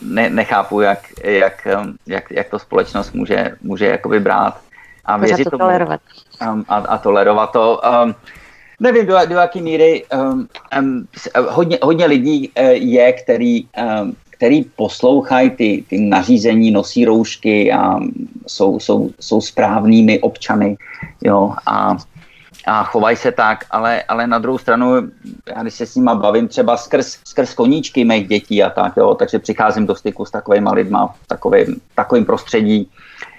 ne, 0.02 0.30
nechápu, 0.30 0.80
jak, 0.80 0.98
jak, 1.24 1.66
um, 1.80 1.96
jak, 2.06 2.30
jak 2.30 2.48
to 2.48 2.58
společnost 2.58 3.12
může, 3.12 3.56
může 3.62 3.86
jakoby 3.86 4.20
brát 4.20 4.58
a 5.04 5.16
věřit 5.16 5.44
to 5.44 5.50
tomu 5.50 5.58
tolerovat. 5.58 6.00
Um, 6.42 6.64
a, 6.68 6.76
a 6.76 6.98
tolerovat 6.98 7.52
to. 7.52 7.80
Um, 8.04 8.14
nevím, 8.80 9.06
do, 9.06 9.18
do 9.26 9.34
jaké 9.34 9.60
míry 9.60 10.04
um, 10.14 10.48
um, 10.78 11.08
hodně, 11.48 11.78
hodně 11.82 12.06
lidí 12.06 12.48
uh, 12.48 12.64
je, 12.68 13.12
který 13.12 13.64
um, 13.64 14.16
který 14.38 14.64
poslouchají 14.64 15.50
ty, 15.50 15.84
ty 15.88 16.00
nařízení, 16.00 16.70
nosí 16.70 17.04
roušky 17.04 17.72
a 17.72 17.98
jsou, 18.46 18.80
jsou, 18.80 19.10
jsou 19.20 19.40
správnými 19.40 20.20
občany 20.20 20.76
jo, 21.24 21.54
a, 21.66 21.96
a 22.66 22.84
chovají 22.84 23.16
se 23.16 23.32
tak, 23.32 23.64
ale, 23.70 24.02
ale 24.02 24.26
na 24.26 24.38
druhou 24.38 24.58
stranu, 24.58 24.94
já 25.56 25.62
když 25.62 25.74
se 25.74 25.86
s 25.86 25.94
nima 25.96 26.14
bavím 26.14 26.48
třeba 26.48 26.76
skrz, 26.76 27.18
skrz 27.24 27.54
koníčky 27.54 28.04
mých 28.04 28.28
dětí 28.28 28.62
a 28.62 28.70
tak, 28.70 28.96
jo, 28.96 29.14
takže 29.14 29.38
přicházím 29.38 29.86
do 29.86 29.94
styku 29.94 30.24
s 30.24 30.30
takovými 30.30 30.70
lidma 30.72 31.06
v 31.06 31.26
takovým, 31.26 31.80
takovým 31.94 32.24
prostředí, 32.24 32.90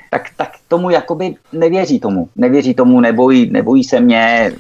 tak, 0.10 0.22
tak 0.36 0.50
tomu 0.68 0.90
jakoby 0.90 1.36
nevěří 1.54 2.00
tomu. 2.00 2.30
Nevěří 2.36 2.74
tomu, 2.74 3.00
nebojí, 3.00 3.50
nebojí 3.52 3.84
se 3.84 4.00
mě, 4.00 4.54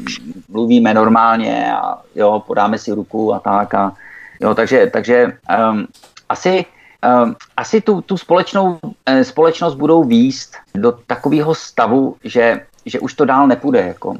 mluvíme 0.49 0.93
normálně 0.93 1.73
a 1.73 1.97
jo, 2.15 2.43
podáme 2.47 2.77
si 2.77 2.91
ruku 2.91 3.33
a 3.33 3.39
tak. 3.39 3.73
A, 3.73 3.93
jo, 4.41 4.55
takže 4.55 4.89
takže 4.93 5.37
um, 5.71 5.87
asi, 6.29 6.65
um, 7.23 7.35
asi 7.57 7.81
tu, 7.81 8.01
tu 8.01 8.17
společnou, 8.17 8.79
eh, 9.05 9.23
společnost 9.23 9.75
budou 9.75 10.03
výst 10.03 10.55
do 10.75 10.91
takového 10.91 11.55
stavu, 11.55 12.15
že 12.23 12.61
že 12.85 12.99
už 12.99 13.13
to 13.13 13.25
dál 13.25 13.47
nepůjde. 13.47 13.79
Jako. 13.87 14.13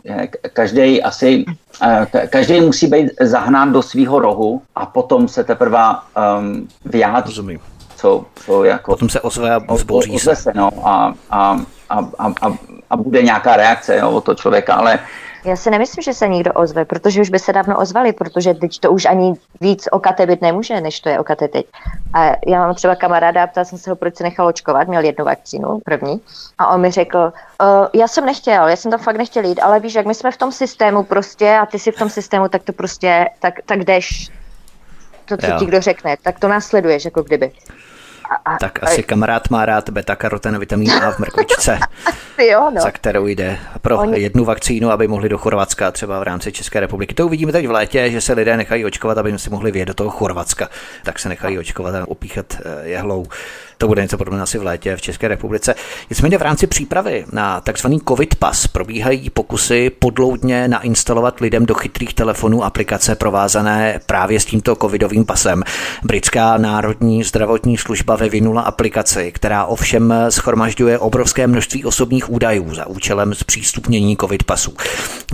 Každý 0.53 1.03
asi, 1.03 1.45
eh, 1.81 2.27
každý 2.27 2.61
musí 2.61 2.87
být 2.87 3.11
zahnán 3.21 3.73
do 3.73 3.81
svého 3.81 4.19
rohu 4.19 4.61
a 4.75 4.85
potom 4.85 5.27
se 5.27 5.43
teprve 5.43 5.79
um, 6.39 6.67
vyjádří. 6.85 7.29
Rozumím. 7.29 7.59
Co, 7.95 8.25
co 8.35 8.63
jako, 8.63 8.91
potom 8.91 9.09
se 9.09 9.21
ozve 9.21 9.55
a 9.55 9.75
zboří 9.75 10.19
se. 10.19 10.35
se 10.35 10.51
no, 10.55 10.69
a, 10.83 11.13
a, 11.29 11.59
a, 11.89 11.99
a, 12.19 12.53
a, 12.89 12.97
bude 12.97 13.21
nějaká 13.21 13.55
reakce 13.55 13.97
jo, 13.97 14.11
od 14.11 14.23
toho 14.23 14.35
člověka, 14.35 14.73
ale 14.73 14.99
já 15.45 15.55
si 15.55 15.69
nemyslím, 15.69 16.03
že 16.03 16.13
se 16.13 16.27
někdo 16.27 16.53
ozve, 16.53 16.85
protože 16.85 17.21
už 17.21 17.29
by 17.29 17.39
se 17.39 17.53
dávno 17.53 17.77
ozvali, 17.77 18.13
protože 18.13 18.53
teď 18.53 18.79
to 18.79 18.91
už 18.91 19.05
ani 19.05 19.33
víc 19.61 19.87
okate 19.91 20.25
být 20.25 20.41
nemůže, 20.41 20.81
než 20.81 20.99
to 20.99 21.09
je 21.09 21.19
okate 21.19 21.47
teď. 21.47 21.65
A 22.13 22.25
já 22.47 22.59
mám 22.59 22.75
třeba 22.75 22.95
kamaráda, 22.95 23.47
ptal 23.47 23.65
jsem 23.65 23.77
se 23.77 23.89
ho, 23.89 23.95
proč 23.95 24.15
se 24.15 24.23
nechal 24.23 24.47
očkovat, 24.47 24.87
měl 24.87 25.03
jednu 25.03 25.25
vakcínu, 25.25 25.79
první, 25.85 26.21
a 26.57 26.67
on 26.67 26.81
mi 26.81 26.91
řekl, 26.91 27.33
já 27.93 28.07
jsem 28.07 28.25
nechtěl, 28.25 28.67
já 28.67 28.75
jsem 28.75 28.91
tam 28.91 28.99
fakt 28.99 29.17
nechtěl 29.17 29.45
jít, 29.45 29.59
ale 29.59 29.79
víš, 29.79 29.95
jak 29.95 30.05
my 30.05 30.15
jsme 30.15 30.31
v 30.31 30.37
tom 30.37 30.51
systému 30.51 31.03
prostě 31.03 31.57
a 31.57 31.65
ty 31.65 31.79
jsi 31.79 31.91
v 31.91 31.99
tom 31.99 32.09
systému, 32.09 32.47
tak 32.47 32.63
to 32.63 32.73
prostě, 32.73 33.25
tak, 33.39 33.53
tak 33.65 33.79
jdeš 33.79 34.29
to, 35.25 35.37
co 35.37 35.47
jo. 35.47 35.59
ti 35.59 35.65
kdo 35.65 35.81
řekne, 35.81 36.17
tak 36.23 36.39
to 36.39 36.47
následuješ, 36.47 37.05
jako 37.05 37.23
kdyby. 37.23 37.51
A, 38.45 38.57
tak 38.57 38.83
asi 38.83 39.03
kamarád 39.03 39.49
má 39.49 39.65
rád 39.65 39.89
beta-karoten 39.89 40.59
vitamin 40.59 40.91
A 40.91 41.11
v 41.11 41.19
mrkvičce, 41.19 41.79
jo, 42.51 42.71
no. 42.75 42.81
za 42.81 42.91
kterou 42.91 43.27
jde 43.27 43.59
pro 43.81 43.99
Oni... 43.99 44.19
jednu 44.19 44.45
vakcínu, 44.45 44.91
aby 44.91 45.07
mohli 45.07 45.29
do 45.29 45.37
Chorvatska 45.37 45.91
třeba 45.91 46.19
v 46.19 46.23
rámci 46.23 46.51
České 46.51 46.79
republiky. 46.79 47.15
To 47.15 47.25
uvidíme 47.25 47.51
teď 47.51 47.67
v 47.67 47.71
létě, 47.71 48.11
že 48.11 48.21
se 48.21 48.33
lidé 48.33 48.57
nechají 48.57 48.85
očkovat, 48.85 49.17
aby 49.17 49.39
si 49.39 49.49
mohli 49.49 49.71
vyjet 49.71 49.87
do 49.87 49.93
toho 49.93 50.09
Chorvatska, 50.09 50.69
tak 51.03 51.19
se 51.19 51.29
nechají 51.29 51.59
očkovat 51.59 51.95
a 51.95 52.07
opíchat 52.07 52.45
eh, 52.65 52.87
jehlou 52.89 53.25
to 53.79 53.87
bude 53.87 54.01
něco 54.01 54.17
podobného 54.17 54.43
asi 54.43 54.57
v 54.57 54.63
létě 54.63 54.95
v 54.95 55.01
České 55.01 55.27
republice. 55.27 55.75
Nicméně 56.09 56.37
v 56.37 56.41
rámci 56.41 56.67
přípravy 56.67 57.25
na 57.31 57.61
takzvaný 57.61 57.99
COVID 58.07 58.35
pas 58.35 58.67
probíhají 58.67 59.29
pokusy 59.29 59.89
podloudně 59.89 60.67
nainstalovat 60.67 61.39
lidem 61.39 61.65
do 61.65 61.73
chytrých 61.73 62.13
telefonů 62.13 62.63
aplikace 62.63 63.15
provázané 63.15 63.99
právě 64.05 64.39
s 64.39 64.45
tímto 64.45 64.75
covidovým 64.75 65.25
pasem. 65.25 65.63
Britská 66.03 66.57
národní 66.57 67.23
zdravotní 67.23 67.77
služba 67.77 68.15
vyvinula 68.15 68.61
aplikaci, 68.61 69.31
která 69.31 69.65
ovšem 69.65 70.13
schromažďuje 70.29 70.99
obrovské 70.99 71.47
množství 71.47 71.85
osobních 71.85 72.29
údajů 72.29 72.73
za 72.75 72.87
účelem 72.87 73.33
zpřístupnění 73.33 74.17
covid 74.17 74.43
pasů. 74.43 74.73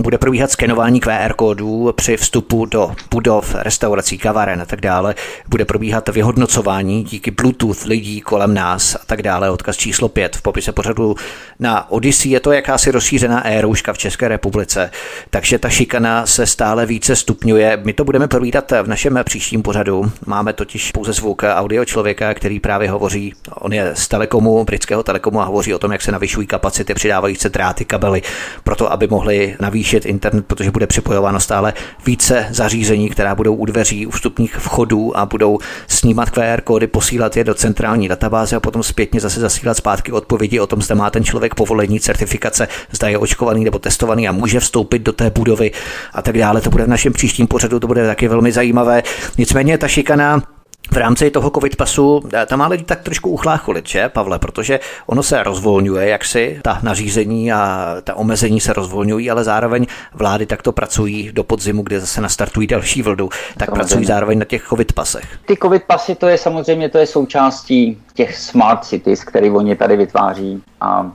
Bude 0.00 0.18
probíhat 0.18 0.50
skenování 0.50 1.00
QR 1.00 1.32
kódů 1.36 1.92
při 1.96 2.16
vstupu 2.16 2.66
do 2.66 2.92
budov, 3.10 3.54
restaurací, 3.58 4.18
kaváren 4.18 4.62
a 4.62 4.66
tak 4.66 4.80
dále. 4.80 5.14
Bude 5.48 5.64
probíhat 5.64 6.08
vyhodnocování 6.08 7.04
díky 7.04 7.30
Bluetooth 7.30 7.84
lidí, 7.84 8.20
nás 8.46 8.94
a 8.94 9.00
tak 9.06 9.22
dále. 9.22 9.50
Odkaz 9.50 9.76
číslo 9.76 10.08
5 10.08 10.36
v 10.36 10.42
popise 10.42 10.72
pořadu 10.72 11.16
na 11.58 11.90
Odyssey 11.90 12.30
je 12.30 12.40
to 12.40 12.52
jakási 12.52 12.90
rozšířená 12.90 13.44
érouška 13.44 13.92
v 13.92 13.98
České 13.98 14.28
republice, 14.28 14.90
takže 15.30 15.58
ta 15.58 15.68
šikana 15.68 16.26
se 16.26 16.46
stále 16.46 16.86
více 16.86 17.16
stupňuje. 17.16 17.80
My 17.84 17.92
to 17.92 18.04
budeme 18.04 18.28
provídat 18.28 18.72
v 18.82 18.88
našem 18.88 19.20
příštím 19.24 19.62
pořadu. 19.62 20.12
Máme 20.26 20.52
totiž 20.52 20.92
pouze 20.92 21.12
zvuk 21.12 21.42
audio 21.54 21.84
člověka, 21.84 22.34
který 22.34 22.60
právě 22.60 22.90
hovoří, 22.90 23.34
on 23.54 23.72
je 23.72 23.90
z 23.94 24.08
Telekomu, 24.08 24.64
britského 24.64 25.02
Telekomu 25.02 25.40
a 25.40 25.44
hovoří 25.44 25.74
o 25.74 25.78
tom, 25.78 25.92
jak 25.92 26.02
se 26.02 26.12
navyšují 26.12 26.46
kapacity, 26.46 26.94
přidávají 26.94 27.36
se 27.36 27.48
dráty, 27.48 27.84
kabely, 27.84 28.22
proto 28.64 28.92
aby 28.92 29.06
mohli 29.06 29.56
navýšit 29.60 30.06
internet, 30.06 30.46
protože 30.46 30.70
bude 30.70 30.86
připojováno 30.86 31.40
stále 31.40 31.74
více 32.06 32.46
zařízení, 32.50 33.08
která 33.10 33.34
budou 33.34 33.54
u 33.54 33.66
dveří, 33.66 34.06
u 34.06 34.10
vstupních 34.10 34.54
vchodů 34.56 35.18
a 35.18 35.26
budou 35.26 35.58
snímat 35.86 36.30
QR 36.30 36.60
kódy, 36.64 36.86
posílat 36.86 37.36
je 37.36 37.44
do 37.44 37.54
centrální 37.54 38.08
data 38.08 38.25
databáze 38.26 38.56
a 38.56 38.60
potom 38.60 38.82
zpětně 38.82 39.20
zase 39.20 39.40
zasílat 39.40 39.76
zpátky 39.76 40.12
odpovědi 40.12 40.60
o 40.60 40.66
tom, 40.66 40.82
zda 40.82 40.94
má 40.94 41.10
ten 41.10 41.24
člověk 41.24 41.54
povolení, 41.54 42.00
certifikace, 42.00 42.68
zda 42.90 43.08
je 43.08 43.18
očkovaný 43.18 43.64
nebo 43.64 43.78
testovaný 43.78 44.28
a 44.28 44.32
může 44.32 44.60
vstoupit 44.60 44.98
do 44.98 45.12
té 45.12 45.30
budovy 45.30 45.70
a 46.12 46.22
tak 46.22 46.38
dále. 46.38 46.60
To 46.60 46.70
bude 46.70 46.84
v 46.84 46.88
našem 46.88 47.12
příštím 47.12 47.46
pořadu, 47.46 47.80
to 47.80 47.86
bude 47.86 48.06
taky 48.06 48.28
velmi 48.28 48.52
zajímavé. 48.52 49.02
Nicméně 49.38 49.78
ta 49.78 49.88
šikana 49.88 50.42
v 50.90 50.96
rámci 50.96 51.30
toho 51.30 51.50
covid 51.50 51.76
pasu 51.76 52.22
eh, 52.32 52.46
tam 52.46 52.58
má 52.58 52.66
lidi 52.66 52.84
tak 52.84 53.02
trošku 53.02 53.30
uchlácholit, 53.30 53.88
že, 53.88 54.08
Pavle, 54.08 54.38
protože 54.38 54.80
ono 55.06 55.22
se 55.22 55.42
rozvolňuje, 55.42 56.08
jak 56.08 56.24
si 56.24 56.60
ta 56.62 56.78
nařízení 56.82 57.52
a 57.52 57.94
ta 58.04 58.14
omezení 58.14 58.60
se 58.60 58.72
rozvolňují, 58.72 59.30
ale 59.30 59.44
zároveň 59.44 59.86
vlády 60.14 60.46
takto 60.46 60.72
pracují 60.72 61.30
do 61.32 61.44
podzimu, 61.44 61.82
kde 61.82 62.00
zase 62.00 62.20
nastartují 62.20 62.66
další 62.66 63.02
vlnu, 63.02 63.28
tak 63.28 63.38
samozřejmě. 63.56 63.72
pracují 63.72 64.04
zároveň 64.04 64.38
na 64.38 64.44
těch 64.44 64.68
covid 64.68 64.92
pasech. 64.92 65.38
Ty 65.46 65.56
covid 65.62 65.82
pasy, 65.82 66.14
to 66.14 66.28
je 66.28 66.38
samozřejmě 66.38 66.88
to 66.88 66.98
je 66.98 67.06
součástí 67.06 67.98
těch 68.14 68.36
smart 68.36 68.84
cities, 68.84 69.24
které 69.24 69.50
oni 69.50 69.76
tady 69.76 69.96
vytváří 69.96 70.62
a, 70.80 70.86
a 70.86 71.12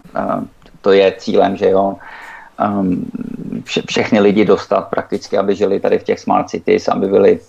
to 0.81 0.91
je 0.91 1.13
cílem, 1.17 1.57
že 1.57 1.69
jo, 1.69 1.95
um, 2.67 3.05
vše, 3.63 3.81
všechny 3.87 4.19
lidi 4.19 4.45
dostat 4.45 4.81
prakticky, 4.81 5.37
aby 5.37 5.55
žili 5.55 5.79
tady 5.79 5.99
v 5.99 6.03
těch 6.03 6.19
smart 6.19 6.49
cities, 6.49 6.87
aby 6.87 7.07
byli 7.07 7.39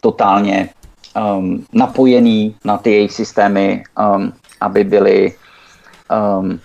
totálně 0.00 0.68
um, 1.16 1.64
napojený 1.72 2.56
na 2.64 2.78
ty 2.78 2.92
jejich 2.92 3.12
systémy, 3.12 3.84
um, 3.98 4.32
aby 4.60 4.84
byli 4.84 5.34
um, 6.40 6.60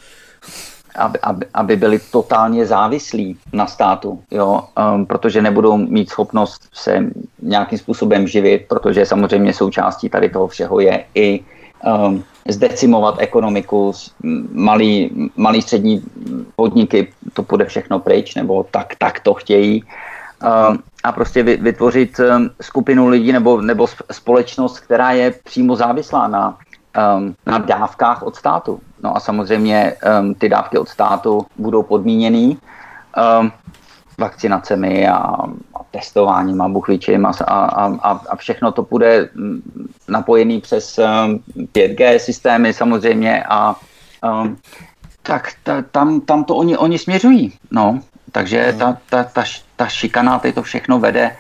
aby, 0.96 1.20
aby, 1.22 1.46
aby 1.54 1.76
byli 1.76 2.00
totálně 2.00 2.66
závislí 2.66 3.38
na 3.54 3.68
státu, 3.68 4.22
jo? 4.32 4.64
Um, 4.94 5.06
protože 5.06 5.42
nebudou 5.42 5.78
mít 5.78 6.10
schopnost 6.10 6.70
se 6.74 7.06
nějakým 7.42 7.80
způsobem 7.80 8.28
živit, 8.28 8.66
protože 8.68 9.06
samozřejmě 9.06 9.54
součástí 9.54 10.10
tady 10.10 10.30
toho 10.30 10.48
všeho 10.48 10.80
je 10.80 11.06
i 11.16 11.40
um, 11.86 12.24
zdecimovat 12.50 13.16
ekonomiku, 13.18 13.92
malý, 14.52 15.10
malý 15.36 15.62
střední 15.62 16.04
podniky, 16.56 17.08
to 17.34 17.44
půjde 17.44 17.66
všechno 17.66 18.00
pryč, 18.00 18.36
nebo 18.36 18.66
tak, 18.72 18.96
tak 18.98 19.20
to 19.20 19.34
chtějí. 19.34 19.84
Um, 20.44 20.84
a 21.04 21.12
prostě 21.12 21.44
vytvořit 21.44 22.20
um, 22.20 22.50
skupinu 22.62 23.08
lidí 23.08 23.32
nebo, 23.32 23.62
nebo 23.62 23.88
společnost, 24.12 24.80
která 24.80 25.12
je 25.12 25.32
přímo 25.44 25.76
závislá 25.76 26.28
na, 26.28 26.58
um, 27.18 27.36
na 27.46 27.58
dávkách 27.58 28.24
od 28.24 28.36
státu. 28.36 28.80
No 29.04 29.18
a 29.18 29.20
samozřejmě 29.20 29.96
um, 30.20 30.34
ty 30.34 30.50
dávky 30.50 30.78
od 30.78 30.90
státu 30.90 31.46
budou 31.58 31.84
podmíněny 31.84 32.58
um, 33.40 33.52
vakcinacemi 34.18 35.08
a, 35.08 35.18
a 35.76 35.84
testováním 35.92 36.62
a 36.62 36.68
buchvičím 36.68 37.26
a, 37.26 37.32
a, 37.48 37.86
a, 37.86 38.22
a 38.30 38.36
všechno 38.36 38.72
to 38.72 38.82
bude 38.82 39.30
napojený 40.08 40.62
přes 40.62 40.98
um, 40.98 41.40
5G 41.74 42.18
systémy 42.18 42.74
samozřejmě 42.74 43.44
a 43.50 43.76
um, 44.24 44.58
tak 45.22 45.52
ta, 45.64 45.82
tam, 45.82 46.22
tam 46.22 46.44
to 46.44 46.56
oni, 46.56 46.78
oni 46.78 47.00
směřují. 47.00 47.54
No. 47.72 48.00
Takže 48.34 48.70
hmm. 48.70 48.80
ta, 48.80 48.98
ta, 49.10 49.24
ta, 49.24 49.44
ta 49.76 49.88
šikana, 49.88 50.42
to 50.54 50.62
všechno 50.62 51.00
vede. 51.00 51.36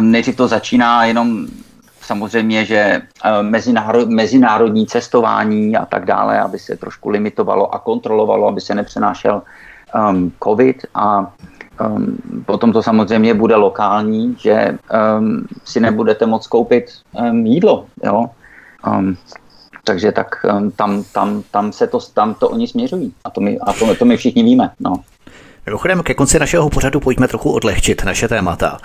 Nejdřív 0.00 0.36
to 0.36 0.48
začíná 0.48 1.04
jenom 1.04 1.46
samozřejmě, 2.00 2.64
že 2.64 3.02
mezinárod, 3.42 4.08
mezinárodní 4.08 4.86
cestování 4.86 5.76
a 5.76 5.86
tak 5.86 6.04
dále, 6.04 6.40
aby 6.40 6.58
se 6.58 6.76
trošku 6.76 7.08
limitovalo 7.08 7.74
a 7.74 7.78
kontrolovalo, 7.78 8.48
aby 8.48 8.60
se 8.60 8.74
nepřenášel 8.74 9.42
um, 9.94 10.32
covid 10.44 10.86
a 10.94 11.32
um, 11.86 12.16
potom 12.46 12.72
to 12.72 12.82
samozřejmě 12.82 13.34
bude 13.34 13.56
lokální, 13.56 14.36
že 14.38 14.78
um, 15.18 15.46
si 15.64 15.80
nebudete 15.80 16.26
moct 16.26 16.46
koupit 16.46 16.84
um, 17.12 17.46
jídlo, 17.46 17.86
jo. 18.04 18.26
Um, 18.86 19.16
takže 19.84 20.12
tak 20.12 20.44
um, 20.44 20.70
tam, 20.70 21.04
tam, 21.12 21.42
tam 21.50 21.72
se 21.72 21.86
to, 21.86 21.98
tam 22.14 22.34
to 22.34 22.48
oni 22.48 22.68
směřují 22.68 23.14
a 23.24 23.30
to 23.30 23.40
my, 23.40 23.58
a 23.58 23.72
to, 23.72 23.94
to 23.94 24.04
my 24.04 24.16
všichni 24.16 24.42
víme, 24.42 24.70
no. 24.80 24.94
Mimochodem, 25.66 26.02
ke 26.02 26.14
konci 26.14 26.38
našeho 26.38 26.70
pořadu 26.70 27.00
pojďme 27.00 27.28
trochu 27.28 27.52
odlehčit 27.52 28.04
naše 28.04 28.28
témata 28.28 28.78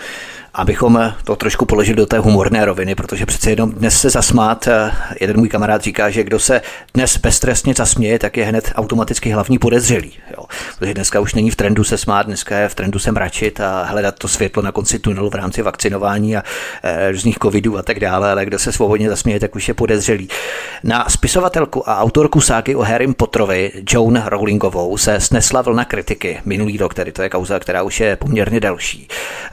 abychom 0.58 1.14
to 1.24 1.36
trošku 1.36 1.66
položili 1.66 1.96
do 1.96 2.06
té 2.06 2.20
humorné 2.20 2.66
roviny, 2.66 2.96
protože 2.96 3.26
přece 3.26 3.50
jenom 3.50 3.72
dnes 3.72 4.02
se 4.02 4.10
zasmát, 4.10 4.68
eh, 4.68 4.92
jeden 5.22 5.38
můj 5.38 5.50
kamarád 5.50 5.82
říká, 5.82 6.10
že 6.10 6.24
kdo 6.24 6.40
se 6.40 6.62
dnes 6.94 7.18
beztrestně 7.18 7.74
zasměje, 7.74 8.20
tak 8.20 8.38
je 8.38 8.46
hned 8.46 8.72
automaticky 8.76 9.30
hlavní 9.30 9.60
podezřelý. 9.60 10.12
Jo. 10.38 10.46
Protože 10.80 10.94
dneska 10.94 11.20
už 11.20 11.34
není 11.34 11.52
v 11.52 11.56
trendu 11.56 11.84
se 11.84 11.98
smát, 11.98 12.26
dneska 12.26 12.58
je 12.58 12.70
v 12.70 12.76
trendu 12.76 13.00
se 13.00 13.12
mračit 13.12 13.60
a 13.60 13.84
hledat 13.84 14.20
to 14.20 14.28
světlo 14.28 14.64
na 14.64 14.72
konci 14.72 15.00
tunelu 15.00 15.30
v 15.30 15.36
rámci 15.36 15.62
vakcinování 15.62 16.38
a 16.38 16.44
e, 16.84 17.12
různých 17.12 17.38
covidů 17.42 17.78
a 17.78 17.82
tak 17.82 18.00
dále, 18.00 18.32
ale 18.32 18.46
kdo 18.46 18.60
se 18.60 18.72
svobodně 18.72 19.10
zasměje, 19.10 19.40
tak 19.40 19.56
už 19.56 19.68
je 19.68 19.74
podezřelý. 19.74 20.30
Na 20.84 21.10
spisovatelku 21.10 21.90
a 21.90 21.98
autorku 21.98 22.42
ságy 22.42 22.76
o 22.76 22.82
Harrym 22.82 23.14
Potterovi, 23.14 23.72
Joan 23.90 24.24
Rowlingovou, 24.26 24.98
se 24.98 25.20
snesla 25.20 25.62
vlna 25.62 25.86
kritiky 25.86 26.42
minulý 26.46 26.78
rok, 26.78 26.94
tedy 26.94 27.12
to 27.12 27.22
je 27.22 27.30
kauza, 27.30 27.60
která 27.60 27.84
už 27.84 28.00
je 28.00 28.16
poměrně 28.16 28.60
delší. 28.60 29.08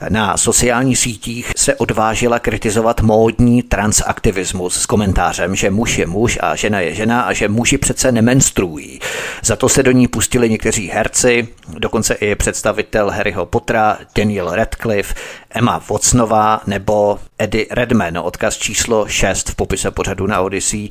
Na 0.09 0.37
sociální 0.37 0.94
sítích 0.95 1.51
se 1.57 1.75
odvážila 1.75 2.39
kritizovat 2.39 3.01
módní 3.01 3.63
transaktivismus 3.63 4.81
s 4.81 4.85
komentářem, 4.85 5.55
že 5.55 5.69
muž 5.69 5.97
je 5.97 6.07
muž 6.07 6.39
a 6.41 6.55
žena 6.55 6.79
je 6.79 6.93
žena 6.93 7.21
a 7.21 7.33
že 7.33 7.49
muži 7.49 7.77
přece 7.77 8.11
nemenstruují. 8.11 8.99
Za 9.43 9.55
to 9.55 9.69
se 9.69 9.83
do 9.83 9.91
ní 9.91 10.07
pustili 10.07 10.49
někteří 10.49 10.87
herci, 10.87 11.47
dokonce 11.77 12.13
i 12.13 12.35
představitel 12.35 13.09
Harryho 13.09 13.45
Pottera, 13.45 13.97
Daniel 14.17 14.55
Radcliffe, 14.55 15.15
Emma 15.49 15.81
Watsonová 15.89 16.61
nebo 16.67 17.19
Eddie 17.39 17.65
Redman, 17.71 18.17
odkaz 18.17 18.57
číslo 18.57 19.07
6 19.07 19.49
v 19.49 19.55
popise 19.55 19.91
pořadu 19.91 20.27
na 20.27 20.41
Odyssey. 20.41 20.89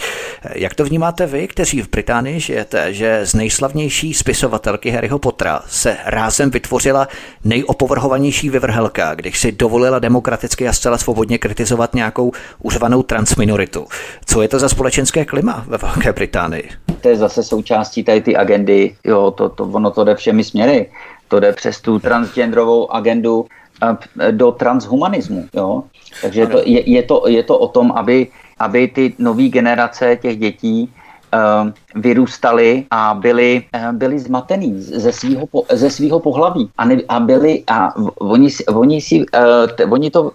Jak 0.55 0.75
to 0.75 0.85
vnímáte 0.85 1.27
vy, 1.27 1.49
kteří 1.49 1.83
v 1.83 1.91
Británii 1.91 2.41
žijete, 2.41 2.93
že 2.93 3.27
z 3.27 3.35
nejslavnější 3.35 4.15
spisovatelky 4.15 4.91
Harryho 4.91 5.19
Pottera 5.19 5.63
se 5.67 5.97
rázem 6.05 6.51
vytvořila 6.51 7.09
nejopovrhovanější 7.45 8.51
vyvrhelka, 8.51 9.15
když 9.15 9.41
si 9.41 9.53
dovolila 9.53 9.99
demokraticky 9.99 10.69
a 10.69 10.73
zcela 10.73 10.99
svobodně 10.99 11.39
kritizovat 11.39 11.95
nějakou 11.95 12.33
uřvanou 12.63 13.03
transminoritu. 13.03 13.87
Co 14.27 14.43
je 14.43 14.49
to 14.49 14.59
za 14.59 14.69
společenské 14.69 15.25
klima 15.25 15.65
ve 15.69 15.79
Velké 15.79 16.13
Británii? 16.13 16.71
To 17.01 17.09
je 17.09 17.17
zase 17.17 17.43
součástí 17.43 18.05
tady 18.05 18.21
ty 18.21 18.37
agendy, 18.37 18.97
jo, 19.05 19.31
to, 19.31 19.49
to, 19.49 19.65
ono 19.65 19.91
to 19.91 20.05
jde 20.05 20.15
všemi 20.15 20.45
směry. 20.45 20.91
To 21.29 21.41
jde 21.41 21.53
přes 21.53 21.81
tu 21.81 21.99
transgenderovou 21.99 22.93
agendu 22.93 23.47
do 24.31 24.53
transhumanismu. 24.53 25.49
Jo? 25.55 25.85
Takže 26.23 26.47
to, 26.47 26.59
je, 26.65 26.91
je, 26.91 27.03
to, 27.03 27.29
je 27.29 27.43
to 27.43 27.59
o 27.59 27.69
tom, 27.69 27.93
aby, 27.93 28.27
aby 28.59 28.89
ty 28.89 29.15
nové 29.19 29.49
generace 29.49 30.17
těch 30.23 30.39
dětí 30.39 30.89
uh, 31.35 31.71
vyrůstaly 31.95 32.87
a 32.91 33.15
byli, 33.15 33.63
uh, 33.75 33.93
byli 33.93 34.19
zmatený 34.19 34.75
ze 34.79 35.13
svého 35.13 35.49
ze 35.73 35.91
svýho 35.91 36.21
pohlaví. 36.21 36.71
A, 36.79 36.85
ne, 36.85 36.97
a 37.09 37.21
byli, 37.21 37.63
a 37.67 37.97
oni, 38.19 38.49
oni, 38.69 39.01
si, 39.01 39.27
uh, 39.27 39.93
oni 39.93 40.11
to, 40.11 40.33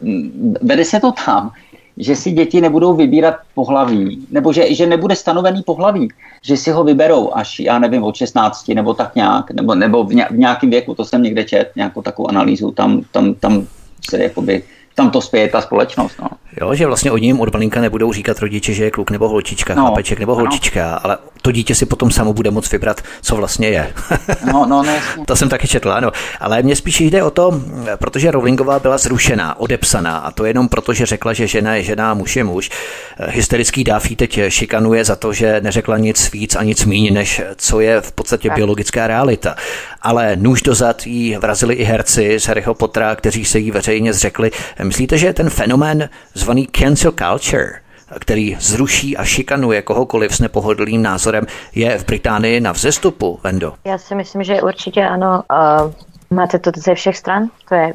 vede 0.61 0.85
se 0.85 0.99
to 0.99 1.11
tam, 1.25 1.51
že 1.99 2.15
si 2.15 2.31
děti 2.31 2.61
nebudou 2.61 2.93
vybírat 2.93 3.35
pohlaví, 3.55 4.27
nebo 4.31 4.53
že, 4.53 4.73
že 4.73 4.87
nebude 4.87 5.15
stanovený 5.15 5.63
pohlaví, 5.63 6.07
že 6.41 6.57
si 6.57 6.71
ho 6.71 6.83
vyberou 6.83 7.33
až, 7.33 7.59
já 7.59 7.79
nevím, 7.79 8.03
od 8.03 8.15
16 8.15 8.67
nebo 8.67 8.93
tak 8.93 9.15
nějak, 9.15 9.51
nebo, 9.51 9.75
nebo 9.75 10.03
v, 10.03 10.13
nějakém 10.31 10.69
věku, 10.69 10.95
to 10.95 11.05
jsem 11.05 11.23
někde 11.23 11.43
čet, 11.43 11.71
nějakou 11.75 12.01
takovou 12.01 12.29
analýzu, 12.29 12.71
tam, 12.71 13.01
tam, 13.11 13.33
tam 13.33 13.67
se 14.09 14.23
jakoby 14.23 14.63
tam 14.95 15.11
to 15.11 15.21
spěje 15.21 15.47
ta 15.47 15.61
společnost. 15.61 16.15
No. 16.21 16.27
Jo, 16.61 16.75
že 16.75 16.87
vlastně 16.87 17.11
od 17.11 17.17
ním 17.17 17.39
od 17.39 17.53
malinka 17.53 17.81
nebudou 17.81 18.13
říkat 18.13 18.39
rodiče, 18.39 18.73
že 18.73 18.83
je 18.83 18.91
kluk 18.91 19.11
nebo 19.11 19.29
holčička, 19.29 19.75
no, 19.75 19.81
chlapeček 19.81 20.19
nebo 20.19 20.35
holčička, 20.35 20.91
no. 20.91 21.05
ale 21.05 21.17
to 21.41 21.51
dítě 21.51 21.75
si 21.75 21.85
potom 21.85 22.11
samo 22.11 22.33
bude 22.33 22.51
moct 22.51 22.71
vybrat, 22.71 23.01
co 23.21 23.35
vlastně 23.35 23.67
je. 23.67 23.93
no, 24.45 24.65
no, 24.65 24.83
no, 24.83 25.25
to 25.25 25.35
jsem 25.35 25.49
taky 25.49 25.67
četl, 25.67 25.91
ano. 25.91 26.11
Ale 26.39 26.63
mně 26.63 26.75
spíš 26.75 27.01
jde 27.01 27.23
o 27.23 27.29
to, 27.29 27.61
protože 27.95 28.31
Rowlingová 28.31 28.79
byla 28.79 28.97
zrušená, 28.97 29.59
odepsaná 29.59 30.17
a 30.17 30.31
to 30.31 30.45
jenom 30.45 30.69
proto, 30.69 30.93
že 30.93 31.05
řekla, 31.05 31.33
že 31.33 31.47
žena 31.47 31.75
je 31.75 31.83
žena 31.83 32.11
a 32.11 32.13
muž 32.13 32.35
je 32.35 32.43
muž. 32.43 32.69
Hysterický 33.17 33.83
dáfí 33.83 34.15
teď 34.15 34.39
šikanuje 34.47 35.05
za 35.05 35.15
to, 35.15 35.33
že 35.33 35.61
neřekla 35.61 35.97
nic 35.97 36.31
víc 36.31 36.55
a 36.55 36.63
nic 36.63 36.85
méně, 36.85 37.11
než 37.11 37.41
co 37.55 37.79
je 37.79 38.01
v 38.01 38.11
podstatě 38.11 38.47
tak. 38.47 38.55
biologická 38.55 39.07
realita. 39.07 39.55
Ale 40.01 40.35
nůž 40.35 40.61
dozad 40.61 41.07
jí 41.07 41.37
vrazili 41.37 41.75
i 41.75 41.83
herci 41.83 42.39
z 42.39 42.47
Harryho 42.47 42.73
Pottera, 42.73 43.15
kteří 43.15 43.45
se 43.45 43.59
jí 43.59 43.71
veřejně 43.71 44.13
zřekli. 44.13 44.51
Myslíte, 44.83 45.17
že 45.17 45.33
ten 45.33 45.49
fenomén 45.49 46.09
zvaný 46.33 46.67
cancel 46.71 47.11
culture, 47.11 47.71
který 48.19 48.57
zruší 48.59 49.17
a 49.17 49.23
šikanuje 49.23 49.81
kohokoliv 49.81 50.35
s 50.35 50.39
nepohodlným 50.39 51.01
názorem, 51.01 51.45
je 51.75 51.97
v 51.97 52.05
Británii 52.05 52.59
na 52.59 52.71
vzestupu, 52.71 53.39
Vendo? 53.43 53.73
Já 53.85 53.97
si 53.97 54.15
myslím, 54.15 54.43
že 54.43 54.61
určitě 54.61 55.05
ano. 55.05 55.43
Uh, 55.51 55.91
máte 56.29 56.59
to 56.59 56.71
ze 56.75 56.95
všech 56.95 57.17
stran, 57.17 57.49
to 57.69 57.75
je 57.75 57.93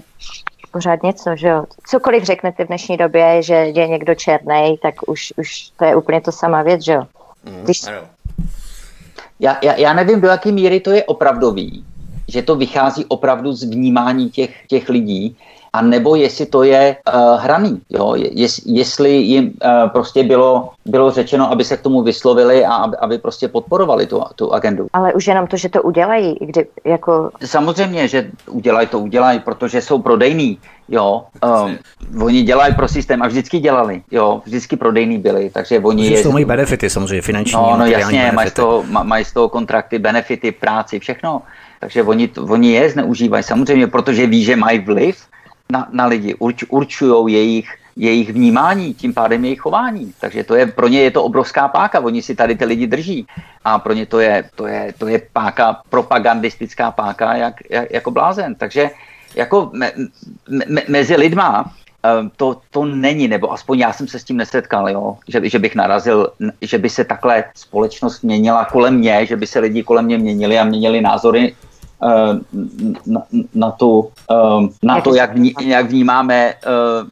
pořád 0.73 1.03
něco, 1.03 1.31
že 1.36 1.49
jo. 1.49 1.65
Cokoliv 1.86 2.24
řeknete 2.24 2.65
v 2.65 2.69
dnešní 2.69 2.97
době, 2.97 3.43
že 3.43 3.55
je 3.55 3.89
někdo 3.89 4.15
černý, 4.15 4.78
tak 4.82 4.95
už, 5.09 5.32
už 5.36 5.70
to 5.78 5.85
je 5.85 5.97
úplně 5.97 6.20
to 6.20 6.32
samá 6.32 6.62
věc, 6.62 6.85
že 6.85 6.93
jo. 6.93 7.03
Mm, 7.45 7.62
Když... 7.62 7.82
já, 9.41 9.59
já, 9.62 9.74
já 9.74 9.93
nevím, 9.93 10.20
do 10.20 10.28
jaké 10.28 10.53
míry 10.53 10.81
to 10.81 10.91
je 10.91 11.05
opravdový, 11.05 11.85
že 12.28 12.43
to 12.43 12.57
vychází 12.57 13.05
opravdu 13.05 13.53
z 13.53 13.62
vnímání 13.62 14.31
těch, 14.31 14.66
těch 14.66 14.89
lidí, 14.89 15.36
a 15.74 15.82
nebo 15.82 16.14
jestli 16.14 16.46
to 16.46 16.62
je 16.62 16.96
uh, 17.14 17.40
hraný, 17.40 17.80
jo? 17.90 18.14
Jest, 18.16 18.62
jestli 18.66 19.10
jim 19.10 19.44
uh, 19.44 19.90
prostě 19.90 20.22
bylo, 20.22 20.70
bylo 20.86 21.10
řečeno, 21.10 21.52
aby 21.52 21.64
se 21.64 21.76
k 21.76 21.80
tomu 21.80 22.02
vyslovili 22.02 22.64
a 22.64 22.74
aby, 22.74 22.96
aby 22.96 23.18
prostě 23.18 23.48
podporovali 23.48 24.06
tu, 24.06 24.22
tu 24.34 24.55
agendu. 24.55 24.86
Ale 24.92 25.12
už 25.12 25.26
jenom 25.26 25.46
to, 25.46 25.56
že 25.56 25.68
to 25.68 25.82
udělají, 25.82 26.36
kdy 26.40 26.66
jako... 26.84 27.30
Samozřejmě, 27.44 28.09
že 28.09 28.30
udělají 28.51 28.86
to, 28.86 28.98
udělají, 28.98 29.40
protože 29.40 29.80
jsou 29.82 29.98
prodejní, 29.98 30.59
jo. 30.88 31.24
Um, 31.42 32.22
oni 32.22 32.42
dělají 32.42 32.74
pro 32.74 32.88
systém 32.88 33.22
a 33.22 33.26
vždycky 33.26 33.59
dělali, 33.59 34.02
jo, 34.10 34.42
vždycky 34.44 34.76
prodejní 34.76 35.18
byli, 35.18 35.51
takže 35.51 35.78
oni... 35.78 36.06
je... 36.06 36.28
mají 36.28 36.44
benefity 36.44 36.90
samozřejmě, 36.90 37.22
finanční, 37.22 37.59
No, 37.59 37.76
no 37.78 37.86
jasně, 37.86 38.32
mají 38.34 38.51
z, 38.51 38.52
toho, 38.52 38.84
mají 39.02 39.24
z 39.24 39.32
toho 39.32 39.48
kontrakty, 39.48 39.98
benefity, 39.98 40.52
práci, 40.52 40.98
všechno. 40.98 41.42
Takže 41.80 42.02
oni, 42.02 42.30
oni 42.48 42.72
je 42.72 42.90
zneužívají 42.90 43.42
samozřejmě, 43.42 43.86
protože 43.86 44.26
ví, 44.26 44.44
že 44.44 44.56
mají 44.56 44.78
vliv 44.78 45.16
na, 45.74 45.88
na 45.90 46.06
lidi, 46.06 46.34
urč, 46.38 46.62
určují 46.70 47.34
jejich, 47.34 47.68
jejich 47.96 48.30
vnímání, 48.30 48.94
tím 48.94 49.14
pádem 49.14 49.44
jejich 49.44 49.60
chování. 49.60 50.14
Takže 50.20 50.44
to 50.44 50.55
je, 50.55 50.66
pro 50.66 50.88
ně 50.88 51.01
je 51.01 51.10
to 51.10 51.24
obrovská 51.24 51.68
páka, 51.68 52.01
oni 52.01 52.22
si 52.22 52.34
tady 52.34 52.55
ty 52.55 52.64
lidi 52.64 52.86
drží 52.86 53.26
a 53.64 53.78
pro 53.78 53.92
ně 53.92 54.06
to 54.06 54.20
je, 54.20 54.44
to 54.55 54.66
je, 54.66 54.94
to 54.98 55.09
je 55.09 55.18
páka, 55.32 55.82
propagandistická 55.90 56.90
páka 56.90 57.34
jak, 57.34 57.55
jak, 57.70 57.90
jako 57.90 58.10
blázen. 58.10 58.55
Takže 58.55 58.90
jako 59.34 59.70
me, 59.74 59.92
me, 60.48 60.82
mezi 60.88 61.16
lidma 61.16 61.66
eh, 61.66 62.30
to, 62.36 62.62
to 62.70 62.84
není, 62.84 63.28
nebo 63.28 63.51
aspoň 63.52 63.78
já 63.78 63.90
jsem 63.92 64.06
se 64.06 64.18
s 64.18 64.24
tím 64.24 64.36
nesetkal, 64.36 64.90
jo? 64.90 65.18
Že, 65.28 65.51
že 65.51 65.59
bych 65.59 65.74
narazil, 65.74 66.30
že 66.62 66.78
by 66.78 66.88
se 66.90 67.02
takhle 67.05 67.44
společnost 67.55 68.22
měnila 68.22 68.64
kolem 68.64 68.94
mě, 69.02 69.26
že 69.26 69.36
by 69.36 69.46
se 69.46 69.59
lidi 69.59 69.82
kolem 69.82 70.05
mě 70.05 70.18
měnili 70.18 70.59
a 70.59 70.64
měnili 70.64 71.01
názory 71.01 71.55
na, 73.06 73.22
na, 73.55 73.70
tu, 73.70 74.10
eh, 74.31 74.68
na 74.82 75.01
to, 75.01 75.14
jak, 75.14 75.35
vní, 75.35 75.55
jak 75.60 75.86
vnímáme 75.86 76.55
eh, 76.55 76.55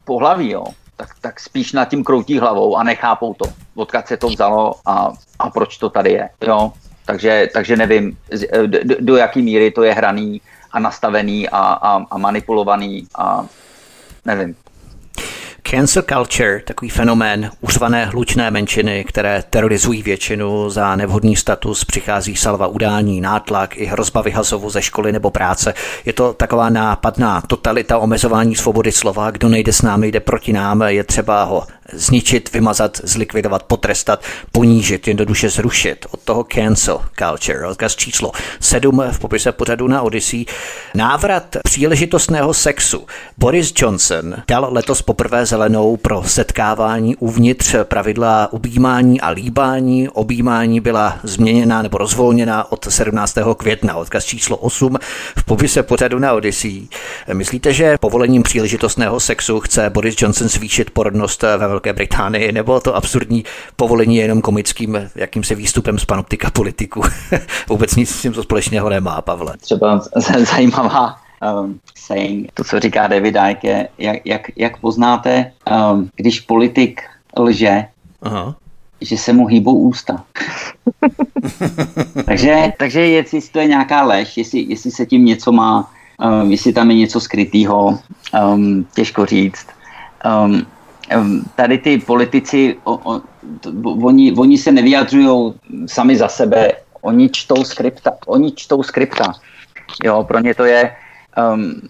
pohlaví, 0.04 0.50
jo. 0.50 0.64
Tak, 0.96 1.08
tak 1.20 1.40
spíš 1.40 1.72
nad 1.72 1.84
tím 1.84 2.04
kroutí 2.04 2.38
hlavou 2.38 2.76
a 2.76 2.82
nechápou 2.82 3.34
to, 3.34 3.44
odkud 3.74 4.06
se 4.06 4.16
to 4.16 4.28
vzalo 4.28 4.74
a, 4.86 5.12
a 5.38 5.50
proč 5.50 5.78
to 5.78 5.90
tady 5.90 6.12
je. 6.12 6.28
Jo. 6.46 6.72
Takže, 7.06 7.48
takže 7.54 7.76
nevím, 7.76 8.18
do, 8.66 8.78
do 9.00 9.16
jaký 9.16 9.42
míry 9.42 9.70
to 9.70 9.82
je 9.82 9.94
hraný 9.94 10.40
a 10.72 10.78
nastavený 10.78 11.48
a, 11.48 11.58
a, 11.58 12.04
a 12.10 12.18
manipulovaný 12.18 13.06
a 13.18 13.46
nevím. 14.24 14.54
Cancel 15.72 16.02
culture, 16.02 16.62
takový 16.64 16.88
fenomén 16.88 17.50
uřvané 17.60 18.06
hlučné 18.06 18.50
menšiny, 18.50 19.04
které 19.04 19.44
terorizují 19.50 20.02
většinu 20.02 20.70
za 20.70 20.96
nevhodný 20.96 21.36
status, 21.36 21.84
přichází 21.84 22.36
salva 22.36 22.66
udání, 22.66 23.20
nátlak 23.20 23.76
i 23.76 23.84
hrozba 23.84 24.22
vyhazovu 24.22 24.70
ze 24.70 24.82
školy 24.82 25.12
nebo 25.12 25.30
práce. 25.30 25.74
Je 26.04 26.12
to 26.12 26.32
taková 26.32 26.70
nápadná 26.70 27.40
totalita 27.40 27.98
omezování 27.98 28.56
svobody 28.56 28.92
slova, 28.92 29.30
kdo 29.30 29.48
nejde 29.48 29.72
s 29.72 29.82
námi, 29.82 30.08
jde 30.08 30.20
proti 30.20 30.52
nám, 30.52 30.82
je 30.82 31.04
třeba 31.04 31.44
ho 31.44 31.66
zničit, 31.92 32.52
vymazat, 32.52 33.00
zlikvidovat, 33.04 33.62
potrestat, 33.62 34.22
ponížit, 34.52 35.08
jednoduše 35.08 35.48
zrušit. 35.48 36.06
Od 36.10 36.20
toho 36.20 36.44
cancel 36.54 37.00
culture. 37.18 37.66
Odkaz 37.66 37.96
číslo 37.96 38.32
7 38.60 39.02
v 39.10 39.18
popise 39.18 39.52
pořadu 39.52 39.88
na 39.88 40.02
Odyssey. 40.02 40.44
Návrat 40.94 41.56
příležitostného 41.64 42.54
sexu. 42.54 43.06
Boris 43.38 43.72
Johnson 43.76 44.34
dal 44.48 44.68
letos 44.70 45.02
poprvé 45.02 45.46
zelenou 45.46 45.96
pro 45.96 46.22
setkávání 46.26 47.16
uvnitř 47.16 47.74
pravidla 47.84 48.48
objímání 48.52 49.20
a 49.20 49.28
líbání. 49.28 50.08
Objímání 50.08 50.80
byla 50.80 51.18
změněna 51.22 51.82
nebo 51.82 51.98
rozvolněna 51.98 52.72
od 52.72 52.86
17. 52.90 53.38
května. 53.56 53.96
Odkaz 53.96 54.24
číslo 54.24 54.56
8 54.56 54.96
v 55.38 55.44
popise 55.44 55.82
pořadu 55.82 56.18
na 56.18 56.32
Odyssey. 56.32 56.88
Myslíte, 57.32 57.72
že 57.72 57.98
povolením 57.98 58.42
příležitostného 58.42 59.20
sexu 59.20 59.60
chce 59.60 59.90
Boris 59.90 60.14
Johnson 60.18 60.48
zvýšit 60.48 60.90
porodnost 60.90 61.42
ve 61.42 61.68
Velké 61.82 61.92
Británii, 61.92 62.52
nebo 62.52 62.80
to 62.80 62.96
absurdní 62.96 63.44
povolení 63.76 64.16
je 64.16 64.22
jenom 64.22 64.40
komickým 64.40 65.10
jakýmsi 65.14 65.54
výstupem 65.54 65.98
z 65.98 66.04
panoptika 66.04 66.50
politiku. 66.50 67.02
Vůbec 67.68 67.96
nic 67.96 68.10
s 68.10 68.22
tím 68.22 68.34
společného 68.34 68.88
nemá, 68.88 69.22
Pavle. 69.22 69.54
Třeba 69.60 70.02
zajímavá 70.54 71.16
um, 71.62 71.80
saying, 71.96 72.52
to, 72.54 72.64
co 72.64 72.80
říká 72.80 73.06
David 73.06 73.36
Icke, 73.50 73.68
je, 73.68 73.88
jak, 73.98 74.16
jak, 74.24 74.50
jak 74.56 74.76
poznáte, 74.76 75.52
um, 75.92 76.10
když 76.16 76.40
politik 76.40 77.02
lže, 77.38 77.84
Aha. 78.22 78.54
že 79.00 79.16
se 79.16 79.32
mu 79.32 79.46
hýbou 79.46 79.74
ústa. 79.74 80.24
takže, 82.24 82.72
takže 82.78 83.00
jestli 83.00 83.40
to 83.40 83.58
je 83.58 83.66
nějaká 83.66 84.02
lež, 84.02 84.36
jestli, 84.36 84.60
jestli 84.68 84.90
se 84.90 85.06
tím 85.06 85.24
něco 85.24 85.52
má, 85.52 85.90
um, 86.42 86.50
jestli 86.50 86.72
tam 86.72 86.90
je 86.90 86.96
něco 86.96 87.20
skrytého, 87.20 87.98
um, 88.54 88.86
těžko 88.94 89.26
říct. 89.26 89.66
Um, 90.44 90.66
tady 91.54 91.78
ty 91.78 91.98
politici, 91.98 92.76
oni, 93.82 94.32
oni 94.32 94.58
se 94.58 94.72
nevyjadřují 94.72 95.54
sami 95.86 96.16
za 96.16 96.28
sebe, 96.28 96.72
oni 97.00 97.28
čtou 97.28 97.64
skripta, 97.64 98.10
oni 98.26 98.52
čtou 98.52 98.82
skripta. 98.82 99.32
Jo, 100.04 100.24
pro 100.24 100.38
ně 100.38 100.54
to 100.54 100.64
je, 100.64 100.96
um, 101.52 101.80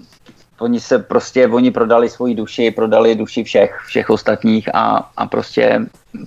oni 0.58 0.80
se 0.80 0.98
prostě, 0.98 1.48
oni 1.48 1.70
prodali 1.70 2.08
svoji 2.08 2.34
duši, 2.34 2.70
prodali 2.70 3.14
duši 3.14 3.44
všech, 3.44 3.82
všech 3.86 4.10
ostatních 4.10 4.74
a, 4.74 5.10
a 5.16 5.26
prostě 5.26 5.80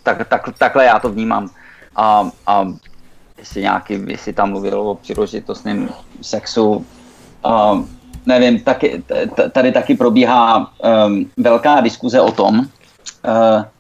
tak, 0.04 0.28
tak, 0.28 0.50
takhle 0.58 0.86
já 0.86 1.00
to 1.00 1.10
vnímám. 1.10 1.50
A, 1.96 2.30
a 2.48 2.68
jestli 3.38 3.62
nějaký, 3.62 4.00
jestli 4.08 4.34
tam 4.34 4.50
mluvil 4.50 4.80
o 4.80 4.96
příležitostném 4.96 5.90
sexu, 6.22 6.86
um, 7.46 7.90
nevím, 8.26 8.60
taky, 8.60 9.04
tady 9.52 9.72
taky 9.72 9.96
probíhá 9.96 10.72
um, 11.08 11.32
velká 11.38 11.82
diskuze 11.82 12.22
o 12.22 12.32
tom, 12.32 12.68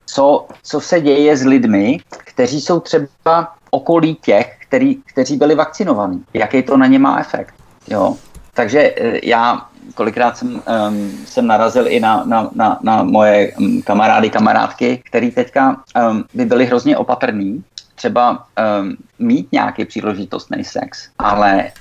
co, 0.05 0.47
co 0.63 0.81
se 0.81 1.01
děje 1.01 1.37
s 1.37 1.43
lidmi, 1.45 1.99
kteří 2.17 2.61
jsou 2.61 2.79
třeba 2.79 3.53
okolí 3.69 4.15
těch, 4.15 4.57
který, 4.67 4.95
kteří 4.95 5.37
byli 5.37 5.55
vakcinovaní. 5.55 6.23
Jaký 6.33 6.63
to 6.63 6.77
na 6.77 6.87
ně 6.87 6.99
má 6.99 7.19
efekt. 7.19 7.53
Jo? 7.87 8.15
Takže 8.53 8.91
uh, 8.91 9.19
já 9.23 9.65
kolikrát 9.95 10.37
jsem, 10.37 10.61
um, 10.89 11.11
jsem 11.25 11.47
narazil 11.47 11.87
i 11.87 11.99
na, 11.99 12.23
na, 12.25 12.49
na, 12.55 12.79
na 12.81 13.03
moje 13.03 13.53
um, 13.59 13.81
kamarády, 13.81 14.29
kamarádky, 14.29 15.01
který 15.05 15.31
teďka 15.31 15.83
um, 16.09 16.23
by 16.33 16.45
byli 16.45 16.65
hrozně 16.65 16.97
opatrní, 16.97 17.63
třeba 17.95 18.45
um, 18.81 18.97
mít 19.19 19.51
nějaký 19.51 19.85
příležitostný 19.85 20.63
sex, 20.63 21.09
ale 21.19 21.71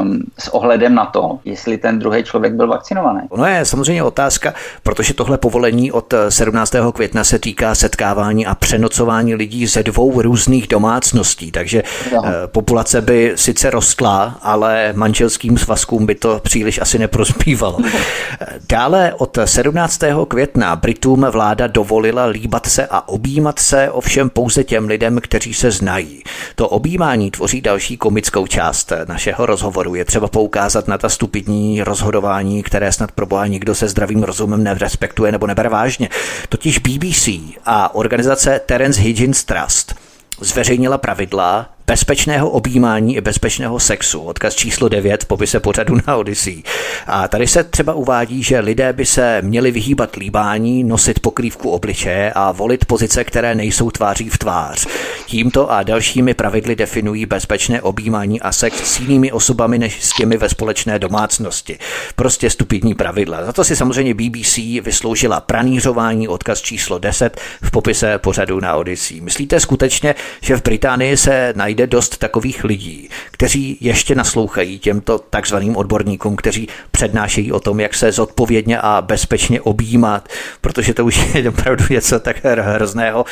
um, 0.00 0.20
s 0.38 0.54
ohledem 0.54 0.94
na 0.94 1.06
to, 1.06 1.38
jestli 1.44 1.78
ten 1.78 1.98
druhý 1.98 2.24
člověk 2.24 2.54
byl 2.54 2.68
vakcinovaný. 2.68 3.20
Ono 3.28 3.46
je 3.46 3.64
samozřejmě 3.64 4.02
otázka, 4.02 4.54
protože 4.82 5.14
tohle 5.14 5.38
povolení 5.38 5.92
od 5.92 6.14
17. 6.28 6.74
května 6.94 7.24
se 7.24 7.38
týká 7.38 7.74
setkávání 7.74 8.46
a 8.46 8.54
přenocování 8.54 9.34
lidí 9.34 9.66
ze 9.66 9.82
dvou 9.82 10.22
různých 10.22 10.68
domácností, 10.68 11.50
takže 11.50 11.82
no. 12.12 12.22
populace 12.46 13.00
by 13.00 13.32
sice 13.36 13.70
rostla, 13.70 14.38
ale 14.42 14.92
manželským 14.96 15.58
svazkům 15.58 16.06
by 16.06 16.14
to 16.14 16.40
příliš 16.42 16.80
asi 16.80 16.98
neprospívalo. 16.98 17.78
Dále 18.68 19.14
od 19.18 19.38
17. 19.44 20.00
května 20.28 20.76
Britům 20.76 21.26
vláda 21.30 21.66
dovolila 21.66 22.24
líbat 22.24 22.66
se 22.66 22.86
a 22.90 23.08
objímat 23.08 23.58
se 23.58 23.90
ovšem 23.90 24.30
pouze 24.30 24.64
těm 24.64 24.86
lidem, 24.86 25.18
kteří 25.22 25.54
se 25.54 25.70
znají. 25.70 26.22
To 26.54 26.68
objímání 26.68 27.30
tvoří 27.30 27.60
další 27.60 27.96
komickou 27.96 28.46
část 28.46 28.92
našeho 29.08 29.46
rozhovoru 29.46 29.63
rozhovoru 29.64 29.94
je 29.94 30.04
třeba 30.04 30.28
poukázat 30.28 30.88
na 30.88 30.98
ta 30.98 31.08
stupidní 31.08 31.82
rozhodování, 31.82 32.62
které 32.62 32.92
snad 32.92 33.12
pro 33.12 33.26
boha 33.26 33.46
nikdo 33.46 33.74
se 33.74 33.88
zdravým 33.88 34.22
rozumem 34.22 34.64
nerespektuje 34.64 35.32
nebo 35.32 35.46
nebere 35.46 35.68
vážně. 35.68 36.08
Totiž 36.48 36.78
BBC 36.78 37.28
a 37.64 37.94
organizace 37.94 38.60
Terence 38.66 39.00
Higgins 39.00 39.44
Trust 39.44 39.94
zveřejnila 40.40 40.98
pravidla, 40.98 41.73
bezpečného 41.86 42.50
objímání 42.50 43.16
i 43.16 43.20
bezpečného 43.20 43.80
sexu. 43.80 44.20
Odkaz 44.20 44.54
číslo 44.54 44.88
9 44.88 45.24
v 45.24 45.26
popise 45.26 45.60
pořadu 45.60 45.96
na 46.06 46.16
Odyssey. 46.16 46.62
A 47.06 47.28
tady 47.28 47.46
se 47.46 47.64
třeba 47.64 47.94
uvádí, 47.94 48.42
že 48.42 48.60
lidé 48.60 48.92
by 48.92 49.06
se 49.06 49.42
měli 49.42 49.70
vyhýbat 49.70 50.16
líbání, 50.16 50.84
nosit 50.84 51.20
pokrývku 51.20 51.70
obličeje 51.70 52.32
a 52.32 52.52
volit 52.52 52.84
pozice, 52.84 53.24
které 53.24 53.54
nejsou 53.54 53.90
tváří 53.90 54.28
v 54.28 54.38
tvář. 54.38 54.86
Tímto 55.26 55.70
a 55.72 55.82
dalšími 55.82 56.34
pravidly 56.34 56.76
definují 56.76 57.26
bezpečné 57.26 57.82
objímání 57.82 58.40
a 58.40 58.52
sex 58.52 58.76
s 58.76 59.00
jinými 59.00 59.32
osobami 59.32 59.78
než 59.78 60.04
s 60.04 60.12
těmi 60.12 60.36
ve 60.36 60.48
společné 60.48 60.98
domácnosti. 60.98 61.78
Prostě 62.16 62.50
stupidní 62.50 62.94
pravidla. 62.94 63.44
Za 63.44 63.52
to 63.52 63.64
si 63.64 63.76
samozřejmě 63.76 64.14
BBC 64.14 64.58
vysloužila 64.82 65.40
pranířování 65.40 66.28
odkaz 66.28 66.62
číslo 66.62 66.98
10 66.98 67.40
v 67.62 67.70
popise 67.70 68.18
pořadu 68.18 68.60
na 68.60 68.74
Odyssey. 68.76 69.20
Myslíte 69.20 69.60
skutečně, 69.60 70.14
že 70.40 70.56
v 70.56 70.62
Británii 70.62 71.16
se 71.16 71.52
najde 71.56 71.73
najde 71.74 71.86
dost 71.86 72.18
takových 72.18 72.64
lidí, 72.64 73.08
kteří 73.30 73.78
ještě 73.80 74.14
naslouchají 74.14 74.78
těmto 74.78 75.18
takzvaným 75.18 75.76
odborníkům, 75.76 76.36
kteří 76.36 76.68
přednášejí 76.90 77.52
o 77.52 77.60
tom, 77.60 77.80
jak 77.80 77.94
se 77.94 78.12
zodpovědně 78.12 78.78
a 78.78 79.02
bezpečně 79.02 79.60
objímat, 79.60 80.28
protože 80.60 80.94
to 80.94 81.04
už 81.04 81.34
je 81.34 81.48
opravdu 81.48 81.84
něco 81.90 82.20
tak 82.20 82.44
hrozného. 82.44 83.24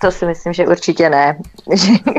To 0.00 0.10
si 0.10 0.26
myslím, 0.26 0.52
že 0.52 0.66
určitě 0.66 1.10
ne. 1.10 1.38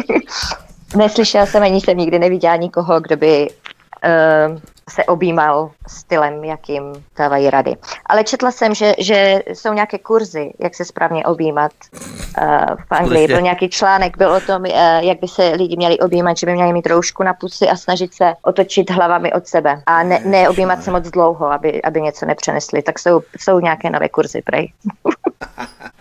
Neslyšela 0.98 1.46
jsem 1.46 1.64
ani 1.64 1.82
jsem 1.82 1.98
nikdy 1.98 2.20
neviděla 2.20 2.56
nikoho, 2.56 3.00
kdo 3.00 3.18
by 3.18 3.48
uh, 3.50 4.58
se 4.90 5.04
objímal 5.04 5.72
stylem, 5.88 6.44
jakým 6.44 6.84
dávají 7.18 7.50
rady. 7.50 7.76
Ale 8.06 8.24
četla 8.24 8.52
jsem, 8.52 8.76
že, 8.76 8.94
že 8.98 9.42
jsou 9.48 9.74
nějaké 9.74 9.98
kurzy, 9.98 10.54
jak 10.60 10.76
se 10.76 10.86
správně 10.86 11.26
objímat 11.26 11.72
uh, 11.94 12.76
v 12.76 12.92
Anglii. 12.92 13.28
Byl 13.28 13.42
nějaký 13.42 13.70
článek, 13.70 14.18
byl 14.18 14.32
o 14.32 14.40
tom, 14.40 14.62
uh, 14.62 14.70
jak 15.00 15.20
by 15.20 15.28
se 15.28 15.50
lidi 15.50 15.78
měli 15.78 16.00
objímat, 16.00 16.38
že 16.38 16.46
by 16.46 16.54
měli 16.54 16.74
mít 16.74 16.88
roušku 16.88 17.24
na 17.24 17.34
pusy 17.34 17.70
a 17.70 17.76
snažit 17.76 18.14
se 18.14 18.34
otočit 18.42 18.90
hlavami 18.90 19.34
od 19.34 19.48
sebe 19.48 19.82
a 19.86 20.04
ne, 20.04 20.22
neobjímat 20.26 20.84
se 20.84 20.92
moc 20.92 21.10
dlouho, 21.10 21.52
aby, 21.52 21.82
aby 21.82 22.02
něco 22.02 22.26
nepřenesli. 22.26 22.82
Tak 22.82 23.00
jsou, 23.00 23.22
jsou 23.40 23.60
nějaké 23.60 23.90
nové 23.90 24.10
kurzy, 24.10 24.42
prej. 24.42 24.74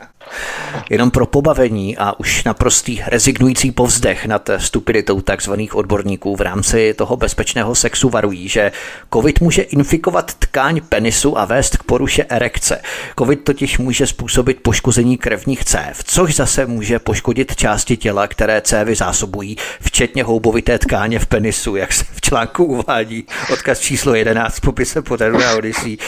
Jenom 0.91 1.11
pro 1.11 1.27
pobavení 1.27 1.97
a 1.97 2.21
už 2.21 2.45
naprostý 2.45 3.03
rezignující 3.07 3.71
povzdech 3.71 4.27
nad 4.27 4.51
stupiditou 4.59 5.21
takzvaných 5.21 5.75
odborníků 5.75 6.37
v 6.37 6.41
rámci 6.41 6.95
toho 6.95 7.17
bezpečného 7.17 7.75
sexu 7.75 8.09
varují, 8.09 8.49
že 8.49 8.73
COVID 9.13 9.41
může 9.41 9.63
infikovat 9.63 10.35
tkáň 10.35 10.81
penisu 10.89 11.39
a 11.39 11.45
vést 11.45 11.77
k 11.77 11.83
poruše 11.83 12.25
erekce. 12.29 12.81
COVID 13.19 13.45
totiž 13.45 13.79
může 13.79 14.07
způsobit 14.07 14.61
poškození 14.63 15.17
krevních 15.19 15.65
cév, 15.65 16.05
což 16.05 16.37
zase 16.37 16.67
může 16.67 16.99
poškodit 16.99 17.57
části 17.57 17.97
těla, 17.97 18.29
které 18.29 18.61
cévy 18.61 18.95
zásobují, 18.95 19.57
včetně 19.81 20.25
houbovité 20.25 20.79
tkáně 20.79 21.19
v 21.19 21.27
penisu, 21.27 21.77
jak 21.77 21.93
se 21.93 22.05
v 22.13 22.21
článku 22.21 22.65
uvádí. 22.65 23.27
Odkaz 23.53 23.81
číslo 23.81 24.15
11 24.15 24.57
v 24.57 24.61
popise 24.61 25.03
pořadu 25.03 25.39
na 25.39 25.55
Odyssey. 25.55 25.99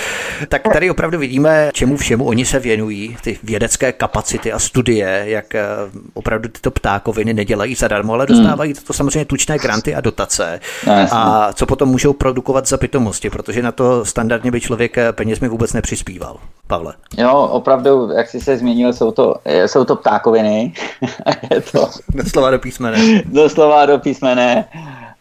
Tak 0.48 0.62
tady 0.72 0.90
opravdu 0.90 1.18
vidíme, 1.18 1.70
čemu 1.72 1.96
všemu 1.96 2.24
oni 2.24 2.44
se 2.44 2.58
věnují, 2.58 3.16
ty 3.22 3.38
vědecké 3.42 3.92
kapacity 3.92 4.11
a 4.52 4.58
studie, 4.58 5.22
jak 5.24 5.54
eh, 5.54 5.66
opravdu 6.14 6.48
tyto 6.48 6.70
ptákoviny 6.70 7.34
nedělají 7.34 7.74
zadarmo, 7.74 8.12
ale 8.12 8.26
dostávají 8.26 8.74
to 8.74 8.92
samozřejmě 8.92 9.24
tučné 9.24 9.58
granty 9.58 9.94
a 9.94 10.00
dotace. 10.00 10.60
No, 10.86 10.92
a 11.10 11.52
co 11.52 11.66
potom 11.66 11.88
můžou 11.88 12.12
produkovat 12.12 12.68
za 12.68 12.76
pitomosti, 12.76 13.30
protože 13.30 13.62
na 13.62 13.72
to 13.72 14.04
standardně 14.04 14.50
by 14.50 14.60
člověk 14.60 14.98
eh, 14.98 15.12
penězmi 15.12 15.48
vůbec 15.48 15.72
nepřispíval. 15.72 16.36
Pavle. 16.66 16.94
Jo, 17.16 17.32
opravdu, 17.32 18.10
jak 18.16 18.28
jsi 18.28 18.40
se 18.40 18.58
změnil, 18.58 18.92
jsou 18.92 19.10
to, 19.10 19.34
eh, 19.44 19.68
jsou 19.68 19.84
to 19.84 19.96
ptákoviny. 19.96 20.72
je 21.50 21.60
to... 21.60 21.88
Doslova 22.14 22.50
do 22.50 22.58
písmene. 22.58 23.22
Doslova 23.24 23.86
do 23.86 23.98
písmene. 23.98 24.64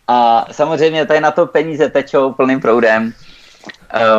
A 0.07 0.45
samozřejmě 0.51 1.05
tady 1.05 1.19
na 1.19 1.31
to 1.31 1.45
peníze 1.45 1.89
tečou 1.89 2.33
plným 2.33 2.61
proudem. 2.61 3.13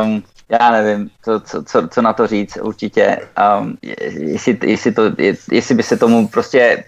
Um, 0.04 0.22
já 0.60 0.70
nevím, 0.70 1.10
co, 1.24 1.40
co, 1.40 1.62
co, 1.62 1.88
co 1.88 2.02
na 2.02 2.12
to 2.12 2.26
říct 2.26 2.58
určitě. 2.62 3.18
Um, 3.60 3.76
jestli, 4.12 4.58
jestli, 4.62 4.92
to, 4.92 5.02
jestli 5.52 5.74
by 5.74 5.82
se 5.82 5.96
tomu 5.96 6.28
prostě 6.28 6.84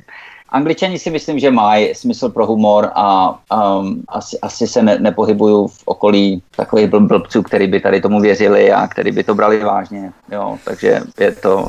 Angličani 0.55 0.99
si 0.99 1.11
myslím, 1.11 1.39
že 1.39 1.51
mají 1.51 1.95
smysl 1.95 2.29
pro 2.29 2.47
humor 2.47 2.91
a 2.95 3.39
um, 3.81 4.03
asi, 4.09 4.39
asi 4.43 4.67
se 4.67 4.83
ne, 4.83 4.99
nepohybují 4.99 5.69
v 5.69 5.83
okolí 5.85 6.43
takových 6.57 6.89
blbců, 6.89 7.43
který 7.43 7.67
by 7.67 7.81
tady 7.81 8.01
tomu 8.01 8.21
věřili 8.21 8.73
a 8.73 8.87
který 8.87 9.13
by 9.13 9.25
to 9.25 9.35
brali 9.35 9.65
vážně. 9.65 10.13
Jo, 10.33 10.59
takže 10.65 11.01
je 11.19 11.33
to, 11.33 11.69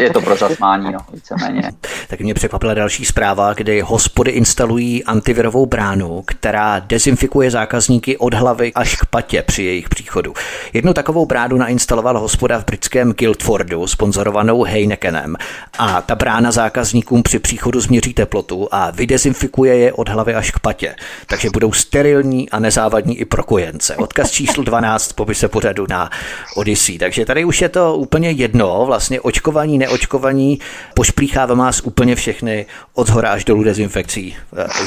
je 0.00 0.10
to 0.10 0.20
pro 0.20 0.36
zasmání, 0.36 0.92
no, 0.92 0.98
víceméně. 1.12 1.62
Tak 2.08 2.20
mě 2.20 2.34
překvapila 2.34 2.74
další 2.74 3.04
zpráva, 3.04 3.52
kdy 3.52 3.80
hospody 3.80 4.30
instalují 4.30 5.04
antivirovou 5.04 5.66
bránu, 5.66 6.22
která 6.26 6.78
dezinfikuje 6.78 7.50
zákazníky 7.50 8.16
od 8.16 8.34
hlavy 8.34 8.72
až 8.74 8.96
k 8.96 9.06
patě 9.06 9.42
při 9.42 9.62
jejich 9.62 9.88
příchodu. 9.88 10.34
Jednu 10.72 10.92
takovou 10.92 11.26
bránu 11.26 11.56
nainstaloval 11.56 12.18
hospoda 12.18 12.60
v 12.60 12.64
britském 12.64 13.12
Guildfordu, 13.12 13.86
sponzorovanou 13.86 14.62
Heinekenem. 14.62 15.36
A 15.78 16.02
ta 16.02 16.14
brána 16.14 16.52
zákazníkům 16.52 17.22
při 17.22 17.38
příchodu 17.38 17.80
změří 17.80 18.14
teplotu 18.14 18.68
a 18.72 18.90
vydezinfikuje 18.90 19.76
je 19.76 19.92
od 19.92 20.08
hlavy 20.08 20.34
až 20.34 20.50
k 20.50 20.58
patě. 20.58 20.94
Takže 21.26 21.50
budou 21.50 21.72
sterilní 21.72 22.50
a 22.50 22.58
nezávadní 22.58 23.18
i 23.18 23.24
pro 23.24 23.42
kojence. 23.42 23.96
Odkaz 23.96 24.30
číslo 24.30 24.64
12 24.64 25.12
popise 25.12 25.48
pořadu 25.48 25.86
na 25.88 26.10
Odyssey. 26.56 26.98
Takže 26.98 27.24
tady 27.24 27.44
už 27.44 27.62
je 27.62 27.68
to 27.68 27.96
úplně 27.96 28.30
jedno, 28.30 28.86
vlastně 28.86 29.20
očkování 29.20 29.78
neočkovaní, 29.86 30.58
pošplíchává 30.94 31.54
vás 31.54 31.80
úplně 31.80 32.16
všechny 32.16 32.66
od 32.94 33.06
zhora 33.06 33.32
až 33.32 33.44
dolů 33.44 33.64
dezinfekcí. 33.64 34.36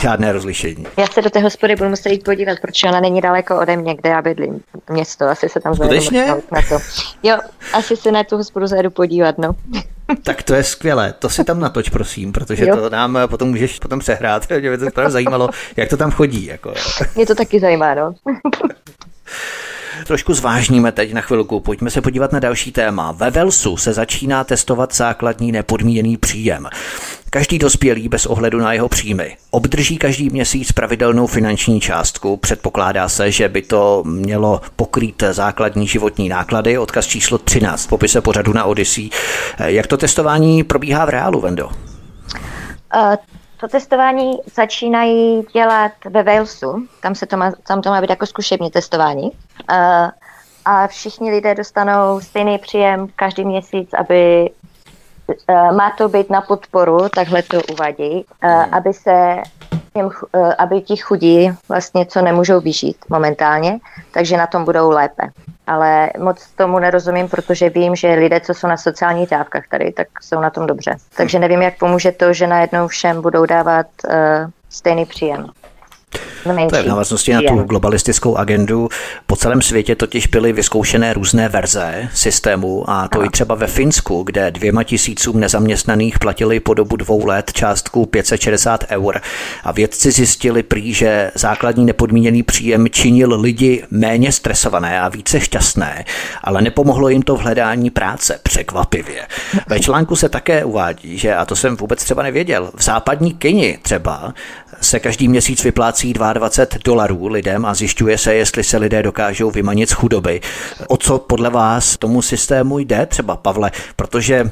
Žádné 0.02 0.32
rozlišení. 0.32 0.86
Já 0.98 1.08
se 1.08 1.22
do 1.22 1.30
té 1.30 1.40
hospody 1.40 1.76
budu 1.76 1.90
muset 1.90 2.10
jít 2.10 2.24
podívat, 2.24 2.58
protože 2.62 2.88
ona 2.88 3.00
není 3.00 3.22
daleko 3.22 3.60
ode 3.60 3.78
mě, 3.78 3.96
kde 3.96 4.10
já 4.10 4.22
bydlím. 4.22 4.62
Město, 4.90 5.26
asi 5.26 5.50
se 5.50 5.60
tam 5.60 5.76
Skutečně? 5.76 6.26
na 6.52 6.62
to. 6.70 6.80
Jo, 7.24 7.38
asi 7.74 7.98
se 7.98 8.12
na 8.12 8.24
tu 8.24 8.38
hospodu 8.38 8.68
zajedu 8.68 8.90
podívat, 8.90 9.38
no. 9.38 9.56
Tak 10.24 10.44
to 10.44 10.54
je 10.54 10.64
skvělé, 10.64 11.14
to 11.20 11.30
si 11.30 11.44
tam 11.44 11.60
natoč, 11.60 11.90
prosím, 11.90 12.32
protože 12.32 12.66
jo. 12.66 12.76
to 12.76 12.90
nám 12.90 13.20
potom 13.26 13.50
můžeš 13.50 13.80
potom 13.80 14.00
přehrát. 14.00 14.50
Mě 14.60 14.78
by 14.78 14.78
to 14.78 15.10
zajímalo, 15.10 15.50
jak 15.76 15.90
to 15.90 15.98
tam 15.98 16.12
chodí. 16.12 16.46
Jako. 16.46 16.74
Mě 17.16 17.26
to 17.26 17.36
taky 17.36 17.60
zajímá, 17.60 17.96
no. 17.96 18.14
Trošku 20.06 20.34
zvážníme 20.34 20.92
teď 20.92 21.14
na 21.14 21.22
chvilku. 21.22 21.60
Pojďme 21.60 21.92
se 21.92 22.02
podívat 22.02 22.32
na 22.32 22.40
další 22.40 22.72
téma. 22.72 23.12
Ve 23.12 23.30
Velsu 23.30 23.78
se 23.78 23.94
začíná 23.94 24.44
testovat 24.44 24.96
základní 24.96 25.52
nepodmíněný 25.52 26.18
příjem. 26.18 26.68
Každý 27.30 27.60
dospělý 27.60 28.10
bez 28.10 28.26
ohledu 28.26 28.60
na 28.60 28.74
jeho 28.74 28.90
příjmy 28.90 29.38
obdrží 29.58 29.98
každý 29.98 30.30
měsíc 30.30 30.72
pravidelnou 30.72 31.28
finanční 31.28 31.80
částku. 31.80 32.38
Předpokládá 32.38 33.10
se, 33.10 33.32
že 33.32 33.50
by 33.50 33.62
to 33.62 34.04
mělo 34.06 34.62
pokrýt 34.76 35.24
základní 35.32 35.88
životní 35.88 36.30
náklady. 36.30 36.78
Odkaz 36.78 37.08
číslo 37.08 37.38
13 37.38 37.86
v 37.86 37.90
popise 37.90 38.22
pořadu 38.22 38.54
na 38.54 38.66
Odyssey. 38.66 39.10
Jak 39.66 39.88
to 39.88 39.98
testování 39.98 40.64
probíhá 40.64 41.06
v 41.06 41.10
reálu, 41.10 41.42
Vendo? 41.42 41.68
Uh, 41.68 43.16
to 43.60 43.68
testování 43.68 44.38
začínají 44.56 45.44
dělat 45.54 45.92
ve 46.10 46.24
Walesu, 46.24 46.88
tam, 47.02 47.16
se 47.16 47.26
to 47.26 47.38
má, 47.38 47.52
tam 47.68 47.82
to 47.82 47.90
má 47.90 48.02
být 48.02 48.10
jako 48.10 48.26
zkušební 48.26 48.72
testování. 48.72 49.32
Uh, 49.70 50.10
a 50.66 50.88
všichni 50.88 51.32
lidé 51.32 51.56
dostanou 51.56 52.22
stejný 52.22 52.58
příjem 52.58 53.08
každý 53.16 53.46
měsíc, 53.46 53.90
aby 53.94 54.50
uh, 55.50 55.76
má 55.76 55.92
to 55.98 56.10
být 56.10 56.30
na 56.30 56.42
podporu, 56.42 57.10
takhle 57.10 57.44
to 57.44 57.62
uvadí, 57.72 58.26
uh, 58.44 58.50
aby 58.72 58.94
se 58.94 59.36
těm, 59.94 60.10
aby 60.58 60.82
ti 60.82 60.96
chudí 60.96 61.52
vlastně 61.70 62.06
co 62.06 62.22
nemůžou 62.22 62.60
vyžít 62.60 62.98
momentálně, 63.10 63.80
takže 64.12 64.38
na 64.38 64.48
tom 64.48 64.66
budou 64.66 64.90
lépe 64.90 65.32
ale 65.68 66.10
moc 66.20 66.48
tomu 66.56 66.80
nerozumím, 66.80 67.30
protože 67.30 67.70
vím, 67.70 67.96
že 67.96 68.14
lidé, 68.14 68.40
co 68.40 68.54
jsou 68.54 68.68
na 68.68 68.78
sociálních 68.78 69.30
dávkách 69.30 69.68
tady, 69.72 69.92
tak 69.92 70.08
jsou 70.22 70.42
na 70.42 70.50
tom 70.50 70.68
dobře. 70.68 70.96
Takže 71.16 71.40
nevím, 71.40 71.62
jak 71.62 71.78
pomůže 71.78 72.12
to, 72.12 72.34
že 72.34 72.48
najednou 72.48 72.88
všem 72.88 73.22
budou 73.22 73.46
dávat 73.46 73.88
uh, 74.06 74.14
stejný 74.70 75.06
příjem. 75.06 75.48
To 76.70 76.76
je 76.76 76.84
v 76.84 76.88
návaznosti 76.88 77.34
na 77.34 77.42
tu 77.48 77.64
globalistickou 77.64 78.36
agendu. 78.36 78.90
Po 79.26 79.36
celém 79.36 79.62
světě 79.62 79.96
totiž 79.96 80.28
byly 80.28 80.54
vyzkoušené 80.54 81.14
různé 81.14 81.50
verze 81.50 82.10
systému 82.14 82.90
a 82.90 83.08
to 83.08 83.24
i 83.24 83.30
třeba 83.30 83.56
ve 83.56 83.68
Finsku, 83.68 84.24
kde 84.24 84.52
dvěma 84.52 84.84
tisícům 84.84 85.40
nezaměstnaných 85.40 86.20
platili 86.20 86.60
po 86.60 86.74
dobu 86.74 86.96
dvou 86.96 87.26
let 87.26 87.54
částku 87.54 88.06
560 88.06 88.84
eur. 88.90 89.22
A 89.64 89.72
vědci 89.72 90.12
zjistili 90.12 90.64
prý, 90.64 90.94
že 90.94 91.32
základní 91.36 91.86
nepodmíněný 91.86 92.44
příjem 92.44 92.90
činil 92.90 93.42
lidi 93.42 93.84
méně 93.92 94.32
stresované 94.32 95.02
a 95.02 95.10
více 95.10 95.40
šťastné, 95.40 96.06
ale 96.44 96.62
nepomohlo 96.62 97.10
jim 97.10 97.22
to 97.22 97.36
v 97.36 97.40
hledání 97.40 97.90
práce, 97.90 98.40
překvapivě. 98.44 99.28
Ve 99.68 99.80
článku 99.80 100.16
se 100.16 100.30
také 100.30 100.66
uvádí, 100.66 101.18
že, 101.18 101.36
a 101.36 101.46
to 101.46 101.56
jsem 101.56 101.78
vůbec 101.78 102.04
třeba 102.04 102.24
nevěděl, 102.24 102.72
v 102.76 102.84
západní 102.84 103.34
Kyni 103.34 103.80
třeba 103.82 104.34
se 104.82 105.00
každý 105.00 105.28
měsíc 105.28 105.64
vyplácí 105.64 105.97
22 106.04 106.80
dolarů 106.86 107.28
lidem 107.28 107.66
a 107.66 107.74
zjišťuje 107.74 108.18
se, 108.18 108.36
jestli 108.36 108.64
se 108.64 108.78
lidé 108.78 109.04
dokážou 109.04 109.52
vymanit 109.52 109.90
z 109.90 109.94
chudoby. 109.94 110.42
O 110.88 110.98
co 110.98 111.20
podle 111.20 111.50
vás 111.50 111.98
tomu 111.98 112.22
systému 112.22 112.80
jde 112.80 113.06
třeba, 113.06 113.36
Pavle? 113.36 113.72
Protože 113.96 114.52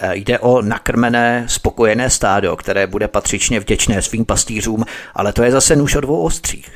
eh, 0.00 0.16
Jde 0.16 0.38
o 0.38 0.62
nakrmené, 0.62 1.44
spokojené 1.48 2.10
stádo, 2.10 2.56
které 2.56 2.86
bude 2.86 3.08
patřičně 3.08 3.60
vděčné 3.60 4.02
svým 4.02 4.24
pastýřům, 4.24 4.84
ale 5.14 5.32
to 5.32 5.42
je 5.42 5.52
zase 5.52 5.76
nůž 5.76 5.94
o 5.94 6.00
dvou 6.00 6.22
ostřích. 6.22 6.70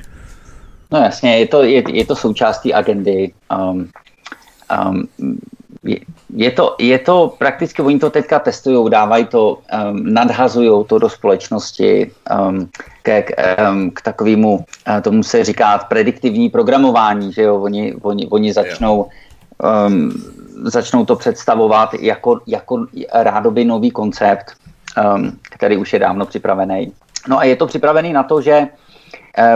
No 0.90 0.98
jasně, 0.98 1.38
je 1.38 1.46
to, 1.46 1.62
je, 1.62 1.82
je 1.88 2.06
to 2.06 2.16
součástí 2.16 2.74
agendy. 2.74 3.32
Um, 3.58 3.88
um, 4.86 5.08
je 6.34 6.50
to, 6.50 6.76
je 6.78 6.98
to 6.98 7.34
prakticky, 7.38 7.82
oni 7.82 7.98
to 7.98 8.10
teďka 8.10 8.38
testují, 8.38 8.90
dávají 8.90 9.24
to, 9.24 9.58
um, 9.58 10.12
nadhazují 10.12 10.84
to 10.86 10.98
do 10.98 11.08
společnosti 11.08 12.10
um, 12.48 12.68
ke, 13.02 13.22
k, 13.22 13.30
um, 13.70 13.90
k 13.90 14.02
takovému, 14.02 14.54
uh, 14.56 15.00
tomu 15.02 15.22
se 15.22 15.44
říká 15.44 15.78
prediktivní 15.78 16.48
programování, 16.48 17.32
že 17.32 17.42
jo, 17.42 17.60
oni, 17.60 17.94
oni, 18.02 18.26
oni 18.28 18.52
začnou, 18.52 19.08
um, 19.86 20.12
začnou 20.64 21.04
to 21.04 21.16
představovat 21.16 21.94
jako, 21.94 22.40
jako 22.46 22.86
rádoby 23.12 23.64
nový 23.64 23.90
koncept, 23.90 24.52
um, 25.16 25.38
který 25.42 25.76
už 25.76 25.92
je 25.92 25.98
dávno 25.98 26.26
připravený. 26.26 26.92
No 27.28 27.38
a 27.38 27.44
je 27.44 27.56
to 27.56 27.66
připravený 27.66 28.12
na 28.12 28.22
to, 28.22 28.40
že 28.40 28.68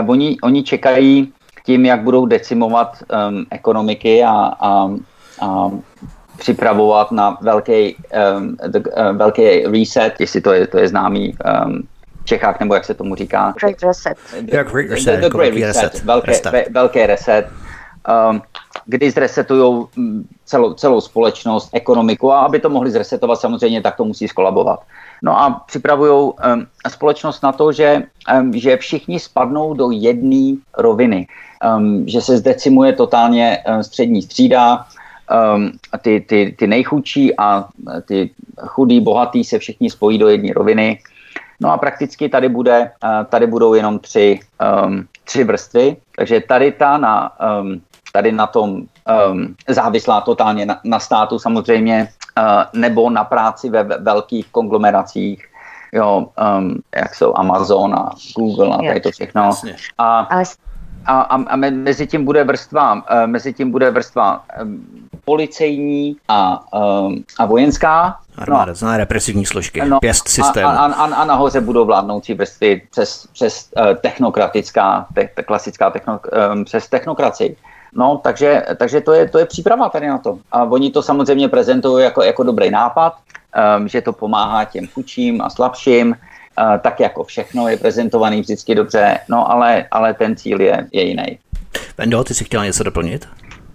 uh, 0.01 0.09
oni, 0.09 0.37
oni 0.43 0.63
čekají 0.63 1.33
tím, 1.65 1.85
jak 1.85 2.01
budou 2.01 2.25
decimovat 2.25 2.97
um, 3.29 3.45
ekonomiky 3.51 4.23
a, 4.23 4.31
a, 4.59 4.89
a 5.41 5.71
připravovat 6.37 7.11
na 7.11 7.37
velký, 7.41 7.95
um, 8.37 8.57
the, 8.67 8.79
uh, 8.79 9.17
velký 9.17 9.65
reset, 9.65 10.13
jestli 10.19 10.41
to 10.41 10.53
je, 10.53 10.67
to 10.67 10.77
je 10.77 10.87
známý 10.87 11.33
um, 11.65 11.87
Čechách, 12.25 12.59
nebo 12.59 12.73
jak 12.73 12.85
se 12.85 12.93
tomu 12.93 13.15
říká. 13.15 13.53
Great 13.59 13.83
reset. 13.83 14.17
Yeah, 14.53 14.71
great 14.71 14.89
reset. 14.89 15.15
The, 15.15 15.21
the 15.21 15.29
great 15.29 15.53
reset. 15.53 15.83
reset. 15.83 16.03
Velké, 16.03 16.31
reset. 16.31 16.69
velký 16.69 17.05
reset. 17.05 17.47
um, 18.29 18.41
kdy 18.85 19.11
zresetují 19.11 19.85
mm, 19.95 20.27
celou, 20.45 20.73
celou 20.73 21.01
společnost, 21.01 21.69
ekonomiku 21.73 22.31
a 22.31 22.39
aby 22.39 22.59
to 22.59 22.69
mohli 22.69 22.91
zresetovat 22.91 23.39
samozřejmě, 23.39 23.81
tak 23.81 23.95
to 23.95 24.05
musí 24.05 24.27
skolabovat. 24.27 24.79
No 25.23 25.39
a 25.41 25.63
připravují 25.67 26.11
um, 26.11 26.33
společnost 26.89 27.43
na 27.43 27.51
to, 27.51 27.71
že, 27.71 28.03
um, 28.39 28.53
že 28.53 28.77
všichni 28.77 29.19
spadnou 29.19 29.73
do 29.73 29.91
jedné 29.91 30.57
roviny, 30.77 31.27
um, 31.77 32.03
že 32.07 32.21
se 32.21 32.37
zdecimuje 32.37 32.93
totálně 32.93 33.57
um, 33.67 33.83
střední 33.83 34.21
střída, 34.21 34.85
um, 35.55 35.71
ty, 36.01 36.21
ty, 36.21 36.55
ty 36.57 36.67
nejchudší 36.67 37.37
a 37.37 37.65
ty 38.05 38.29
chudí, 38.59 39.01
bohatý 39.01 39.43
se 39.43 39.59
všichni 39.59 39.89
spojí 39.89 40.17
do 40.17 40.27
jedné 40.27 40.53
roviny. 40.53 40.99
No 41.59 41.71
a 41.71 41.77
prakticky 41.77 42.29
tady, 42.29 42.49
bude, 42.49 42.91
uh, 43.03 43.25
tady 43.25 43.47
budou 43.47 43.73
jenom 43.73 43.99
tři, 43.99 44.39
um, 44.85 45.07
tři 45.23 45.43
vrstvy, 45.43 45.97
takže 46.17 46.41
tady 46.41 46.71
ta 46.71 46.97
na, 46.97 47.31
um, 47.61 47.81
tady 48.13 48.31
na 48.31 48.47
tom 48.47 48.71
um, 48.71 49.55
závislá 49.67 50.21
totálně 50.21 50.65
na, 50.65 50.79
na 50.83 50.99
státu 50.99 51.39
samozřejmě, 51.39 52.07
uh, 52.37 52.79
nebo 52.81 53.09
na 53.09 53.23
práci 53.23 53.69
ve 53.69 53.83
velkých 53.83 54.47
konglomeracích, 54.51 55.45
jo, 55.91 56.27
um, 56.57 56.75
jak 56.95 57.15
jsou 57.15 57.33
Amazon 57.37 57.95
a 57.95 58.11
Google 58.35 58.75
a 58.75 58.77
tady 58.87 59.01
to 59.01 59.11
všechno. 59.11 59.49
A, 59.97 60.19
a, 61.05 61.21
a, 61.21 61.35
a 61.35 61.55
mezi 61.55 62.07
tím 62.07 62.25
bude 62.25 62.43
vrstva, 62.43 62.93
uh, 62.93 63.01
mezi 63.25 63.53
tím 63.53 63.71
bude 63.71 63.91
vrstva 63.91 64.43
um, 64.61 64.85
policejní 65.25 66.17
a, 66.27 66.63
um, 66.73 67.23
a 67.39 67.45
vojenská. 67.45 68.19
Armáda, 68.37 68.65
no, 68.65 68.75
zná 68.75 68.97
represivní 68.97 69.45
složky, 69.45 69.85
no, 69.85 69.99
pěst 69.99 70.27
systém. 70.27 70.65
A, 70.67 70.71
a, 70.71 70.85
a, 70.93 71.15
a 71.15 71.25
nahoře 71.25 71.61
budou 71.61 71.85
vládnoucí 71.85 72.33
vrstvy 72.33 72.81
přes, 72.91 73.27
přes 73.33 73.69
uh, 73.77 73.95
technokratická, 74.01 75.05
te, 75.13 75.29
te, 75.35 75.43
klasická 75.43 75.89
techno, 75.89 76.19
um, 76.53 76.65
přes 76.65 76.89
technokracii. 76.89 77.55
No, 77.93 78.17
takže, 78.23 78.65
takže 78.77 79.01
to, 79.01 79.13
je, 79.13 79.29
to 79.29 79.39
je 79.39 79.45
příprava 79.45 79.89
tady 79.89 80.07
na 80.07 80.17
to. 80.17 80.37
A 80.51 80.63
oni 80.63 80.91
to 80.91 81.01
samozřejmě 81.01 81.49
prezentují 81.49 82.03
jako, 82.03 82.23
jako 82.23 82.43
dobrý 82.43 82.71
nápad, 82.71 83.13
um, 83.77 83.87
že 83.87 84.01
to 84.01 84.13
pomáhá 84.13 84.65
těm 84.65 84.87
chudším 84.87 85.41
a 85.41 85.49
slabším, 85.49 86.15
tak 86.81 86.99
jako 86.99 87.23
všechno 87.23 87.67
je 87.67 87.77
prezentovaný 87.77 88.41
vždycky 88.41 88.75
dobře, 88.75 89.19
no 89.29 89.51
ale, 89.51 89.85
ale 89.91 90.13
ten 90.13 90.35
cíl 90.35 90.61
je, 90.61 90.87
je 90.91 91.03
jiný. 91.03 91.39
Vendo, 91.97 92.23
ty 92.23 92.33
jsi 92.33 92.43
chtěla 92.43 92.65
něco 92.65 92.83
doplnit? 92.83 93.27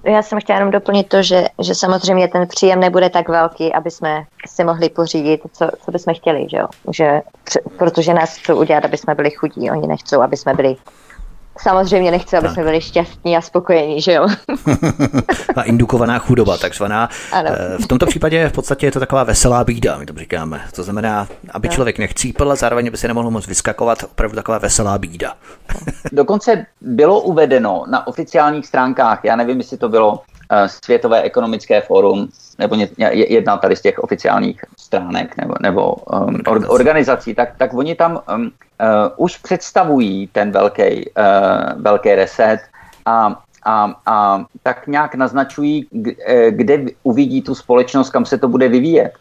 Já 0.04 0.22
jsem 0.22 0.40
chtěla 0.40 0.58
jenom 0.58 0.70
doplnit 0.70 1.08
to, 1.08 1.22
že, 1.22 1.44
že 1.62 1.74
samozřejmě 1.74 2.28
ten 2.28 2.46
příjem 2.46 2.80
nebude 2.80 3.10
tak 3.10 3.28
velký, 3.28 3.72
aby 3.72 3.90
jsme 3.90 4.24
si 4.46 4.64
mohli 4.64 4.88
pořídit, 4.88 5.40
co, 5.52 5.70
co 5.84 5.90
bychom 5.90 6.14
chtěli, 6.14 6.46
že 6.50 6.56
jo? 6.56 6.66
Že, 6.92 7.22
protože 7.78 8.14
nás 8.14 8.36
chcou 8.36 8.60
udělat, 8.60 8.84
aby 8.84 8.96
jsme 8.96 9.14
byli 9.14 9.30
chudí, 9.30 9.70
oni 9.70 9.86
nechcou, 9.86 10.20
aby 10.20 10.36
jsme 10.36 10.54
byli 10.54 10.76
samozřejmě 11.62 12.10
nechci, 12.10 12.36
aby 12.36 12.46
tak. 12.46 12.54
jsme 12.54 12.64
byli 12.64 12.80
šťastní 12.80 13.36
a 13.36 13.40
spokojení, 13.40 14.00
že 14.00 14.12
jo? 14.12 14.28
a 15.56 15.62
indukovaná 15.62 16.18
chudoba, 16.18 16.58
takzvaná. 16.58 17.08
Ano. 17.32 17.50
Eh, 17.52 17.78
v 17.78 17.86
tomto 17.86 18.06
případě 18.06 18.48
v 18.48 18.52
podstatě 18.52 18.86
je 18.86 18.92
to 18.92 19.00
taková 19.00 19.24
veselá 19.24 19.64
bída, 19.64 19.98
my 19.98 20.06
to 20.06 20.14
říkáme. 20.18 20.60
To 20.74 20.82
znamená, 20.82 21.28
aby 21.50 21.68
no. 21.68 21.74
člověk 21.74 21.98
nechcípl 21.98 22.52
a 22.52 22.54
zároveň 22.54 22.90
by 22.90 22.96
se 22.96 23.08
nemohl 23.08 23.30
moc 23.30 23.46
vyskakovat, 23.46 24.02
opravdu 24.02 24.36
taková 24.36 24.58
veselá 24.58 24.98
bída. 24.98 25.34
Dokonce 26.12 26.66
bylo 26.80 27.20
uvedeno 27.20 27.84
na 27.90 28.06
oficiálních 28.06 28.66
stránkách, 28.66 29.20
já 29.24 29.36
nevím, 29.36 29.58
jestli 29.58 29.76
to 29.76 29.88
bylo 29.88 30.20
Světové 30.66 31.22
ekonomické 31.22 31.80
fórum 31.80 32.28
nebo 32.58 32.76
jedna 33.12 33.56
tady 33.56 33.76
z 33.76 33.80
těch 33.80 33.98
oficiálních 33.98 34.64
stránek 34.78 35.36
nebo, 35.36 35.54
nebo 35.60 35.94
um, 35.94 36.40
organizací, 36.68 37.34
tak, 37.34 37.56
tak 37.58 37.74
oni 37.74 37.94
tam 37.94 38.20
um, 38.34 38.42
uh, 38.42 38.50
už 39.16 39.36
představují 39.36 40.26
ten 40.26 40.50
velký, 40.50 41.10
uh, 41.10 41.82
velký 41.82 42.14
reset 42.14 42.60
a 43.06 43.42
a, 43.64 43.94
a 44.06 44.44
tak 44.62 44.86
nějak 44.86 45.14
naznačují, 45.14 45.86
kde 46.50 46.84
uvidí 47.02 47.42
tu 47.42 47.54
společnost, 47.54 48.10
kam 48.10 48.24
se 48.24 48.38
to 48.38 48.48
bude 48.48 48.68
vyvíjet. 48.68 49.12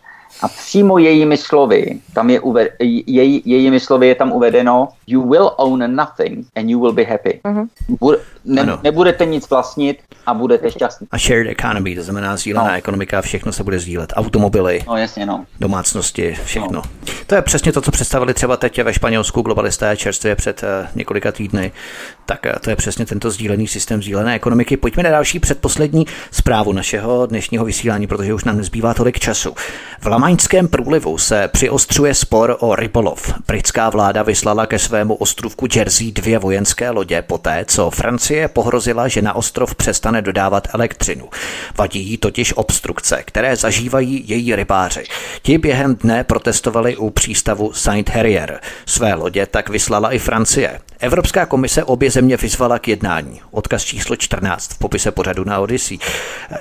A 0.41 0.47
přímo 0.47 0.97
jejími 0.97 1.37
slovy, 1.37 1.99
tam 2.13 2.29
je 2.29 2.39
uved, 2.39 2.71
jej, 2.79 3.41
jejími 3.45 3.79
slovy 3.79 4.07
je 4.07 4.15
tam 4.15 4.31
uvedeno 4.31 4.87
you 5.07 5.29
will 5.29 5.51
own 5.57 5.95
nothing 5.95 6.45
and 6.55 6.69
you 6.69 6.79
will 6.79 6.93
be 6.93 7.03
happy. 7.03 7.39
Uh-huh. 7.43 7.67
Bude, 7.99 8.17
ne, 8.45 8.77
nebudete 8.83 9.25
nic 9.25 9.49
vlastnit 9.49 9.97
a 10.25 10.33
budete 10.33 10.71
šťastní. 10.71 11.07
A 11.11 11.17
shared 11.17 11.47
economy, 11.47 11.95
to 11.95 12.03
znamená 12.03 12.37
sdílená 12.37 12.67
no. 12.67 12.73
ekonomika, 12.73 13.21
všechno 13.21 13.51
se 13.51 13.63
bude 13.63 13.79
sdílet. 13.79 14.13
Automobily, 14.15 14.83
no, 14.87 14.97
jasně, 14.97 15.25
no. 15.25 15.45
domácnosti, 15.59 16.37
všechno. 16.45 16.71
No. 16.71 16.81
To 17.27 17.35
je 17.35 17.41
přesně 17.41 17.71
to, 17.71 17.81
co 17.81 17.91
představili 17.91 18.33
třeba 18.33 18.57
teď 18.57 18.81
ve 18.83 18.93
Španělsku 18.93 19.41
globalisté 19.41 19.97
čerstvě 19.97 20.35
před 20.35 20.63
uh, 20.63 20.87
několika 20.95 21.31
týdny. 21.31 21.71
Tak 22.25 22.45
uh, 22.45 22.51
to 22.61 22.69
je 22.69 22.75
přesně 22.75 23.05
tento 23.05 23.31
sdílený 23.31 23.67
systém 23.67 24.01
sdílené 24.01 24.35
ekonomiky. 24.35 24.77
Pojďme 24.77 25.03
na 25.03 25.09
další 25.09 25.39
předposlední 25.39 26.05
zprávu 26.31 26.73
našeho 26.73 27.25
dnešního 27.25 27.65
vysílání, 27.65 28.07
protože 28.07 28.33
už 28.33 28.43
nám 28.43 28.57
nezbývá 28.57 28.93
tolik 28.93 29.19
času. 29.19 29.55
V 30.01 30.05
Lamaňském 30.19 30.67
průlivu 30.67 31.17
se 31.17 31.47
přiostřuje 31.47 32.13
spor 32.13 32.57
o 32.59 32.75
rybolov. 32.75 33.33
Britská 33.47 33.89
vláda 33.89 34.23
vyslala 34.23 34.65
ke 34.65 34.79
svému 34.79 35.15
ostrovku 35.15 35.67
Jersey 35.75 36.11
dvě 36.11 36.39
vojenské 36.39 36.89
lodě 36.89 37.21
poté, 37.21 37.65
co 37.67 37.89
Francie 37.89 38.47
pohrozila, 38.47 39.07
že 39.07 39.21
na 39.21 39.33
ostrov 39.33 39.75
přestane 39.75 40.21
dodávat 40.21 40.67
elektřinu. 40.73 41.29
Vadí 41.77 41.99
jí 41.99 42.17
totiž 42.17 42.53
obstrukce, 42.57 43.23
které 43.25 43.55
zažívají 43.55 44.23
její 44.25 44.55
rybáři. 44.55 45.03
Ti 45.41 45.57
během 45.57 45.95
dne 45.95 46.23
protestovali 46.23 46.97
u 46.97 47.09
přístavu 47.09 47.73
Saint 47.73 48.09
Herier. 48.09 48.59
Své 48.85 49.13
lodě 49.13 49.45
tak 49.45 49.69
vyslala 49.69 50.11
i 50.11 50.19
Francie. 50.19 50.79
Evropská 50.99 51.45
komise 51.45 51.83
obě 51.83 52.11
země 52.11 52.37
vyzvala 52.37 52.79
k 52.79 52.87
jednání. 52.87 53.41
Odkaz 53.51 53.83
číslo 53.83 54.15
14 54.15 54.73
v 54.73 54.77
popise 54.77 55.11
pořadu 55.11 55.43
na 55.43 55.59
Odyssey. 55.59 55.97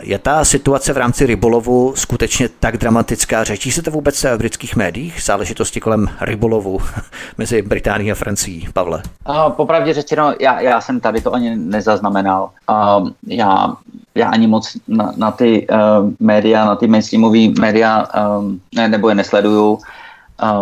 Je 0.00 0.18
ta 0.18 0.44
situace 0.44 0.92
v 0.92 0.96
rámci 0.96 1.26
rybolovu 1.26 1.92
skutečně 1.96 2.48
tak 2.48 2.76
dramatická? 2.76 3.44
Řečí 3.48 3.72
se 3.72 3.82
to 3.82 3.90
vůbec 3.90 4.24
v 4.24 4.36
britských 4.38 4.76
médiích? 4.76 5.22
Záležitosti 5.24 5.80
kolem 5.80 6.08
rybolovu 6.20 6.78
mezi 7.38 7.62
Británií 7.62 8.12
a 8.12 8.14
Francií, 8.14 8.68
Pavle? 8.72 9.02
A 9.24 9.50
popravdě 9.50 9.94
řečeno, 9.94 10.34
já, 10.40 10.60
já 10.60 10.80
jsem 10.80 11.00
tady 11.00 11.20
to 11.20 11.34
ani 11.34 11.56
nezaznamenal. 11.56 12.50
A 12.68 13.02
já, 13.26 13.76
já 14.14 14.28
ani 14.28 14.46
moc 14.46 14.76
na, 14.88 15.12
na 15.16 15.30
ty 15.30 15.66
uh, 15.68 15.78
média, 16.20 16.64
na 16.64 16.76
ty 16.76 16.86
mainstreamové 16.86 17.48
média 17.60 18.06
um, 18.38 18.60
ne, 18.74 18.88
nebo 18.88 19.08
je 19.08 19.14
nesleduju 19.14 19.78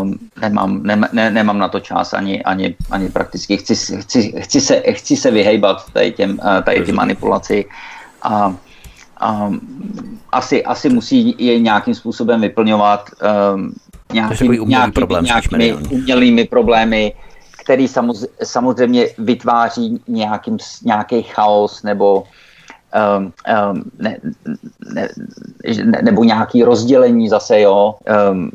um, 0.01 0.19
nemám, 0.41 0.83
ne, 0.83 1.01
ne, 1.13 1.31
nemám 1.31 1.59
na 1.59 1.69
to 1.69 1.81
čas 1.81 2.15
ani, 2.15 2.45
ani, 2.45 2.75
ani 2.91 3.09
prakticky. 3.09 3.57
Chci, 3.57 3.75
chci, 3.75 4.33
chci, 4.39 4.61
se, 4.61 4.83
chci 4.93 5.17
se 5.17 5.31
vyhejbat 5.31 5.93
tady, 5.93 6.13
těm, 6.13 6.39
eh, 6.59 6.63
tady 6.63 6.85
ty 6.85 6.93
manipulaci 6.93 7.65
a 8.23 8.55
um, 9.23 9.61
asi, 10.33 10.65
asi 10.65 10.89
musí 10.89 11.35
je 11.39 11.61
nějakým 11.61 11.95
způsobem 11.95 12.41
vyplňovat 12.41 13.11
um, 13.55 13.73
nějaký, 14.13 14.67
nějaký, 14.67 14.93
problém, 14.93 15.25
nějakými 15.25 15.75
umělými 15.75 16.45
problémy, 16.45 17.15
který 17.65 17.89
samoz, 17.89 18.25
samozřejmě 18.45 19.09
vytváří 19.19 20.01
nějakým, 20.09 20.59
nějaký 20.85 21.23
chaos 21.23 21.83
nebo 21.83 22.25
um, 22.95 23.33
um, 23.73 23.83
ne, 23.99 24.17
ne, 24.95 25.09
ne, 25.85 26.03
nebo 26.03 26.25
nějaký 26.25 26.63
rozdělení 26.63 27.29
zase, 27.29 27.61
jo, 27.61 27.95
um, 28.31 28.51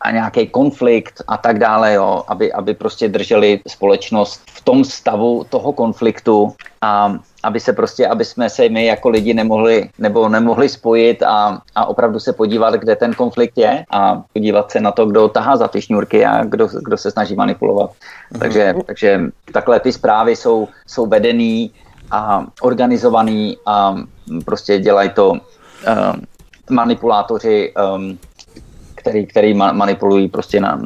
a 0.00 0.10
nějaký 0.10 0.46
konflikt 0.46 1.22
a 1.28 1.36
tak 1.36 1.58
dále, 1.58 1.94
jo, 1.94 2.22
aby, 2.28 2.52
aby 2.52 2.74
prostě 2.74 3.08
drželi 3.08 3.60
společnost 3.68 4.40
v 4.50 4.60
tom 4.64 4.84
stavu 4.84 5.44
toho 5.50 5.72
konfliktu. 5.72 6.52
A 6.82 7.18
aby 7.46 7.60
se 7.60 7.72
prostě, 7.72 8.06
aby 8.06 8.24
jsme 8.24 8.50
se 8.50 8.68
my 8.68 8.86
jako 8.86 9.08
lidi 9.08 9.34
nemohli, 9.34 9.90
nebo 9.98 10.28
nemohli 10.28 10.68
spojit 10.68 11.22
a, 11.22 11.62
a 11.74 11.86
opravdu 11.86 12.18
se 12.18 12.32
podívat, 12.32 12.74
kde 12.74 12.96
ten 12.96 13.14
konflikt 13.14 13.58
je 13.58 13.84
a 13.90 14.22
podívat 14.32 14.70
se 14.70 14.80
na 14.80 14.92
to, 14.92 15.06
kdo 15.06 15.28
tahá 15.28 15.56
za 15.56 15.68
ty 15.68 15.82
šňůrky 15.82 16.26
a 16.26 16.44
kdo, 16.44 16.68
kdo 16.84 16.96
se 16.96 17.10
snaží 17.10 17.34
manipulovat. 17.34 17.90
Mm-hmm. 17.90 18.38
Takže, 18.38 18.74
takže 18.86 19.20
takhle 19.52 19.80
ty 19.80 19.92
zprávy 19.92 20.36
jsou, 20.36 20.68
jsou 20.86 21.06
vedený 21.06 21.70
a 22.10 22.46
organizovaný 22.60 23.56
a 23.66 23.94
prostě 24.44 24.78
dělají 24.78 25.10
to 25.10 25.30
uh, 25.30 25.38
manipulátoři 26.70 27.74
um, 27.94 28.18
který, 28.94 29.26
který 29.26 29.54
manipulují 29.54 30.28
prostě 30.28 30.60
na 30.60 30.80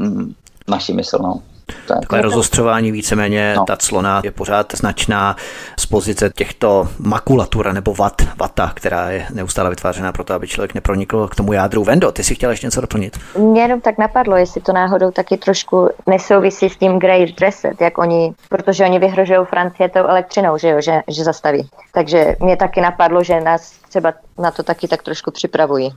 naši 0.68 0.92
mysl. 0.92 1.18
No. 1.22 1.40
Takové 1.86 2.22
rozostřování 2.22 2.92
víceméně, 2.92 3.54
no. 3.56 3.64
ta 3.64 3.76
clona 3.76 4.20
je 4.24 4.30
pořád 4.30 4.72
značná 4.76 5.36
z 5.78 5.86
pozice 5.86 6.30
těchto 6.34 6.88
makulatur 6.98 7.72
nebo 7.72 7.94
vat, 7.94 8.22
vata, 8.36 8.72
která 8.74 9.10
je 9.10 9.26
neustále 9.34 9.70
vytvářena 9.70 10.12
pro 10.12 10.24
to, 10.24 10.34
aby 10.34 10.48
člověk 10.48 10.74
nepronikl 10.74 11.28
k 11.28 11.34
tomu 11.34 11.52
jádru. 11.52 11.84
Vendo, 11.84 12.12
ty 12.12 12.24
si 12.24 12.34
chtěla 12.34 12.52
ještě 12.52 12.66
něco 12.66 12.80
doplnit? 12.80 13.18
Mě 13.38 13.62
jenom 13.62 13.80
tak 13.80 13.98
napadlo, 13.98 14.36
jestli 14.36 14.60
to 14.60 14.72
náhodou 14.72 15.10
taky 15.10 15.36
trošku 15.36 15.88
nesouvisí 16.06 16.70
s 16.70 16.76
tím 16.76 16.98
Grey 16.98 17.32
Dresset, 17.32 17.80
jak 17.80 17.98
oni, 17.98 18.34
protože 18.48 18.84
oni 18.84 18.98
vyhrožují 18.98 19.38
Francie 19.44 19.88
tou 19.88 20.00
elektřinou, 20.00 20.58
že 20.58 20.68
jo, 20.68 20.80
že, 20.80 21.00
že 21.08 21.24
zastaví. 21.24 21.68
Takže 21.92 22.36
mě 22.40 22.56
taky 22.56 22.80
napadlo, 22.80 23.24
že 23.24 23.40
nás 23.40 23.72
třeba 23.88 24.12
na 24.38 24.50
to 24.50 24.62
taky 24.62 24.88
tak 24.88 25.02
trošku 25.02 25.30
připravují. 25.30 25.90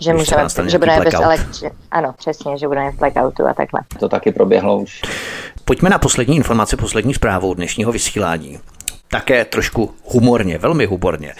Že, 0.00 0.14
můžeme, 0.14 0.48
že 0.66 0.78
budeme 0.78 1.04
bez 1.04 1.14
elektřiny. 1.14 1.70
Ano, 1.90 2.14
přesně, 2.18 2.58
že 2.58 2.68
budeme 2.68 2.90
v 2.90 2.98
blackoutu 2.98 3.46
a 3.46 3.54
takhle. 3.54 3.80
To 4.00 4.08
taky 4.08 4.32
proběhlo 4.32 4.78
už. 4.78 5.02
Pojďme 5.64 5.90
na 5.90 5.98
poslední 5.98 6.36
informace, 6.36 6.76
poslední 6.76 7.14
zprávu 7.14 7.54
dnešního 7.54 7.92
vysílání. 7.92 8.60
Také 9.08 9.44
trošku 9.44 9.94
humorně, 10.04 10.58
velmi 10.58 10.86
humorně. 10.86 11.34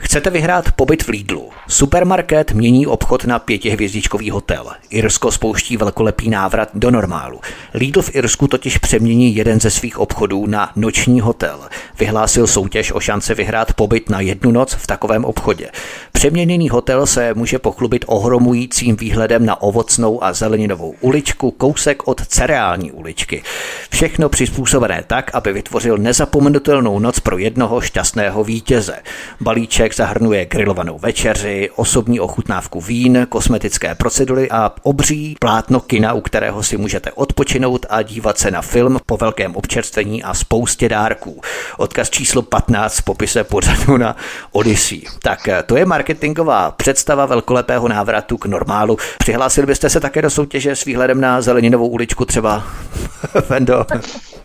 Chcete 0.00 0.30
vyhrát 0.30 0.72
pobyt 0.72 1.02
v 1.02 1.08
Lidlu? 1.08 1.50
Supermarket 1.68 2.52
mění 2.52 2.86
obchod 2.86 3.24
na 3.24 3.38
pětihvězdičkový 3.38 4.30
hotel. 4.30 4.66
Irsko 4.90 5.32
spouští 5.32 5.76
velkolepý 5.76 6.30
návrat 6.30 6.68
do 6.74 6.90
normálu. 6.90 7.40
Lidl 7.74 8.02
v 8.02 8.14
Irsku 8.14 8.48
totiž 8.48 8.78
přemění 8.78 9.36
jeden 9.36 9.60
ze 9.60 9.70
svých 9.70 9.98
obchodů 9.98 10.46
na 10.46 10.72
noční 10.76 11.20
hotel. 11.20 11.60
Vyhlásil 11.98 12.46
soutěž 12.46 12.92
o 12.92 13.00
šance 13.00 13.34
vyhrát 13.34 13.72
pobyt 13.72 14.10
na 14.10 14.20
jednu 14.20 14.50
noc 14.50 14.74
v 14.74 14.86
takovém 14.86 15.24
obchodě. 15.24 15.70
Přeměněný 16.12 16.68
hotel 16.68 17.06
se 17.06 17.34
může 17.34 17.58
pochlubit 17.58 18.04
ohromujícím 18.08 18.96
výhledem 18.96 19.46
na 19.46 19.62
ovocnou 19.62 20.24
a 20.24 20.32
zeleninovou 20.32 20.94
uličku 21.00 21.50
kousek 21.50 22.08
od 22.08 22.26
cereální 22.26 22.92
uličky. 22.92 23.42
Všechno 23.90 24.28
přizpůsobené 24.28 25.04
tak, 25.06 25.30
aby 25.34 25.52
vytvořil 25.52 25.98
nezapomenutelnou 25.98 26.98
noc 26.98 27.20
pro 27.20 27.38
jednoho 27.38 27.80
šťastného 27.80 28.44
vítěze. 28.44 28.96
Balíček 29.40 29.87
zahrnuje 29.94 30.46
grilovanou 30.46 30.98
večeři, 30.98 31.70
osobní 31.76 32.20
ochutnávku 32.20 32.80
vín, 32.80 33.26
kosmetické 33.28 33.94
procedury 33.94 34.50
a 34.50 34.72
obří 34.82 35.36
plátno 35.40 35.80
kina, 35.80 36.12
u 36.12 36.20
kterého 36.20 36.62
si 36.62 36.76
můžete 36.76 37.12
odpočinout 37.12 37.86
a 37.88 38.02
dívat 38.02 38.38
se 38.38 38.50
na 38.50 38.62
film 38.62 38.98
po 39.06 39.16
velkém 39.16 39.56
občerstvení 39.56 40.22
a 40.22 40.34
spoustě 40.34 40.88
dárků. 40.88 41.40
Odkaz 41.76 42.10
číslo 42.10 42.42
15 42.42 42.96
v 42.96 43.02
popise 43.02 43.44
pořadu 43.44 43.96
na 43.96 44.16
Odyssey. 44.52 45.02
Tak 45.22 45.48
to 45.66 45.76
je 45.76 45.86
Mark 45.86 46.08
marketingová 46.08 46.70
představa 46.70 47.26
velkolepého 47.26 47.88
návratu 47.88 48.38
k 48.38 48.46
normálu. 48.46 48.96
Přihlásili 49.18 49.66
byste 49.66 49.90
se 49.90 50.00
také 50.00 50.22
do 50.22 50.30
soutěže 50.30 50.76
s 50.76 50.84
výhledem 50.84 51.20
na 51.20 51.40
Zeleninovou 51.40 51.88
uličku 51.88 52.24
třeba? 52.24 52.64
Vendo. 53.48 53.84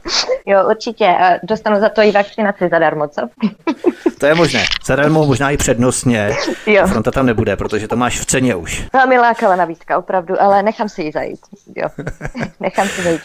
Jo, 0.45 0.69
určitě. 0.69 1.15
Dostanu 1.43 1.79
za 1.79 1.89
to 1.89 2.01
i 2.01 2.11
vakcinaci 2.11 2.69
zadarmo, 2.71 3.07
co? 3.07 3.21
To 4.19 4.27
je 4.27 4.35
možné. 4.35 4.63
Zadarmo 4.85 5.25
možná 5.25 5.51
i 5.51 5.57
přednostně. 5.57 6.35
Jo. 6.65 6.87
Fronta 6.87 7.11
tam 7.11 7.25
nebude, 7.25 7.55
protože 7.55 7.87
to 7.87 7.95
máš 7.95 8.19
v 8.19 8.25
ceně 8.25 8.55
už. 8.55 8.83
Velmi 8.93 9.19
lákavá 9.19 9.55
nabídka, 9.55 9.97
opravdu, 9.97 10.41
ale 10.41 10.63
nechám 10.63 10.89
si 10.89 11.01
ji 11.01 11.11
zajít. 11.11 11.39
Jo. 11.75 11.87
Nechám 12.59 12.87
si 12.87 13.01
zajít 13.01 13.21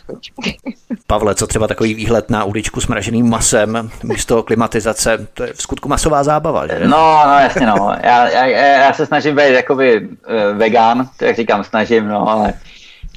Pavle, 1.06 1.34
co 1.34 1.46
třeba 1.46 1.66
takový 1.66 1.94
výhled 1.94 2.30
na 2.30 2.44
uličku 2.44 2.80
s 2.80 2.86
mraženým 2.86 3.30
masem 3.30 3.90
místo 4.02 4.42
klimatizace, 4.42 5.26
to 5.34 5.42
je 5.42 5.52
v 5.52 5.62
skutku 5.62 5.88
masová 5.88 6.22
zábava, 6.22 6.66
že? 6.66 6.80
No, 6.88 7.22
no 7.26 7.38
jasně 7.38 7.66
no. 7.66 7.96
Já, 8.02 8.28
já, 8.28 8.46
já 8.56 8.92
se 8.92 9.06
snažím 9.06 9.36
být 9.36 9.52
jakoby 9.52 10.00
uh, 10.00 10.58
vegan, 10.58 11.08
jak 11.22 11.36
říkám, 11.36 11.64
snažím, 11.64 12.08
no, 12.08 12.28
ale 12.28 12.54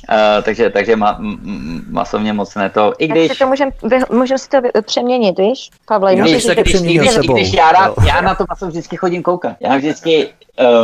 Uh, 0.09 0.43
takže 0.43 0.69
takže 0.69 0.95
ma, 0.95 1.17
m, 1.19 1.85
masovně 1.89 2.33
moc 2.33 2.55
ne 2.55 2.69
to. 2.69 2.93
I 2.97 3.07
když... 3.07 3.31
si 3.31 3.37
to 3.37 3.47
můžem, 3.47 3.69
můžem 4.11 4.37
si 4.37 4.49
to 4.49 4.57
přeměnit, 4.81 5.39
víš, 5.39 5.69
Pavle? 5.87 6.15
Já 6.15 6.23
můžeš 6.23 6.41
si 6.41 6.47
taky 6.47 6.63
přeměnil 6.63 7.11
sebou. 7.11 7.33
Když 7.33 7.53
já, 7.53 7.71
rád, 7.71 7.93
já 8.07 8.21
na 8.21 8.35
to 8.35 8.45
maso 8.49 8.67
vždycky 8.67 8.97
chodím 8.97 9.23
koukat. 9.23 9.55
Já 9.59 9.77
vždycky, 9.77 10.29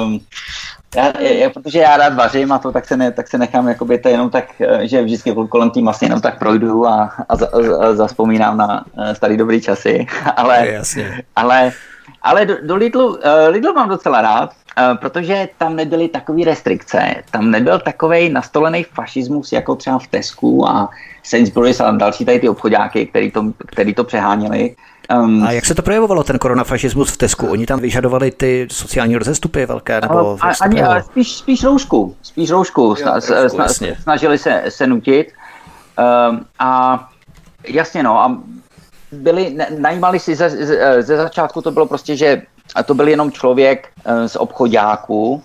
um, 0.03 0.19
já, 0.95 1.21
já, 1.21 1.49
protože 1.49 1.79
já 1.79 1.97
rád 1.97 2.13
vařím 2.13 2.51
a 2.51 2.59
to, 2.59 2.71
tak 2.71 2.85
se, 2.85 2.97
ne, 2.97 3.11
tak 3.11 3.27
se 3.27 3.37
nechám 3.37 3.67
jakoby 3.67 3.97
to 3.97 4.09
jenom 4.09 4.29
tak, 4.29 4.45
eh, 4.61 4.87
že 4.87 5.03
vždycky 5.03 5.35
kolem 5.49 5.69
té 5.69 5.81
masy 5.81 6.05
jenom 6.05 6.21
tak 6.21 6.39
projdu 6.39 6.87
a, 6.87 7.11
a, 7.29 7.33
a, 7.33 7.85
a 7.85 7.93
zaspomínám 7.93 8.57
na 8.57 8.85
uh, 8.93 9.11
starý 9.13 9.37
dobrý 9.37 9.61
časy. 9.61 10.05
ale, 10.35 10.67
Jasně. 10.67 11.23
ale, 11.35 11.71
ale 12.21 12.45
do, 12.45 12.55
do 12.63 12.75
Lidlu, 12.75 13.07
uh, 13.07 13.17
Lidlu 13.49 13.73
mám 13.73 13.89
docela 13.89 14.21
rád, 14.21 14.49
Eh, 14.49 14.66
protože 14.99 15.49
tam 15.57 15.75
nebyly 15.75 16.07
takové 16.07 16.45
restrikce, 16.45 17.15
tam 17.31 17.51
nebyl 17.51 17.79
takový 17.79 18.29
nastolený 18.29 18.83
fašismus 18.83 19.51
jako 19.51 19.75
třeba 19.75 19.99
v 19.99 20.07
Tesku 20.07 20.69
a 20.69 20.89
Sainsbury's 21.23 21.79
a 21.79 21.91
další 21.91 22.25
tady 22.25 22.39
ty 22.39 22.49
obchodáky, 22.49 23.05
který 23.05 23.31
to, 23.31 23.43
který 23.67 23.93
to 23.93 24.03
přeháněli. 24.03 24.75
Um, 25.13 25.43
a 25.43 25.51
jak 25.51 25.65
se 25.65 25.75
to 25.75 25.81
projevovalo, 25.81 26.23
ten 26.23 26.39
koronafašismus 26.39 27.11
v 27.11 27.17
Tesku? 27.17 27.47
Oni 27.47 27.65
tam 27.65 27.79
vyžadovali 27.79 28.31
ty 28.31 28.67
sociální 28.71 29.17
rozestupy 29.17 29.65
velké? 29.65 30.01
Nebo 30.01 30.37
a, 30.41 30.51
ani, 30.61 30.83
a 30.83 31.01
spíš, 31.01 31.35
spíš 31.35 31.63
roušku. 31.63 32.15
Spíš 32.21 32.51
roušku. 32.51 32.95
Sna, 32.95 33.15
jo, 33.15 33.49
sna, 33.49 33.67
sna, 33.67 33.87
snažili 34.01 34.37
se, 34.37 34.63
se 34.69 34.87
nutit. 34.87 35.27
Um, 36.29 36.45
a 36.59 37.09
jasně 37.67 38.03
no, 38.03 38.19
a 38.19 38.37
byli, 39.11 39.57
najímali 39.77 40.19
si 40.19 40.35
ze, 40.35 40.49
ze, 40.49 41.01
ze 41.01 41.17
začátku 41.17 41.61
to 41.61 41.71
bylo 41.71 41.85
prostě, 41.85 42.15
že 42.15 42.41
a 42.75 42.83
to 42.83 42.93
byl 42.93 43.07
jenom 43.07 43.31
člověk 43.31 43.89
eh, 44.05 44.29
z 44.29 44.35
obchodáků, 44.35 45.43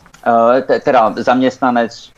eh, 0.68 0.80
teda 0.80 1.14
zaměstnanec 1.16 2.12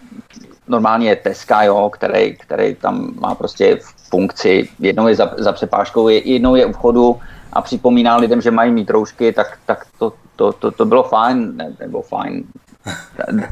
normálně 0.68 1.08
je 1.08 1.16
Teska, 1.16 1.62
jo, 1.62 1.90
který, 1.90 2.36
který 2.36 2.74
tam 2.74 3.14
má 3.20 3.34
prostě 3.34 3.78
funkci, 4.10 4.68
jednou 4.78 5.08
je 5.08 5.14
za, 5.14 5.34
za 5.38 5.52
přepážkou, 5.52 6.08
jednou 6.08 6.54
je 6.54 6.66
u 6.66 6.72
vchodu 6.72 7.20
a 7.52 7.62
připomíná 7.62 8.16
lidem, 8.16 8.40
že 8.40 8.50
mají 8.50 8.72
mít 8.72 8.90
roušky, 8.90 9.32
tak, 9.32 9.58
tak 9.66 9.86
to, 9.98 10.12
to, 10.36 10.52
to, 10.52 10.70
to 10.70 10.84
bylo 10.84 11.02
fajn, 11.02 11.56
ne, 11.56 11.72
nebo 11.80 12.02
fajn. 12.02 12.44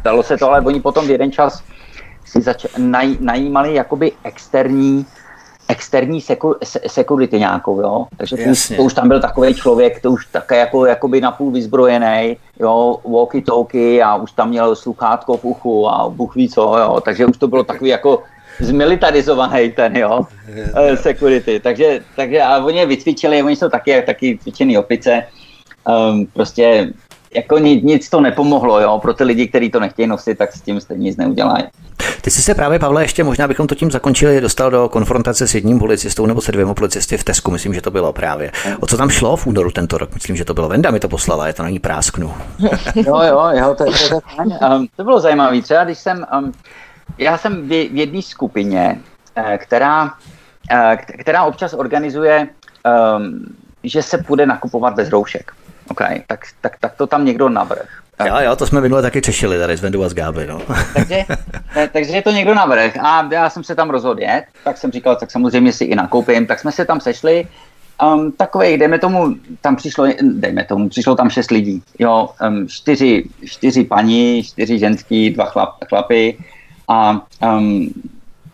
Dalo 0.05 0.23
se 0.23 0.37
to, 0.37 0.49
ale 0.49 0.61
oni 0.61 0.81
potom 0.81 1.07
v 1.07 1.11
jeden 1.11 1.33
čas 1.33 1.62
si 2.24 2.41
zač- 2.41 2.77
naj, 2.79 3.16
najímali 3.20 3.74
jakoby 3.74 4.12
externí 4.24 5.07
externí 5.73 6.20
seku, 6.20 6.55
se, 6.65 6.81
security 6.86 7.39
nějakou, 7.39 7.81
jo. 7.81 8.07
Takže 8.16 8.36
to 8.36 8.51
už, 8.51 8.73
to 8.77 8.82
už 8.82 8.94
tam 8.94 9.09
byl 9.09 9.20
takový 9.20 9.55
člověk, 9.55 10.01
to 10.01 10.11
už 10.11 10.27
také 10.27 10.57
jako 10.57 10.86
jakoby 10.86 11.20
napůl 11.20 11.51
vyzbrojený, 11.51 12.36
jo, 12.61 12.99
walkie-talkie 13.05 14.05
a 14.05 14.16
už 14.16 14.32
tam 14.32 14.49
měl 14.49 14.77
sluchátko 14.77 15.36
v 15.36 15.44
uchu 15.44 15.89
a 15.89 16.09
Bůh 16.09 16.36
ví 16.36 16.49
co, 16.49 16.77
jo. 16.78 17.01
Takže 17.05 17.27
už 17.27 17.36
to 17.36 17.49
bylo 17.49 17.65
takový 17.65 17.90
jako 17.90 18.23
zmilitarizovaný 18.61 19.73
ten, 19.73 19.97
jo, 19.97 20.27
eh, 20.77 20.97
security. 20.97 21.61
Takže, 21.61 22.01
takže 22.16 22.43
a 22.43 22.59
oni 22.59 22.78
je 22.78 22.86
vycvičili, 22.86 23.43
oni 23.43 23.57
jsou 23.57 23.69
taky, 23.69 24.03
taky 24.03 24.39
cvičený 24.43 24.78
opice. 24.78 25.24
Um, 25.89 26.27
prostě 26.27 26.93
jako 27.34 27.59
nic, 27.59 27.84
nic 27.84 28.10
to 28.10 28.20
nepomohlo, 28.20 28.80
jo, 28.80 28.98
pro 29.02 29.14
ty 29.14 29.24
lidi, 29.24 29.48
kteří 29.48 29.70
to 29.70 29.80
nechtějí 29.80 30.09
nosit, 30.09 30.38
tak 30.38 30.52
s 30.52 30.60
tím 30.60 30.80
stejně 30.80 31.02
nic 31.02 31.16
neudělají. 31.16 31.64
Ty 32.20 32.30
jsi 32.30 32.42
se 32.42 32.54
právě, 32.54 32.78
Pavle, 32.78 33.04
ještě 33.04 33.24
možná 33.24 33.48
bychom 33.48 33.66
to 33.66 33.74
tím 33.74 33.90
zakončili, 33.90 34.40
dostal 34.40 34.70
do 34.70 34.88
konfrontace 34.88 35.48
s 35.48 35.54
jedním 35.54 35.78
policistou 35.78 36.26
nebo 36.26 36.40
se 36.40 36.52
dvěma 36.52 36.74
policisty 36.74 37.16
v 37.16 37.24
Tesku, 37.24 37.50
myslím, 37.50 37.74
že 37.74 37.80
to 37.80 37.90
bylo 37.90 38.12
právě. 38.12 38.52
O 38.80 38.86
co 38.86 38.96
tam 38.96 39.10
šlo 39.10 39.36
v 39.36 39.46
únoru 39.46 39.70
tento 39.70 39.98
rok? 39.98 40.14
Myslím, 40.14 40.36
že 40.36 40.44
to 40.44 40.54
bylo 40.54 40.68
Venda 40.68 40.90
mi 40.90 41.00
to 41.00 41.09
poslala, 41.09 41.46
je 41.46 41.52
to 41.52 41.62
na 41.62 41.68
ní 41.68 41.78
prásknu. 41.78 42.34
jo, 42.94 43.20
jo, 43.22 43.50
jo, 43.52 43.74
to, 43.78 43.84
to, 43.84 43.92
to, 44.09 44.20
um, 44.76 44.86
to 44.96 45.04
bylo 45.04 45.20
zajímavé. 45.20 45.62
Třeba 45.62 45.84
když 45.84 45.98
jsem, 45.98 46.26
um, 46.38 46.52
já 47.18 47.38
jsem 47.38 47.62
v, 47.62 47.68
v 47.68 47.96
jedné 47.96 48.22
skupině, 48.22 49.00
eh, 49.36 49.59
která, 49.59 50.14
eh, 50.70 50.96
která 51.20 51.44
občas 51.44 51.74
organizuje, 51.74 52.48
um, 53.16 53.46
že 53.84 54.02
se 54.02 54.18
půjde 54.18 54.46
nakupovat 54.46 54.94
bez 54.94 55.10
roušek. 55.10 55.52
Okay, 55.88 56.22
tak, 56.26 56.40
tak, 56.60 56.76
tak 56.80 56.94
to 56.96 57.06
tam 57.06 57.24
někdo 57.24 57.48
navrh. 57.48 58.02
Jo, 58.26 58.34
jo, 58.38 58.56
to 58.56 58.66
jsme 58.66 58.80
minule 58.80 59.02
taky 59.02 59.22
češili 59.22 59.59
tady 59.59 59.76
z 59.76 59.80
Vendu 59.80 60.04
a 60.04 60.09
z 60.09 60.14
Gáby, 60.14 60.46
no. 60.46 60.60
takže, 60.94 61.24
takže 61.92 62.12
je 62.12 62.22
to 62.22 62.30
někdo 62.30 62.54
navrh 62.54 62.96
a 62.96 63.28
já 63.32 63.50
jsem 63.50 63.64
se 63.64 63.74
tam 63.74 63.90
rozhodl 63.90 64.20
jet, 64.20 64.44
tak 64.64 64.78
jsem 64.78 64.92
říkal, 64.92 65.16
tak 65.16 65.30
samozřejmě 65.30 65.72
si 65.72 65.84
i 65.84 65.94
nakoupím, 65.94 66.46
tak 66.46 66.59
jsme 66.59 66.72
se 66.72 66.84
tam 66.84 67.00
sešli, 67.00 67.46
um, 68.02 68.32
takový, 68.32 68.76
dejme 68.76 68.98
tomu, 68.98 69.34
tam 69.60 69.76
přišlo, 69.76 70.06
dejme 70.22 70.64
tomu, 70.64 70.88
přišlo 70.88 71.14
tam 71.14 71.30
šest 71.30 71.50
lidí, 71.50 71.82
jo, 71.98 72.28
um, 72.48 72.68
čtyři, 72.68 73.24
čtyři 73.44 73.84
paní, 73.84 74.42
čtyři 74.42 74.78
ženský, 74.78 75.30
dva 75.30 75.44
chlap, 75.44 75.84
chlapy 75.88 76.38
a 76.88 77.26
um, 77.42 77.88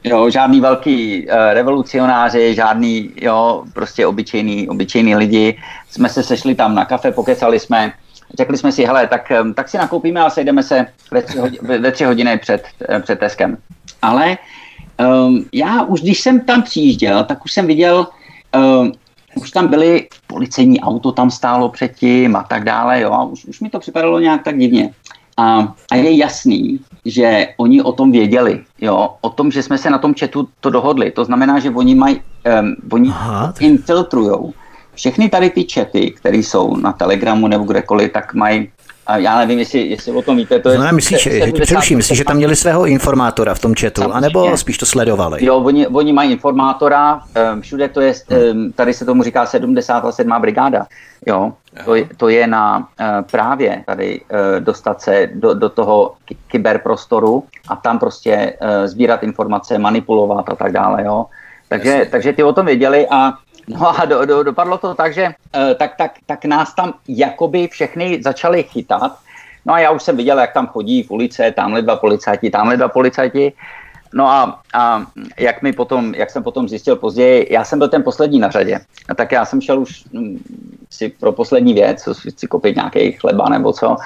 jo, 0.05 0.31
žádný 0.31 0.61
velký 0.61 1.27
uh, 1.27 1.35
revolucionáři, 1.53 2.55
žádný, 2.55 3.11
jo, 3.16 3.65
prostě 3.73 4.07
obyčejný, 4.07 4.69
obyčejný 4.69 5.16
lidi, 5.16 5.59
jsme 5.91 6.09
se 6.09 6.23
sešli 6.23 6.55
tam 6.55 6.75
na 6.75 6.85
kafe, 6.85 7.12
pokecali 7.12 7.61
jsme, 7.61 7.93
řekli 8.37 8.59
jsme 8.59 8.73
si, 8.73 8.85
hele, 8.85 9.07
tak, 9.07 9.33
tak 9.55 9.69
si 9.69 9.79
nakoupíme 9.79 10.20
a 10.20 10.31
sejdeme 10.31 10.62
se 10.62 10.87
ve 11.11 11.23
tři, 11.23 11.39
hodiny, 11.39 11.79
ve 11.79 11.93
tři 11.93 12.05
hodiny 12.05 12.39
před, 12.39 12.66
před 13.01 13.19
Teskem. 13.19 13.57
Ale 14.03 14.39
um, 15.27 15.45
já 15.53 15.83
už, 15.83 16.01
když 16.01 16.20
jsem 16.20 16.41
tam 16.41 16.62
přijížděl, 16.62 17.25
tak 17.25 17.45
už 17.45 17.53
jsem 17.53 17.66
viděl, 17.66 18.07
um, 18.81 18.93
už 19.35 19.51
tam 19.51 19.69
byly 19.69 20.09
policejní 20.27 20.81
auto 20.81 21.12
tam 21.12 21.31
stálo 21.31 21.69
předtím 21.69 22.37
a 22.37 22.43
tak 22.43 22.65
dále, 22.65 23.01
jo, 23.01 23.12
a 23.12 23.25
už, 23.25 23.45
už 23.45 23.61
mi 23.61 23.70
to 23.70 23.79
připadalo 23.79 24.20
nějak 24.20 24.43
tak 24.43 24.59
divně. 24.59 24.91
A, 25.37 25.75
a 25.91 25.95
je 25.95 26.16
jasný, 26.16 26.81
že 27.05 27.49
oni 27.57 27.83
o 27.83 27.93
tom 27.93 28.12
věděli, 28.12 28.61
jo, 28.81 29.15
o 29.20 29.31
tom, 29.31 29.51
že 29.51 29.62
jsme 29.62 29.79
se 29.79 29.91
na 29.91 29.99
tom 29.99 30.15
četu 30.15 30.49
to 30.61 30.70
dohodli. 30.70 31.11
To 31.11 31.25
znamená, 31.25 31.59
že 31.59 31.70
oni 31.70 31.95
mají, 31.95 32.20
um, 32.61 32.77
oni 32.91 33.09
Aha, 33.09 33.55
infiltrujou 33.61 34.53
všechny 34.99 35.29
tady 35.29 35.51
ty 35.51 35.65
čety, 35.65 36.11
které 36.11 36.37
jsou 36.37 36.77
na 36.77 36.93
Telegramu 36.93 37.49
nebo 37.49 37.65
kdekoliv, 37.65 38.12
tak 38.12 38.35
mají 38.35 38.69
a 39.09 39.16
já 39.16 39.39
nevím, 39.39 39.59
jestli, 39.59 39.80
jestli 39.80 40.12
o 40.12 40.22
tom 40.22 40.36
víte. 40.36 40.59
To 40.59 40.68
je 40.68 40.78
no, 40.78 40.93
myslíš, 40.93 41.22
že, 41.22 41.52
především, 41.52 41.97
myslíš, 41.97 42.18
že 42.18 42.24
tam 42.24 42.36
měli 42.36 42.56
svého 42.56 42.86
informátora 42.86 43.55
v 43.55 43.59
tom 43.59 43.74
chatu, 43.74 44.02
Samozřejmě. 44.02 44.16
anebo 44.16 44.56
spíš 44.56 44.78
to 44.78 44.86
sledovali? 44.86 45.44
Jo, 45.44 45.56
oni, 45.56 45.86
oni 45.86 46.12
mají 46.12 46.32
informátora, 46.32 47.22
všude 47.60 47.89
to 47.89 48.01
je, 48.01 48.14
tady 48.74 48.94
se 48.94 49.05
tomu 49.05 49.22
říká 49.22 49.47
77. 49.47 50.32
brigáda, 50.40 50.86
jo, 51.26 51.52
to 51.85 51.94
je, 51.94 52.09
to 52.16 52.28
je 52.28 52.47
na 52.47 52.89
eh, 53.01 53.22
právě 53.30 53.85
tady 53.86 54.20
eh, 54.30 54.60
dostat 54.60 55.01
se 55.01 55.30
do, 55.35 55.55
do 55.55 55.68
toho 55.68 56.14
kyberprostoru 56.48 57.44
a 57.68 57.76
tam 57.76 57.98
prostě 57.98 58.56
eh, 58.60 58.89
sbírat 58.89 59.22
informace, 59.22 59.78
manipulovat 59.78 60.51
a 60.51 60.56
tak 60.56 60.72
dále, 60.72 61.05
jo. 61.05 61.26
Takže, 61.68 62.09
takže 62.10 62.32
ty 62.32 62.43
o 62.43 62.52
tom 62.52 62.66
věděli 62.66 63.06
a 63.10 63.32
No 63.69 64.01
a 64.01 64.05
do, 64.05 64.24
do, 64.24 64.43
dopadlo 64.43 64.78
to 64.78 64.95
tak, 64.95 65.15
že 65.15 65.24
uh, 65.27 65.74
tak, 65.74 65.97
tak, 65.97 66.12
tak 66.27 66.45
nás 66.45 66.74
tam 66.74 66.95
jakoby 67.09 67.69
všechny 67.69 68.23
začali 68.23 68.62
chytat. 68.62 69.19
No 69.66 69.74
a 69.74 69.78
já 69.78 69.90
už 69.90 70.03
jsem 70.03 70.16
viděl, 70.16 70.39
jak 70.39 70.53
tam 70.53 70.66
chodí 70.66 71.03
v 71.03 71.11
ulice, 71.11 71.53
tamhle 71.53 71.82
dva 71.82 71.97
policajti, 71.97 72.51
tamhle 72.51 72.77
dva 72.77 72.89
policajti. 72.89 73.53
No 74.15 74.28
a, 74.28 74.61
a 74.74 75.07
jak, 75.39 75.62
mi 75.62 75.73
potom, 75.73 76.15
jak 76.15 76.31
jsem 76.31 76.43
potom 76.43 76.69
zjistil 76.69 76.97
později, 76.97 77.47
já 77.51 77.65
jsem 77.65 77.78
byl 77.78 77.89
ten 77.89 78.03
poslední 78.03 78.39
na 78.39 78.51
řadě. 78.51 78.81
A 79.09 79.15
tak 79.15 79.32
já 79.32 79.45
jsem 79.45 79.61
šel 79.61 79.81
už 79.81 80.05
hm, 80.12 80.39
si 80.90 81.09
pro 81.09 81.32
poslední 81.32 81.74
věc, 81.74 82.09
si 82.36 82.47
koupit 82.47 82.77
nějaký 82.77 83.12
chleba 83.12 83.49
nebo 83.49 83.73
co. 83.73 83.97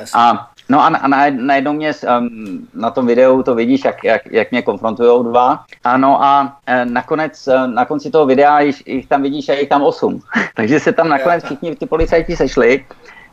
Yes. 0.00 0.10
A 0.14 0.50
No 0.72 0.80
a, 0.80 0.86
a 0.86 1.08
najednou 1.30 1.72
mě 1.72 1.92
um, 1.92 2.68
na 2.74 2.90
tom 2.90 3.06
videu 3.06 3.42
to 3.42 3.54
vidíš, 3.54 3.84
jak, 3.84 4.04
jak, 4.04 4.22
jak 4.30 4.50
mě 4.50 4.62
konfrontují 4.62 5.24
dva. 5.24 5.64
Ano 5.84 6.24
a 6.24 6.56
e, 6.66 6.84
nakonec, 6.84 7.48
e, 7.48 7.66
na 7.66 7.84
konci 7.84 8.10
toho 8.10 8.26
videa 8.26 8.60
jich, 8.60 8.86
jich 8.86 9.06
tam 9.06 9.22
vidíš 9.22 9.48
a 9.48 9.52
jich 9.52 9.68
tam 9.68 9.82
osm. 9.82 10.20
Takže 10.56 10.80
se 10.80 10.92
tam 10.92 11.08
nakonec 11.08 11.44
všichni 11.44 11.76
ty 11.76 11.86
policajti 11.86 12.36
sešli. 12.36 12.84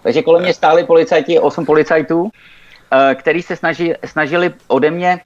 Takže 0.04 0.22
kolem 0.22 0.42
mě 0.42 0.54
stáli 0.54 0.84
policajti, 0.84 1.40
osm 1.40 1.66
policajtů, 1.66 2.30
e, 2.92 3.16
který 3.16 3.42
se 3.42 3.56
snaží, 3.56 3.94
snažili 4.06 4.54
ode 4.68 4.92
mě 4.92 5.10
e, 5.10 5.20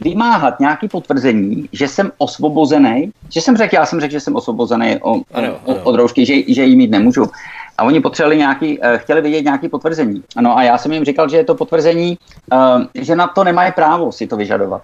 vymáhat 0.00 0.60
nějaké 0.60 0.88
potvrzení, 0.88 1.68
že 1.72 1.88
jsem 1.88 2.12
osvobozený, 2.18 3.12
že 3.28 3.40
jsem 3.40 3.56
řekl, 3.56 3.74
já 3.74 3.86
jsem 3.86 4.00
řekl, 4.00 4.12
že 4.12 4.20
jsem 4.20 4.36
osvobozený 4.36 4.98
o, 5.02 5.12
ano, 5.32 5.56
ano. 5.66 5.80
od 5.82 5.94
roušky, 5.94 6.26
že, 6.26 6.34
že 6.52 6.64
jí 6.64 6.76
mít 6.76 6.90
nemůžu. 6.90 7.24
A 7.82 7.84
oni 7.84 8.00
potřebovali 8.00 8.36
nějaký, 8.36 8.78
uh, 8.78 8.84
chtěli 8.96 9.20
vidět 9.20 9.42
nějaké 9.42 9.68
potvrzení. 9.68 10.22
No 10.40 10.58
a 10.58 10.62
já 10.62 10.78
jsem 10.78 10.92
jim 10.92 11.04
říkal, 11.04 11.28
že 11.28 11.36
je 11.36 11.44
to 11.44 11.54
potvrzení, 11.54 12.18
uh, 12.52 12.82
že 12.94 13.16
na 13.16 13.26
to 13.26 13.44
nemají 13.44 13.72
právo 13.72 14.12
si 14.12 14.26
to 14.26 14.36
vyžadovat. 14.36 14.82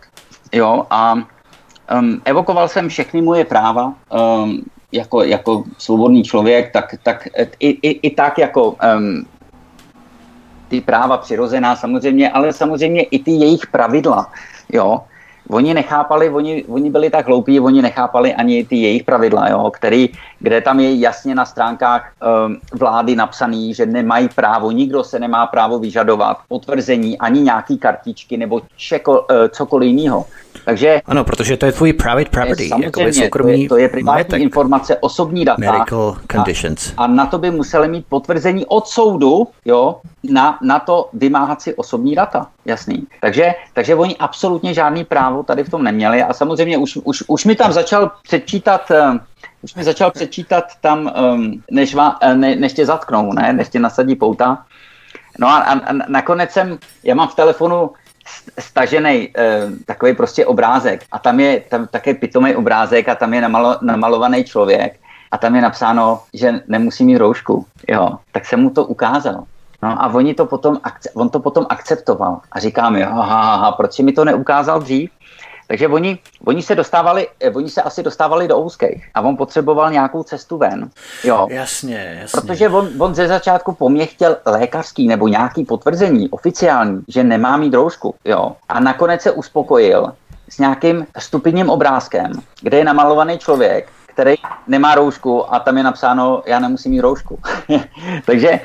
Jo, 0.52 0.86
a 0.90 1.14
um, 1.14 2.22
evokoval 2.24 2.68
jsem 2.68 2.88
všechny 2.88 3.22
moje 3.22 3.44
práva, 3.44 3.94
um, 4.10 4.62
jako, 4.92 5.22
jako 5.22 5.64
svobodný 5.78 6.22
člověk, 6.22 6.72
tak, 6.72 6.94
tak 7.02 7.28
i, 7.60 7.68
i, 7.68 7.90
i 8.02 8.10
tak 8.10 8.38
jako 8.38 8.70
um, 8.70 9.26
ty 10.68 10.80
práva 10.80 11.16
přirozená 11.16 11.76
samozřejmě, 11.76 12.30
ale 12.30 12.52
samozřejmě 12.52 13.02
i 13.02 13.18
ty 13.18 13.30
jejich 13.30 13.66
pravidla. 13.66 14.32
Jo, 14.72 15.00
oni 15.50 15.74
nechápali, 15.74 16.30
oni, 16.30 16.64
oni 16.64 16.90
byli 16.90 17.10
tak 17.10 17.26
hloupí, 17.26 17.60
oni 17.60 17.82
nechápali 17.82 18.34
ani 18.34 18.64
ty 18.64 18.76
jejich 18.76 19.02
pravidla, 19.02 19.48
jo, 19.48 19.70
který, 19.70 20.08
kde 20.38 20.60
tam 20.60 20.80
je 20.80 20.94
jasně 20.94 21.34
na 21.34 21.44
stránkách 21.44 22.12
um, 22.46 22.56
vlády 22.78 23.16
napsaný, 23.16 23.74
že 23.74 23.86
nemají 23.86 24.28
právo, 24.28 24.70
nikdo 24.70 25.04
se 25.04 25.18
nemá 25.18 25.46
právo 25.46 25.78
vyžadovat 25.78 26.38
potvrzení 26.48 27.18
ani 27.18 27.40
nějaký 27.40 27.78
kartičky 27.78 28.36
nebo 28.36 28.60
čeko, 28.76 29.12
uh, 29.12 29.26
cokoliv 29.50 29.88
jiného. 29.88 30.24
Takže, 30.64 31.00
ano, 31.06 31.24
protože 31.24 31.56
to 31.56 31.66
je 31.66 31.72
tvůj 31.72 31.92
private 31.92 32.30
property, 32.30 32.68
samozřejmě, 32.68 33.12
soukromý 33.12 33.52
to 33.52 33.62
je, 33.62 33.68
to 33.68 33.76
je 33.76 33.88
privátní 33.88 34.38
informace, 34.38 34.96
osobní 34.96 35.44
data. 35.44 35.60
Medical 35.60 36.16
conditions. 36.32 36.92
A, 36.96 37.04
a 37.04 37.06
na 37.06 37.26
to 37.26 37.38
by 37.38 37.50
museli 37.50 37.88
mít 37.88 38.06
potvrzení 38.08 38.66
od 38.66 38.86
soudu, 38.86 39.48
jo, 39.64 39.96
na, 40.22 40.58
na 40.62 40.78
to 40.78 41.08
vymáhat 41.12 41.62
si 41.62 41.74
osobní 41.74 42.14
data, 42.14 42.46
jasný. 42.64 43.06
Takže, 43.20 43.54
takže 43.72 43.94
oni 43.94 44.16
absolutně 44.16 44.74
žádný 44.74 45.04
právo 45.04 45.37
tady 45.42 45.64
v 45.64 45.70
tom 45.70 45.84
neměli 45.84 46.22
a 46.22 46.32
samozřejmě 46.32 46.78
už, 46.78 46.98
už, 47.04 47.24
už 47.26 47.44
mi 47.44 47.56
tam 47.56 47.72
začal 47.72 48.10
předčítat 48.22 48.90
eh, 48.90 49.18
už 49.62 49.74
mi 49.74 49.84
začal 49.84 50.10
předčítat 50.10 50.64
tam, 50.80 51.12
um, 51.34 51.62
než, 51.70 51.94
va, 51.94 52.16
eh, 52.20 52.34
ne, 52.34 52.56
než 52.56 52.72
tě 52.72 52.86
zatknou, 52.86 53.32
ne? 53.32 53.52
než 53.52 53.68
tě 53.68 53.78
nasadí 53.78 54.16
pouta. 54.16 54.64
No 55.38 55.48
a, 55.48 55.58
a, 55.58 55.72
a 55.72 55.92
nakonec 56.08 56.50
jsem, 56.50 56.78
já 57.04 57.14
mám 57.14 57.28
v 57.28 57.34
telefonu 57.34 57.90
stažený 58.58 59.28
eh, 59.36 59.66
takový 59.86 60.14
prostě 60.14 60.46
obrázek 60.46 61.04
a 61.12 61.18
tam 61.18 61.40
je 61.40 61.60
tam 61.60 61.86
také 61.86 62.14
pitomý 62.14 62.56
obrázek 62.56 63.08
a 63.08 63.14
tam 63.14 63.34
je 63.34 63.40
namalo, 63.40 63.76
namalovaný 63.82 64.44
člověk 64.44 65.00
a 65.30 65.38
tam 65.38 65.56
je 65.56 65.62
napsáno, 65.62 66.22
že 66.34 66.60
nemusí 66.68 67.04
mít 67.04 67.18
roušku. 67.18 67.66
Jo, 67.88 68.18
tak 68.32 68.46
jsem 68.46 68.60
mu 68.60 68.70
to 68.70 68.84
ukázal. 68.84 69.44
No 69.82 70.02
a 70.02 70.14
oni 70.14 70.34
to 70.34 70.46
potom, 70.46 70.80
on 71.14 71.28
to 71.30 71.40
potom 71.40 71.66
akceptoval 71.68 72.40
a 72.52 72.60
říká 72.60 72.90
mi, 72.90 73.02
ha, 73.02 73.22
ha, 73.22 73.56
ha, 73.56 73.72
proč 73.72 73.98
mi 73.98 74.12
to 74.12 74.24
neukázal 74.24 74.80
dřív? 74.80 75.10
Takže 75.68 75.88
oni, 75.88 76.18
oni, 76.44 76.62
se 76.62 76.74
dostávali, 76.74 77.28
eh, 77.40 77.50
oni 77.50 77.70
se 77.70 77.82
asi 77.82 78.02
dostávali 78.02 78.48
do 78.48 78.58
úzkých 78.58 79.10
a 79.14 79.20
on 79.20 79.36
potřeboval 79.36 79.90
nějakou 79.90 80.22
cestu 80.22 80.58
ven. 80.58 80.90
Jo. 81.24 81.46
Jasně, 81.50 82.18
jasně. 82.20 82.40
Protože 82.40 82.68
on, 82.68 82.88
on 82.98 83.14
ze 83.14 83.28
začátku 83.28 83.72
po 83.72 83.88
mně 83.88 84.06
chtěl 84.06 84.36
lékařský 84.46 85.08
nebo 85.08 85.28
nějaký 85.28 85.64
potvrzení 85.64 86.30
oficiální, 86.30 87.00
že 87.08 87.24
nemá 87.24 87.56
mít 87.56 87.74
roušku. 87.74 88.14
Jo. 88.24 88.56
A 88.68 88.80
nakonec 88.80 89.22
se 89.22 89.30
uspokojil 89.30 90.12
s 90.48 90.58
nějakým 90.58 91.06
stupidním 91.18 91.70
obrázkem, 91.70 92.32
kde 92.62 92.78
je 92.78 92.84
namalovaný 92.84 93.38
člověk, 93.38 93.88
který 94.18 94.34
nemá 94.66 94.94
roušku 94.94 95.54
a 95.54 95.58
tam 95.58 95.76
je 95.76 95.82
napsáno, 95.82 96.42
já 96.46 96.58
nemusím 96.58 96.92
mít 96.92 97.00
roušku. 97.00 97.38
takže, 98.26 98.60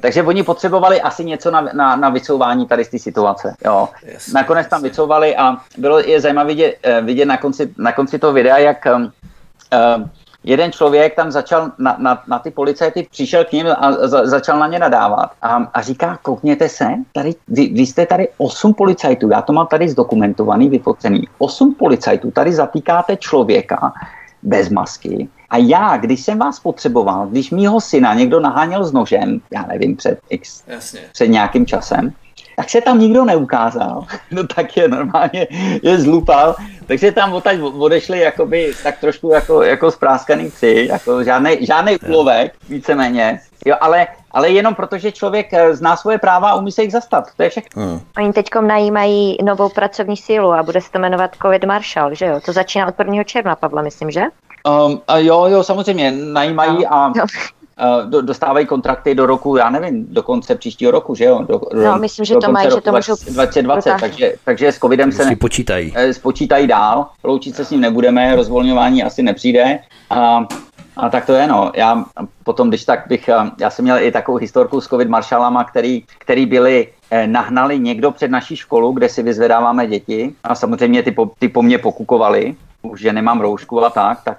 takže 0.00 0.22
oni 0.22 0.42
potřebovali 0.42 1.00
asi 1.00 1.24
něco 1.24 1.50
na, 1.50 1.60
na, 1.60 1.96
na 1.96 2.08
vycouvání 2.10 2.66
tady 2.66 2.84
z 2.84 2.88
té 2.88 2.98
situace. 2.98 3.54
Jo. 3.64 3.88
Yes, 4.02 4.32
Nakonec 4.32 4.68
tam 4.68 4.82
vycouvali 4.82 5.36
a 5.36 5.56
bylo 5.78 5.98
je 5.98 6.20
zajímavé 6.20 6.48
vidět, 6.48 6.78
eh, 6.82 7.00
vidět 7.00 7.24
na, 7.24 7.36
konci, 7.36 7.74
na 7.78 7.92
konci 7.92 8.18
toho 8.18 8.32
videa, 8.32 8.58
jak 8.58 8.86
uh, 8.86 10.06
jeden 10.44 10.72
člověk 10.72 11.14
tam 11.14 11.30
začal 11.30 11.70
na, 11.78 11.96
na, 11.98 12.22
na 12.26 12.38
ty 12.38 12.50
policajty, 12.50 13.06
přišel 13.10 13.44
k 13.44 13.52
ním 13.52 13.66
a 13.78 13.92
za, 14.08 14.26
začal 14.26 14.58
na 14.58 14.66
ně 14.66 14.78
nadávat 14.78 15.30
a, 15.42 15.56
a 15.74 15.82
říká, 15.82 16.18
koukněte 16.22 16.68
se, 16.68 16.88
tady, 17.12 17.34
vy, 17.48 17.68
vy 17.68 17.86
jste 17.86 18.06
tady 18.06 18.28
osm 18.38 18.74
policajtů, 18.74 19.30
já 19.30 19.42
to 19.42 19.52
mám 19.52 19.66
tady 19.66 19.88
zdokumentovaný, 19.88 20.68
vyfocený, 20.68 21.28
osm 21.38 21.74
policajtů, 21.74 22.30
tady 22.30 22.52
zatýkáte 22.52 23.16
člověka, 23.16 23.92
bez 24.42 24.68
masky. 24.68 25.28
A 25.50 25.56
já, 25.56 25.96
když 25.96 26.20
jsem 26.20 26.38
vás 26.38 26.60
potřeboval, 26.60 27.26
když 27.26 27.50
mýho 27.50 27.80
syna 27.80 28.14
někdo 28.14 28.40
naháněl 28.40 28.84
s 28.84 28.92
nožem, 28.92 29.40
já 29.52 29.62
nevím, 29.62 29.96
před, 29.96 30.20
x, 30.28 30.62
Jasně. 30.66 31.00
před 31.12 31.26
nějakým 31.28 31.66
časem, 31.66 32.12
tak 32.56 32.70
se 32.70 32.80
tam 32.80 32.98
nikdo 32.98 33.24
neukázal. 33.24 34.06
No 34.30 34.46
tak 34.46 34.76
je 34.76 34.88
normálně, 34.88 35.46
je 35.82 35.98
zlupal. 35.98 36.54
Takže 36.86 37.12
tam 37.12 37.32
odtaď 37.32 37.60
odešli 37.60 38.18
jakoby, 38.20 38.72
tak 38.82 38.98
trošku 38.98 39.30
jako, 39.30 39.62
jako 39.62 39.90
spráskaný 39.90 40.50
psi, 40.50 40.86
jako 40.90 41.24
žádný, 41.24 41.66
žádný 41.66 41.96
úlovek, 42.08 42.52
víceméně. 42.68 43.40
Jo, 43.66 43.76
ale, 43.80 44.06
ale 44.30 44.50
jenom 44.50 44.74
protože 44.74 45.12
člověk 45.12 45.52
eh, 45.52 45.76
zná 45.76 45.96
svoje 45.96 46.18
práva 46.18 46.50
a 46.50 46.54
umí 46.54 46.72
se 46.72 46.82
jich 46.82 46.92
zastat. 46.92 47.24
To 47.36 47.42
je 47.42 47.50
všechno. 47.50 47.82
Hmm. 47.82 48.00
Oni 48.18 48.32
teď 48.32 48.46
najímají 48.60 49.36
novou 49.44 49.68
pracovní 49.68 50.16
sílu 50.16 50.52
a 50.52 50.62
bude 50.62 50.80
se 50.80 50.92
to 50.92 50.98
jmenovat 50.98 51.30
COVID 51.42 51.64
Marshall, 51.64 52.14
že 52.14 52.26
jo? 52.26 52.40
To 52.46 52.52
začíná 52.52 52.86
od 52.86 52.94
1. 52.98 53.24
června, 53.24 53.56
Pavla, 53.56 53.82
myslím, 53.82 54.10
že? 54.10 54.22
Um, 54.66 55.00
a 55.08 55.18
jo, 55.18 55.46
jo, 55.46 55.62
samozřejmě, 55.62 56.10
najímají 56.10 56.84
no. 56.84 56.94
a 56.94 57.12
uh, 58.04 58.22
dostávají 58.22 58.66
kontrakty 58.66 59.14
do 59.14 59.26
roku, 59.26 59.56
já 59.56 59.70
nevím, 59.70 60.06
do 60.08 60.22
konce 60.22 60.54
příštího 60.54 60.90
roku, 60.90 61.14
že 61.14 61.24
jo? 61.24 61.44
Do, 61.48 61.60
no, 61.84 61.98
myslím, 61.98 62.24
že 62.24 62.34
to 62.34 62.52
mají, 62.52 62.70
že 62.70 62.80
to 62.80 62.92
můžou 62.92 63.14
2020, 63.30 63.94
takže, 64.00 64.34
takže 64.44 64.72
s 64.72 64.78
covidem 64.78 65.12
se 65.12 65.24
ne, 65.24 65.36
počítají. 65.36 65.92
Eh, 65.96 66.14
spočítají 66.14 66.66
dál, 66.66 67.06
loučit 67.24 67.56
se 67.56 67.64
s 67.64 67.70
ním 67.70 67.80
nebudeme, 67.80 68.36
rozvolňování 68.36 69.02
asi 69.02 69.22
nepřijde. 69.22 69.78
A 70.10 70.46
a 70.96 71.08
tak 71.08 71.26
to 71.26 71.32
je, 71.32 71.46
no. 71.46 71.72
Já 71.74 72.04
potom, 72.44 72.68
když 72.68 72.84
tak 72.84 73.04
bych, 73.08 73.28
eh, 73.28 73.34
já 73.60 73.70
jsem 73.70 73.84
měl 73.84 73.98
i 73.98 74.12
takovou 74.12 74.38
historku 74.38 74.80
s 74.80 74.88
covid 74.88 75.08
maršalama, 75.08 75.64
který, 75.64 76.02
který 76.18 76.46
byli, 76.46 76.88
eh, 77.10 77.26
nahnali 77.26 77.78
někdo 77.78 78.10
před 78.10 78.30
naší 78.30 78.56
školu, 78.56 78.92
kde 78.92 79.08
si 79.08 79.22
vyzvedáváme 79.22 79.86
děti 79.86 80.34
a 80.44 80.54
samozřejmě 80.54 81.02
ty 81.02 81.12
po, 81.12 81.30
ty 81.38 81.48
po 81.48 81.62
mně 81.62 81.78
pokukovali, 81.78 82.54
že 82.96 83.12
nemám 83.12 83.40
roušku 83.40 83.84
a 83.84 83.90
tak, 83.90 84.24
tak, 84.24 84.38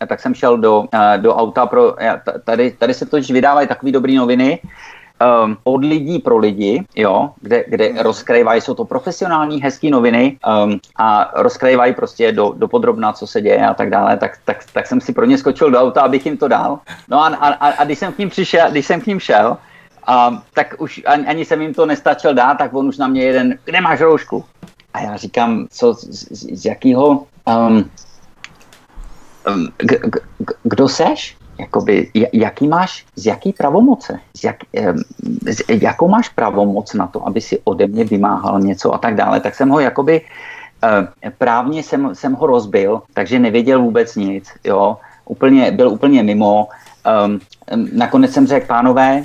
eh, 0.00 0.06
tak 0.06 0.20
jsem 0.20 0.34
šel 0.34 0.58
do, 0.58 0.84
do 1.16 1.34
auta 1.34 1.66
pro, 1.66 1.96
tady, 2.44 2.70
tady 2.70 2.94
se 2.94 3.06
totiž 3.06 3.30
vydávají 3.30 3.68
takové 3.68 3.92
dobré 3.92 4.12
noviny, 4.12 4.60
um, 5.20 5.56
od 5.64 5.84
lidí 5.84 6.18
pro 6.18 6.38
lidi, 6.38 6.84
jo, 6.96 7.30
kde, 7.40 7.64
kde 7.68 7.88
mm. 7.88 7.98
rozkrývají, 7.98 8.60
jsou 8.60 8.74
to 8.74 8.84
profesionální, 8.84 9.62
hezké 9.62 9.90
noviny 9.90 10.38
um, 10.64 10.80
a 10.96 11.30
rozkrývají 11.34 11.94
prostě 11.94 12.32
do, 12.32 12.54
do 12.56 12.68
podrobna, 12.68 13.12
co 13.12 13.26
se 13.26 13.40
děje 13.40 13.66
a 13.66 13.74
tak 13.74 13.90
dále, 13.90 14.16
tak, 14.16 14.38
tak, 14.44 14.64
tak 14.72 14.86
jsem 14.86 15.00
si 15.00 15.12
pro 15.12 15.24
ně 15.24 15.38
skočil 15.38 15.70
do 15.70 15.80
auta, 15.80 16.00
abych 16.00 16.26
jim 16.26 16.36
to 16.36 16.48
dal. 16.48 16.78
No 17.08 17.20
a, 17.20 17.28
a, 17.28 17.48
a, 17.48 17.68
a 17.68 17.84
když 17.84 17.98
jsem 17.98 18.12
k 18.12 18.18
ním 18.18 18.30
přišel, 18.30 18.70
když 18.70 18.86
jsem 18.86 19.00
k 19.00 19.06
ním 19.06 19.20
šel, 19.20 19.56
a, 20.06 20.42
tak 20.54 20.74
už 20.78 21.02
ani, 21.06 21.26
ani 21.26 21.44
jsem 21.44 21.62
jim 21.62 21.74
to 21.74 21.86
nestačil 21.86 22.34
dát, 22.34 22.58
tak 22.58 22.74
on 22.74 22.88
už 22.88 22.98
na 22.98 23.08
mě 23.08 23.22
jeden, 23.22 23.58
kde 23.64 23.80
máš 23.80 24.00
roušku? 24.00 24.44
A 24.96 25.00
já 25.00 25.16
říkám, 25.16 25.66
co, 25.70 25.94
z, 25.94 26.04
z, 26.04 26.60
z 26.60 26.64
jakého, 26.64 27.08
um, 27.44 27.90
um, 29.44 29.68
k, 29.76 30.10
k, 30.10 30.16
kdo 30.62 30.88
seš? 30.88 31.36
jakoby, 31.58 32.10
jaký 32.32 32.68
máš, 32.68 33.06
z 33.16 33.26
jaký 33.26 33.52
pravomoce, 33.52 34.20
z 34.36 34.44
jak, 34.44 34.56
z, 35.48 35.62
jakou 35.68 36.08
máš 36.08 36.28
pravomoc 36.28 36.94
na 36.94 37.06
to, 37.06 37.26
aby 37.26 37.40
si 37.40 37.60
ode 37.64 37.86
mě 37.86 38.04
vymáhal 38.04 38.60
něco 38.60 38.94
a 38.94 38.98
tak 38.98 39.14
dále, 39.14 39.40
tak 39.40 39.54
jsem 39.54 39.68
ho 39.68 39.80
jakoby 39.80 40.20
eh, 40.84 41.30
právně 41.38 41.82
jsem, 41.82 42.14
jsem 42.14 42.32
ho 42.32 42.46
rozbil, 42.46 43.02
takže 43.14 43.38
nevěděl 43.38 43.82
vůbec 43.82 44.16
nic, 44.16 44.52
jo, 44.64 44.96
úplně, 45.24 45.72
byl 45.72 45.88
úplně 45.88 46.22
mimo. 46.22 46.68
Um, 47.24 47.40
nakonec 47.92 48.32
jsem 48.32 48.46
řekl, 48.46 48.66
pánové, 48.66 49.24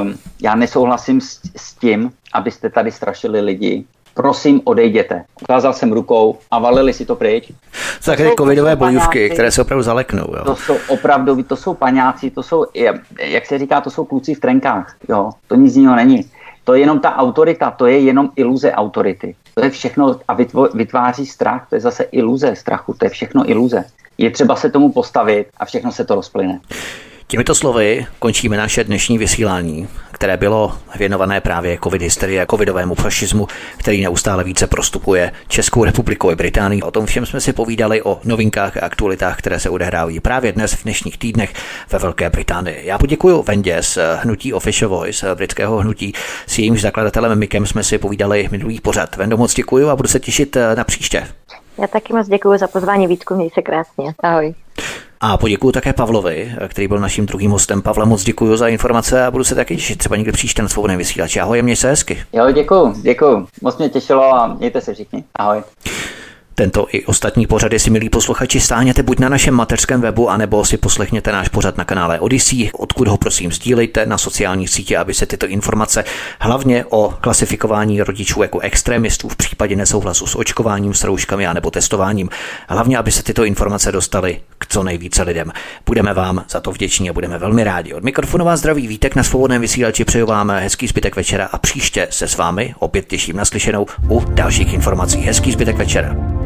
um, 0.00 0.14
já 0.42 0.54
nesouhlasím 0.54 1.20
s, 1.20 1.40
s 1.56 1.74
tím, 1.74 2.10
abyste 2.32 2.70
tady 2.70 2.90
strašili 2.90 3.40
lidi, 3.40 3.86
prosím 4.16 4.60
odejděte. 4.64 5.24
Ukázal 5.42 5.72
jsem 5.72 5.92
rukou 5.92 6.38
a 6.50 6.58
valili 6.58 6.92
si 6.92 7.06
to 7.06 7.16
pryč. 7.16 7.52
jsou 8.00 8.10
také 8.10 8.30
covidové 8.38 8.76
bojůvky, 8.76 9.30
které 9.30 9.50
se 9.50 9.62
opravdu 9.62 9.82
zaleknou. 9.82 10.26
Jo. 10.36 10.44
To 10.44 10.56
jsou 10.56 10.76
opravdu, 10.88 11.42
to 11.42 11.56
jsou 11.56 11.74
paňáci, 11.74 12.30
to 12.30 12.42
jsou, 12.42 12.64
jak 13.20 13.46
se 13.46 13.58
říká, 13.58 13.80
to 13.80 13.90
jsou 13.90 14.04
kluci 14.04 14.34
v 14.34 14.40
trenkách. 14.40 14.96
Jo, 15.08 15.30
to 15.48 15.54
nic 15.54 15.72
z 15.72 15.76
něho 15.76 15.96
není. 15.96 16.30
To 16.64 16.74
je 16.74 16.80
jenom 16.80 17.00
ta 17.00 17.16
autorita, 17.16 17.70
to 17.70 17.86
je 17.86 17.98
jenom 17.98 18.30
iluze 18.36 18.72
autority. 18.72 19.34
To 19.54 19.64
je 19.64 19.70
všechno 19.70 20.20
a 20.28 20.36
vytváří 20.74 21.26
strach, 21.26 21.66
to 21.68 21.74
je 21.74 21.80
zase 21.80 22.02
iluze 22.02 22.56
strachu, 22.56 22.94
to 22.98 23.06
je 23.06 23.10
všechno 23.10 23.50
iluze. 23.50 23.84
Je 24.18 24.30
třeba 24.30 24.56
se 24.56 24.70
tomu 24.70 24.92
postavit 24.92 25.46
a 25.56 25.64
všechno 25.64 25.92
se 25.92 26.04
to 26.04 26.14
rozplyne. 26.14 26.60
Těmito 27.28 27.54
slovy 27.54 28.06
končíme 28.18 28.56
naše 28.56 28.84
dnešní 28.84 29.18
vysílání, 29.18 29.88
které 30.12 30.36
bylo 30.36 30.78
věnované 30.98 31.40
právě 31.40 31.78
covid 31.84 32.02
hysterie, 32.02 32.46
covidovému 32.50 32.94
fašismu, 32.94 33.48
který 33.76 34.02
neustále 34.02 34.44
více 34.44 34.66
prostupuje 34.66 35.32
Českou 35.48 35.84
republikou 35.84 36.30
i 36.30 36.36
Británii. 36.36 36.82
O 36.82 36.90
tom 36.90 37.06
všem 37.06 37.26
jsme 37.26 37.40
si 37.40 37.52
povídali 37.52 38.02
o 38.02 38.20
novinkách 38.24 38.76
a 38.76 38.80
aktualitách, 38.80 39.38
které 39.38 39.60
se 39.60 39.70
odehrávají 39.70 40.20
právě 40.20 40.52
dnes 40.52 40.72
v 40.72 40.82
dnešních 40.82 41.18
týdnech 41.18 41.52
ve 41.92 41.98
Velké 41.98 42.30
Británii. 42.30 42.86
Já 42.86 42.98
poděkuji 42.98 43.42
Vendě 43.42 43.82
z 43.82 43.98
hnutí 44.16 44.52
Official 44.52 44.90
Voice, 44.90 45.34
britského 45.34 45.78
hnutí, 45.78 46.12
s 46.46 46.58
jejímž 46.58 46.80
zakladatelem 46.80 47.38
Mikem 47.38 47.66
jsme 47.66 47.84
si 47.84 47.98
povídali 47.98 48.48
minulý 48.50 48.80
pořad. 48.80 49.16
Vendo, 49.16 49.36
moc 49.36 49.54
děkuji 49.54 49.90
a 49.90 49.96
budu 49.96 50.08
se 50.08 50.20
těšit 50.20 50.56
na 50.74 50.84
příště. 50.84 51.28
Já 51.78 51.86
taky 51.86 52.12
moc 52.12 52.28
děkuji 52.28 52.58
za 52.58 52.66
pozvání, 52.66 53.06
Vítku, 53.06 53.34
měj 53.34 53.50
se 53.54 53.62
krásně. 53.62 54.14
Ahoj. 54.22 54.54
A 55.20 55.36
poděkuji 55.36 55.72
také 55.72 55.92
Pavlovi, 55.92 56.54
který 56.68 56.88
byl 56.88 56.98
naším 56.98 57.26
druhým 57.26 57.50
hostem. 57.50 57.82
Pavle, 57.82 58.06
moc 58.06 58.24
děkuji 58.24 58.56
za 58.56 58.68
informace 58.68 59.26
a 59.26 59.30
budu 59.30 59.44
se 59.44 59.54
taky 59.54 59.76
těšit 59.76 59.98
třeba 59.98 60.16
někdy 60.16 60.32
příště 60.32 60.62
na 60.62 60.68
svobodné 60.68 60.96
vysílači. 60.96 61.40
Ahoj, 61.40 61.62
měj 61.62 61.76
se 61.76 61.88
hezky. 61.88 62.22
Jo, 62.32 62.50
děkuji, 62.50 62.94
děkuji. 63.02 63.46
Moc 63.62 63.78
mě 63.78 63.88
těšilo 63.88 64.34
a 64.34 64.46
mějte 64.46 64.80
se 64.80 64.94
všichni. 64.94 65.24
Ahoj. 65.34 65.62
Tento 66.58 66.86
i 66.90 67.04
ostatní 67.04 67.46
pořady 67.46 67.78
si, 67.78 67.90
milí 67.90 68.08
posluchači, 68.08 68.60
stáhněte 68.60 69.02
buď 69.02 69.18
na 69.18 69.28
našem 69.28 69.54
mateřském 69.54 70.00
webu, 70.00 70.30
anebo 70.30 70.64
si 70.64 70.76
poslechněte 70.76 71.32
náš 71.32 71.48
pořad 71.48 71.78
na 71.78 71.84
kanále 71.84 72.20
Odyssey, 72.20 72.70
odkud 72.74 73.08
ho 73.08 73.16
prosím 73.16 73.52
sdílejte 73.52 74.06
na 74.06 74.18
sociálních 74.18 74.70
sítě, 74.70 74.98
aby 74.98 75.14
se 75.14 75.26
tyto 75.26 75.46
informace 75.46 76.04
hlavně 76.40 76.84
o 76.84 77.14
klasifikování 77.20 78.02
rodičů 78.02 78.42
jako 78.42 78.60
extremistů 78.60 79.28
v 79.28 79.36
případě 79.36 79.76
nesouhlasu 79.76 80.26
s 80.26 80.38
očkováním, 80.38 80.94
s 80.94 81.04
rouškami 81.04 81.46
a 81.46 81.52
nebo 81.52 81.70
testováním, 81.70 82.28
hlavně 82.68 82.98
aby 82.98 83.12
se 83.12 83.22
tyto 83.22 83.44
informace 83.44 83.92
dostaly 83.92 84.40
k 84.58 84.66
co 84.66 84.82
nejvíce 84.82 85.22
lidem. 85.22 85.52
Budeme 85.86 86.14
vám 86.14 86.44
za 86.50 86.60
to 86.60 86.72
vděční 86.72 87.10
a 87.10 87.12
budeme 87.12 87.38
velmi 87.38 87.64
rádi. 87.64 87.94
Od 87.94 88.04
mikrofonu 88.04 88.44
vás 88.44 88.60
zdraví 88.60 88.86
Vítek 88.86 89.16
na 89.16 89.22
svobodném 89.22 89.60
vysílači 89.60 90.04
přeju 90.04 90.26
vám 90.26 90.50
hezký 90.50 90.86
zbytek 90.86 91.16
večera 91.16 91.48
a 91.52 91.58
příště 91.58 92.08
se 92.10 92.28
s 92.28 92.36
vámi 92.36 92.74
opět 92.78 93.06
těším 93.06 93.36
naslyšenou 93.36 93.86
u 94.10 94.24
dalších 94.28 94.72
informací. 94.72 95.18
Hezký 95.18 95.52
zbytek 95.52 95.76
večera. 95.76 96.45